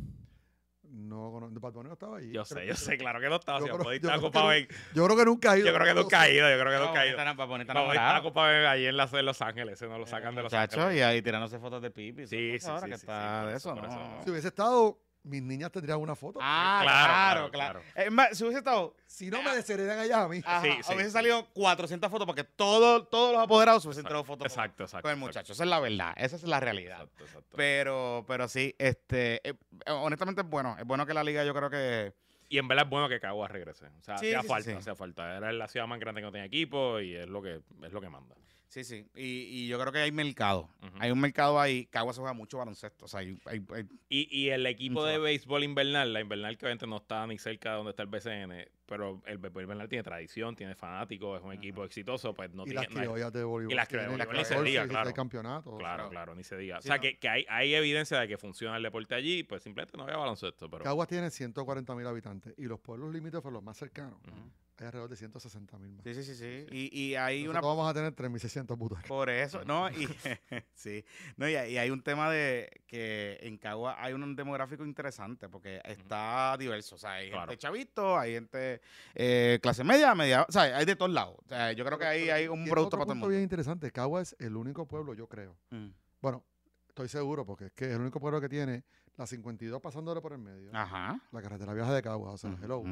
No, 0.91 1.31
cono- 1.31 1.49
Bad 1.51 1.73
Bunny 1.73 1.89
no 1.89 1.93
estaba 1.95 2.17
allí. 2.19 2.33
Yo 2.33 2.45
sé, 2.45 2.67
yo 2.67 2.75
sé, 2.75 2.97
claro 2.99 3.21
que 3.21 3.29
no 3.29 3.37
estaba. 3.37 3.59
Yo 3.61 3.67
Si 3.67 3.71
creo- 3.73 3.93
yo 3.95 4.01
que 4.11 4.17
ocupado 4.19 4.47
no- 4.47 4.53
en- 4.53 4.69
Yo 4.95 5.05
creo 5.05 5.17
que 5.17 5.25
nunca 5.25 5.53
ha 5.53 5.59
ido. 5.59 5.67
Yo 5.67 5.75
creo 5.75 5.87
que 5.87 5.95
no 5.95 6.03
nunca 6.03 6.21
ha 6.21 6.31
ido, 6.31 6.49
yo 6.51 6.59
creo 6.61 6.73
que 6.73 6.79
No, 6.79 6.87
nunca 6.87 7.01
ha 7.01 7.07
ido. 7.07 7.17
Bad 7.17 7.95
está 7.95 8.19
ocupado 8.21 8.53
en- 8.53 8.67
ahí 8.67 8.87
en, 8.87 8.97
la, 8.97 9.09
en 9.13 9.27
Los 9.27 9.43
Ángeles, 9.43 9.75
ese 9.75 9.89
no 9.89 9.99
lo 9.99 10.07
sacan 10.07 10.35
de 10.35 10.43
Los 10.43 10.53
Muchacho, 10.53 10.81
Ángeles. 10.83 10.99
y 10.99 11.03
ahí 11.03 11.23
tirándose 11.23 11.59
fotos 11.59 11.83
de 11.83 11.91
pipi. 11.91 12.27
Sí, 12.27 12.59
sí, 12.59 12.67
ahora 12.69 12.81
sí, 12.87 12.91
que 12.91 12.97
sí, 12.97 13.01
está 13.03 13.21
sí, 13.21 13.41
por 13.43 13.51
de 13.51 13.57
eso, 13.57 13.71
eso, 13.73 13.81
por 13.81 13.89
¿no? 13.89 13.95
eso. 14.17 14.25
Si 14.25 14.31
hubiese 14.31 14.49
estado, 14.49 14.99
mis 15.25 15.43
niñas 15.43 15.71
tendrían 15.73 15.99
una 16.01 16.15
foto. 16.17 16.39
Ah, 16.43 16.81
Claro, 16.83 17.51
claro, 17.51 17.51
claro, 17.51 17.81
claro. 17.83 18.07
Es 18.07 18.11
más, 18.13 18.37
si 18.37 18.45
hubiese 18.45 18.59
estado... 18.59 18.95
Si 19.07 19.29
no 19.31 19.43
me 19.43 19.55
desheredan 19.55 19.99
allá 19.99 20.23
a 20.23 20.29
mí. 20.29 20.41
Ajá, 20.45 20.63
Sí, 20.63 20.71
sí, 20.83 20.95
hubiese 20.95 21.11
salido 21.11 21.47
400 21.55 22.11
fotos 22.11 22.27
porque 22.27 22.45
todo, 22.45 23.05
todos 23.07 23.33
los 23.33 23.43
apoderados 23.43 23.85
hubiesen 23.85 24.05
tirado 24.05 24.25
fotos 24.25 24.53
con- 24.53 24.63
Exacto, 24.65 24.85
exacto. 24.85 25.03
con 25.03 25.11
el 25.11 25.17
exacto. 25.19 25.27
muchacho. 25.41 25.53
Esa 25.53 25.65
es 25.65 25.69
la 25.71 25.81
verdad. 25.81 26.15
Esa 26.17 26.37
es 26.37 26.43
la 26.45 26.61
realidad. 26.61 27.03
Exacto, 27.03 27.25
exacto. 27.25 27.57
Pero, 27.57 28.25
pero 28.27 28.49
sí, 28.49 28.75
este, 28.79 29.41
eh, 29.49 29.55
honestamente 29.89 30.43
es 30.43 30.49
bueno. 30.49 30.77
Es 30.79 30.85
bueno 30.87 31.05
que 31.07 31.15
la 31.15 31.25
liga, 31.25 31.45
yo 31.45 31.55
creo 31.55 31.69
que. 31.71 32.15
Y 32.51 32.57
en 32.59 32.67
verdad 32.67 32.85
es 32.87 32.91
bueno 32.91 33.09
que 33.11 33.21
Caguas 33.21 33.51
regrese. 33.51 33.87
O 33.99 34.03
sea, 34.03 34.17
Sí, 34.19 34.27
hacía 34.33 34.43
falta, 34.43 34.71
sí. 34.71 34.77
hacía 34.77 34.95
falta. 34.97 35.37
Era 35.37 35.53
la 35.53 35.69
ciudad 35.69 35.87
más 35.87 36.01
grande 36.01 36.23
que 36.23 36.25
no 36.27 36.33
tenía 36.33 36.47
equipo 36.47 36.99
y 37.01 37.15
es 37.15 37.29
lo 37.29 37.43
que, 37.43 37.61
es 37.83 37.93
lo 37.93 38.01
que 38.01 38.09
manda. 38.09 38.35
Sí, 38.69 38.85
sí. 38.85 39.07
Y, 39.17 39.23
y 39.25 39.67
yo 39.69 39.79
creo 39.81 39.91
que 39.93 39.99
hay 40.01 40.13
mercado. 40.13 40.69
Hay 40.99 41.11
un 41.11 41.19
mercado 41.21 41.59
ahí. 41.59 41.87
Cagua 41.87 42.13
se 42.13 42.21
juega 42.21 42.35
mucho 42.35 42.59
baloncesto. 42.59 43.07
O 43.07 43.09
sea, 43.09 43.21
hay, 43.21 43.39
hay- 43.47 43.65
hay- 43.75 43.89
Y, 44.11 44.29
y 44.31 44.51
el 44.51 44.67
equipo 44.67 45.05
de 45.07 45.17
béisbol 45.19 45.65
invernal, 45.65 46.13
la 46.13 46.21
invernal 46.21 46.59
que 46.59 46.67
obviamente 46.67 46.87
no 46.87 46.99
está 46.99 47.27
ni 47.27 47.39
cerca 47.39 47.71
de 47.71 47.77
donde 47.77 47.91
está 47.91 48.03
el 48.03 48.09
BCN, 48.11 48.69
pero 48.85 49.23
el 49.25 49.39
béisbol 49.39 49.63
invernal 49.63 49.89
tiene 49.89 50.03
tradición, 50.03 50.55
tiene 50.55 50.75
fanáticos, 50.75 51.39
es 51.41 51.45
un 51.47 51.53
equipo 51.55 51.83
exitoso, 51.83 52.35
pues 52.35 52.51
no 52.53 52.65
y 52.65 52.67
tiene... 52.67 52.81
las 52.83 52.91
no 52.91 53.01
criollas 53.01 53.33
de 53.33 53.45
voleibol. 53.45 53.73
y 53.73 53.77
las 53.77 53.89
criollas 53.89 54.11
de 54.11 54.17
voleibol, 54.17 54.37
ni 54.37 54.45
se 54.45 54.49
14, 54.51 54.71
diga, 54.71 54.83
16 54.83 54.91
claro. 54.91 55.63
o 55.65 55.79
Claro, 55.79 56.03
sea, 56.05 56.11
claro, 56.11 56.35
ni 56.35 56.45
se 56.45 56.57
diga. 56.59 56.79
O 56.79 56.83
sea, 56.83 56.97
no. 56.97 57.01
que, 57.01 57.19
que 57.19 57.29
hay, 57.31 57.47
hay 57.49 57.75
evidencia 57.75 58.21
de 58.21 58.29
que 58.29 58.37
funciona 58.37 58.77
el 58.77 58.83
deporte 58.83 59.15
allí, 59.15 59.45
pues 59.45 59.63
simplemente 59.63 59.97
no 59.97 60.03
había 60.05 60.19
baloncesto, 60.19 60.69
pero... 60.69 60.85
Caguas 60.85 61.09
tiene 61.09 61.31
140 61.31 61.95
mil 61.95 62.07
habitantes 62.07 62.53
y 62.59 62.65
los 62.65 62.81
pueblos 62.81 63.15
limítrofes, 63.15 63.51
los 63.51 63.63
más 63.63 63.79
cercanos. 63.79 64.19
Hay 64.85 64.87
alrededor 64.87 65.11
de 65.11 65.17
160 65.17 65.79
mil 65.79 65.93
más. 65.93 66.05
sí, 66.05 66.15
sí, 66.15 66.23
sí, 66.25 66.35
sí. 66.35 66.67
Y, 66.71 66.99
y 67.11 67.15
hay 67.17 67.45
una. 67.45 67.55
Nosotros 67.61 67.77
vamos 67.77 67.91
a 67.91 67.95
tener 67.95 68.15
3.600 68.15 68.77
butacas. 68.77 69.07
Por 69.07 69.31
eso, 69.31 69.65
no, 69.65 69.89
y 69.91 70.07
sí, 70.75 71.05
no, 71.37 71.49
y, 71.49 71.53
y 71.53 71.79
hay 71.79 71.91
un 71.91 72.03
tema 72.03 72.31
de 72.31 72.83
que 72.87 73.39
en 73.43 73.59
Cagua 73.59 73.97
hay 74.03 74.13
un 74.13 74.37
demográfico 74.37 74.85
interesante 74.85 75.49
porque 75.49 75.81
está 75.85 76.57
diverso, 76.59 76.95
o 76.95 76.99
sea, 76.99 77.13
hay 77.15 77.31
Claro. 77.31 77.43
gente 77.51 77.59
chavito, 77.59 78.19
hay 78.19 78.35
gente 78.35 78.81
eh, 79.15 79.59
clase 79.63 79.85
media, 79.85 80.15
media, 80.15 80.47
o 80.49 80.53
sea, 80.53 80.63
hay 80.63 80.85
de 80.85 80.97
todos 80.97 81.13
lados. 81.13 81.37
O 81.45 81.49
sea, 81.49 81.73
yo 81.73 81.85
creo 81.85 81.99
que 81.99 82.05
ahí 82.07 82.31
hay 82.31 82.49
un 82.49 82.65
producto 82.65 82.97
otro 82.97 82.99
para 82.99 83.05
todo 83.07 83.13
el 83.15 83.19
mundo. 83.19 83.29
bien 83.31 83.43
interesante. 83.43 83.91
Cagua 83.91 84.23
es 84.23 84.37
el 84.39 84.57
único 84.57 84.87
pueblo, 84.87 85.15
yo 85.15 85.27
creo. 85.29 85.57
Mm. 85.71 85.89
Bueno, 86.21 86.45
estoy 86.89 87.09
seguro 87.09 87.45
porque 87.45 87.67
es 87.67 87.73
que 87.73 87.85
es 87.87 87.93
el 87.95 88.01
único 88.01 88.19
pueblo 88.21 88.41
que 88.41 88.49
tiene 88.49 88.85
la 89.17 89.27
52 89.27 89.81
pasándole 89.81 90.21
por 90.21 90.33
el 90.33 90.39
medio, 90.39 90.71
Ajá. 90.73 91.21
la 91.33 91.43
carretera 91.43 91.75
vieja 91.75 91.93
de 91.93 92.03
Cagua, 92.03 92.31
o 92.33 92.39
sea, 92.39 92.57
hello. 92.63 92.83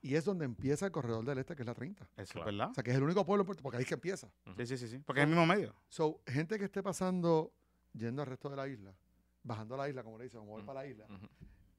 Y 0.00 0.14
es 0.14 0.24
donde 0.24 0.44
empieza 0.44 0.86
el 0.86 0.92
corredor 0.92 1.24
del 1.24 1.38
este, 1.38 1.56
que 1.56 1.62
es 1.62 1.66
la 1.66 1.74
30. 1.74 2.06
Eso 2.16 2.32
Claro. 2.34 2.50
es 2.50 2.56
verdad. 2.56 2.70
O 2.70 2.74
sea, 2.74 2.84
que 2.84 2.90
es 2.92 2.96
el 2.96 3.02
único 3.02 3.24
pueblo, 3.26 3.42
en 3.42 3.46
Puerto- 3.46 3.62
porque 3.62 3.78
ahí 3.78 3.82
es 3.82 3.88
que 3.88 3.94
empieza. 3.94 4.28
Sí, 4.56 4.66
sí, 4.66 4.76
sí, 4.78 4.88
sí. 4.88 4.98
Porque 5.00 5.20
es 5.20 5.24
el 5.24 5.30
mismo 5.30 5.44
medio. 5.46 5.74
So, 5.88 6.20
gente 6.26 6.58
que 6.58 6.64
esté 6.66 6.82
pasando, 6.82 7.52
yendo 7.94 8.22
al 8.22 8.28
resto 8.28 8.48
de 8.48 8.56
la 8.56 8.68
isla, 8.68 8.94
bajando 9.42 9.74
a 9.74 9.78
la 9.78 9.88
isla, 9.88 10.02
como 10.04 10.18
le 10.18 10.24
dicen, 10.24 10.40
o 10.40 10.44
mover 10.44 10.62
Mm. 10.62 10.66
para 10.66 10.80
la 10.82 10.86
isla, 10.86 11.06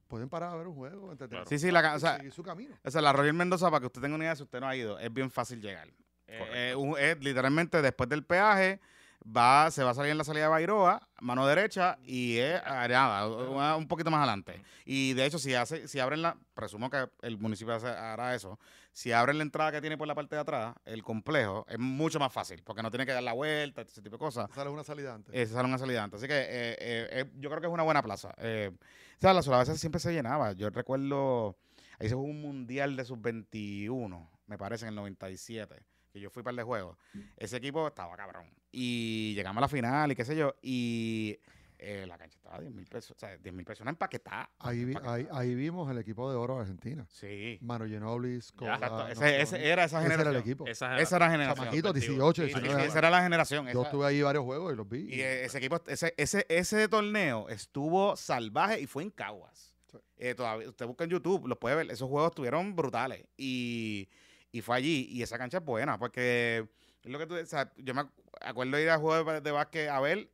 pueden 0.07 0.27
parar 0.27 0.51
a 0.51 0.55
ver 0.55 0.67
un 0.67 0.75
juego, 0.75 1.11
entretenerse 1.11 1.47
Claro. 1.47 1.59
Sí, 1.59 1.65
sí, 1.65 1.71
la 1.71 1.95
o 1.95 1.99
sea, 1.99 2.17
seguir 2.17 2.31
su 2.33 2.43
camino. 2.43 2.75
O 2.83 2.91
sea, 2.91 3.01
la 3.01 3.13
Royal 3.13 3.33
Mendoza, 3.35 3.69
para 3.69 3.79
que 3.81 3.85
usted 3.87 4.01
tenga 4.01 4.15
una 4.15 4.25
idea, 4.25 4.35
si 4.35 4.43
usted 4.43 4.59
no 4.59 4.67
ha 4.67 4.75
ido, 4.75 4.99
es 4.99 5.13
bien 5.13 5.29
fácil 5.31 5.61
llegar. 5.61 5.87
Eh, 6.27 6.71
eh, 6.71 6.75
un- 6.75 6.97
es 6.99 7.17
literalmente 7.23 7.81
después 7.81 8.09
del 8.09 8.23
peaje, 8.25 8.79
va, 9.25 9.69
se 9.71 9.83
va 9.83 9.91
a 9.91 9.93
salir 9.93 10.11
en 10.11 10.17
la 10.17 10.23
salida 10.23 10.43
de 10.43 10.49
Bairoa, 10.49 11.07
mano 11.21 11.45
derecha, 11.45 11.97
y 12.03 12.37
es 12.37 12.61
ah, 12.65 12.87
nada, 12.87 13.27
una- 13.27 13.75
un 13.75 13.87
poquito 13.87 14.09
más 14.11 14.19
adelante. 14.19 14.61
Y 14.85 15.13
de 15.13 15.25
hecho, 15.25 15.37
si 15.39 15.53
hace, 15.55 15.87
si 15.87 15.99
abren 15.99 16.21
la, 16.21 16.37
presumo 16.53 16.89
que 16.89 17.09
el 17.21 17.37
municipio 17.37 17.73
hace- 17.75 17.87
hará 17.87 18.33
eso, 18.35 18.59
si 18.91 19.11
abren 19.11 19.37
la 19.37 19.43
entrada 19.43 19.71
que 19.71 19.81
tiene 19.81 19.97
por 19.97 20.07
la 20.07 20.15
parte 20.15 20.35
de 20.35 20.41
atrás, 20.41 20.75
el 20.85 21.03
complejo, 21.03 21.65
es 21.69 21.77
mucho 21.79 22.19
más 22.19 22.33
fácil, 22.33 22.61
porque 22.63 22.81
no 22.81 22.89
tiene 22.89 23.05
que 23.05 23.11
dar 23.13 23.23
la 23.23 23.33
vuelta, 23.33 23.81
ese 23.81 24.01
tipo 24.01 24.15
de 24.15 24.19
cosas. 24.19 24.49
Sale 24.53 24.69
una 24.69 24.83
salida 24.83 25.13
antes. 25.13 25.33
Ese 25.35 25.53
sale 25.53 25.67
una 25.67 25.77
salida 25.77 26.03
antes. 26.03 26.19
Así 26.19 26.27
que 26.27 26.37
eh, 26.37 26.47
eh, 26.79 27.07
eh, 27.11 27.31
yo 27.35 27.49
creo 27.49 27.61
que 27.61 27.67
es 27.67 27.73
una 27.73 27.83
buena 27.83 28.01
plaza. 28.01 28.33
Eh, 28.37 28.71
o 28.73 29.19
sea, 29.21 29.33
la 29.33 29.41
Sulawesi 29.41 29.77
siempre 29.77 29.99
se 29.99 30.11
llenaba. 30.11 30.53
Yo 30.53 30.69
recuerdo, 30.69 31.57
ahí 31.99 32.09
se 32.09 32.15
jugó 32.15 32.27
un 32.27 32.41
mundial 32.41 32.95
de 32.95 33.05
sub-21, 33.05 34.29
me 34.47 34.57
parece, 34.57 34.85
en 34.85 34.89
el 34.89 34.95
97, 34.95 35.75
que 36.19 36.23
yo 36.23 36.29
fui 36.29 36.43
para 36.43 36.51
el 36.51 36.57
de 36.57 36.63
juego. 36.63 36.97
Ese 37.37 37.57
equipo 37.57 37.87
estaba 37.87 38.15
cabrón. 38.15 38.45
Y 38.71 39.33
llegamos 39.35 39.57
a 39.59 39.61
la 39.61 39.67
final 39.67 40.11
y 40.11 40.15
qué 40.15 40.23
sé 40.25 40.35
yo. 40.35 40.55
Y 40.61 41.39
eh, 41.81 42.05
la 42.07 42.17
cancha 42.17 42.37
estaba 42.37 42.57
a 42.57 42.59
10 42.61 42.73
mil 42.73 42.85
pesos. 42.85 43.11
O 43.15 43.19
sea, 43.19 43.37
10 43.37 43.53
mil 43.55 43.65
pesos, 43.65 43.81
una 43.81 43.91
empaquetada. 43.91 44.49
ahí, 44.59 44.83
vi- 44.85 44.95
ahí, 45.05 45.27
ahí 45.31 45.55
vimos 45.55 45.89
el 45.89 45.97
equipo 45.97 46.29
de 46.29 46.35
oro 46.37 46.55
de 46.55 46.61
Argentina. 46.61 47.05
Sí. 47.09 47.57
Mano 47.61 47.85
Ginobili, 47.85 48.41
Scola, 48.41 48.73
Exacto. 48.75 48.97
no, 48.97 49.07
Ese, 49.07 49.41
ese 49.41 49.67
era 49.69 49.85
esa 49.85 49.97
ese 49.99 50.05
era 50.07 50.15
generación. 50.17 50.35
el 50.35 50.41
equipo. 50.41 50.67
Esa, 50.67 50.99
Esa 50.99 51.15
era 51.15 51.25
la 51.27 51.31
generación. 51.31 51.65
Chamaquitos, 51.65 51.93
21. 51.93 52.31
18, 52.33 52.41
Sí, 52.43 52.47
Sí, 52.49 52.59
19 52.59 52.85
esa 52.87 52.97
era 52.99 53.09
la 53.09 53.23
generación. 53.23 53.65
Yo 53.65 53.71
esa- 53.71 53.81
estuve 53.83 54.05
ahí 54.05 54.21
varios 54.21 54.43
juegos 54.43 54.73
y 54.73 54.75
los 54.75 54.89
vi. 54.89 54.99
Y 55.15 55.21
eh, 55.21 55.45
ese 55.45 55.57
equipo, 55.57 55.81
ese, 55.87 56.13
ese, 56.17 56.45
ese 56.49 56.87
torneo 56.89 57.47
estuvo 57.49 58.15
salvaje 58.17 58.81
y 58.81 58.85
fue 58.85 59.03
en 59.03 59.09
Caguas. 59.11 59.73
Sí. 59.91 59.97
Eh, 60.17 60.35
todavía, 60.35 60.67
usted 60.69 60.85
busca 60.85 61.05
en 61.05 61.09
YouTube, 61.11 61.47
los 61.47 61.57
puede 61.57 61.75
ver. 61.77 61.89
Esos 61.91 62.09
juegos 62.09 62.29
estuvieron 62.31 62.75
brutales. 62.75 63.25
Y, 63.37 64.07
y 64.51 64.61
fue 64.61 64.75
allí. 64.77 65.07
Y 65.09 65.21
esa 65.21 65.37
cancha 65.37 65.57
es 65.57 65.65
buena 65.65 65.97
porque 65.97 66.67
es 67.03 67.11
lo 67.11 67.19
que 67.19 67.25
tú, 67.25 67.35
o 67.35 67.45
sea, 67.45 67.71
yo 67.77 67.93
me 67.93 68.01
acu- 68.01 68.11
acuerdo 68.41 68.77
de 68.77 68.83
ir 68.83 68.89
a 68.89 68.97
juegos 68.97 69.43
de, 69.43 69.51
básquet 69.51 69.89
a 69.89 69.99
ver. 69.99 70.29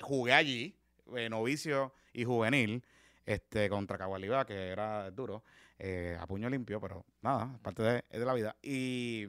Jugué 0.00 0.34
allí, 0.34 0.76
eh, 1.16 1.28
novicio 1.30 1.94
y 2.12 2.24
juvenil, 2.24 2.84
este, 3.24 3.68
contra 3.70 3.96
Cagualiba, 3.96 4.44
que 4.44 4.68
era 4.68 5.10
duro, 5.10 5.42
eh, 5.78 6.16
a 6.20 6.26
puño 6.26 6.50
limpio, 6.50 6.80
pero 6.80 7.04
nada, 7.22 7.58
parte 7.62 7.82
de 7.82 8.02
la 8.10 8.34
vida. 8.34 8.56
Y 8.62 9.28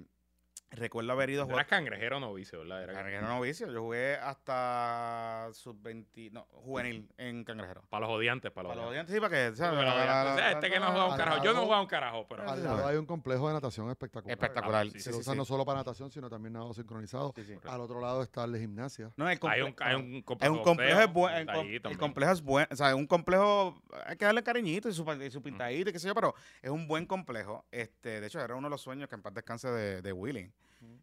recuerdo 0.71 1.11
haber 1.13 1.29
ido 1.29 1.41
a 1.41 1.45
jugar. 1.45 1.59
Era 1.59 1.67
cangrejero 1.67 2.19
novicio, 2.19 2.59
¿verdad? 2.59 2.83
Era 2.83 2.93
Cangrejero 2.93 3.27
novicio. 3.27 3.71
Yo 3.71 3.81
jugué 3.81 4.15
hasta 4.15 5.49
sub-20, 5.53 6.31
no, 6.31 6.45
juvenil 6.51 7.09
en 7.17 7.43
Cangrejero. 7.43 7.83
Para 7.89 8.05
los 8.07 8.15
odiantes, 8.15 8.51
para 8.51 8.63
los 8.67 8.71
Para 8.71 8.81
los 8.83 8.91
odiantes. 8.91 9.13
sí, 9.15 9.19
para 9.21 9.29
que, 9.31 9.47
Este 9.47 10.69
que 10.69 10.79
no 10.79 10.87
juega 10.87 11.05
un 11.07 11.17
carajo. 11.17 11.43
Yo 11.43 11.53
no 11.53 11.61
jugaba 11.63 11.81
un 11.81 11.87
carajo, 11.87 12.25
pero... 12.27 12.43
Al 12.43 12.49
Ah, 12.49 12.55
lado 12.55 12.87
hay 12.87 12.97
un 12.97 13.05
complejo 13.05 13.47
de 13.47 13.53
natación 13.53 13.89
espectacular. 13.89 14.33
Espectacular. 14.37 14.85
Sí, 14.87 14.91
Sí, 14.97 14.99
Se 15.01 15.13
sí, 15.13 15.23
sí. 15.23 15.35
no 15.35 15.45
solo 15.45 15.65
para 15.65 15.79
natación, 15.79 16.11
sino 16.11 16.29
también 16.29 16.53
nado 16.53 16.73
sincronizado. 16.73 17.33
Sí, 17.35 17.43
sí. 17.43 17.55
Al 17.67 17.81
otro 17.81 17.99
lado 18.01 18.21
está 18.23 18.43
el 18.43 18.51
de 18.51 18.59
gimnasia. 18.59 19.11
No, 19.15 19.25
el 19.25 19.31
Hay 19.31 19.37
comple- 19.37 19.65
un, 19.67 19.75
hay 19.79 19.95
un 19.95 20.15
es 20.17 20.23
complejo 20.23 20.53
un 20.55 20.63
complejo, 20.63 20.99
es 21.01 21.13
buen- 21.13 21.49
el, 21.85 21.97
complejo 21.97 22.31
es 22.31 22.41
bueno, 22.41 22.67
o 22.71 22.75
sea, 22.75 22.89
es 22.89 22.95
un 22.95 23.07
complejo, 23.07 23.81
hay 24.05 24.17
que 24.17 24.25
darle 24.25 24.43
cariñito 24.43 24.89
y 24.89 24.93
su, 24.93 25.05
pa- 25.05 25.15
y 25.15 25.31
su 25.31 25.41
pintadito 25.41 25.89
y 25.89 25.93
qué 25.93 25.99
sé 25.99 26.07
yo, 26.07 26.15
pero 26.15 26.33
es 26.61 26.69
un 26.69 26.87
buen 26.87 27.05
complejo. 27.05 27.65
Este, 27.71 28.19
de 28.21 28.27
hecho, 28.27 28.39
era 28.41 28.55
uno 28.55 28.67
de 28.67 28.71
los 28.71 28.81
sueños 28.81 29.07
que 29.07 29.15
en 29.15 29.21
paz 29.21 29.33
descanse 29.33 29.69
de, 29.69 30.01
de 30.01 30.11
Willing. 30.13 30.53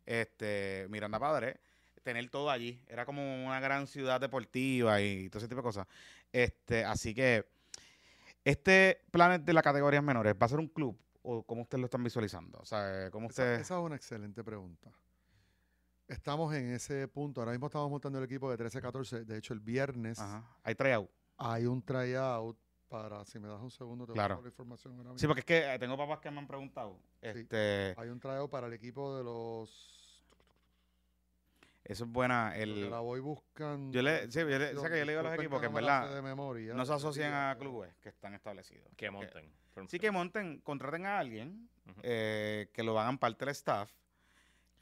Este, 0.06 0.86
Miranda 0.90 1.18
Padre, 1.18 1.60
tener 2.02 2.28
todo 2.30 2.50
allí. 2.50 2.80
Era 2.86 3.04
como 3.04 3.46
una 3.46 3.60
gran 3.60 3.86
ciudad 3.86 4.20
deportiva 4.20 5.00
y 5.00 5.28
todo 5.30 5.38
ese 5.38 5.48
tipo 5.48 5.60
de 5.60 5.64
cosas. 5.64 5.86
Este, 6.32 6.84
así 6.84 7.14
que, 7.14 7.46
este 8.44 9.00
Planet 9.10 9.42
de 9.42 9.52
las 9.52 9.62
categorías 9.62 10.02
menores, 10.02 10.34
¿va 10.34 10.46
a 10.46 10.48
ser 10.48 10.58
un 10.58 10.68
club? 10.68 10.96
¿O 11.22 11.42
cómo 11.42 11.62
ustedes 11.62 11.80
lo 11.80 11.86
están 11.86 12.04
visualizando? 12.04 12.58
O 12.58 12.66
sea, 12.66 13.10
¿cómo 13.10 13.28
Esa, 13.28 13.42
ustedes...? 13.42 13.60
esa 13.62 13.78
es 13.78 13.80
una 13.80 13.96
excelente 13.96 14.44
pregunta. 14.44 14.90
Estamos 16.06 16.54
en 16.54 16.70
ese 16.72 17.08
punto. 17.08 17.40
Ahora 17.40 17.52
mismo 17.52 17.66
estamos 17.66 17.90
montando 17.90 18.18
el 18.18 18.26
equipo 18.26 18.54
de 18.54 18.62
13-14. 18.62 19.24
De 19.24 19.38
hecho, 19.38 19.54
el 19.54 19.60
viernes 19.60 20.18
Ajá. 20.18 20.44
Hay 20.62 20.74
tryout. 20.74 21.10
hay 21.38 21.64
un 21.64 21.82
tryout 21.82 22.58
para, 23.02 23.24
si 23.24 23.38
me 23.40 23.48
das 23.48 23.60
un 23.60 23.70
segundo, 23.70 24.06
te 24.06 24.12
Claro. 24.12 24.36
busco 24.36 24.44
la 24.44 24.48
información 24.50 24.96
ahora 25.06 25.18
Sí, 25.18 25.26
porque 25.26 25.40
es 25.40 25.46
que 25.46 25.74
eh, 25.74 25.78
tengo 25.78 25.96
papás 25.96 26.20
que 26.20 26.30
me 26.30 26.38
han 26.38 26.46
preguntado. 26.46 26.96
Este, 27.20 27.94
Hay 27.96 28.08
un 28.08 28.20
tryout 28.20 28.50
para 28.50 28.66
el 28.68 28.72
equipo 28.72 29.16
de 29.16 29.24
los... 29.24 30.22
eso 31.84 32.04
es 32.04 32.10
buena. 32.10 32.56
Yo 32.56 32.62
El, 32.62 32.90
la 32.90 33.00
voy 33.00 33.20
buscando. 33.20 33.92
yo 33.92 34.00
le, 34.02 34.30
sí, 34.30 34.38
yo 34.38 34.46
le, 34.46 34.76
o 34.76 34.80
sea 34.80 34.90
que 34.90 34.98
yo 34.98 35.04
le 35.04 35.12
digo 35.12 35.20
a 35.20 35.24
los 35.24 35.34
equipos 35.34 35.60
que 35.60 35.66
en 35.66 35.74
verdad 35.74 36.14
de 36.14 36.22
memoria, 36.22 36.72
no 36.74 36.86
se 36.86 36.92
asocian 36.92 37.30
digo, 37.32 37.36
a 37.42 37.54
pero- 37.58 37.70
clubes 37.70 37.94
que 38.00 38.08
están 38.10 38.34
establecidos. 38.34 38.88
Que 38.96 39.10
monten. 39.10 39.50
Sí 39.88 39.98
que 39.98 40.10
monten, 40.12 40.60
contraten 40.60 41.04
a 41.06 41.18
alguien 41.18 41.68
eh, 42.02 42.68
que 42.72 42.82
lo 42.84 42.98
hagan 43.00 43.18
parte 43.18 43.44
del 43.44 43.50
staff, 43.52 43.90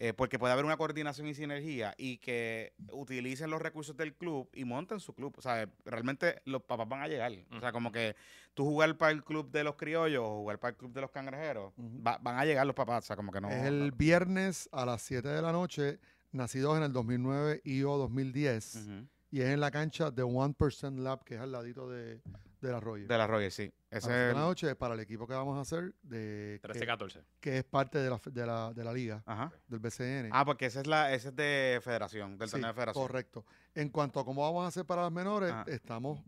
eh, 0.05 0.13
porque 0.13 0.37
puede 0.37 0.53
haber 0.53 0.65
una 0.65 0.77
coordinación 0.77 1.29
y 1.29 1.35
sinergia 1.35 1.95
y 1.97 2.19
que 2.19 2.73
utilicen 2.91 3.51
los 3.51 3.63
recursos 3.63 3.97
del 3.97 4.15
club 4.17 4.51
y 4.53 4.65
monten 4.65 4.99
su 4.99 5.15
club. 5.15 5.33
O 5.39 5.41
sea, 5.41 5.69
realmente 5.85 6.43
los 6.45 6.63
papás 6.65 6.89
van 6.89 7.03
a 7.03 7.07
llegar. 7.07 7.31
O 7.53 7.61
sea, 7.61 7.71
como 7.71 7.93
que 7.93 8.17
tú 8.53 8.65
jugar 8.65 8.97
para 8.99 9.13
el 9.13 9.23
club 9.23 9.53
de 9.53 9.63
los 9.63 9.77
criollos 9.77 10.25
o 10.25 10.39
jugar 10.41 10.59
para 10.59 10.71
el 10.73 10.77
club 10.77 10.93
de 10.93 11.03
los 11.03 11.11
cangrejeros, 11.13 11.73
va- 12.05 12.19
van 12.19 12.37
a 12.37 12.45
llegar 12.45 12.67
los 12.67 12.75
papás. 12.75 13.05
O 13.05 13.07
sea, 13.07 13.15
como 13.15 13.31
que 13.31 13.41
no. 13.41 13.49
Es 13.49 13.63
el 13.65 13.93
viernes 13.93 14.69
a 14.73 14.85
las 14.85 15.03
7 15.03 15.29
de 15.29 15.41
la 15.41 15.53
noche, 15.53 16.01
nacidos 16.33 16.77
en 16.79 16.83
el 16.83 16.93
2009 16.93 17.61
y 17.63 17.85
o 17.85 17.97
2010, 17.97 18.75
Ujú. 18.75 19.07
y 19.31 19.41
es 19.43 19.51
en 19.51 19.61
la 19.61 19.71
cancha 19.71 20.11
de 20.11 20.25
1% 20.25 20.99
Lab, 20.99 21.23
que 21.23 21.37
es 21.37 21.41
al 21.41 21.53
ladito 21.53 21.89
de, 21.89 22.21
del 22.67 22.75
arroyo. 22.77 23.07
De 23.07 23.19
la 23.19 23.27
Rogers, 23.27 23.55
sí. 23.55 23.73
Ese 23.91 24.01
7 24.07 24.13
de 24.15 24.29
es 24.31 24.35
la 24.35 24.41
el- 24.41 24.47
noche 24.47 24.75
para 24.77 24.95
el 24.95 25.01
equipo 25.01 25.27
que 25.27 25.35
vamos 25.35 25.59
a 25.59 25.61
hacer, 25.63 25.95
de, 26.03 26.59
que, 26.63 26.69
13-14. 26.69 27.23
que 27.41 27.59
es 27.59 27.65
parte 27.65 27.99
de 27.99 28.09
la, 28.09 28.21
de 28.25 28.47
la, 28.47 28.73
de 28.73 28.85
la 28.85 28.93
liga, 28.93 29.23
Ajá. 29.27 29.53
del 29.69 29.81
BCN. 29.81 30.31
Ah, 30.33 30.45
porque 30.45 30.67
ese 30.67 30.81
es, 30.81 30.87
la, 30.87 31.13
ese 31.13 31.29
es 31.29 31.37
de 31.37 31.81
federación, 31.83 32.39
del 32.39 32.49
Sí, 32.49 32.53
torneo 32.53 32.69
de 32.69 32.75
federación. 32.75 33.05
Correcto. 33.07 33.45
En 33.75 33.89
cuanto 33.91 34.21
a 34.21 34.25
cómo 34.25 34.43
vamos 34.43 34.65
a 34.65 34.69
hacer 34.69 34.85
para 34.87 35.03
las 35.03 35.13
menores, 35.13 35.51
Ajá. 35.53 35.65
estamos 35.69 36.21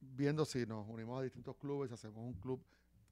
viendo 0.00 0.44
si 0.44 0.66
nos 0.66 0.86
unimos 0.88 1.18
a 1.20 1.22
distintos 1.22 1.56
clubes, 1.56 1.92
hacemos 1.92 2.18
un 2.24 2.34
club 2.34 2.62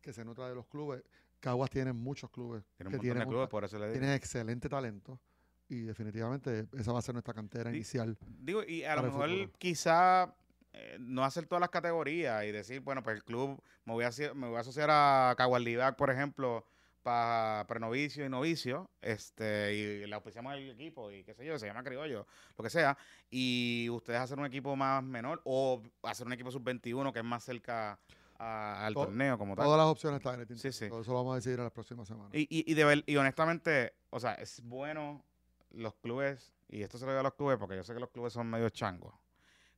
que 0.00 0.12
se 0.12 0.24
nutra 0.24 0.48
de 0.48 0.54
los 0.54 0.66
clubes. 0.66 1.02
Caguas 1.40 1.70
tiene 1.70 1.92
muchos 1.92 2.30
clubes 2.30 2.64
Tiene 2.76 2.88
un 2.88 2.90
que 2.92 2.96
montón 2.96 3.00
tienen, 3.00 3.18
de 3.20 3.24
un 3.26 3.30
clubes, 3.30 3.46
ta- 3.46 3.50
por 3.50 3.64
eso 3.64 3.78
le 3.78 3.86
digo. 3.86 3.92
tienen 3.98 4.10
excelente 4.16 4.68
talento 4.68 5.20
y 5.68 5.82
definitivamente 5.82 6.66
esa 6.72 6.92
va 6.92 6.98
a 6.98 7.02
ser 7.02 7.14
nuestra 7.14 7.34
cantera 7.34 7.70
Di- 7.70 7.76
inicial. 7.78 8.16
Digo, 8.40 8.62
y 8.64 8.84
a 8.84 8.94
lo 8.96 9.02
para 9.02 9.06
el 9.08 9.12
mejor 9.12 9.28
futuro. 9.30 9.58
quizá 9.58 10.34
eh, 10.78 10.96
no 11.00 11.24
hacer 11.24 11.46
todas 11.46 11.60
las 11.60 11.70
categorías 11.70 12.44
y 12.44 12.52
decir, 12.52 12.80
bueno, 12.80 13.02
pues 13.02 13.16
el 13.16 13.24
club, 13.24 13.62
me 13.84 13.92
voy 13.94 14.04
a, 14.04 14.10
me 14.34 14.48
voy 14.48 14.56
a 14.56 14.60
asociar 14.60 14.88
a 14.90 15.34
Caguarlibac, 15.36 15.96
por 15.96 16.10
ejemplo, 16.10 16.66
para 17.02 17.64
prenovicio 17.68 18.26
y 18.26 18.28
novicio, 18.28 18.90
este, 19.00 19.74
y 19.74 20.06
le 20.06 20.14
auspiciamos 20.14 20.52
el 20.54 20.70
equipo 20.70 21.10
y 21.12 21.22
qué 21.24 21.34
sé 21.34 21.46
yo, 21.46 21.56
se 21.58 21.66
llama 21.66 21.84
criollo, 21.84 22.26
lo 22.58 22.64
que 22.64 22.68
sea, 22.70 22.98
y 23.30 23.88
ustedes 23.90 24.18
hacer 24.20 24.38
un 24.38 24.44
equipo 24.46 24.74
más 24.76 25.02
menor 25.04 25.40
o 25.44 25.82
hacer 26.02 26.26
un 26.26 26.32
equipo 26.32 26.50
sub-21 26.50 27.12
que 27.12 27.20
es 27.20 27.24
más 27.24 27.44
cerca 27.44 27.98
a- 28.38 28.84
al 28.86 28.92
To- 28.94 29.02
torneo 29.06 29.38
como 29.38 29.54
tal. 29.54 29.64
Todas 29.66 29.78
las 29.78 29.86
opciones 29.86 30.18
están 30.18 30.34
en 30.34 30.40
el 30.40 30.46
Sí, 30.48 30.54
tintero. 30.54 30.72
sí. 30.72 30.88
Todo 30.88 31.00
Eso 31.00 31.12
lo 31.12 31.18
vamos 31.18 31.32
a 31.32 31.36
decidir 31.36 31.58
en 31.58 31.64
las 31.64 31.72
próximas 31.72 32.06
semanas. 32.08 32.32
Y, 32.34 32.40
y, 32.50 32.70
y, 32.70 32.74
de 32.74 32.84
ver- 32.84 33.04
y 33.06 33.16
honestamente, 33.16 33.94
o 34.10 34.18
sea, 34.20 34.34
es 34.34 34.60
bueno 34.62 35.24
los 35.70 35.94
clubes, 35.94 36.52
y 36.68 36.82
esto 36.82 36.98
se 36.98 37.04
lo 37.06 37.12
digo 37.12 37.20
a 37.20 37.22
los 37.22 37.34
clubes 37.34 37.56
porque 37.56 37.76
yo 37.76 37.84
sé 37.84 37.94
que 37.94 38.00
los 38.00 38.10
clubes 38.10 38.32
son 38.32 38.48
medio 38.50 38.68
changos 38.70 39.14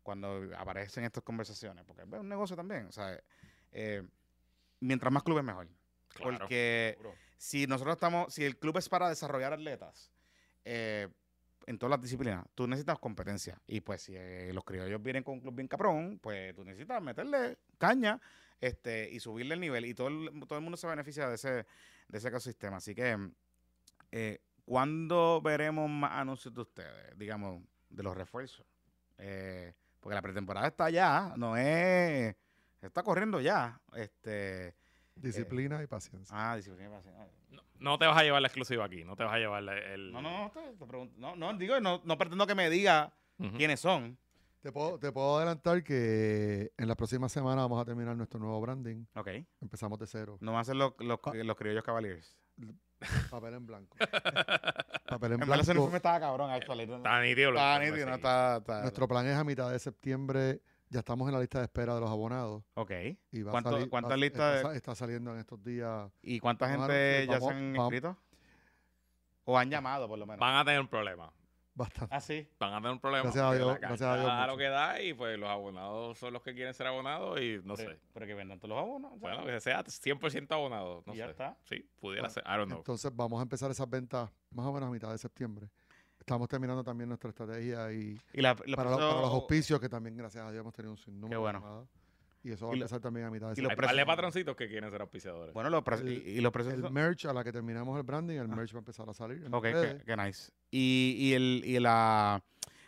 cuando 0.08 0.48
aparecen 0.56 1.04
estas 1.04 1.22
conversaciones, 1.22 1.84
porque 1.84 2.00
es 2.00 2.08
un 2.08 2.30
negocio 2.30 2.56
también, 2.56 2.86
o 2.86 2.92
sea, 2.92 3.22
eh, 3.72 4.02
mientras 4.80 5.12
más 5.12 5.22
clubes 5.22 5.44
mejor. 5.44 5.68
Claro. 6.14 6.38
Porque 6.38 6.94
seguro. 6.96 7.14
si 7.36 7.66
nosotros 7.66 7.96
estamos, 7.96 8.32
si 8.32 8.42
el 8.42 8.56
club 8.56 8.78
es 8.78 8.88
para 8.88 9.10
desarrollar 9.10 9.52
atletas, 9.52 10.10
eh, 10.64 11.08
en 11.66 11.78
todas 11.78 11.90
las 11.90 12.00
disciplinas, 12.00 12.46
tú 12.54 12.66
necesitas 12.66 12.98
competencia. 12.98 13.60
Y 13.66 13.82
pues 13.82 14.00
si 14.00 14.14
eh, 14.16 14.50
los 14.54 14.64
criollos 14.64 15.02
vienen 15.02 15.22
con 15.22 15.34
un 15.34 15.40
club 15.40 15.54
bien 15.54 15.68
cabrón, 15.68 16.18
pues 16.22 16.54
tú 16.54 16.64
necesitas 16.64 17.02
meterle 17.02 17.58
caña 17.76 18.18
este, 18.62 19.10
y 19.10 19.20
subirle 19.20 19.56
el 19.56 19.60
nivel. 19.60 19.84
Y 19.84 19.92
todo 19.92 20.08
el, 20.08 20.30
todo 20.48 20.58
el 20.58 20.64
mundo 20.64 20.78
se 20.78 20.86
beneficia 20.86 21.28
de 21.28 21.34
ese, 21.34 21.66
de 22.08 22.18
ese 22.18 22.28
ecosistema. 22.28 22.78
Así 22.78 22.94
que, 22.94 23.14
eh, 24.10 24.40
¿cuándo 24.64 25.42
veremos 25.42 25.90
más 25.90 26.12
anuncios 26.12 26.54
de 26.54 26.62
ustedes? 26.62 27.18
Digamos, 27.18 27.62
de 27.90 28.02
los 28.02 28.16
refuerzos. 28.16 28.64
Eh, 29.18 29.74
porque 30.00 30.14
la 30.14 30.22
pretemporada 30.22 30.66
está 30.68 30.90
ya, 30.90 31.34
no 31.36 31.56
es... 31.56 32.34
Está 32.80 33.02
corriendo 33.02 33.40
ya. 33.40 33.80
Este, 33.94 34.74
Disciplina 35.16 35.82
y 35.82 35.86
paciencia. 35.88 36.34
ah, 36.38 36.54
disciplina 36.56 36.88
y 36.88 36.92
paciencia. 36.92 37.26
No, 37.50 37.62
no 37.80 37.98
te 37.98 38.06
vas 38.06 38.16
a 38.16 38.22
llevar 38.22 38.40
la 38.40 38.46
exclusiva 38.48 38.84
aquí. 38.84 39.04
No 39.04 39.16
te 39.16 39.24
vas 39.24 39.32
a 39.34 39.38
llevar 39.38 39.62
la- 39.64 39.76
el. 39.78 40.12
No, 40.12 40.22
no, 40.22 40.44
no, 40.44 40.50
te, 40.52 40.60
te 40.76 40.86
pregunto. 40.86 41.14
No, 41.18 41.34
no, 41.34 41.52
digo, 41.58 41.80
no, 41.80 42.00
no 42.04 42.16
pretendo 42.16 42.46
que 42.46 42.54
me 42.54 42.70
diga 42.70 43.12
quiénes 43.56 43.80
son. 43.80 44.16
Te 44.60 44.70
puedo, 44.70 44.98
te 44.98 45.10
puedo 45.10 45.38
adelantar 45.38 45.82
que 45.82 46.72
en 46.76 46.86
la 46.88 46.94
próxima 46.94 47.28
semana 47.28 47.62
vamos 47.62 47.80
a 47.80 47.84
terminar 47.84 48.16
nuestro 48.16 48.38
nuevo 48.38 48.60
branding. 48.60 49.04
Ok. 49.16 49.28
Empezamos 49.60 49.98
de 49.98 50.06
cero. 50.06 50.38
No 50.40 50.52
van 50.52 50.60
a 50.60 50.64
ser 50.64 50.76
los, 50.76 50.94
los, 51.00 51.18
Ah. 51.24 51.32
los 51.34 51.56
criollos 51.56 51.82
Cavaliers. 51.82 52.36
Papel 53.30 53.54
en 53.54 53.66
blanco. 53.66 53.96
Papel 55.08 55.32
en 55.32 55.34
En 55.34 55.40
verdad, 55.40 55.60
ese 55.60 55.72
blanco. 55.72 55.82
uniforme 55.84 55.96
estaba 55.98 56.20
cabrón. 56.20 56.50
Está 56.52 57.20
nítido. 57.22 57.50
Está 57.50 57.78
nítido, 57.78 58.06
no 58.08 58.14
está, 58.16 58.56
está- 58.58 58.80
Nuestro 58.82 59.08
plan 59.08 59.26
es 59.26 59.36
a 59.36 59.44
mitad 59.44 59.70
de 59.70 59.78
septiembre. 59.78 60.60
Ya 60.90 61.00
estamos 61.00 61.28
en 61.28 61.34
la 61.34 61.40
lista 61.40 61.58
de 61.58 61.64
espera 61.66 61.94
de 61.94 62.00
los 62.00 62.10
abonados. 62.10 62.64
Ok. 62.74 62.90
Y 63.32 63.42
va 63.42 63.50
¿Cuánto- 63.52 63.68
a 63.68 63.72
salir, 63.72 63.90
cuántas 63.90 64.12
va- 64.12 64.16
listas 64.16 64.56
está, 64.56 64.70
de- 64.70 64.76
está 64.76 64.94
saliendo 64.94 65.32
en 65.34 65.38
estos 65.40 65.62
días. 65.62 66.10
¿Y 66.22 66.40
cuánta 66.40 66.64
a 66.66 66.68
gente 66.70 67.26
ya 67.26 67.32
vamos- 67.34 67.48
se 67.48 67.54
han 67.54 67.72
vamos- 67.74 67.92
inscrito? 67.92 68.16
¿O 69.44 69.58
han 69.58 69.70
llamado, 69.70 70.08
por 70.08 70.18
lo 70.18 70.26
menos? 70.26 70.40
Van 70.40 70.56
a 70.56 70.64
tener 70.64 70.80
un 70.80 70.88
problema. 70.88 71.30
Bastante. 71.78 72.14
Ah, 72.14 72.20
sí. 72.20 72.46
Van 72.58 72.74
a 72.74 72.76
tener 72.78 72.90
un 72.92 72.98
problema. 72.98 73.22
Gracias 73.22 73.44
a 73.44 73.54
Dios, 73.54 73.78
gracias 73.80 74.02
a 74.02 74.16
Dios 74.18 74.46
lo 74.48 74.56
que 74.56 74.68
da 74.68 75.00
y 75.00 75.14
pues 75.14 75.38
los 75.38 75.48
abonados 75.48 76.18
son 76.18 76.32
los 76.32 76.42
que 76.42 76.52
quieren 76.54 76.74
ser 76.74 76.88
abonados 76.88 77.40
y 77.40 77.60
no 77.64 77.74
Pero, 77.76 77.92
sé. 77.92 78.00
pero 78.12 78.26
que 78.26 78.34
vendan 78.34 78.58
todos 78.58 78.70
los 78.70 78.78
abonos. 78.78 79.10
¿sabes? 79.10 79.20
Bueno, 79.20 79.46
que 79.46 79.60
sea 79.60 79.84
100% 79.84 80.50
abonado. 80.52 81.02
No 81.06 81.14
Y 81.14 81.18
ya 81.18 81.26
sé. 81.26 81.30
está. 81.30 81.56
Sí, 81.64 81.88
pudiera 82.00 82.22
Bueno, 82.28 82.34
ser. 82.34 82.42
I 82.46 82.56
don't 82.56 82.66
know. 82.66 82.78
Entonces 82.78 83.14
vamos 83.14 83.38
a 83.38 83.42
empezar 83.42 83.70
esas 83.70 83.88
ventas 83.88 84.28
más 84.50 84.66
o 84.66 84.72
menos 84.72 84.88
a 84.88 84.92
mitad 84.92 85.10
de 85.12 85.18
septiembre. 85.18 85.68
Estamos 86.18 86.48
terminando 86.48 86.82
también 86.84 87.08
nuestra 87.08 87.30
estrategia 87.30 87.90
y 87.92 88.20
Y 88.34 88.40
la, 88.42 88.54
los 88.66 88.76
para, 88.76 88.90
lo- 88.90 88.96
precios- 88.96 89.10
para 89.14 89.20
los 89.22 89.32
auspicios, 89.32 89.80
que 89.80 89.88
también, 89.88 90.16
gracias 90.16 90.44
a 90.44 90.50
Dios, 90.50 90.60
hemos 90.60 90.74
tenido 90.74 90.90
un 90.92 90.98
sinnúmero 90.98 91.28
Qué 91.28 91.34
de 91.34 91.38
bueno. 91.38 91.88
Y 92.44 92.52
eso 92.52 92.66
va 92.66 92.72
a 92.72 92.76
empezar 92.76 93.00
también 93.00 93.26
a 93.26 93.30
mitad 93.30 93.48
de 93.52 93.60
y 93.60 93.64
los 93.64 93.74
precios- 93.74 94.04
patroncitos 94.06 94.56
que 94.56 94.68
quieren 94.68 94.90
ser 94.90 95.00
auspiciadores. 95.00 95.52
Bueno, 95.52 95.70
los 95.70 95.82
precios. 95.82 96.08
El- 96.08 96.26
y, 96.28 96.30
y 96.38 96.40
los 96.40 96.52
precios. 96.52 96.74
El 96.74 96.82
son- 96.82 96.92
merch, 96.92 97.24
a 97.26 97.32
la 97.32 97.42
que 97.44 97.52
terminamos 97.52 97.96
el 97.96 98.04
branding, 98.04 98.36
el 98.36 98.50
Ah. 98.50 98.56
merch 98.56 98.72
va 98.74 98.78
a 98.78 98.80
empezar 98.80 99.08
a 99.08 99.12
salir. 99.14 99.44
en 99.44 99.52
Ok, 99.54 99.64
qué 100.06 100.16
nice. 100.16 100.52
Y, 100.70 101.16
y, 101.18 101.32
el, 101.34 101.62
y 101.64 101.78
la, 101.80 102.42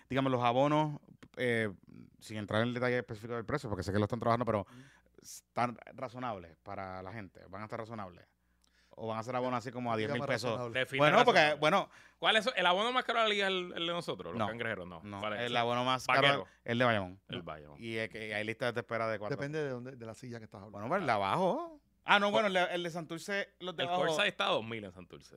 digamos, 0.08 0.30
los 0.30 0.42
abonos, 0.42 1.00
eh, 1.36 1.70
sin 2.20 2.36
entrar 2.36 2.62
en 2.62 2.68
el 2.68 2.74
detalle 2.74 2.98
específico 2.98 3.34
del 3.34 3.44
precio, 3.44 3.68
porque 3.68 3.82
sé 3.82 3.92
que 3.92 3.98
lo 3.98 4.04
están 4.04 4.20
trabajando, 4.20 4.44
pero 4.44 4.66
están 5.20 5.76
razonables 5.94 6.56
para 6.62 7.02
la 7.02 7.12
gente, 7.12 7.40
van 7.50 7.62
a 7.62 7.64
estar 7.64 7.78
razonables. 7.80 8.24
O 9.02 9.06
van 9.06 9.18
a 9.18 9.22
ser 9.22 9.34
abonos 9.34 9.58
así 9.58 9.72
como 9.72 9.90
a 9.92 9.96
10 9.96 10.12
mil 10.12 10.22
pesos. 10.24 10.70
Bueno, 10.98 11.24
porque, 11.24 11.56
bueno, 11.58 11.88
¿Cuál 12.18 12.36
es 12.36 12.46
el 12.54 12.66
abono 12.66 12.92
más 12.92 13.02
caro 13.04 13.20
de 13.20 13.24
la 13.24 13.30
liga 13.30 13.46
es 13.46 13.52
el, 13.52 13.72
el 13.74 13.86
de 13.86 13.92
nosotros, 13.94 14.32
los 14.34 14.38
No. 14.38 14.46
cangrejeros? 14.46 14.86
No. 14.86 15.00
no, 15.02 15.20
¿Cuál 15.20 15.32
es? 15.34 15.40
el 15.40 15.56
abono 15.56 15.84
más 15.84 16.06
caro 16.06 16.20
Vaquero. 16.20 16.46
el 16.64 16.78
de 16.78 16.84
Bayamón. 16.84 17.20
El 17.28 17.40
Bayamón. 17.42 17.82
Y 17.82 17.96
es 17.96 18.10
que 18.10 18.34
hay 18.34 18.44
listas 18.44 18.74
de 18.74 18.80
espera 18.80 19.08
de 19.08 19.18
cuatro. 19.18 19.38
Depende 19.38 19.62
de, 19.62 19.70
dónde, 19.70 19.96
de 19.96 20.04
la 20.06 20.12
silla 20.12 20.36
que 20.38 20.44
estás 20.44 20.58
hablando. 20.58 20.72
Bueno, 20.72 20.88
pues 20.88 21.00
el 21.00 21.06
de 21.06 21.12
abajo. 21.12 21.80
Ah, 22.04 22.18
no, 22.18 22.30
bueno, 22.30 22.48
el 22.48 22.52
de, 22.52 22.64
el 22.74 22.82
de 22.82 22.90
Santurce, 22.90 23.48
los 23.60 23.74
de 23.74 23.84
El 23.84 23.88
abajo. 23.88 24.04
Corsa 24.04 24.26
está 24.26 24.48
a 24.48 24.52
2.000 24.52 24.84
en 24.84 24.92
Santurce. 24.92 25.36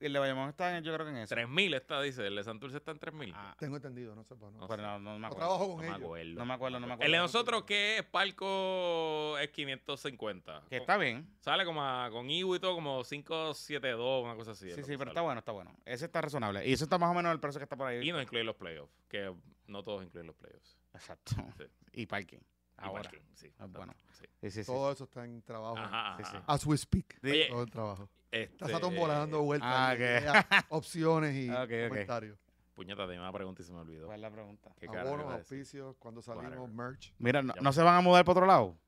El 0.00 0.12
de 0.12 0.18
Bayamón 0.18 0.48
está, 0.48 0.76
en- 0.76 0.84
yo 0.84 0.92
creo 0.94 1.06
que 1.06 1.10
en 1.12 1.18
eso. 1.18 1.34
3.000 1.34 1.74
está, 1.74 2.00
dice. 2.02 2.26
El 2.26 2.36
de 2.36 2.44
Santurce 2.44 2.76
está 2.78 2.92
en 2.92 2.98
3.000. 3.00 3.32
Ah, 3.34 3.54
Tengo 3.58 3.76
entendido, 3.76 4.14
no 4.14 4.24
sé. 4.24 4.34
pues, 4.36 4.52
no. 4.52 4.66
No 4.66 4.76
no, 4.76 4.98
no 4.98 5.18
me 5.18 5.26
acuerdo. 5.26 5.46
trabajo 5.46 5.68
con 5.76 5.84
no 5.86 5.90
me 5.90 5.96
acuerdo. 6.04 6.34
No 6.38 6.46
me 6.46 6.54
acuerdo, 6.54 6.80
no 6.80 6.86
me 6.86 6.92
acuerdo. 6.94 7.06
El 7.06 7.12
de 7.12 7.18
nosotros, 7.18 7.62
que 7.64 7.98
es 7.98 8.04
Palco, 8.04 9.36
es 9.38 9.48
550. 9.50 10.62
Que 10.68 10.76
está 10.78 10.96
bien. 10.96 11.28
Sale 11.40 11.64
como 11.64 11.82
a- 11.84 12.10
con 12.10 12.28
Ibu 12.30 12.54
y 12.56 12.60
todo, 12.60 12.74
como 12.74 13.02
572, 13.04 14.24
una 14.24 14.34
cosa 14.36 14.52
así. 14.52 14.70
Sí, 14.70 14.76
sí, 14.76 14.82
pero 14.82 14.98
sale. 14.98 15.10
está 15.10 15.20
bueno, 15.22 15.38
está 15.40 15.52
bueno. 15.52 15.76
Ese 15.84 16.04
está 16.06 16.20
razonable. 16.20 16.66
Y 16.68 16.72
eso 16.72 16.84
está 16.84 16.98
más 16.98 17.10
o 17.10 17.14
menos 17.14 17.32
el 17.32 17.40
precio 17.40 17.58
que 17.58 17.64
está 17.64 17.76
por 17.76 17.86
ahí. 17.88 18.06
Y 18.08 18.12
no 18.12 18.20
incluye 18.20 18.44
los 18.44 18.56
playoffs, 18.56 18.92
que 19.08 19.34
no 19.66 19.82
todos 19.82 20.02
incluyen 20.04 20.26
los 20.26 20.36
playoffs. 20.36 20.78
Exacto. 20.94 21.32
Sí. 21.58 21.64
Y 21.92 22.06
parking. 22.06 22.38
Ahora. 22.76 23.02
parking, 23.02 23.20
sí. 23.34 23.52
Ah, 23.58 23.66
bueno. 23.66 23.92
Sí. 24.12 24.24
Sí, 24.40 24.50
sí, 24.50 24.64
sí. 24.64 24.70
Todo 24.70 24.92
eso 24.92 25.04
está 25.04 25.24
en 25.24 25.42
trabajo. 25.42 25.76
Ajá, 25.78 26.14
ajá. 26.14 26.24
sí. 26.30 26.36
As 26.46 26.64
we 26.66 26.76
speak. 26.78 27.18
Oye, 27.24 27.46
Todo 27.48 27.62
el 27.64 27.70
trabajo. 27.70 28.08
Este, 28.30 28.64
Está 28.66 28.78
tombola 28.80 29.14
dando 29.14 29.42
vueltas. 29.42 29.68
Ah, 29.72 29.94
y 29.94 29.98
opciones 30.68 31.34
y 31.34 31.48
comentarios. 31.48 32.38
Puñeta, 32.74 33.06
tenía 33.06 33.20
una 33.22 33.32
pregunta 33.32 33.62
y 33.62 33.64
se 33.64 33.72
me 33.72 33.78
olvidó. 33.80 34.06
¿Cuál 34.06 34.18
es 34.18 34.22
la 34.22 34.30
pregunta? 34.30 34.70
¿Qué 34.78 34.86
carajo 34.86 35.08
Abonos, 35.08 35.32
auspicios, 35.34 35.96
cuando 35.98 36.22
salimos, 36.22 36.50
Whatever. 36.52 36.70
merch. 36.70 37.12
Mira, 37.18 37.42
no, 37.42 37.54
Ya 37.54 37.60
¿no 37.60 37.70
me- 37.70 37.72
se 37.72 37.82
van 37.82 37.96
a 37.96 38.00
mudar 38.00 38.24
para 38.24 38.32
otro 38.32 38.46
lado? 38.46 38.78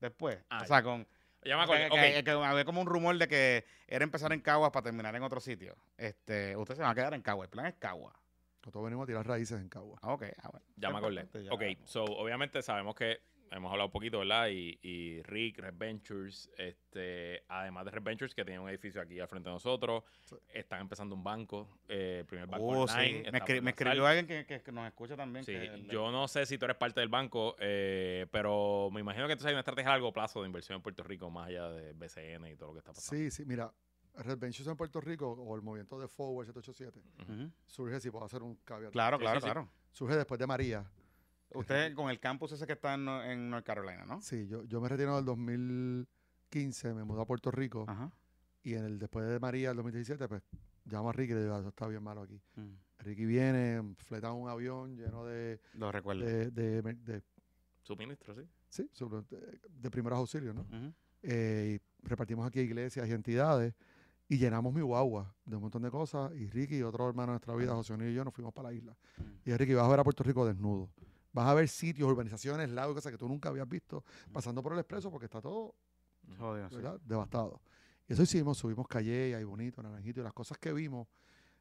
Después. 0.00 0.38
Ah, 0.50 0.60
o 0.62 0.66
sea, 0.66 0.82
con. 0.82 1.06
Ya 1.44 1.56
me 1.56 1.64
que- 1.66 1.88
que- 2.14 2.24
que 2.24 2.30
había 2.32 2.64
como 2.64 2.80
un 2.80 2.88
rumor 2.88 3.16
de 3.18 3.28
que 3.28 3.64
era 3.86 4.02
empezar 4.02 4.32
en 4.32 4.40
Caguas 4.40 4.72
para 4.72 4.82
terminar 4.84 5.14
en 5.14 5.22
otro 5.22 5.38
sitio. 5.40 5.76
Este, 5.96 6.56
ustedes 6.56 6.78
se 6.78 6.82
van 6.82 6.90
a 6.90 6.94
quedar 6.96 7.14
en 7.14 7.22
Caguas. 7.22 7.46
El 7.46 7.50
plan 7.50 7.66
es 7.66 7.74
Caguas. 7.74 8.14
Nosotros 8.62 8.82
venimos 8.82 9.04
a 9.04 9.06
tirar 9.06 9.24
raíces 9.24 9.60
en 9.60 9.68
Cagua. 9.68 9.96
Ah, 10.02 10.12
ok. 10.12 10.24
Ah, 10.42 10.48
bueno. 10.50 10.66
Ya 10.74 10.90
me 10.90 10.98
acordé. 10.98 11.28
Ya. 11.44 11.52
Ok, 11.52 11.62
so, 11.84 12.02
obviamente 12.02 12.60
sabemos 12.62 12.96
que 12.96 13.20
hemos 13.50 13.70
hablado 13.70 13.86
un 13.86 13.92
poquito, 13.92 14.18
¿verdad? 14.20 14.48
Y, 14.48 14.78
y 14.82 15.22
Rick, 15.22 15.58
Red 15.58 15.74
Ventures, 15.76 16.50
este, 16.56 17.44
además 17.48 17.84
de 17.84 17.90
Red 17.92 18.02
Ventures, 18.02 18.34
que 18.34 18.44
tiene 18.44 18.60
un 18.60 18.68
edificio 18.68 19.00
aquí 19.00 19.18
al 19.20 19.28
frente 19.28 19.48
de 19.48 19.54
nosotros, 19.54 20.04
Sí. 20.24 20.36
están 20.52 20.80
empezando 20.80 21.14
un 21.14 21.22
banco, 21.24 21.78
eh, 21.88 22.18
el 22.20 22.26
primer 22.26 22.46
banco 22.46 22.66
Oh, 22.66 22.88
sí. 22.88 22.94
online. 22.94 23.30
Me, 23.32 23.40
escri- 23.40 23.60
me 23.62 23.70
escribió 23.70 24.06
alguien 24.06 24.26
que, 24.26 24.44
que- 24.46 24.62
que 24.62 24.72
nos 24.72 24.86
escucha 24.86 25.16
también. 25.16 25.44
Sí, 25.44 25.52
que- 25.52 25.86
yo 25.90 26.10
no 26.10 26.26
sé 26.28 26.46
si 26.46 26.58
tú 26.58 26.64
eres 26.64 26.76
parte 26.76 27.00
del 27.00 27.08
banco, 27.08 27.56
eh, 27.58 28.26
pero 28.30 28.90
me 28.92 29.00
imagino 29.00 29.26
que 29.26 29.32
entonces 29.32 29.48
hay 29.48 29.54
una 29.54 29.60
estrategia 29.60 29.90
a 29.90 29.94
largo 29.94 30.12
plazo 30.12 30.40
de 30.42 30.46
inversión 30.46 30.76
en 30.76 30.82
Puerto 30.82 31.02
Rico, 31.02 31.30
más 31.30 31.48
allá 31.48 31.68
de 31.70 31.92
BCN 31.92 32.50
y 32.50 32.56
todo 32.56 32.68
lo 32.68 32.72
que 32.74 32.78
está 32.80 32.92
pasando. 32.92 33.16
Sí, 33.22 33.30
sí, 33.30 33.44
mira, 33.44 33.72
Red 34.14 34.38
Ventures 34.38 34.66
en 34.66 34.76
Puerto 34.76 35.00
Rico 35.00 35.30
o 35.30 35.54
el 35.56 35.62
movimiento 35.62 36.00
de 36.00 36.08
Forward 36.08 36.46
787 36.46 37.02
Ujú. 37.22 37.52
surge, 37.66 38.00
si 38.00 38.10
puedo 38.10 38.24
hacer 38.24 38.42
un 38.42 38.56
caveat, 38.64 38.90
Claro, 38.92 39.18
claro, 39.18 39.40
sí, 39.40 39.44
sí. 39.46 39.52
claro. 39.52 39.68
surge 39.92 40.16
después 40.16 40.38
de 40.40 40.46
María. 40.46 40.90
Usted 41.54 41.94
con 41.94 42.10
el 42.10 42.18
campus 42.20 42.52
ese 42.52 42.66
que 42.66 42.72
está 42.74 42.94
en, 42.94 43.04
Nor- 43.06 43.24
en 43.24 43.48
North 43.50 43.64
Carolina, 43.64 44.04
¿no? 44.04 44.20
Sí, 44.20 44.46
yo, 44.48 44.64
yo 44.64 44.80
me 44.80 44.88
retiro 44.88 45.12
en 45.12 45.18
el 45.18 45.24
2015, 45.24 46.94
me 46.94 47.04
mudé 47.04 47.22
a 47.22 47.24
Puerto 47.24 47.50
Rico 47.50 47.84
Ajá. 47.88 48.10
y 48.62 48.74
en 48.74 48.84
el 48.84 48.98
después 48.98 49.26
de 49.28 49.38
María, 49.38 49.70
el 49.70 49.76
2017, 49.76 50.28
pues 50.28 50.42
llamo 50.84 51.10
a 51.10 51.12
Ricky 51.12 51.32
y 51.32 51.34
le 51.36 51.42
digo, 51.42 51.54
"Ah, 51.54 51.60
eso 51.60 51.68
está 51.68 51.86
bien 51.88 52.02
malo 52.02 52.22
aquí. 52.22 52.40
Mm, 52.56 52.74
Ricky 52.98 53.24
viene, 53.26 53.94
fleta 54.04 54.32
un 54.32 54.48
avión 54.48 54.96
lleno 54.96 55.24
de, 55.24 55.60
Lo 55.74 55.90
recuerdo. 55.92 56.24
de, 56.24 56.50
de, 56.50 56.82
de- 56.82 57.22
Suministro, 57.82 58.34
sí. 58.34 58.42
sí, 58.68 58.90
sobre- 58.92 59.22
de- 59.30 59.60
de 59.68 59.90
primeros 59.90 60.18
auxilios, 60.18 60.54
¿no? 60.54 60.66
Eh, 61.22 61.78
y 61.80 62.06
repartimos 62.08 62.46
aquí 62.46 62.60
iglesias 62.60 63.08
y 63.08 63.12
entidades 63.12 63.74
y 64.28 64.38
llenamos 64.38 64.72
mi 64.74 64.80
guagua 64.80 65.32
de 65.44 65.56
un 65.56 65.62
montón 65.62 65.82
de 65.82 65.90
cosas 65.90 66.32
y 66.34 66.48
Ricky 66.50 66.78
y 66.78 66.82
otro 66.82 67.08
hermano 67.08 67.28
de 67.32 67.34
nuestra 67.34 67.54
vida, 67.54 67.74
José 67.74 67.94
O'Neill 67.94 68.12
y 68.12 68.14
yo, 68.14 68.24
nos 68.24 68.34
fuimos 68.34 68.52
para 68.52 68.68
la 68.70 68.74
isla. 68.74 68.96
Mm. 69.18 69.48
Y 69.50 69.56
Ricky, 69.56 69.74
vas 69.74 69.84
a 69.86 69.88
ver 69.88 70.00
a 70.00 70.04
Puerto 70.04 70.22
Rico 70.24 70.44
desnudo. 70.46 70.90
Vas 71.36 71.48
a 71.48 71.54
ver 71.54 71.68
sitios, 71.68 72.08
urbanizaciones, 72.10 72.70
lagos, 72.70 72.94
cosas 72.94 73.12
que 73.12 73.18
tú 73.18 73.28
nunca 73.28 73.50
habías 73.50 73.68
visto 73.68 74.02
pasando 74.32 74.62
por 74.62 74.72
el 74.72 74.78
expreso 74.78 75.10
porque 75.10 75.26
está 75.26 75.40
todo 75.42 75.74
devastado. 77.04 77.60
Y 78.08 78.14
eso 78.14 78.22
hicimos, 78.22 78.56
subimos 78.56 78.88
Calle, 78.88 79.34
ahí 79.34 79.44
bonito, 79.44 79.82
Naranjito, 79.82 80.20
y 80.20 80.22
las 80.24 80.32
cosas 80.32 80.56
que 80.56 80.72
vimos 80.72 81.06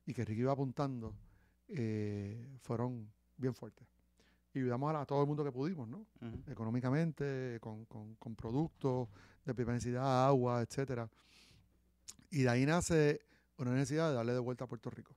y 0.06 0.14
que 0.14 0.24
Ricky 0.24 0.42
iba 0.42 0.54
apuntando 0.54 1.14
eh, 1.68 2.58
fueron 2.62 3.12
bien 3.36 3.54
fuertes. 3.54 3.86
Y 4.54 4.60
ayudamos 4.60 4.90
a, 4.92 4.94
la- 4.94 5.02
a 5.02 5.06
todo 5.06 5.20
el 5.22 5.28
mundo 5.28 5.44
que 5.44 5.52
pudimos, 5.52 5.90
¿no? 5.90 6.06
Económicamente, 6.48 7.58
con, 7.60 7.84
con- 7.86 8.16
con 8.16 8.34
productos 8.36 9.10
de 9.44 9.54
primera 9.54 9.74
necesidad, 9.74 10.26
agua, 10.28 10.62
etcétera. 10.62 11.10
Y 12.30 12.44
de 12.44 12.50
ahí 12.50 12.66
nace 12.66 13.20
una 13.58 13.72
necesidad 13.72 14.08
de 14.10 14.16
darle 14.16 14.32
de 14.34 14.40
vuelta 14.40 14.64
a 14.64 14.68
Puerto 14.68 14.90
Rico. 14.90 15.14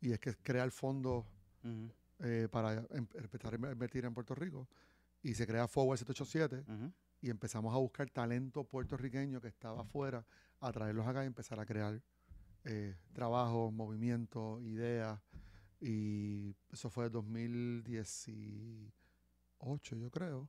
Y 0.00 0.10
es 0.12 0.18
que 0.18 0.34
crear 0.34 0.70
fondos 0.72 1.24
Ujú. 1.62 1.88
Eh, 2.20 2.48
para 2.50 2.74
em- 2.90 3.06
empezar 3.14 3.54
a 3.54 3.72
invertir 3.72 4.04
en 4.04 4.14
Puerto 4.14 4.34
Rico. 4.34 4.68
Y 5.22 5.34
se 5.34 5.46
crea 5.46 5.66
Forward 5.66 5.98
787 5.98 6.70
Ujú. 6.72 6.92
y 7.20 7.30
empezamos 7.30 7.74
a 7.74 7.78
buscar 7.78 8.08
talento 8.10 8.64
puertorriqueño 8.64 9.40
que 9.40 9.48
estaba 9.48 9.80
afuera, 9.82 10.24
a 10.60 10.72
traerlos 10.72 11.06
acá 11.06 11.24
y 11.24 11.26
empezar 11.26 11.58
a 11.58 11.66
crear 11.66 12.00
eh, 12.64 12.96
trabajos, 13.12 13.72
movimientos, 13.72 14.62
ideas. 14.62 15.20
Y 15.80 16.54
eso 16.70 16.90
fue 16.90 17.06
en 17.06 17.12
2018, 17.12 19.96
yo 19.96 20.10
creo. 20.10 20.48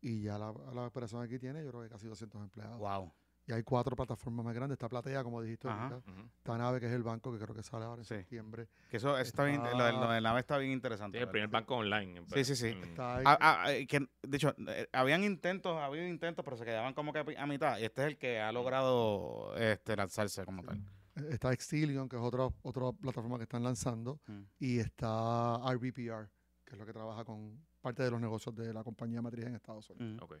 Y 0.00 0.22
ya 0.22 0.38
la, 0.38 0.52
la 0.74 0.86
operación 0.86 1.22
aquí 1.22 1.38
tiene, 1.38 1.62
yo 1.62 1.70
creo 1.70 1.82
que 1.82 1.88
casi 1.90 2.06
200 2.06 2.42
empleados. 2.42 2.78
Wow. 2.78 3.12
Y 3.50 3.52
hay 3.52 3.64
cuatro 3.64 3.96
plataformas 3.96 4.44
más 4.44 4.54
grandes. 4.54 4.74
Está 4.76 4.88
Platea, 4.88 5.24
como 5.24 5.42
dijiste 5.42 5.66
Ajá. 5.68 5.88
ahorita. 5.88 6.10
Ujú. 6.12 6.20
Está 6.38 6.56
Nave, 6.56 6.78
que 6.78 6.86
es 6.86 6.92
el 6.92 7.02
banco, 7.02 7.32
que 7.32 7.38
creo 7.38 7.52
que 7.52 7.64
sale 7.64 7.84
ahora 7.84 8.00
en 8.02 8.04
Sí. 8.04 8.14
septiembre. 8.14 8.68
Que 8.88 8.98
eso, 8.98 9.18
eso 9.18 9.28
está 9.28 9.42
bien, 9.42 9.60
lo, 9.60 9.84
de- 9.84 9.92
lo 9.92 10.08
de 10.08 10.20
nave 10.20 10.38
está 10.38 10.56
bien 10.56 10.70
interesante. 10.70 11.18
Sí, 11.18 11.22
el 11.24 11.30
primer 11.30 11.48
banco 11.48 11.74
online. 11.76 12.22
Sí, 12.32 12.44
sí, 12.44 12.54
sí. 12.54 12.68
Está 12.68 13.16
ahí. 13.16 13.24
Ah, 13.26 13.38
ah, 13.40 13.72
eh, 13.72 13.88
que, 13.88 14.06
de 14.22 14.36
hecho, 14.36 14.54
eh, 14.68 14.86
habían 14.92 15.24
intentos, 15.24 15.76
ha 15.76 15.86
habido 15.86 16.06
intentos, 16.06 16.44
pero 16.44 16.56
se 16.56 16.64
quedaban 16.64 16.94
como 16.94 17.12
que 17.12 17.24
a 17.36 17.46
mitad. 17.46 17.76
Y 17.78 17.84
este 17.86 18.02
es 18.02 18.06
el 18.08 18.18
que 18.18 18.40
ha 18.40 18.52
logrado 18.52 19.56
este, 19.56 19.96
lanzarse 19.96 20.44
como 20.44 20.62
tal. 20.62 20.80
Está 21.28 21.52
Extilion, 21.52 22.08
que 22.08 22.14
es 22.16 22.22
otra, 22.22 22.48
otra 22.62 22.92
plataforma 22.92 23.36
que 23.36 23.42
están 23.42 23.64
lanzando. 23.64 24.20
Mm. 24.28 24.42
y 24.60 24.78
está 24.78 25.56
RBPR, 25.72 26.28
que 26.64 26.74
es 26.74 26.78
lo 26.78 26.86
que 26.86 26.92
trabaja 26.92 27.24
con 27.24 27.66
parte 27.80 28.04
de 28.04 28.12
los 28.12 28.20
negocios 28.20 28.54
de 28.54 28.72
la 28.72 28.84
compañía 28.84 29.20
matriz 29.20 29.44
en 29.46 29.56
Estados 29.56 29.90
Unidos. 29.90 30.20
Mm. 30.20 30.22
Ok. 30.24 30.36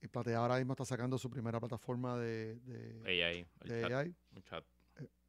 Y 0.00 0.08
Platea 0.08 0.38
ahora 0.38 0.56
mismo 0.58 0.74
está 0.74 0.84
sacando 0.84 1.18
su 1.18 1.28
primera 1.28 1.58
plataforma 1.58 2.16
de, 2.18 2.56
de, 2.60 3.24
AI, 3.24 3.46
el 3.62 3.68
de 3.68 3.80
chat, 3.82 3.92
AI. 3.92 4.16
un 4.36 4.42
chat. 4.42 4.64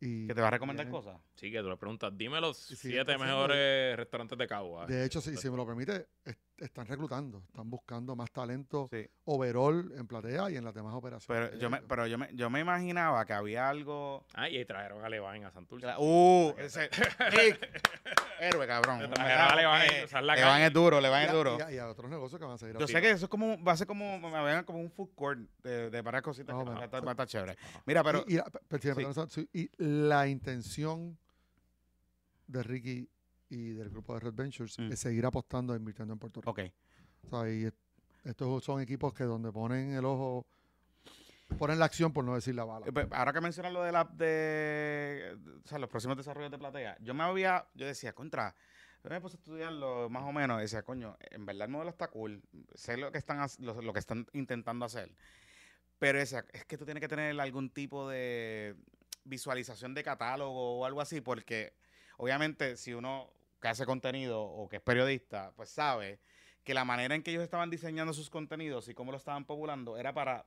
Y 0.01 0.27
Que 0.27 0.33
te 0.33 0.41
va 0.41 0.47
a 0.47 0.51
recomendar 0.51 0.89
cosas. 0.89 1.17
Sí, 1.35 1.51
que 1.51 1.59
tú 1.61 1.69
le 1.69 1.75
preguntas, 1.77 2.11
dime 2.15 2.39
los 2.39 2.57
Sí, 2.57 2.75
sí, 2.75 2.89
siete 2.89 3.17
mejores 3.17 3.97
restaurantes 3.97 4.37
de 4.37 4.47
Cagua. 4.47 4.85
De 4.85 5.03
hecho, 5.05 5.19
si, 5.19 5.35
si 5.35 5.49
me 5.49 5.57
lo 5.57 5.65
permite, 5.65 6.07
es- 6.23 6.37
están 6.57 6.85
reclutando, 6.87 7.41
están 7.47 7.69
buscando 7.69 8.15
más 8.17 8.31
talento 8.31 8.89
Sí. 8.91 9.07
overall 9.25 9.93
en 9.97 10.07
Platea 10.07 10.49
y 10.51 10.57
en 10.57 10.63
las 10.65 10.73
demás 10.73 10.93
operaciones. 10.93 11.49
Pero 11.51 11.61
yo 11.61 11.69
me, 11.69 11.81
pero 11.81 12.05
yo 12.07 12.17
me, 12.17 12.29
yo 12.33 12.49
me 12.49 12.59
imaginaba 12.59 13.25
que 13.25 13.31
había 13.33 13.69
algo. 13.69 14.25
Ah, 14.33 14.49
y 14.49 14.57
ahí 14.57 14.65
trajeron 14.65 15.03
a 15.03 15.09
Levain 15.09 15.43
a 15.45 15.51
Santurce. 15.51 15.87
Uh, 15.97 16.53
ese. 16.57 16.89
Héroe, 18.41 18.67
cabrón. 18.67 18.99
Trajeron 19.11 19.71
a 19.73 19.85
Eh, 19.85 20.03
o 20.03 20.07
sea, 20.07 20.21
calle. 20.25 20.65
es 20.65 20.73
duro, 20.73 21.01
Levan 21.01 21.21
Y 21.21 21.25
es 21.25 21.29
a- 21.29 21.33
duro. 21.33 21.57
y 21.57 21.61
a, 21.61 21.71
y 21.73 21.77
a 21.77 21.87
otros 21.89 22.09
negocios 22.09 22.39
que 22.39 22.45
van 22.45 22.55
a 22.55 22.57
seguir 22.57 22.77
Yo 22.77 22.85
así. 22.85 22.93
sé 22.93 23.01
que 23.01 23.11
eso 23.11 23.25
es 23.25 23.29
como, 23.29 23.61
va 23.63 23.73
a 23.73 23.77
ser 23.77 23.87
como, 23.87 24.17
me 24.19 24.43
vean 24.43 24.63
como 24.63 24.79
un 24.79 24.89
food 24.91 25.09
court 25.15 25.39
de, 25.63 25.89
de 25.89 26.01
varias 26.01 26.23
cositas 26.23 26.47
que 26.47 26.53
va 26.53 26.61
a 26.61 26.65
menos. 26.65 26.83
estar, 26.83 27.05
va 27.05 27.09
a 27.09 27.13
estar 27.13 27.27
chévere. 27.27 27.57
Mira, 27.85 28.03
pero, 28.03 28.23
y, 28.27 28.33
y 28.33 28.37
la- 28.37 28.45
la 29.89 30.27
intención 30.27 31.17
de 32.47 32.63
Ricky 32.63 33.09
y 33.49 33.71
del 33.73 33.89
grupo 33.89 34.13
de 34.13 34.19
Red 34.21 34.33
Ventures 34.33 34.77
Mm. 34.79 34.91
es 34.91 34.99
seguir 34.99 35.25
apostando 35.25 35.73
e 35.73 35.77
invirtiendo 35.77 36.13
en 36.13 36.19
Puerto 36.19 36.41
Rico. 36.41 36.51
ok. 36.51 36.59
O 37.23 37.29
sea, 37.43 37.51
y 37.53 37.65
est- 37.65 37.75
estos 38.23 38.63
son 38.63 38.81
equipos 38.81 39.13
que 39.13 39.23
donde 39.23 39.51
ponen 39.51 39.93
el 39.93 40.05
ojo, 40.05 40.45
ponen 41.57 41.79
la 41.79 41.85
acción 41.85 42.13
por 42.13 42.23
no 42.23 42.35
decir 42.35 42.53
la 42.55 42.63
bala. 42.65 42.85
Eh, 42.87 42.91
pues, 42.91 43.07
Ahora 43.11 43.33
que 43.33 43.41
mencionas 43.41 43.73
lo 43.73 43.81
de 43.83 43.91
la 43.91 44.03
de, 44.03 45.37
o 45.63 45.67
sea, 45.67 45.79
los 45.79 45.89
próximos 45.89 46.15
desarrollos 46.17 46.51
de 46.51 46.57
platea, 46.57 46.97
yo 47.01 47.13
me 47.13 47.23
había, 47.23 47.65
yo 47.73 47.85
decía, 47.87 48.13
contra, 48.13 48.55
yo 49.03 49.09
me 49.09 49.21
puse 49.21 49.37
a 49.37 49.39
estudiarlo 49.39 50.09
más 50.09 50.23
o 50.23 50.31
menos, 50.31 50.59
y 50.59 50.63
decía, 50.63 50.83
coño, 50.83 51.17
en 51.31 51.45
verdad 51.45 51.65
el 51.65 51.71
modelo 51.71 51.89
está 51.89 52.07
cool, 52.09 52.41
sé 52.75 52.97
lo 52.97 53.11
que 53.11 53.17
están 53.17 53.45
lo, 53.59 53.81
lo 53.81 53.93
que 53.93 53.99
están 53.99 54.27
intentando 54.33 54.85
hacer, 54.85 55.11
pero 55.97 56.19
decía, 56.19 56.45
es 56.53 56.65
que 56.65 56.77
tú 56.77 56.85
tienes 56.85 57.01
que 57.01 57.07
tener 57.07 57.39
algún 57.39 57.69
tipo 57.69 58.07
de 58.09 58.75
visualización 59.29 59.93
de 59.93 60.03
catálogo 60.03 60.79
o 60.79 60.85
algo 60.85 61.01
así, 61.01 61.21
porque 61.21 61.73
obviamente 62.17 62.75
si 62.75 62.93
uno 62.93 63.31
que 63.61 63.67
hace 63.67 63.85
contenido 63.85 64.41
o 64.41 64.67
que 64.67 64.77
es 64.77 64.81
periodista, 64.81 65.51
pues 65.55 65.69
sabe 65.69 66.19
que 66.63 66.73
la 66.73 66.85
manera 66.85 67.15
en 67.15 67.23
que 67.23 67.31
ellos 67.31 67.43
estaban 67.43 67.69
diseñando 67.69 68.13
sus 68.13 68.29
contenidos 68.29 68.87
y 68.89 68.93
cómo 68.93 69.11
lo 69.11 69.17
estaban 69.17 69.45
populando 69.45 69.97
era 69.97 70.13
para 70.13 70.45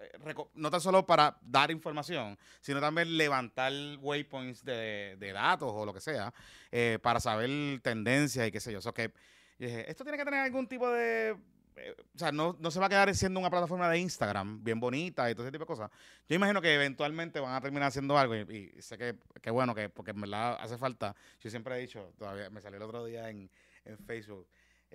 eh, 0.00 0.34
no 0.54 0.70
tan 0.70 0.80
solo 0.80 1.06
para 1.06 1.38
dar 1.42 1.70
información, 1.70 2.36
sino 2.60 2.80
también 2.80 3.16
levantar 3.16 3.72
waypoints 4.00 4.64
de, 4.64 5.16
de 5.18 5.32
datos 5.32 5.70
o 5.72 5.86
lo 5.86 5.94
que 5.94 6.00
sea, 6.00 6.32
eh, 6.72 6.98
para 7.00 7.20
saber 7.20 7.80
tendencias 7.80 8.48
y 8.48 8.50
qué 8.52 8.60
sé 8.60 8.72
yo. 8.72 8.78
O 8.78 8.82
sea, 8.82 8.92
que 8.92 9.12
yo 9.58 9.68
dije, 9.68 9.88
esto 9.88 10.02
tiene 10.04 10.18
que 10.18 10.24
tener 10.24 10.40
algún 10.40 10.66
tipo 10.66 10.90
de... 10.90 11.36
eh, 11.76 11.94
o 12.14 12.18
sea, 12.18 12.32
no, 12.32 12.56
no 12.60 12.70
se 12.70 12.80
va 12.80 12.86
a 12.86 12.88
quedar 12.88 13.14
siendo 13.14 13.40
una 13.40 13.50
plataforma 13.50 13.88
de 13.88 13.98
Instagram 13.98 14.62
bien 14.62 14.80
bonita 14.80 15.30
y 15.30 15.34
todo 15.34 15.44
ese 15.44 15.52
tipo 15.52 15.64
de 15.64 15.68
cosas. 15.68 15.90
Yo 16.28 16.36
imagino 16.36 16.60
que 16.60 16.74
eventualmente 16.74 17.40
van 17.40 17.54
a 17.54 17.60
terminar 17.60 17.88
haciendo 17.88 18.16
algo 18.16 18.34
y, 18.36 18.72
y 18.76 18.82
sé 18.82 18.96
que, 18.96 19.16
que 19.40 19.50
bueno, 19.50 19.74
que 19.74 19.88
porque 19.88 20.12
en 20.12 20.20
verdad 20.20 20.56
hace 20.60 20.78
falta. 20.78 21.14
Yo 21.40 21.50
siempre 21.50 21.76
he 21.76 21.80
dicho, 21.80 22.12
todavía 22.18 22.50
me 22.50 22.60
salió 22.60 22.76
el 22.76 22.82
otro 22.82 23.04
día 23.04 23.28
en, 23.30 23.50
en 23.84 23.98
Facebook, 23.98 24.46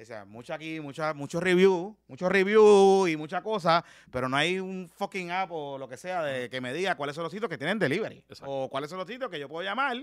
o 0.01 0.05
sea, 0.05 0.23
mucho 0.23 0.53
aquí, 0.53 0.79
mucha, 0.79 1.13
mucho 1.13 1.41
review, 1.41 1.97
mucho 2.07 2.29
review 2.29 3.05
y 3.07 3.17
mucha 3.17 3.41
cosa, 3.41 3.83
pero 4.09 4.29
no 4.29 4.37
hay 4.37 4.59
un 4.59 4.87
fucking 4.87 5.29
app 5.31 5.51
o 5.51 5.77
lo 5.77 5.89
que 5.89 5.97
sea 5.97 6.23
de 6.23 6.49
que 6.49 6.61
me 6.61 6.71
diga 6.71 6.95
cuáles 6.95 7.15
son 7.15 7.23
los 7.23 7.31
sitios 7.31 7.49
que 7.49 7.57
tienen 7.57 7.77
delivery. 7.77 8.23
Exacto. 8.29 8.49
O 8.49 8.69
cuáles 8.69 8.89
son 8.89 8.99
los 8.99 9.07
sitios 9.07 9.29
que 9.29 9.39
yo 9.39 9.49
puedo 9.49 9.63
llamar 9.63 9.97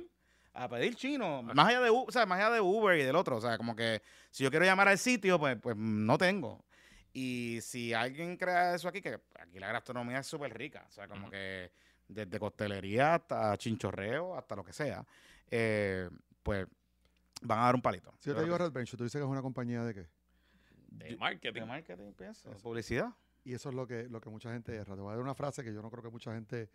a 0.56 0.68
pedir 0.68 0.94
chino. 0.96 1.42
Más 1.42 1.68
allá 1.68 1.80
de 1.80 1.90
U- 1.90 2.06
o 2.08 2.10
sea, 2.10 2.26
más 2.26 2.38
allá 2.38 2.50
de 2.50 2.60
Uber 2.60 2.98
y 2.98 3.02
del 3.04 3.16
otro. 3.16 3.36
O 3.36 3.40
sea, 3.40 3.56
como 3.58 3.74
que 3.76 4.02
si 4.30 4.42
yo 4.44 4.50
quiero 4.50 4.64
llamar 4.64 4.88
al 4.88 4.98
sitio, 4.98 5.38
pues, 5.38 5.56
pues 5.60 5.76
no 5.76 6.16
tengo. 6.18 6.64
Y 7.12 7.58
si 7.62 7.94
alguien 7.94 8.36
crea 8.36 8.74
eso 8.74 8.88
aquí, 8.88 9.00
que 9.00 9.18
aquí 9.40 9.58
la 9.58 9.72
gastronomía 9.72 10.18
es 10.18 10.26
súper 10.26 10.56
rica. 10.56 10.84
O 10.88 10.92
sea, 10.92 11.08
como 11.08 11.30
que 11.30 11.70
desde 12.08 12.38
costelería 12.38 13.14
hasta 13.14 13.56
chinchorreo, 13.56 14.36
hasta 14.36 14.54
lo 14.56 14.64
que 14.64 14.72
sea, 14.72 15.04
eh, 15.50 16.08
pues 16.42 16.66
van 17.42 17.58
a 17.58 17.62
dar 17.64 17.74
un 17.74 17.82
palito. 17.82 18.12
si 18.20 18.30
yo 18.30 18.36
te 18.36 18.42
digo 18.44 18.56
Red 18.58 18.70
Venture, 18.72 18.96
tú 18.98 19.04
dices 19.04 19.18
que 19.18 19.24
es 19.24 19.30
una 19.30 19.42
compañía 19.42 19.82
de 19.84 19.94
qué? 19.94 20.06
De 20.88 21.16
marketing. 21.16 21.60
de 21.60 21.66
marketing, 21.66 22.12
pienso. 22.12 22.50
Publicidad. 22.62 23.10
Y 23.46 23.54
eso 23.54 23.68
es 23.68 23.76
lo 23.76 23.86
que, 23.86 24.08
lo 24.08 24.20
que 24.20 24.28
mucha 24.28 24.52
gente 24.52 24.74
erra. 24.74 24.96
Te 24.96 25.00
voy 25.00 25.10
a 25.10 25.14
dar 25.14 25.22
una 25.22 25.34
frase 25.34 25.62
que 25.62 25.72
yo 25.72 25.80
no 25.80 25.88
creo 25.88 26.02
que 26.02 26.10
mucha 26.10 26.32
gente 26.34 26.68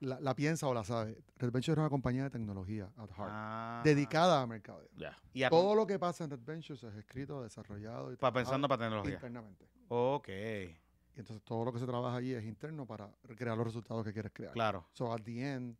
la, 0.00 0.18
la 0.18 0.34
piensa 0.34 0.66
o 0.66 0.74
la 0.74 0.82
sabe. 0.82 1.22
Red 1.36 1.52
Venture 1.52 1.72
es 1.74 1.78
una 1.78 1.88
compañía 1.88 2.24
de 2.24 2.30
tecnología 2.30 2.90
at 2.96 3.08
heart, 3.10 3.30
Ah. 3.32 3.82
dedicada 3.84 4.42
a 4.42 4.46
mercadeo. 4.48 4.88
Ya. 4.96 5.16
Y 5.32 5.44
a- 5.44 5.50
Todo 5.50 5.76
lo 5.76 5.86
que 5.86 5.96
pasa 5.98 6.24
en 6.24 6.30
Red 6.30 6.40
Ventures 6.44 6.82
es 6.82 6.94
escrito, 6.96 7.40
desarrollado 7.42 8.10
y 8.12 8.16
pa- 8.16 8.32
trabajado 8.32 8.44
pensando 8.44 8.68
para 8.68 8.82
tecnología. 8.84 9.14
internamente. 9.14 9.68
Ok, 9.86 10.28
Y 10.28 11.20
entonces 11.20 11.44
todo 11.44 11.64
lo 11.64 11.72
que 11.72 11.78
se 11.78 11.86
trabaja 11.86 12.16
allí 12.16 12.32
es 12.34 12.44
interno 12.44 12.84
para 12.84 13.10
crear 13.36 13.56
los 13.56 13.66
resultados 13.66 14.04
que 14.04 14.12
quieres 14.12 14.32
crear. 14.32 14.52
claro. 14.52 14.86
So 14.92 15.12
at 15.12 15.22
the 15.22 15.40
end, 15.52 15.76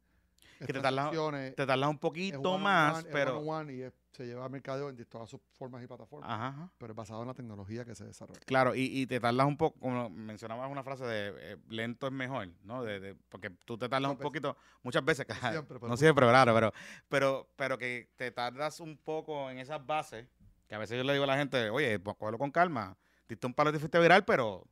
Que 0.59 0.66
te 0.73 0.81
tardas- 0.81 1.11
Te 1.55 1.66
tardas 1.66 1.89
un 1.89 1.99
poquito 1.99 2.41
one 2.41 2.62
más, 2.65 3.05
one, 3.05 3.09
pero... 3.12 3.39
one 3.39 3.49
on 3.49 3.55
one 3.66 3.75
y 3.75 3.83
es- 3.83 3.93
se 4.12 4.27
lleva 4.27 4.45
a 4.45 4.49
mercadeo 4.49 4.89
en 4.89 4.97
todas 5.05 5.31
sus 5.31 5.41
formas 5.53 5.81
y 5.85 5.87
plataformas, 5.87 6.29
Ajá, 6.29 6.73
pero 6.79 6.93
es 6.93 6.97
basado 6.97 7.23
en 7.23 7.29
la 7.29 7.35
tecnología 7.35 7.85
que 7.85 7.95
se 7.95 8.05
desarrolla. 8.05 8.41
Claro, 8.47 8.75
y, 8.75 8.81
y 8.83 9.07
te 9.07 9.20
tardas 9.20 9.47
un 9.47 9.57
poco, 9.57 9.79
como 9.79 10.11
mencionabas 10.11 10.69
una 10.70 10.83
frase 10.83 11.05
de 11.05 11.53
eh, 11.53 11.57
lento 11.69 12.09
es 12.09 12.12
mejor, 12.12 12.49
¿no? 12.65 12.83
De, 12.83 12.99
de- 12.99 13.15
porque 13.29 13.51
tú 13.65 13.79
te 13.79 13.89
tardas 13.89 14.11
un 14.11 14.19
poquito, 14.19 14.57
muchas 14.83 15.05
veces, 15.05 15.25
No 15.29 15.35
siempre, 15.51 15.79
pero 15.79 15.89
no 15.89 15.97
siempre, 15.97 16.27
claro, 16.27 16.53
pero, 16.53 16.73
pero, 17.09 17.49
pero 17.55 17.79
que 17.79 18.11
te 18.16 18.33
tardas 18.33 18.81
un 18.81 18.97
poco 18.99 19.51
en 19.51 19.59
esas 19.59 19.87
bases, 19.87 20.27
que 20.66 20.75
a 20.75 20.79
veces 20.79 20.97
yo 20.97 21.05
le 21.05 21.12
digo 21.12 21.23
a 21.25 21.29
la 21.29 21.37
gente, 21.37 21.70
oye, 21.70 22.01
pues 22.01 22.16
cógelo 22.16 22.39
con 22.39 22.51
calma, 22.51 22.97
diste 23.29 23.47
un 23.47 23.55
palo 23.55 23.70
y 23.70 23.75
te 23.75 23.79
fuiste 23.79 24.01
viral, 24.01 24.25
pero 24.25 24.66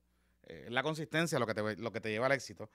eh, 0.48 0.64
es 0.66 0.72
la 0.72 0.82
consistencia 0.82 1.38
lo 1.38 1.46
que, 1.46 1.54
te, 1.54 1.76
lo 1.76 1.92
que 1.92 2.00
te 2.00 2.10
lleva 2.10 2.26
al 2.26 2.32
éxito. 2.32 2.68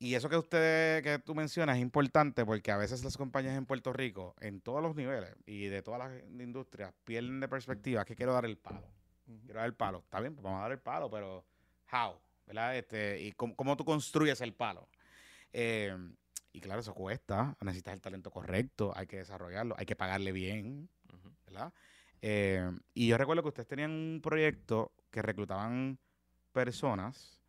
Y 0.00 0.14
eso 0.14 0.28
que 0.28 0.36
usted, 0.36 1.04
que 1.04 1.20
tú 1.20 1.36
mencionas 1.36 1.76
es 1.76 1.82
importante 1.82 2.44
porque 2.44 2.72
a 2.72 2.76
veces 2.76 3.04
las 3.04 3.16
compañías 3.16 3.56
en 3.56 3.66
Puerto 3.66 3.92
Rico, 3.92 4.34
en 4.40 4.60
todos 4.60 4.82
los 4.82 4.96
niveles 4.96 5.36
y 5.46 5.66
de 5.66 5.82
todas 5.82 6.00
las 6.00 6.22
industrias, 6.40 6.92
pierden 7.04 7.38
de 7.38 7.46
perspectiva 7.46 8.04
que 8.04 8.16
quiero 8.16 8.32
dar 8.32 8.46
el 8.46 8.56
palo 8.58 8.82
quiero 9.44 9.60
dar 9.60 9.66
el 9.66 9.74
palo. 9.74 9.98
Está 9.98 10.20
bien, 10.20 10.34
pues 10.34 10.42
vamos 10.42 10.58
a 10.58 10.62
dar 10.62 10.72
el 10.72 10.80
palo, 10.80 11.10
pero 11.10 11.44
how, 11.92 12.18
¿verdad? 12.46 12.76
Este, 12.76 13.20
y 13.20 13.32
cómo, 13.32 13.54
cómo 13.56 13.76
tú 13.76 13.84
construyes 13.84 14.40
el 14.40 14.54
palo. 14.54 14.88
Eh, 15.52 15.96
y 16.52 16.60
claro, 16.60 16.80
eso 16.80 16.94
cuesta. 16.94 17.56
Necesitas 17.60 17.94
el 17.94 18.00
talento 18.00 18.30
correcto, 18.30 18.92
hay 18.94 19.06
que 19.06 19.18
desarrollarlo, 19.18 19.74
hay 19.78 19.86
que 19.86 19.96
pagarle 19.96 20.32
bien. 20.32 20.88
¿verdad? 21.46 21.72
Eh, 22.22 22.70
y 22.94 23.08
yo 23.08 23.18
recuerdo 23.18 23.42
que 23.42 23.48
ustedes 23.48 23.68
tenían 23.68 23.90
un 23.90 24.20
proyecto 24.22 24.92
que 25.10 25.22
reclutaban 25.22 25.98
personas, 26.52 27.39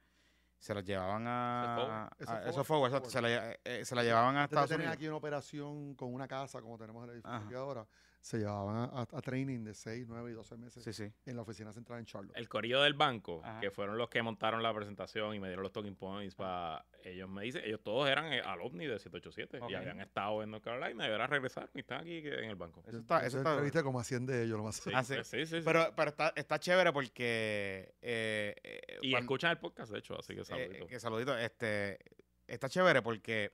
se 0.61 0.73
los 0.75 0.85
llevaban 0.85 1.25
a... 1.27 2.09
Eso 2.19 2.25
fue- 2.31 2.49
Eso 2.49 2.63
fue, 2.63 2.77
eso 2.77 2.87
eso 2.87 3.01
fue. 3.01 3.09
se, 3.11 3.21
la, 3.21 3.51
eh, 3.63 3.83
se 3.83 3.95
la 3.95 4.03
llevaban 4.03 4.37
a 4.37 4.43
Estados 4.45 4.69
Unidos. 4.71 4.93
aquí 4.93 5.07
una 5.07 5.17
operación 5.17 5.95
con 5.95 6.13
una 6.13 6.27
casa, 6.27 6.61
como 6.61 6.77
tenemos 6.77 7.03
el 7.05 7.15
edificio 7.15 7.59
ahora, 7.59 7.85
se 8.21 8.37
llevaban 8.37 8.75
a, 8.75 8.83
a- 8.85 9.01
a 9.17 9.21
training 9.21 9.63
de 9.63 9.73
6, 9.73 10.05
9 10.07 10.29
y 10.31 10.33
12 10.35 10.55
meses 10.57 10.83
Sí, 10.83 10.93
sí. 10.93 11.11
en 11.25 11.35
la 11.35 11.41
oficina 11.41 11.73
central 11.73 11.99
en 11.99 12.05
Charlotte. 12.05 12.37
El 12.37 12.47
corillo 12.47 12.81
del 12.83 12.93
banco, 12.93 13.41
Ajá. 13.43 13.59
que 13.59 13.71
fueron 13.71 13.97
los 13.97 14.09
que 14.09 14.21
montaron 14.21 14.61
la 14.61 14.71
presentación 14.73 15.33
y 15.35 15.39
me 15.39 15.47
dieron 15.47 15.63
los 15.63 15.71
talking 15.71 15.95
points 15.95 16.35
para 16.35 16.85
ellos 17.03 17.27
me 17.27 17.41
dicen, 17.43 17.63
ellos 17.65 17.81
todos 17.83 18.07
eran 18.07 18.31
eh, 18.31 18.41
alumni 18.41 18.85
de 18.85 18.99
787 18.99 19.59
Ok. 19.65 19.71
y 19.71 19.73
habían 19.73 19.99
estado 20.01 20.43
en 20.43 20.51
North 20.51 20.63
Carolina 20.63 21.07
y 21.07 21.11
ahora 21.11 21.25
regresaron 21.25 21.71
y 21.73 21.79
están 21.79 22.01
aquí 22.01 22.19
en 22.19 22.49
el 22.49 22.55
banco. 22.55 22.83
Eso 22.87 22.99
está, 22.99 23.25
eso 23.25 23.37
está 23.39 23.51
entrevisté 23.53 23.81
como 23.81 23.99
a 23.99 24.03
100 24.03 24.25
de 24.27 24.43
ellos, 24.43 24.57
lo 24.57 24.63
más 24.65 24.75
Sí, 24.75 24.91
Ah, 24.93 25.03
sí. 25.03 25.15
sí, 25.23 25.45
sí, 25.47 25.57
sí. 25.57 25.61
Pero, 25.65 25.91
pero 25.95 26.09
está, 26.11 26.31
está 26.35 26.59
chévere 26.59 26.93
porque... 26.93 27.95
eh, 28.01 28.55
eh, 28.61 28.97
y 29.01 29.11
cuando- 29.11 29.25
escuchan 29.25 29.51
el 29.51 29.57
podcast, 29.57 29.91
de 29.91 29.97
hecho, 29.97 30.19
así 30.19 30.35
que 30.35 30.41
Eh, 30.41 30.45
saludito. 30.45 30.85
que 30.87 30.99
saludito. 30.99 31.37
Este, 31.39 31.97
está 32.45 32.69
chévere 32.69 33.01
porque 33.01 33.51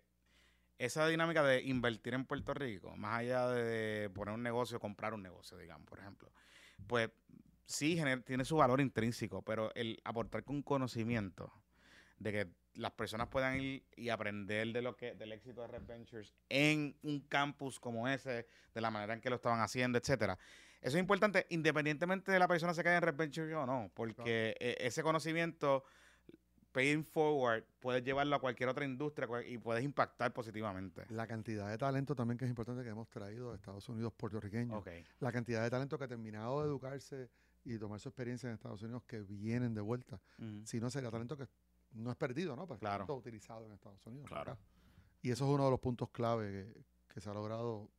esa 0.77 1.07
dinámica 1.07 1.43
de 1.43 1.61
invertir 1.63 2.13
en 2.13 2.25
Puerto 2.25 2.53
Rico, 2.53 2.95
más 2.95 3.19
allá 3.19 3.47
de 3.49 4.09
poner 4.09 4.33
un 4.33 4.43
negocio, 4.43 4.79
comprar 4.79 5.13
un 5.13 5.23
negocio, 5.23 5.57
digamos, 5.57 5.87
por 5.87 5.99
ejemplo, 5.99 6.31
pues 6.85 7.09
sí 7.65 7.99
tiene 8.25 8.45
su 8.45 8.57
valor 8.57 8.79
intrínseco, 8.81 9.41
pero 9.41 9.73
el 9.75 9.99
aportar 10.03 10.43
con 10.43 10.61
conocimiento 10.61 11.51
de 12.19 12.31
que 12.31 12.47
las 12.75 12.91
personas 12.91 13.27
puedan 13.27 13.59
ir 13.59 13.83
y 13.95 14.09
aprender 14.09 14.71
de 14.71 14.81
lo 14.81 14.95
que 14.95 15.15
del 15.15 15.31
éxito 15.33 15.61
de 15.61 15.67
Red 15.67 15.85
Ventures 15.85 16.33
en 16.49 16.95
un 17.01 17.21
campus 17.21 17.79
como 17.79 18.07
ese, 18.07 18.47
de 18.73 18.81
la 18.81 18.91
manera 18.91 19.13
en 19.13 19.21
que 19.21 19.29
lo 19.29 19.37
estaban 19.37 19.61
haciendo, 19.61 19.97
etcétera. 19.97 20.37
Eso 20.79 20.97
es 20.97 21.01
importante 21.01 21.47
independientemente 21.49 22.31
de 22.31 22.39
la 22.39 22.47
persona 22.47 22.73
se 22.73 22.83
quede 22.83 22.97
en 22.97 23.01
Red 23.01 23.15
Ventures 23.15 23.55
o 23.55 23.65
no, 23.65 23.91
porque 23.95 24.55
eh, 24.59 24.77
ese 24.79 25.01
conocimiento 25.01 25.83
paying 26.77 27.03
forward 27.03 27.63
puedes 27.79 28.03
llevarlo 28.03 28.35
a 28.35 28.39
cualquier 28.39 28.69
otra 28.69 28.85
industria 28.85 29.27
y 29.47 29.57
puedes 29.57 29.83
impactar 29.83 30.31
positivamente. 30.31 31.05
La 31.09 31.25
cantidad 31.25 31.67
de 31.71 31.77
talento 31.77 32.13
también 32.15 32.37
que 32.37 32.45
es 32.45 32.49
importante 32.49 32.83
que 32.83 32.89
hemos 32.89 33.09
traído 33.09 33.49
de 33.49 33.55
Estados 33.55 33.89
Unidos 33.89 34.13
puertorriqueños. 34.13 34.77
Ok. 34.77 34.89
La 35.19 35.31
cantidad 35.31 35.63
de 35.63 35.71
talento 35.71 35.97
que 35.97 36.03
ha 36.03 36.07
terminado 36.07 36.61
de 36.61 36.67
educarse 36.67 37.31
y 37.65 37.79
tomar 37.79 37.99
su 37.99 38.09
experiencia 38.09 38.47
en 38.47 38.53
Estados 38.53 38.83
Unidos 38.83 39.01
que 39.07 39.21
vienen 39.21 39.73
de 39.73 39.81
vuelta. 39.81 40.21
Ujú. 40.37 40.61
Si 40.65 40.79
no, 40.79 40.91
sería 40.91 41.09
talento 41.09 41.35
que 41.35 41.47
no 41.93 42.11
es 42.11 42.15
perdido, 42.15 42.55
¿no? 42.55 42.67
Pues 42.67 42.79
Claro. 42.79 43.11
utilizado 43.15 43.65
en 43.65 43.71
Estados 43.71 44.05
Unidos. 44.05 44.27
Claro. 44.27 44.51
acá. 44.51 44.61
Y 45.23 45.31
eso 45.31 45.45
es 45.45 45.49
uno 45.51 45.65
de 45.65 45.71
los 45.71 45.79
puntos 45.79 46.11
clave 46.11 46.51
que, 46.75 46.83
que 47.15 47.19
se 47.21 47.27
ha 47.27 47.33
logrado 47.33 47.89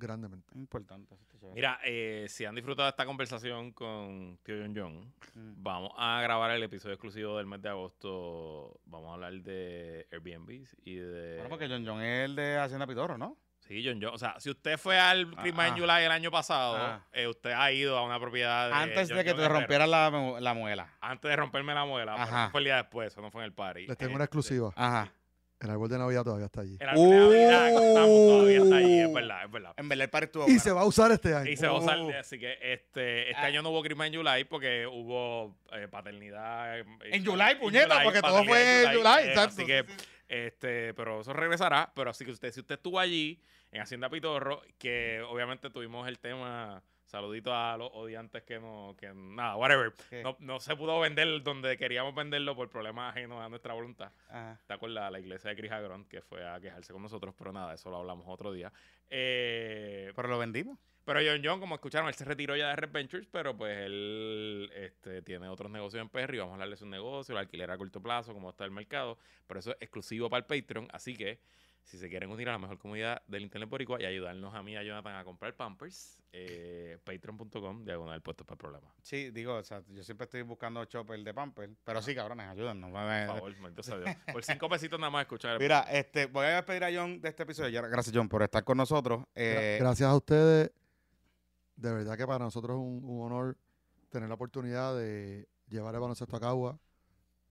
grandemente. 0.00 0.46
Importante. 0.58 1.16
Mira, 1.54 1.78
eh, 1.84 2.26
si 2.28 2.44
han 2.44 2.54
disfrutado 2.54 2.88
esta 2.88 3.06
conversación 3.06 3.72
con 3.72 4.38
Tío 4.42 4.56
John 4.60 4.74
John, 4.76 5.14
Mm. 5.34 5.62
vamos 5.62 5.92
a 5.96 6.20
grabar 6.22 6.50
el 6.50 6.62
episodio 6.62 6.94
exclusivo 6.94 7.36
del 7.36 7.46
mes 7.46 7.62
de 7.62 7.68
agosto. 7.68 8.80
Vamos 8.86 9.10
a 9.10 9.14
hablar 9.14 9.32
de 9.34 10.06
Airbnb 10.10 10.64
y 10.84 10.94
de... 10.96 11.34
Bueno, 11.36 11.48
porque 11.50 11.68
John 11.68 11.84
John 11.86 12.02
es 12.02 12.24
el 12.24 12.34
de 12.36 12.58
Hacienda 12.58 12.86
Pitorro, 12.86 13.16
¿no? 13.16 13.36
Sí, 13.60 13.82
John 13.86 14.00
John. 14.02 14.12
O 14.14 14.18
sea, 14.18 14.34
si 14.40 14.50
usted 14.50 14.76
fue 14.78 14.98
al 14.98 15.32
Ah, 15.36 15.42
Christmas 15.42 15.70
ah. 15.70 15.74
July 15.78 16.04
el 16.04 16.10
año 16.10 16.30
pasado, 16.30 16.76
Ah. 16.76 17.06
eh, 17.12 17.28
usted 17.28 17.52
ha 17.52 17.70
ido 17.70 17.96
a 17.96 18.04
una 18.04 18.18
propiedad 18.18 18.68
de 18.68 18.74
Antes 18.74 19.08
John 19.08 19.18
de 19.18 19.24
que 19.24 19.30
John 19.30 19.38
te 19.38 19.44
Herrera. 19.44 19.60
rompieras 19.60 19.88
la, 19.88 20.40
la 20.40 20.54
muela. 20.54 20.92
Antes 21.00 21.28
de 21.30 21.36
romperme 21.36 21.72
la 21.74 21.84
muela. 21.84 22.14
Ajá. 22.14 22.50
fue 22.50 22.60
el 22.60 22.64
día 22.64 22.76
después, 22.78 23.12
eso 23.12 23.20
no 23.22 23.30
fue 23.30 23.42
en 23.42 23.46
el 23.46 23.52
party. 23.54 23.86
Les 23.86 23.96
tengo 23.96 24.10
Este, 24.10 24.14
una 24.16 24.24
exclusiva. 24.24 24.72
Ajá. 24.74 25.12
El 25.60 25.68
árbol 25.70 25.88
de 25.90 25.98
Navidad 25.98 26.24
todavía 26.24 26.46
está 26.46 26.62
allí. 26.62 26.76
El 26.80 26.88
árbol 26.88 27.10
de 27.10 27.16
Navidad 27.18 27.68
que 27.68 27.74
contamos 27.74 28.08
todavía 28.26 28.62
está 28.62 28.76
allí, 28.76 29.00
es 29.00 29.12
verdad, 29.12 29.44
es 29.44 29.50
verdad. 29.52 29.74
En 29.76 29.88
verdad 29.90 30.04
el 30.04 30.10
par 30.10 30.24
estuvo 30.24 30.42
Y 30.44 30.46
bueno. 30.46 30.60
se 30.62 30.72
va 30.72 30.80
a 30.80 30.84
usar 30.86 31.12
este 31.12 31.34
año. 31.34 31.50
Y 31.50 31.56
se 31.56 31.66
va 31.66 31.72
a 31.74 31.78
usar, 31.78 32.00
Uh. 32.00 32.10
así 32.18 32.38
que 32.38 32.52
este, 32.62 33.30
este 33.30 33.42
Ah. 33.42 33.46
año 33.46 33.60
no 33.62 33.68
hubo 33.70 33.82
Christmas 33.82 34.08
in 34.08 34.14
July 34.16 34.44
porque 34.44 34.86
hubo 34.86 35.54
eh, 35.72 35.86
paternidad. 35.90 36.78
eh, 36.80 36.84
En 37.12 37.24
July, 37.26 37.52
en 37.52 37.58
puñeta, 37.58 38.02
porque 38.02 38.20
todo 38.22 38.42
fue 38.44 38.84
en 38.84 38.96
July, 38.96 39.28
eh. 39.28 39.34
Así 39.36 39.66
que, 39.66 39.84
este, 40.28 40.94
pero 40.94 41.20
eso 41.20 41.32
regresará. 41.34 41.92
Pero 41.94 42.08
así 42.10 42.24
que 42.24 42.30
usted, 42.30 42.52
si 42.52 42.60
usted 42.60 42.76
estuvo 42.76 42.98
allí 42.98 43.38
en 43.72 43.82
Hacienda 43.82 44.08
Pitorro, 44.08 44.62
que 44.78 45.20
obviamente 45.28 45.68
tuvimos 45.70 46.08
el 46.08 46.18
tema, 46.18 46.82
saludito 47.10 47.54
a 47.54 47.76
los 47.76 47.90
odiantes 47.92 48.42
que 48.44 48.58
no, 48.60 48.94
que 48.98 49.12
nada, 49.14 49.56
whatever. 49.56 49.92
No, 50.22 50.36
no 50.40 50.60
se 50.60 50.74
pudo 50.76 50.98
vender 51.00 51.42
donde 51.42 51.76
queríamos 51.76 52.14
venderlo 52.14 52.54
por 52.56 52.68
problemas 52.70 53.10
ajenos 53.14 53.40
a 53.42 53.48
nuestra 53.48 53.74
voluntad. 53.74 54.12
Ajá. 54.28 54.58
¿Te 54.66 54.72
acuerdas? 54.72 55.10
La 55.12 55.18
iglesia 55.20 55.50
de 55.50 55.56
Chris 55.56 55.72
Agrón, 55.72 56.04
que 56.06 56.22
fue 56.22 56.46
a 56.48 56.60
quejarse 56.60 56.92
con 56.92 57.02
nosotros, 57.02 57.34
pero 57.36 57.52
nada, 57.52 57.74
eso 57.74 57.90
lo 57.90 57.98
hablamos 57.98 58.24
otro 58.28 58.52
día. 58.52 58.72
Eh, 59.10 60.12
Pero 60.14 60.28
lo 60.28 60.38
vendimos. 60.38 60.78
pero 61.04 61.20
John 61.24 61.40
John, 61.44 61.58
como 61.60 61.74
escucharon, 61.74 62.08
él 62.08 62.14
se 62.14 62.24
retiró 62.24 62.56
ya 62.56 62.68
de 62.68 62.76
Red 62.76 62.92
Ventures, 62.92 63.26
pero 63.30 63.56
pues 63.56 63.76
él 63.78 64.70
este, 64.74 65.22
tiene 65.22 65.48
otros 65.48 65.70
negocios 65.70 66.00
en 66.00 66.08
PR 66.08 66.32
y 66.34 66.38
vamos 66.38 66.52
a 66.52 66.54
hablarle 66.54 66.74
de 66.74 66.78
su 66.78 66.86
negocio, 66.86 67.32
el 67.32 67.38
alquiler 67.38 67.70
a 67.72 67.76
corto 67.76 68.00
plazo, 68.00 68.32
cómo 68.32 68.50
está 68.50 68.64
el 68.64 68.70
mercado. 68.70 69.18
Pero 69.48 69.58
eso 69.60 69.70
es 69.72 69.76
exclusivo 69.80 70.30
para 70.30 70.46
el 70.46 70.46
Patreon, 70.46 70.86
así 70.92 71.16
que 71.16 71.40
si 71.82 71.98
se 71.98 72.08
quieren 72.08 72.30
unir 72.30 72.48
a 72.48 72.52
la 72.52 72.58
mejor 72.58 72.78
comunidad 72.78 73.22
del 73.26 73.42
Internet 73.42 73.68
Boricua 73.68 74.00
y 74.00 74.04
ayudarnos 74.04 74.54
a 74.54 74.62
mí 74.62 74.72
y 74.72 74.76
a 74.76 74.82
Jonathan 74.82 75.16
a 75.16 75.24
comprar 75.24 75.56
Pampers, 75.56 76.20
eh, 76.32 76.98
patreon.com, 77.04 77.84
diagonal 77.84 78.20
puestos 78.22 78.46
para 78.46 78.54
el 78.54 78.58
problema. 78.58 78.94
Sí, 79.02 79.30
digo, 79.30 79.56
o 79.56 79.62
sea, 79.62 79.82
yo 79.88 80.02
siempre 80.04 80.24
estoy 80.26 80.42
buscando 80.42 80.84
chopper 80.84 81.22
de 81.22 81.34
Pamper. 81.34 81.70
Pero 81.84 82.00
sí, 82.02 82.14
cabrones, 82.14 82.46
ayúdennos. 82.46 82.90
Por 82.90 83.26
favor, 83.26 83.54
sea 83.84 83.98
Dios. 83.98 84.16
Por 84.32 84.44
cinco 84.44 84.68
pesitos 84.68 85.00
nada 85.00 85.10
más 85.10 85.22
escuchar. 85.22 85.54
el- 85.54 85.58
Mira, 85.58 85.80
este, 85.90 86.26
voy 86.26 86.46
a 86.46 86.56
despedir 86.56 86.84
a 86.84 86.88
John 86.94 87.20
de 87.20 87.28
este 87.28 87.42
episodio. 87.42 87.82
Gracias, 87.82 88.14
John, 88.14 88.28
por 88.28 88.42
estar 88.42 88.62
con 88.62 88.76
nosotros. 88.76 89.24
Eh, 89.34 89.78
Gracias 89.80 90.08
a 90.08 90.14
ustedes. 90.16 90.70
De 91.76 91.92
verdad 91.92 92.16
que 92.16 92.26
para 92.26 92.44
nosotros 92.44 92.76
es 92.76 92.80
un, 92.80 93.02
un 93.04 93.22
honor 93.26 93.56
tener 94.10 94.28
la 94.28 94.34
oportunidad 94.34 94.96
de 94.96 95.48
llevar 95.68 95.94
el 95.94 96.00
baloncesto 96.00 96.36
a 96.36 96.40
Cagua. 96.40 96.78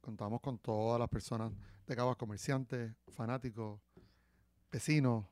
Contamos 0.02 0.40
con 0.40 0.58
todas 0.60 1.00
las 1.00 1.10
personas 1.10 1.52
de 1.88 1.96
Caguas, 1.96 2.16
comerciantes, 2.16 2.94
fanáticos, 3.12 3.82
vecinos, 4.72 5.26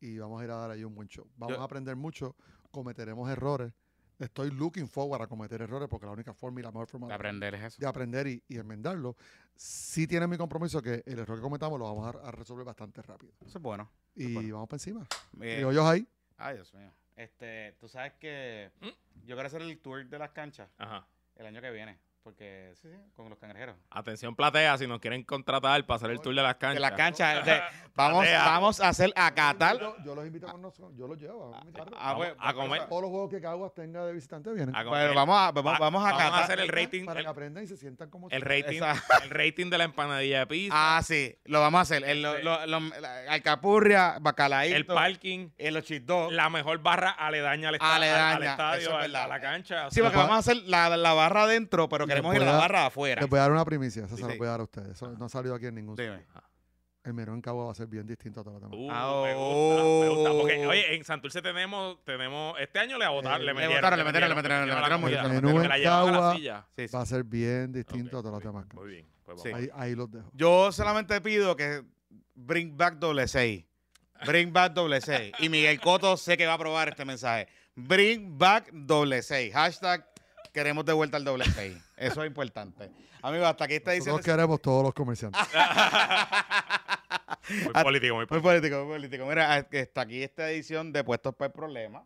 y 0.00 0.18
vamos 0.18 0.40
a 0.40 0.44
ir 0.44 0.50
a 0.50 0.56
dar 0.56 0.70
ahí 0.70 0.84
un 0.84 0.94
buen 0.94 1.08
show. 1.08 1.26
Vamos 1.36 1.56
Yo- 1.56 1.62
a 1.62 1.64
aprender 1.64 1.96
mucho, 1.96 2.36
cometeremos 2.70 3.28
errores. 3.30 3.72
Estoy 4.18 4.50
looking 4.50 4.88
forward 4.88 5.20
a 5.22 5.26
cometer 5.26 5.60
errores 5.60 5.88
porque 5.90 6.06
la 6.06 6.12
única 6.12 6.32
forma 6.32 6.60
y 6.60 6.62
la 6.62 6.70
mejor 6.70 6.86
forma 6.88 7.06
de 7.08 7.14
aprender 7.14 7.54
es 7.54 7.64
eso. 7.64 7.76
de 7.80 7.86
aprender 7.86 8.26
y, 8.26 8.42
y 8.48 8.56
enmendarlo, 8.56 9.14
sí 9.54 10.06
tiene 10.06 10.26
mi 10.26 10.38
compromiso 10.38 10.80
que 10.80 11.02
el 11.04 11.18
error 11.18 11.36
que 11.36 11.42
cometamos 11.42 11.78
lo 11.78 11.84
vamos 11.84 12.14
a, 12.14 12.28
a 12.28 12.30
resolver 12.30 12.64
bastante 12.64 13.02
rápido. 13.02 13.32
Eso 13.44 13.58
es 13.58 13.62
bueno. 13.62 13.90
Y 14.14 14.32
bueno. 14.32 14.54
vamos 14.54 14.68
para 14.70 14.76
encima. 14.76 15.02
Eh, 15.40 15.56
Criollos 15.56 15.84
ahí. 15.84 16.06
ay, 16.38 16.54
Dios 16.54 16.72
mío. 16.72 16.90
Este, 17.14 17.74
tú 17.78 17.88
sabes 17.88 18.14
que 18.14 18.70
¿Mm? 18.80 18.86
yo 19.26 19.36
quiero 19.36 19.46
hacer 19.46 19.60
el 19.62 19.78
tour 19.80 20.06
de 20.08 20.18
las 20.18 20.30
canchas 20.30 20.70
Ajá. 20.78 21.06
el 21.36 21.46
año 21.46 21.60
que 21.60 21.70
viene. 21.70 21.98
Porque, 22.30 22.72
sí, 22.82 22.88
sí, 22.90 22.96
con 23.14 23.30
los 23.30 23.38
cangrejeros. 23.38 23.76
Atención, 23.88 24.34
platea, 24.34 24.76
si 24.78 24.88
nos 24.88 24.98
quieren 24.98 25.22
contratar 25.22 25.86
para 25.86 25.96
hacer 25.96 26.10
el 26.10 26.20
tour 26.20 26.34
de 26.34 26.42
las 26.42 26.56
canchas. 26.56 26.74
De 26.74 26.80
las 26.80 26.90
canchas. 26.96 27.44
de- 27.46 27.60
vamos, 27.94 28.24
Platea. 28.24 28.44
vamos 28.44 28.80
a 28.80 28.88
hacer 28.88 29.12
a 29.14 29.32
Qatar. 29.32 29.78
Yo, 29.78 29.94
yo 30.04 30.14
los 30.16 30.26
invito 30.26 30.48
con 30.48 30.60
nosotros, 30.60 30.92
yo 30.96 31.06
los 31.06 31.16
llevo. 31.20 31.54
a 31.54 31.62
mi 31.64 31.70
carro. 31.72 31.92
Ah, 31.96 32.14
Vamos 32.14 32.16
bueno, 32.16 32.34
a 32.40 32.52
comer. 32.52 32.86
Todos 32.88 33.02
los 33.02 33.10
juegos 33.12 33.30
que 33.30 33.40
Caguas 33.40 33.72
tenga 33.74 34.04
de 34.04 34.12
visitante 34.12 34.52
vienen. 34.52 34.74
A 34.74 34.82
Bueno, 34.82 34.90
comer. 35.04 35.14
vamos 35.14 35.36
a, 35.38 35.52
vamos, 35.52 35.72
Va- 35.74 35.78
vamos 35.78 36.04
a 36.04 36.12
vamos 36.16 36.40
a 36.40 36.42
hacer 36.42 36.58
el 36.58 36.66
rating, 36.68 37.04
Para 37.06 37.20
el- 37.20 37.26
que 37.26 37.30
aprendan 37.30 37.62
y 37.62 37.68
se 37.68 37.76
sientan 37.76 38.10
como 38.10 38.28
El 38.28 38.40
rating, 38.42 38.80
el 39.22 39.30
rating 39.30 39.70
de 39.70 39.78
la 39.78 39.84
empanadilla 39.84 40.40
de 40.40 40.46
pizza, 40.48 40.74
Ah, 40.96 41.00
sí, 41.04 41.32
lo 41.44 41.60
vamos 41.60 41.78
a 41.78 41.82
hacer. 41.82 42.02
El, 42.02 42.22
lo, 42.22 42.36
lo- 42.42 42.66
lo- 42.66 42.80
la- 42.80 43.32
alcapurria, 43.32 44.16
bacalaíto, 44.20 44.76
el 44.76 44.84
parking, 44.84 45.50
el 45.58 45.74
los 45.74 45.84
cheat 45.84 46.02
dogs. 46.02 46.34
la 46.34 46.50
mejor 46.50 46.78
barra 46.80 47.10
aledaña 47.10 47.68
al, 47.68 47.76
esta- 47.76 47.86
al- 47.94 48.02
Aledaña, 48.02 48.34
al 48.34 48.42
estadio, 48.42 49.00
es 49.00 49.14
a 49.14 49.28
la 49.28 49.40
cancha. 49.40 49.90
Sí, 49.92 50.00
porque 50.02 50.16
vamos 50.16 50.34
a 50.34 50.38
hacer 50.38 50.56
la, 50.66 50.88
la 50.96 51.12
barra 51.14 51.44
adentro, 51.44 51.88
pero 51.88 52.04
Y 52.04 52.15
queremos 52.16 52.36
ir 52.36 52.42
a 52.42 52.44
la 52.52 52.58
barra 52.58 52.86
afuera. 52.86 53.20
Les 53.20 53.30
voy 53.30 53.38
a 53.38 53.42
dar 53.42 53.52
una 53.52 53.64
primicia, 53.64 54.04
eso 54.04 54.16
Sí, 54.16 54.22
se 54.22 54.28
lo 54.28 54.36
voy 54.36 54.46
a 54.46 54.50
dar 54.50 54.60
a 54.60 54.64
ustedes. 54.64 54.88
Eso 54.90 55.08
no 55.12 55.24
ha 55.26 55.28
salido 55.28 55.54
aquí 55.54 55.66
en 55.66 55.74
ningún 55.74 55.96
sitio. 55.96 56.18
El 57.04 57.14
menú 57.14 57.34
en 57.34 57.40
Cagua 57.40 57.66
va 57.66 57.70
a 57.70 57.74
ser 57.74 57.86
bien 57.86 58.04
distinto 58.04 58.40
a 58.40 58.42
todos 58.42 58.60
los 58.60 58.68
demás. 58.68 58.76
Uh, 58.76 59.22
me 59.22 59.34
gusta, 59.34 59.82
me 59.84 60.08
gusta. 60.08 60.30
Porque, 60.32 60.66
oye, 60.66 60.94
en 60.96 61.04
Santurce 61.04 61.40
tenemos, 61.40 62.02
tenemos, 62.04 62.58
este 62.58 62.80
año 62.80 62.98
le 62.98 63.06
votaron, 63.06 63.42
Eh, 63.42 63.44
le 63.44 63.46
le 63.46 63.54
metieron. 63.54 63.76
votaron, 63.76 63.98
le 64.00 64.04
metieron, 64.04 64.28
le 64.30 64.34
metieron, 64.34 64.68
le 64.68 64.74
metieron 64.74 65.00
mucho, 65.00 65.14
le 65.14 65.22
Me 65.28 65.40
metieron. 65.40 65.68
la 65.68 65.78
llevaban 65.78 66.08
a 66.08 66.18
la 66.18 66.34
Cagua. 66.34 66.66
Va 66.96 67.00
a 67.02 67.06
ser 67.06 67.22
bien 67.22 67.72
distinto 67.72 68.18
a 68.18 68.22
todas 68.22 68.42
las 68.44 68.52
muy 68.52 68.62
demás. 68.64 68.66
bien, 68.68 68.82
Muy 68.82 68.90
bien. 68.92 69.06
Pues 69.24 69.40
Sí. 69.40 69.50
vamos. 69.52 69.60
Ahí, 69.62 69.70
ahí 69.90 69.94
los 69.94 70.10
dejo. 70.10 70.28
Yo 70.32 70.72
solamente 70.72 71.20
pido 71.20 71.54
que 71.54 71.84
bring 72.34 72.76
back 72.76 72.94
doble 72.98 73.28
6. 73.28 73.64
Bring 74.26 74.52
back 74.52 74.72
doble 74.72 75.00
6. 75.00 75.32
Y 75.38 75.48
Miguel 75.48 75.80
Coto 75.80 76.16
sé 76.16 76.36
que 76.36 76.44
va 76.46 76.52
a 76.52 76.54
aprobar 76.56 76.88
este 76.88 77.04
mensaje. 77.04 77.46
Bring 77.76 78.36
back 78.36 78.70
doble 78.72 79.22
6. 79.22 79.52
Hashtag 79.54 80.04
queremos 80.56 80.86
de 80.86 80.94
vuelta 80.94 81.18
el 81.18 81.24
doble 81.24 81.44
6. 81.44 81.76
Eso 81.98 82.22
es 82.22 82.26
importante. 82.28 82.90
Amigos, 83.20 83.46
hasta 83.46 83.64
aquí 83.66 83.74
esta 83.74 83.92
edición. 83.92 84.14
Nosotros 84.16 84.34
queremos 84.34 84.62
todos 84.62 84.82
los 84.84 84.94
comerciantes. 84.94 85.38
Muy 87.48 87.84
político, 87.84 88.14
muy 88.16 88.26
Muy 88.28 88.40
político. 88.40 88.42
político, 88.42 88.84
muy 88.86 88.94
político. 88.96 89.26
Mira, 89.26 89.54
hasta 89.54 90.00
aquí 90.00 90.22
esta 90.22 90.50
edición 90.50 90.92
de 90.92 91.04
Puestos 91.04 91.32
por 91.34 91.46
el 91.46 91.52
Problema. 91.52 92.04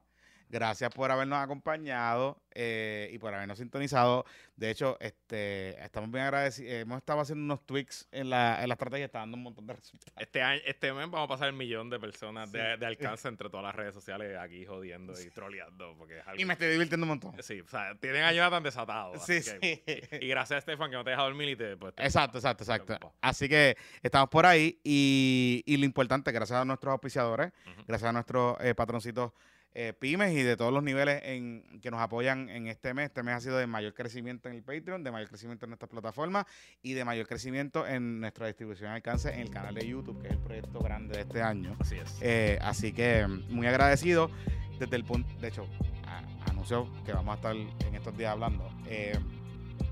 Gracias 0.51 0.93
por 0.93 1.11
habernos 1.13 1.39
acompañado 1.39 2.43
eh, 2.53 3.09
y 3.13 3.19
por 3.19 3.33
habernos 3.33 3.57
sintonizado. 3.59 4.25
De 4.57 4.69
hecho, 4.71 4.97
este, 5.01 5.81
estamos 5.83 6.11
bien 6.11 6.25
agradecidos. 6.25 6.73
Hemos 6.73 6.99
estado 6.99 7.21
haciendo 7.21 7.45
unos 7.45 7.65
tweaks 7.65 8.09
en 8.11 8.29
la, 8.31 8.61
en 8.61 8.69
la 8.69 8.75
estrategia 8.75 9.03
y 9.03 9.07
está 9.07 9.21
dando 9.21 9.37
un 9.37 9.45
montón 9.45 9.67
de 9.69 9.73
resultados. 9.77 10.13
Este 10.19 10.43
año, 10.43 10.61
este 10.67 10.93
mes 10.93 11.09
vamos 11.09 11.27
a 11.27 11.29
pasar 11.29 11.49
el 11.49 11.55
millón 11.55 11.89
de 11.89 12.01
personas 12.01 12.51
de, 12.51 12.59
Sí. 12.75 12.81
de 12.81 12.87
alcance 12.87 13.29
entre 13.29 13.49
todas 13.49 13.65
las 13.65 13.75
redes 13.77 13.95
sociales 13.95 14.37
aquí 14.39 14.67
jodiendo 14.67 15.13
y 15.21 15.31
troleando. 15.31 15.95
Porque 15.97 16.19
es 16.19 16.27
algo- 16.27 16.41
Y 16.41 16.45
me 16.45 16.55
estoy 16.55 16.69
divirtiendo 16.69 17.05
un 17.05 17.09
montón. 17.11 17.41
Sí, 17.43 17.61
o 17.61 17.69
sea, 17.69 17.95
tienen 17.95 18.25
a 18.25 18.33
Jonathan 18.33 18.63
desatado. 18.65 19.15
Sí, 19.21 19.37
así 19.37 19.59
que- 19.61 20.09
sí. 20.11 20.17
Y 20.21 20.29
gracias 20.29 20.57
a 20.57 20.59
Estefan 20.59 20.91
que 20.91 20.97
no 20.97 21.05
te 21.05 21.11
deja 21.11 21.23
dormir 21.23 21.49
y 21.51 21.57
te. 21.57 21.77
Pues, 21.77 21.95
te- 21.95 22.03
Exacto, 22.05 22.39
exacto, 22.39 22.65
exacto. 22.65 23.15
Así 23.21 23.49
que 23.49 23.77
estamos 24.03 24.29
por 24.29 24.47
ahí 24.47 24.81
y, 24.83 25.63
y 25.65 25.77
lo 25.77 25.85
importante, 25.85 26.33
gracias 26.33 26.59
a 26.61 26.65
nuestros 26.65 26.91
auspiciadores, 26.91 27.53
gracias 27.87 28.09
a 28.09 28.13
nuestros 28.13 28.57
eh, 28.61 28.75
patroncitos 28.75 29.33
eh, 29.75 29.93
pymes 29.99 30.33
y 30.33 30.43
de 30.43 30.57
todos 30.57 30.73
los 30.73 30.83
niveles 30.83 31.21
en, 31.25 31.81
que 31.81 31.91
nos 31.91 32.01
apoyan 32.01 32.49
en 32.49 32.67
este 32.67 32.93
mes. 32.95 33.07
Este 33.07 33.23
mes 33.23 33.35
ha 33.37 33.41
sido 33.41 33.57
de 33.57 33.67
mayor 33.67 33.95
crecimiento 33.95 34.49
en 34.49 34.57
el 34.57 34.63
Patreon, 34.63 35.05
de 35.05 35.11
mayor 35.13 35.29
crecimiento 35.29 35.65
en 35.67 35.71
nuestras 35.71 35.91
plataformas 35.91 36.47
y 36.83 36.95
de 36.95 37.05
mayor 37.05 37.27
crecimiento 37.27 37.87
en 37.87 38.21
nuestra 38.21 38.47
distribución 38.49 38.91
de 38.91 38.97
alcance 38.97 39.33
en 39.33 39.41
el 39.41 39.51
canal 39.51 39.75
de 39.75 39.87
YouTube, 39.87 40.21
que 40.21 40.29
es 40.29 40.33
el 40.35 40.41
proyecto 40.41 40.81
grande 40.81 41.15
de 41.17 41.21
este 41.23 41.43
año. 41.43 41.77
Así 41.79 41.97
es. 41.97 42.17
Eh, 42.21 42.59
así 42.63 42.93
que 42.93 43.27
mm, 43.27 43.53
muy 43.55 43.67
agradecido 43.67 44.31
desde 44.79 44.97
el 44.97 45.05
punto, 45.05 45.29
de 45.41 45.49
hecho, 45.49 45.67
a- 46.07 46.51
anuncio 46.51 46.89
que 47.05 47.13
vamos 47.13 47.33
a 47.33 47.37
estar 47.37 47.55
en 47.57 47.95
estos 47.95 48.17
días 48.17 48.33
hablando. 48.33 48.69
Eh, 48.87 49.19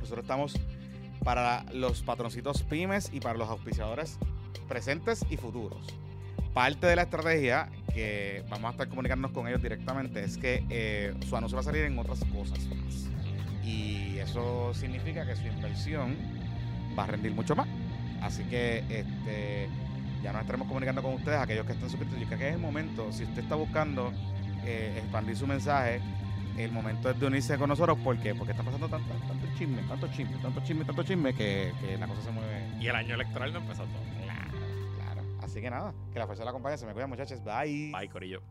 nosotros 0.00 0.24
estamos 0.24 0.54
para 1.24 1.64
los 1.72 2.02
patroncitos 2.02 2.62
pymes 2.62 3.10
y 3.12 3.20
para 3.20 3.38
los 3.38 3.48
auspiciadores 3.48 4.18
presentes 4.68 5.24
y 5.30 5.36
futuros. 5.36 5.86
Parte 6.58 6.88
de 6.88 6.96
la 6.96 7.02
estrategia 7.02 7.68
que 7.94 8.42
vamos 8.50 8.66
a 8.66 8.70
estar 8.72 8.88
comunicándonos 8.88 9.30
con 9.30 9.46
ellos 9.46 9.62
directamente 9.62 10.24
es 10.24 10.36
que 10.36 10.64
eh, 10.70 11.14
su 11.24 11.36
anuncio 11.36 11.54
va 11.54 11.60
a 11.60 11.62
salir 11.62 11.84
en 11.84 11.96
otras 11.96 12.18
cosas. 12.34 12.58
Y 13.62 14.18
eso 14.18 14.74
significa 14.74 15.24
que 15.24 15.36
su 15.36 15.46
inversión 15.46 16.16
va 16.98 17.04
a 17.04 17.06
rendir 17.06 17.30
mucho 17.30 17.54
más. 17.54 17.68
Así 18.22 18.42
que 18.42 18.78
este 18.88 19.68
ya 20.20 20.32
nos 20.32 20.40
estaremos 20.40 20.66
comunicando 20.66 21.00
con 21.00 21.14
ustedes, 21.14 21.38
aquellos 21.38 21.64
que 21.64 21.74
estén 21.74 21.90
suscritos. 21.90 22.18
Yo 22.18 22.26
creo 22.26 22.38
que 22.40 22.48
es 22.48 22.54
el 22.54 22.60
momento, 22.60 23.12
si 23.12 23.22
usted 23.22 23.42
está 23.42 23.54
buscando 23.54 24.12
eh, 24.64 24.96
expandir 24.98 25.36
su 25.36 25.46
mensaje, 25.46 26.00
el 26.56 26.72
momento 26.72 27.08
es 27.08 27.20
de 27.20 27.26
unirse 27.28 27.56
con 27.56 27.68
nosotros. 27.68 27.96
¿Por 27.98 28.18
qué? 28.18 28.34
Porque 28.34 28.50
está 28.50 28.64
pasando 28.64 28.88
tanto, 28.88 29.14
tanto 29.28 29.46
chisme, 29.56 29.80
tanto 29.82 30.08
chisme, 30.08 30.36
tanto 30.42 30.60
chisme, 30.64 30.84
tanto 30.84 31.02
chisme 31.04 31.34
que, 31.34 31.72
que 31.80 31.96
la 31.96 32.08
cosa 32.08 32.20
se 32.20 32.32
mueve. 32.32 32.64
Y 32.80 32.88
el 32.88 32.96
año 32.96 33.14
electoral 33.14 33.52
no 33.52 33.60
empezó 33.60 33.84
todo. 33.84 34.17
Así 35.48 35.62
que 35.62 35.70
nada, 35.70 35.94
que 36.12 36.18
la 36.18 36.26
fuerza 36.26 36.44
la 36.44 36.52
compañía 36.52 36.76
se 36.76 36.84
me 36.84 36.92
cuida, 36.92 37.06
muchachos. 37.06 37.42
Bye. 37.42 37.90
Bye, 37.90 38.10
Corillo. 38.10 38.42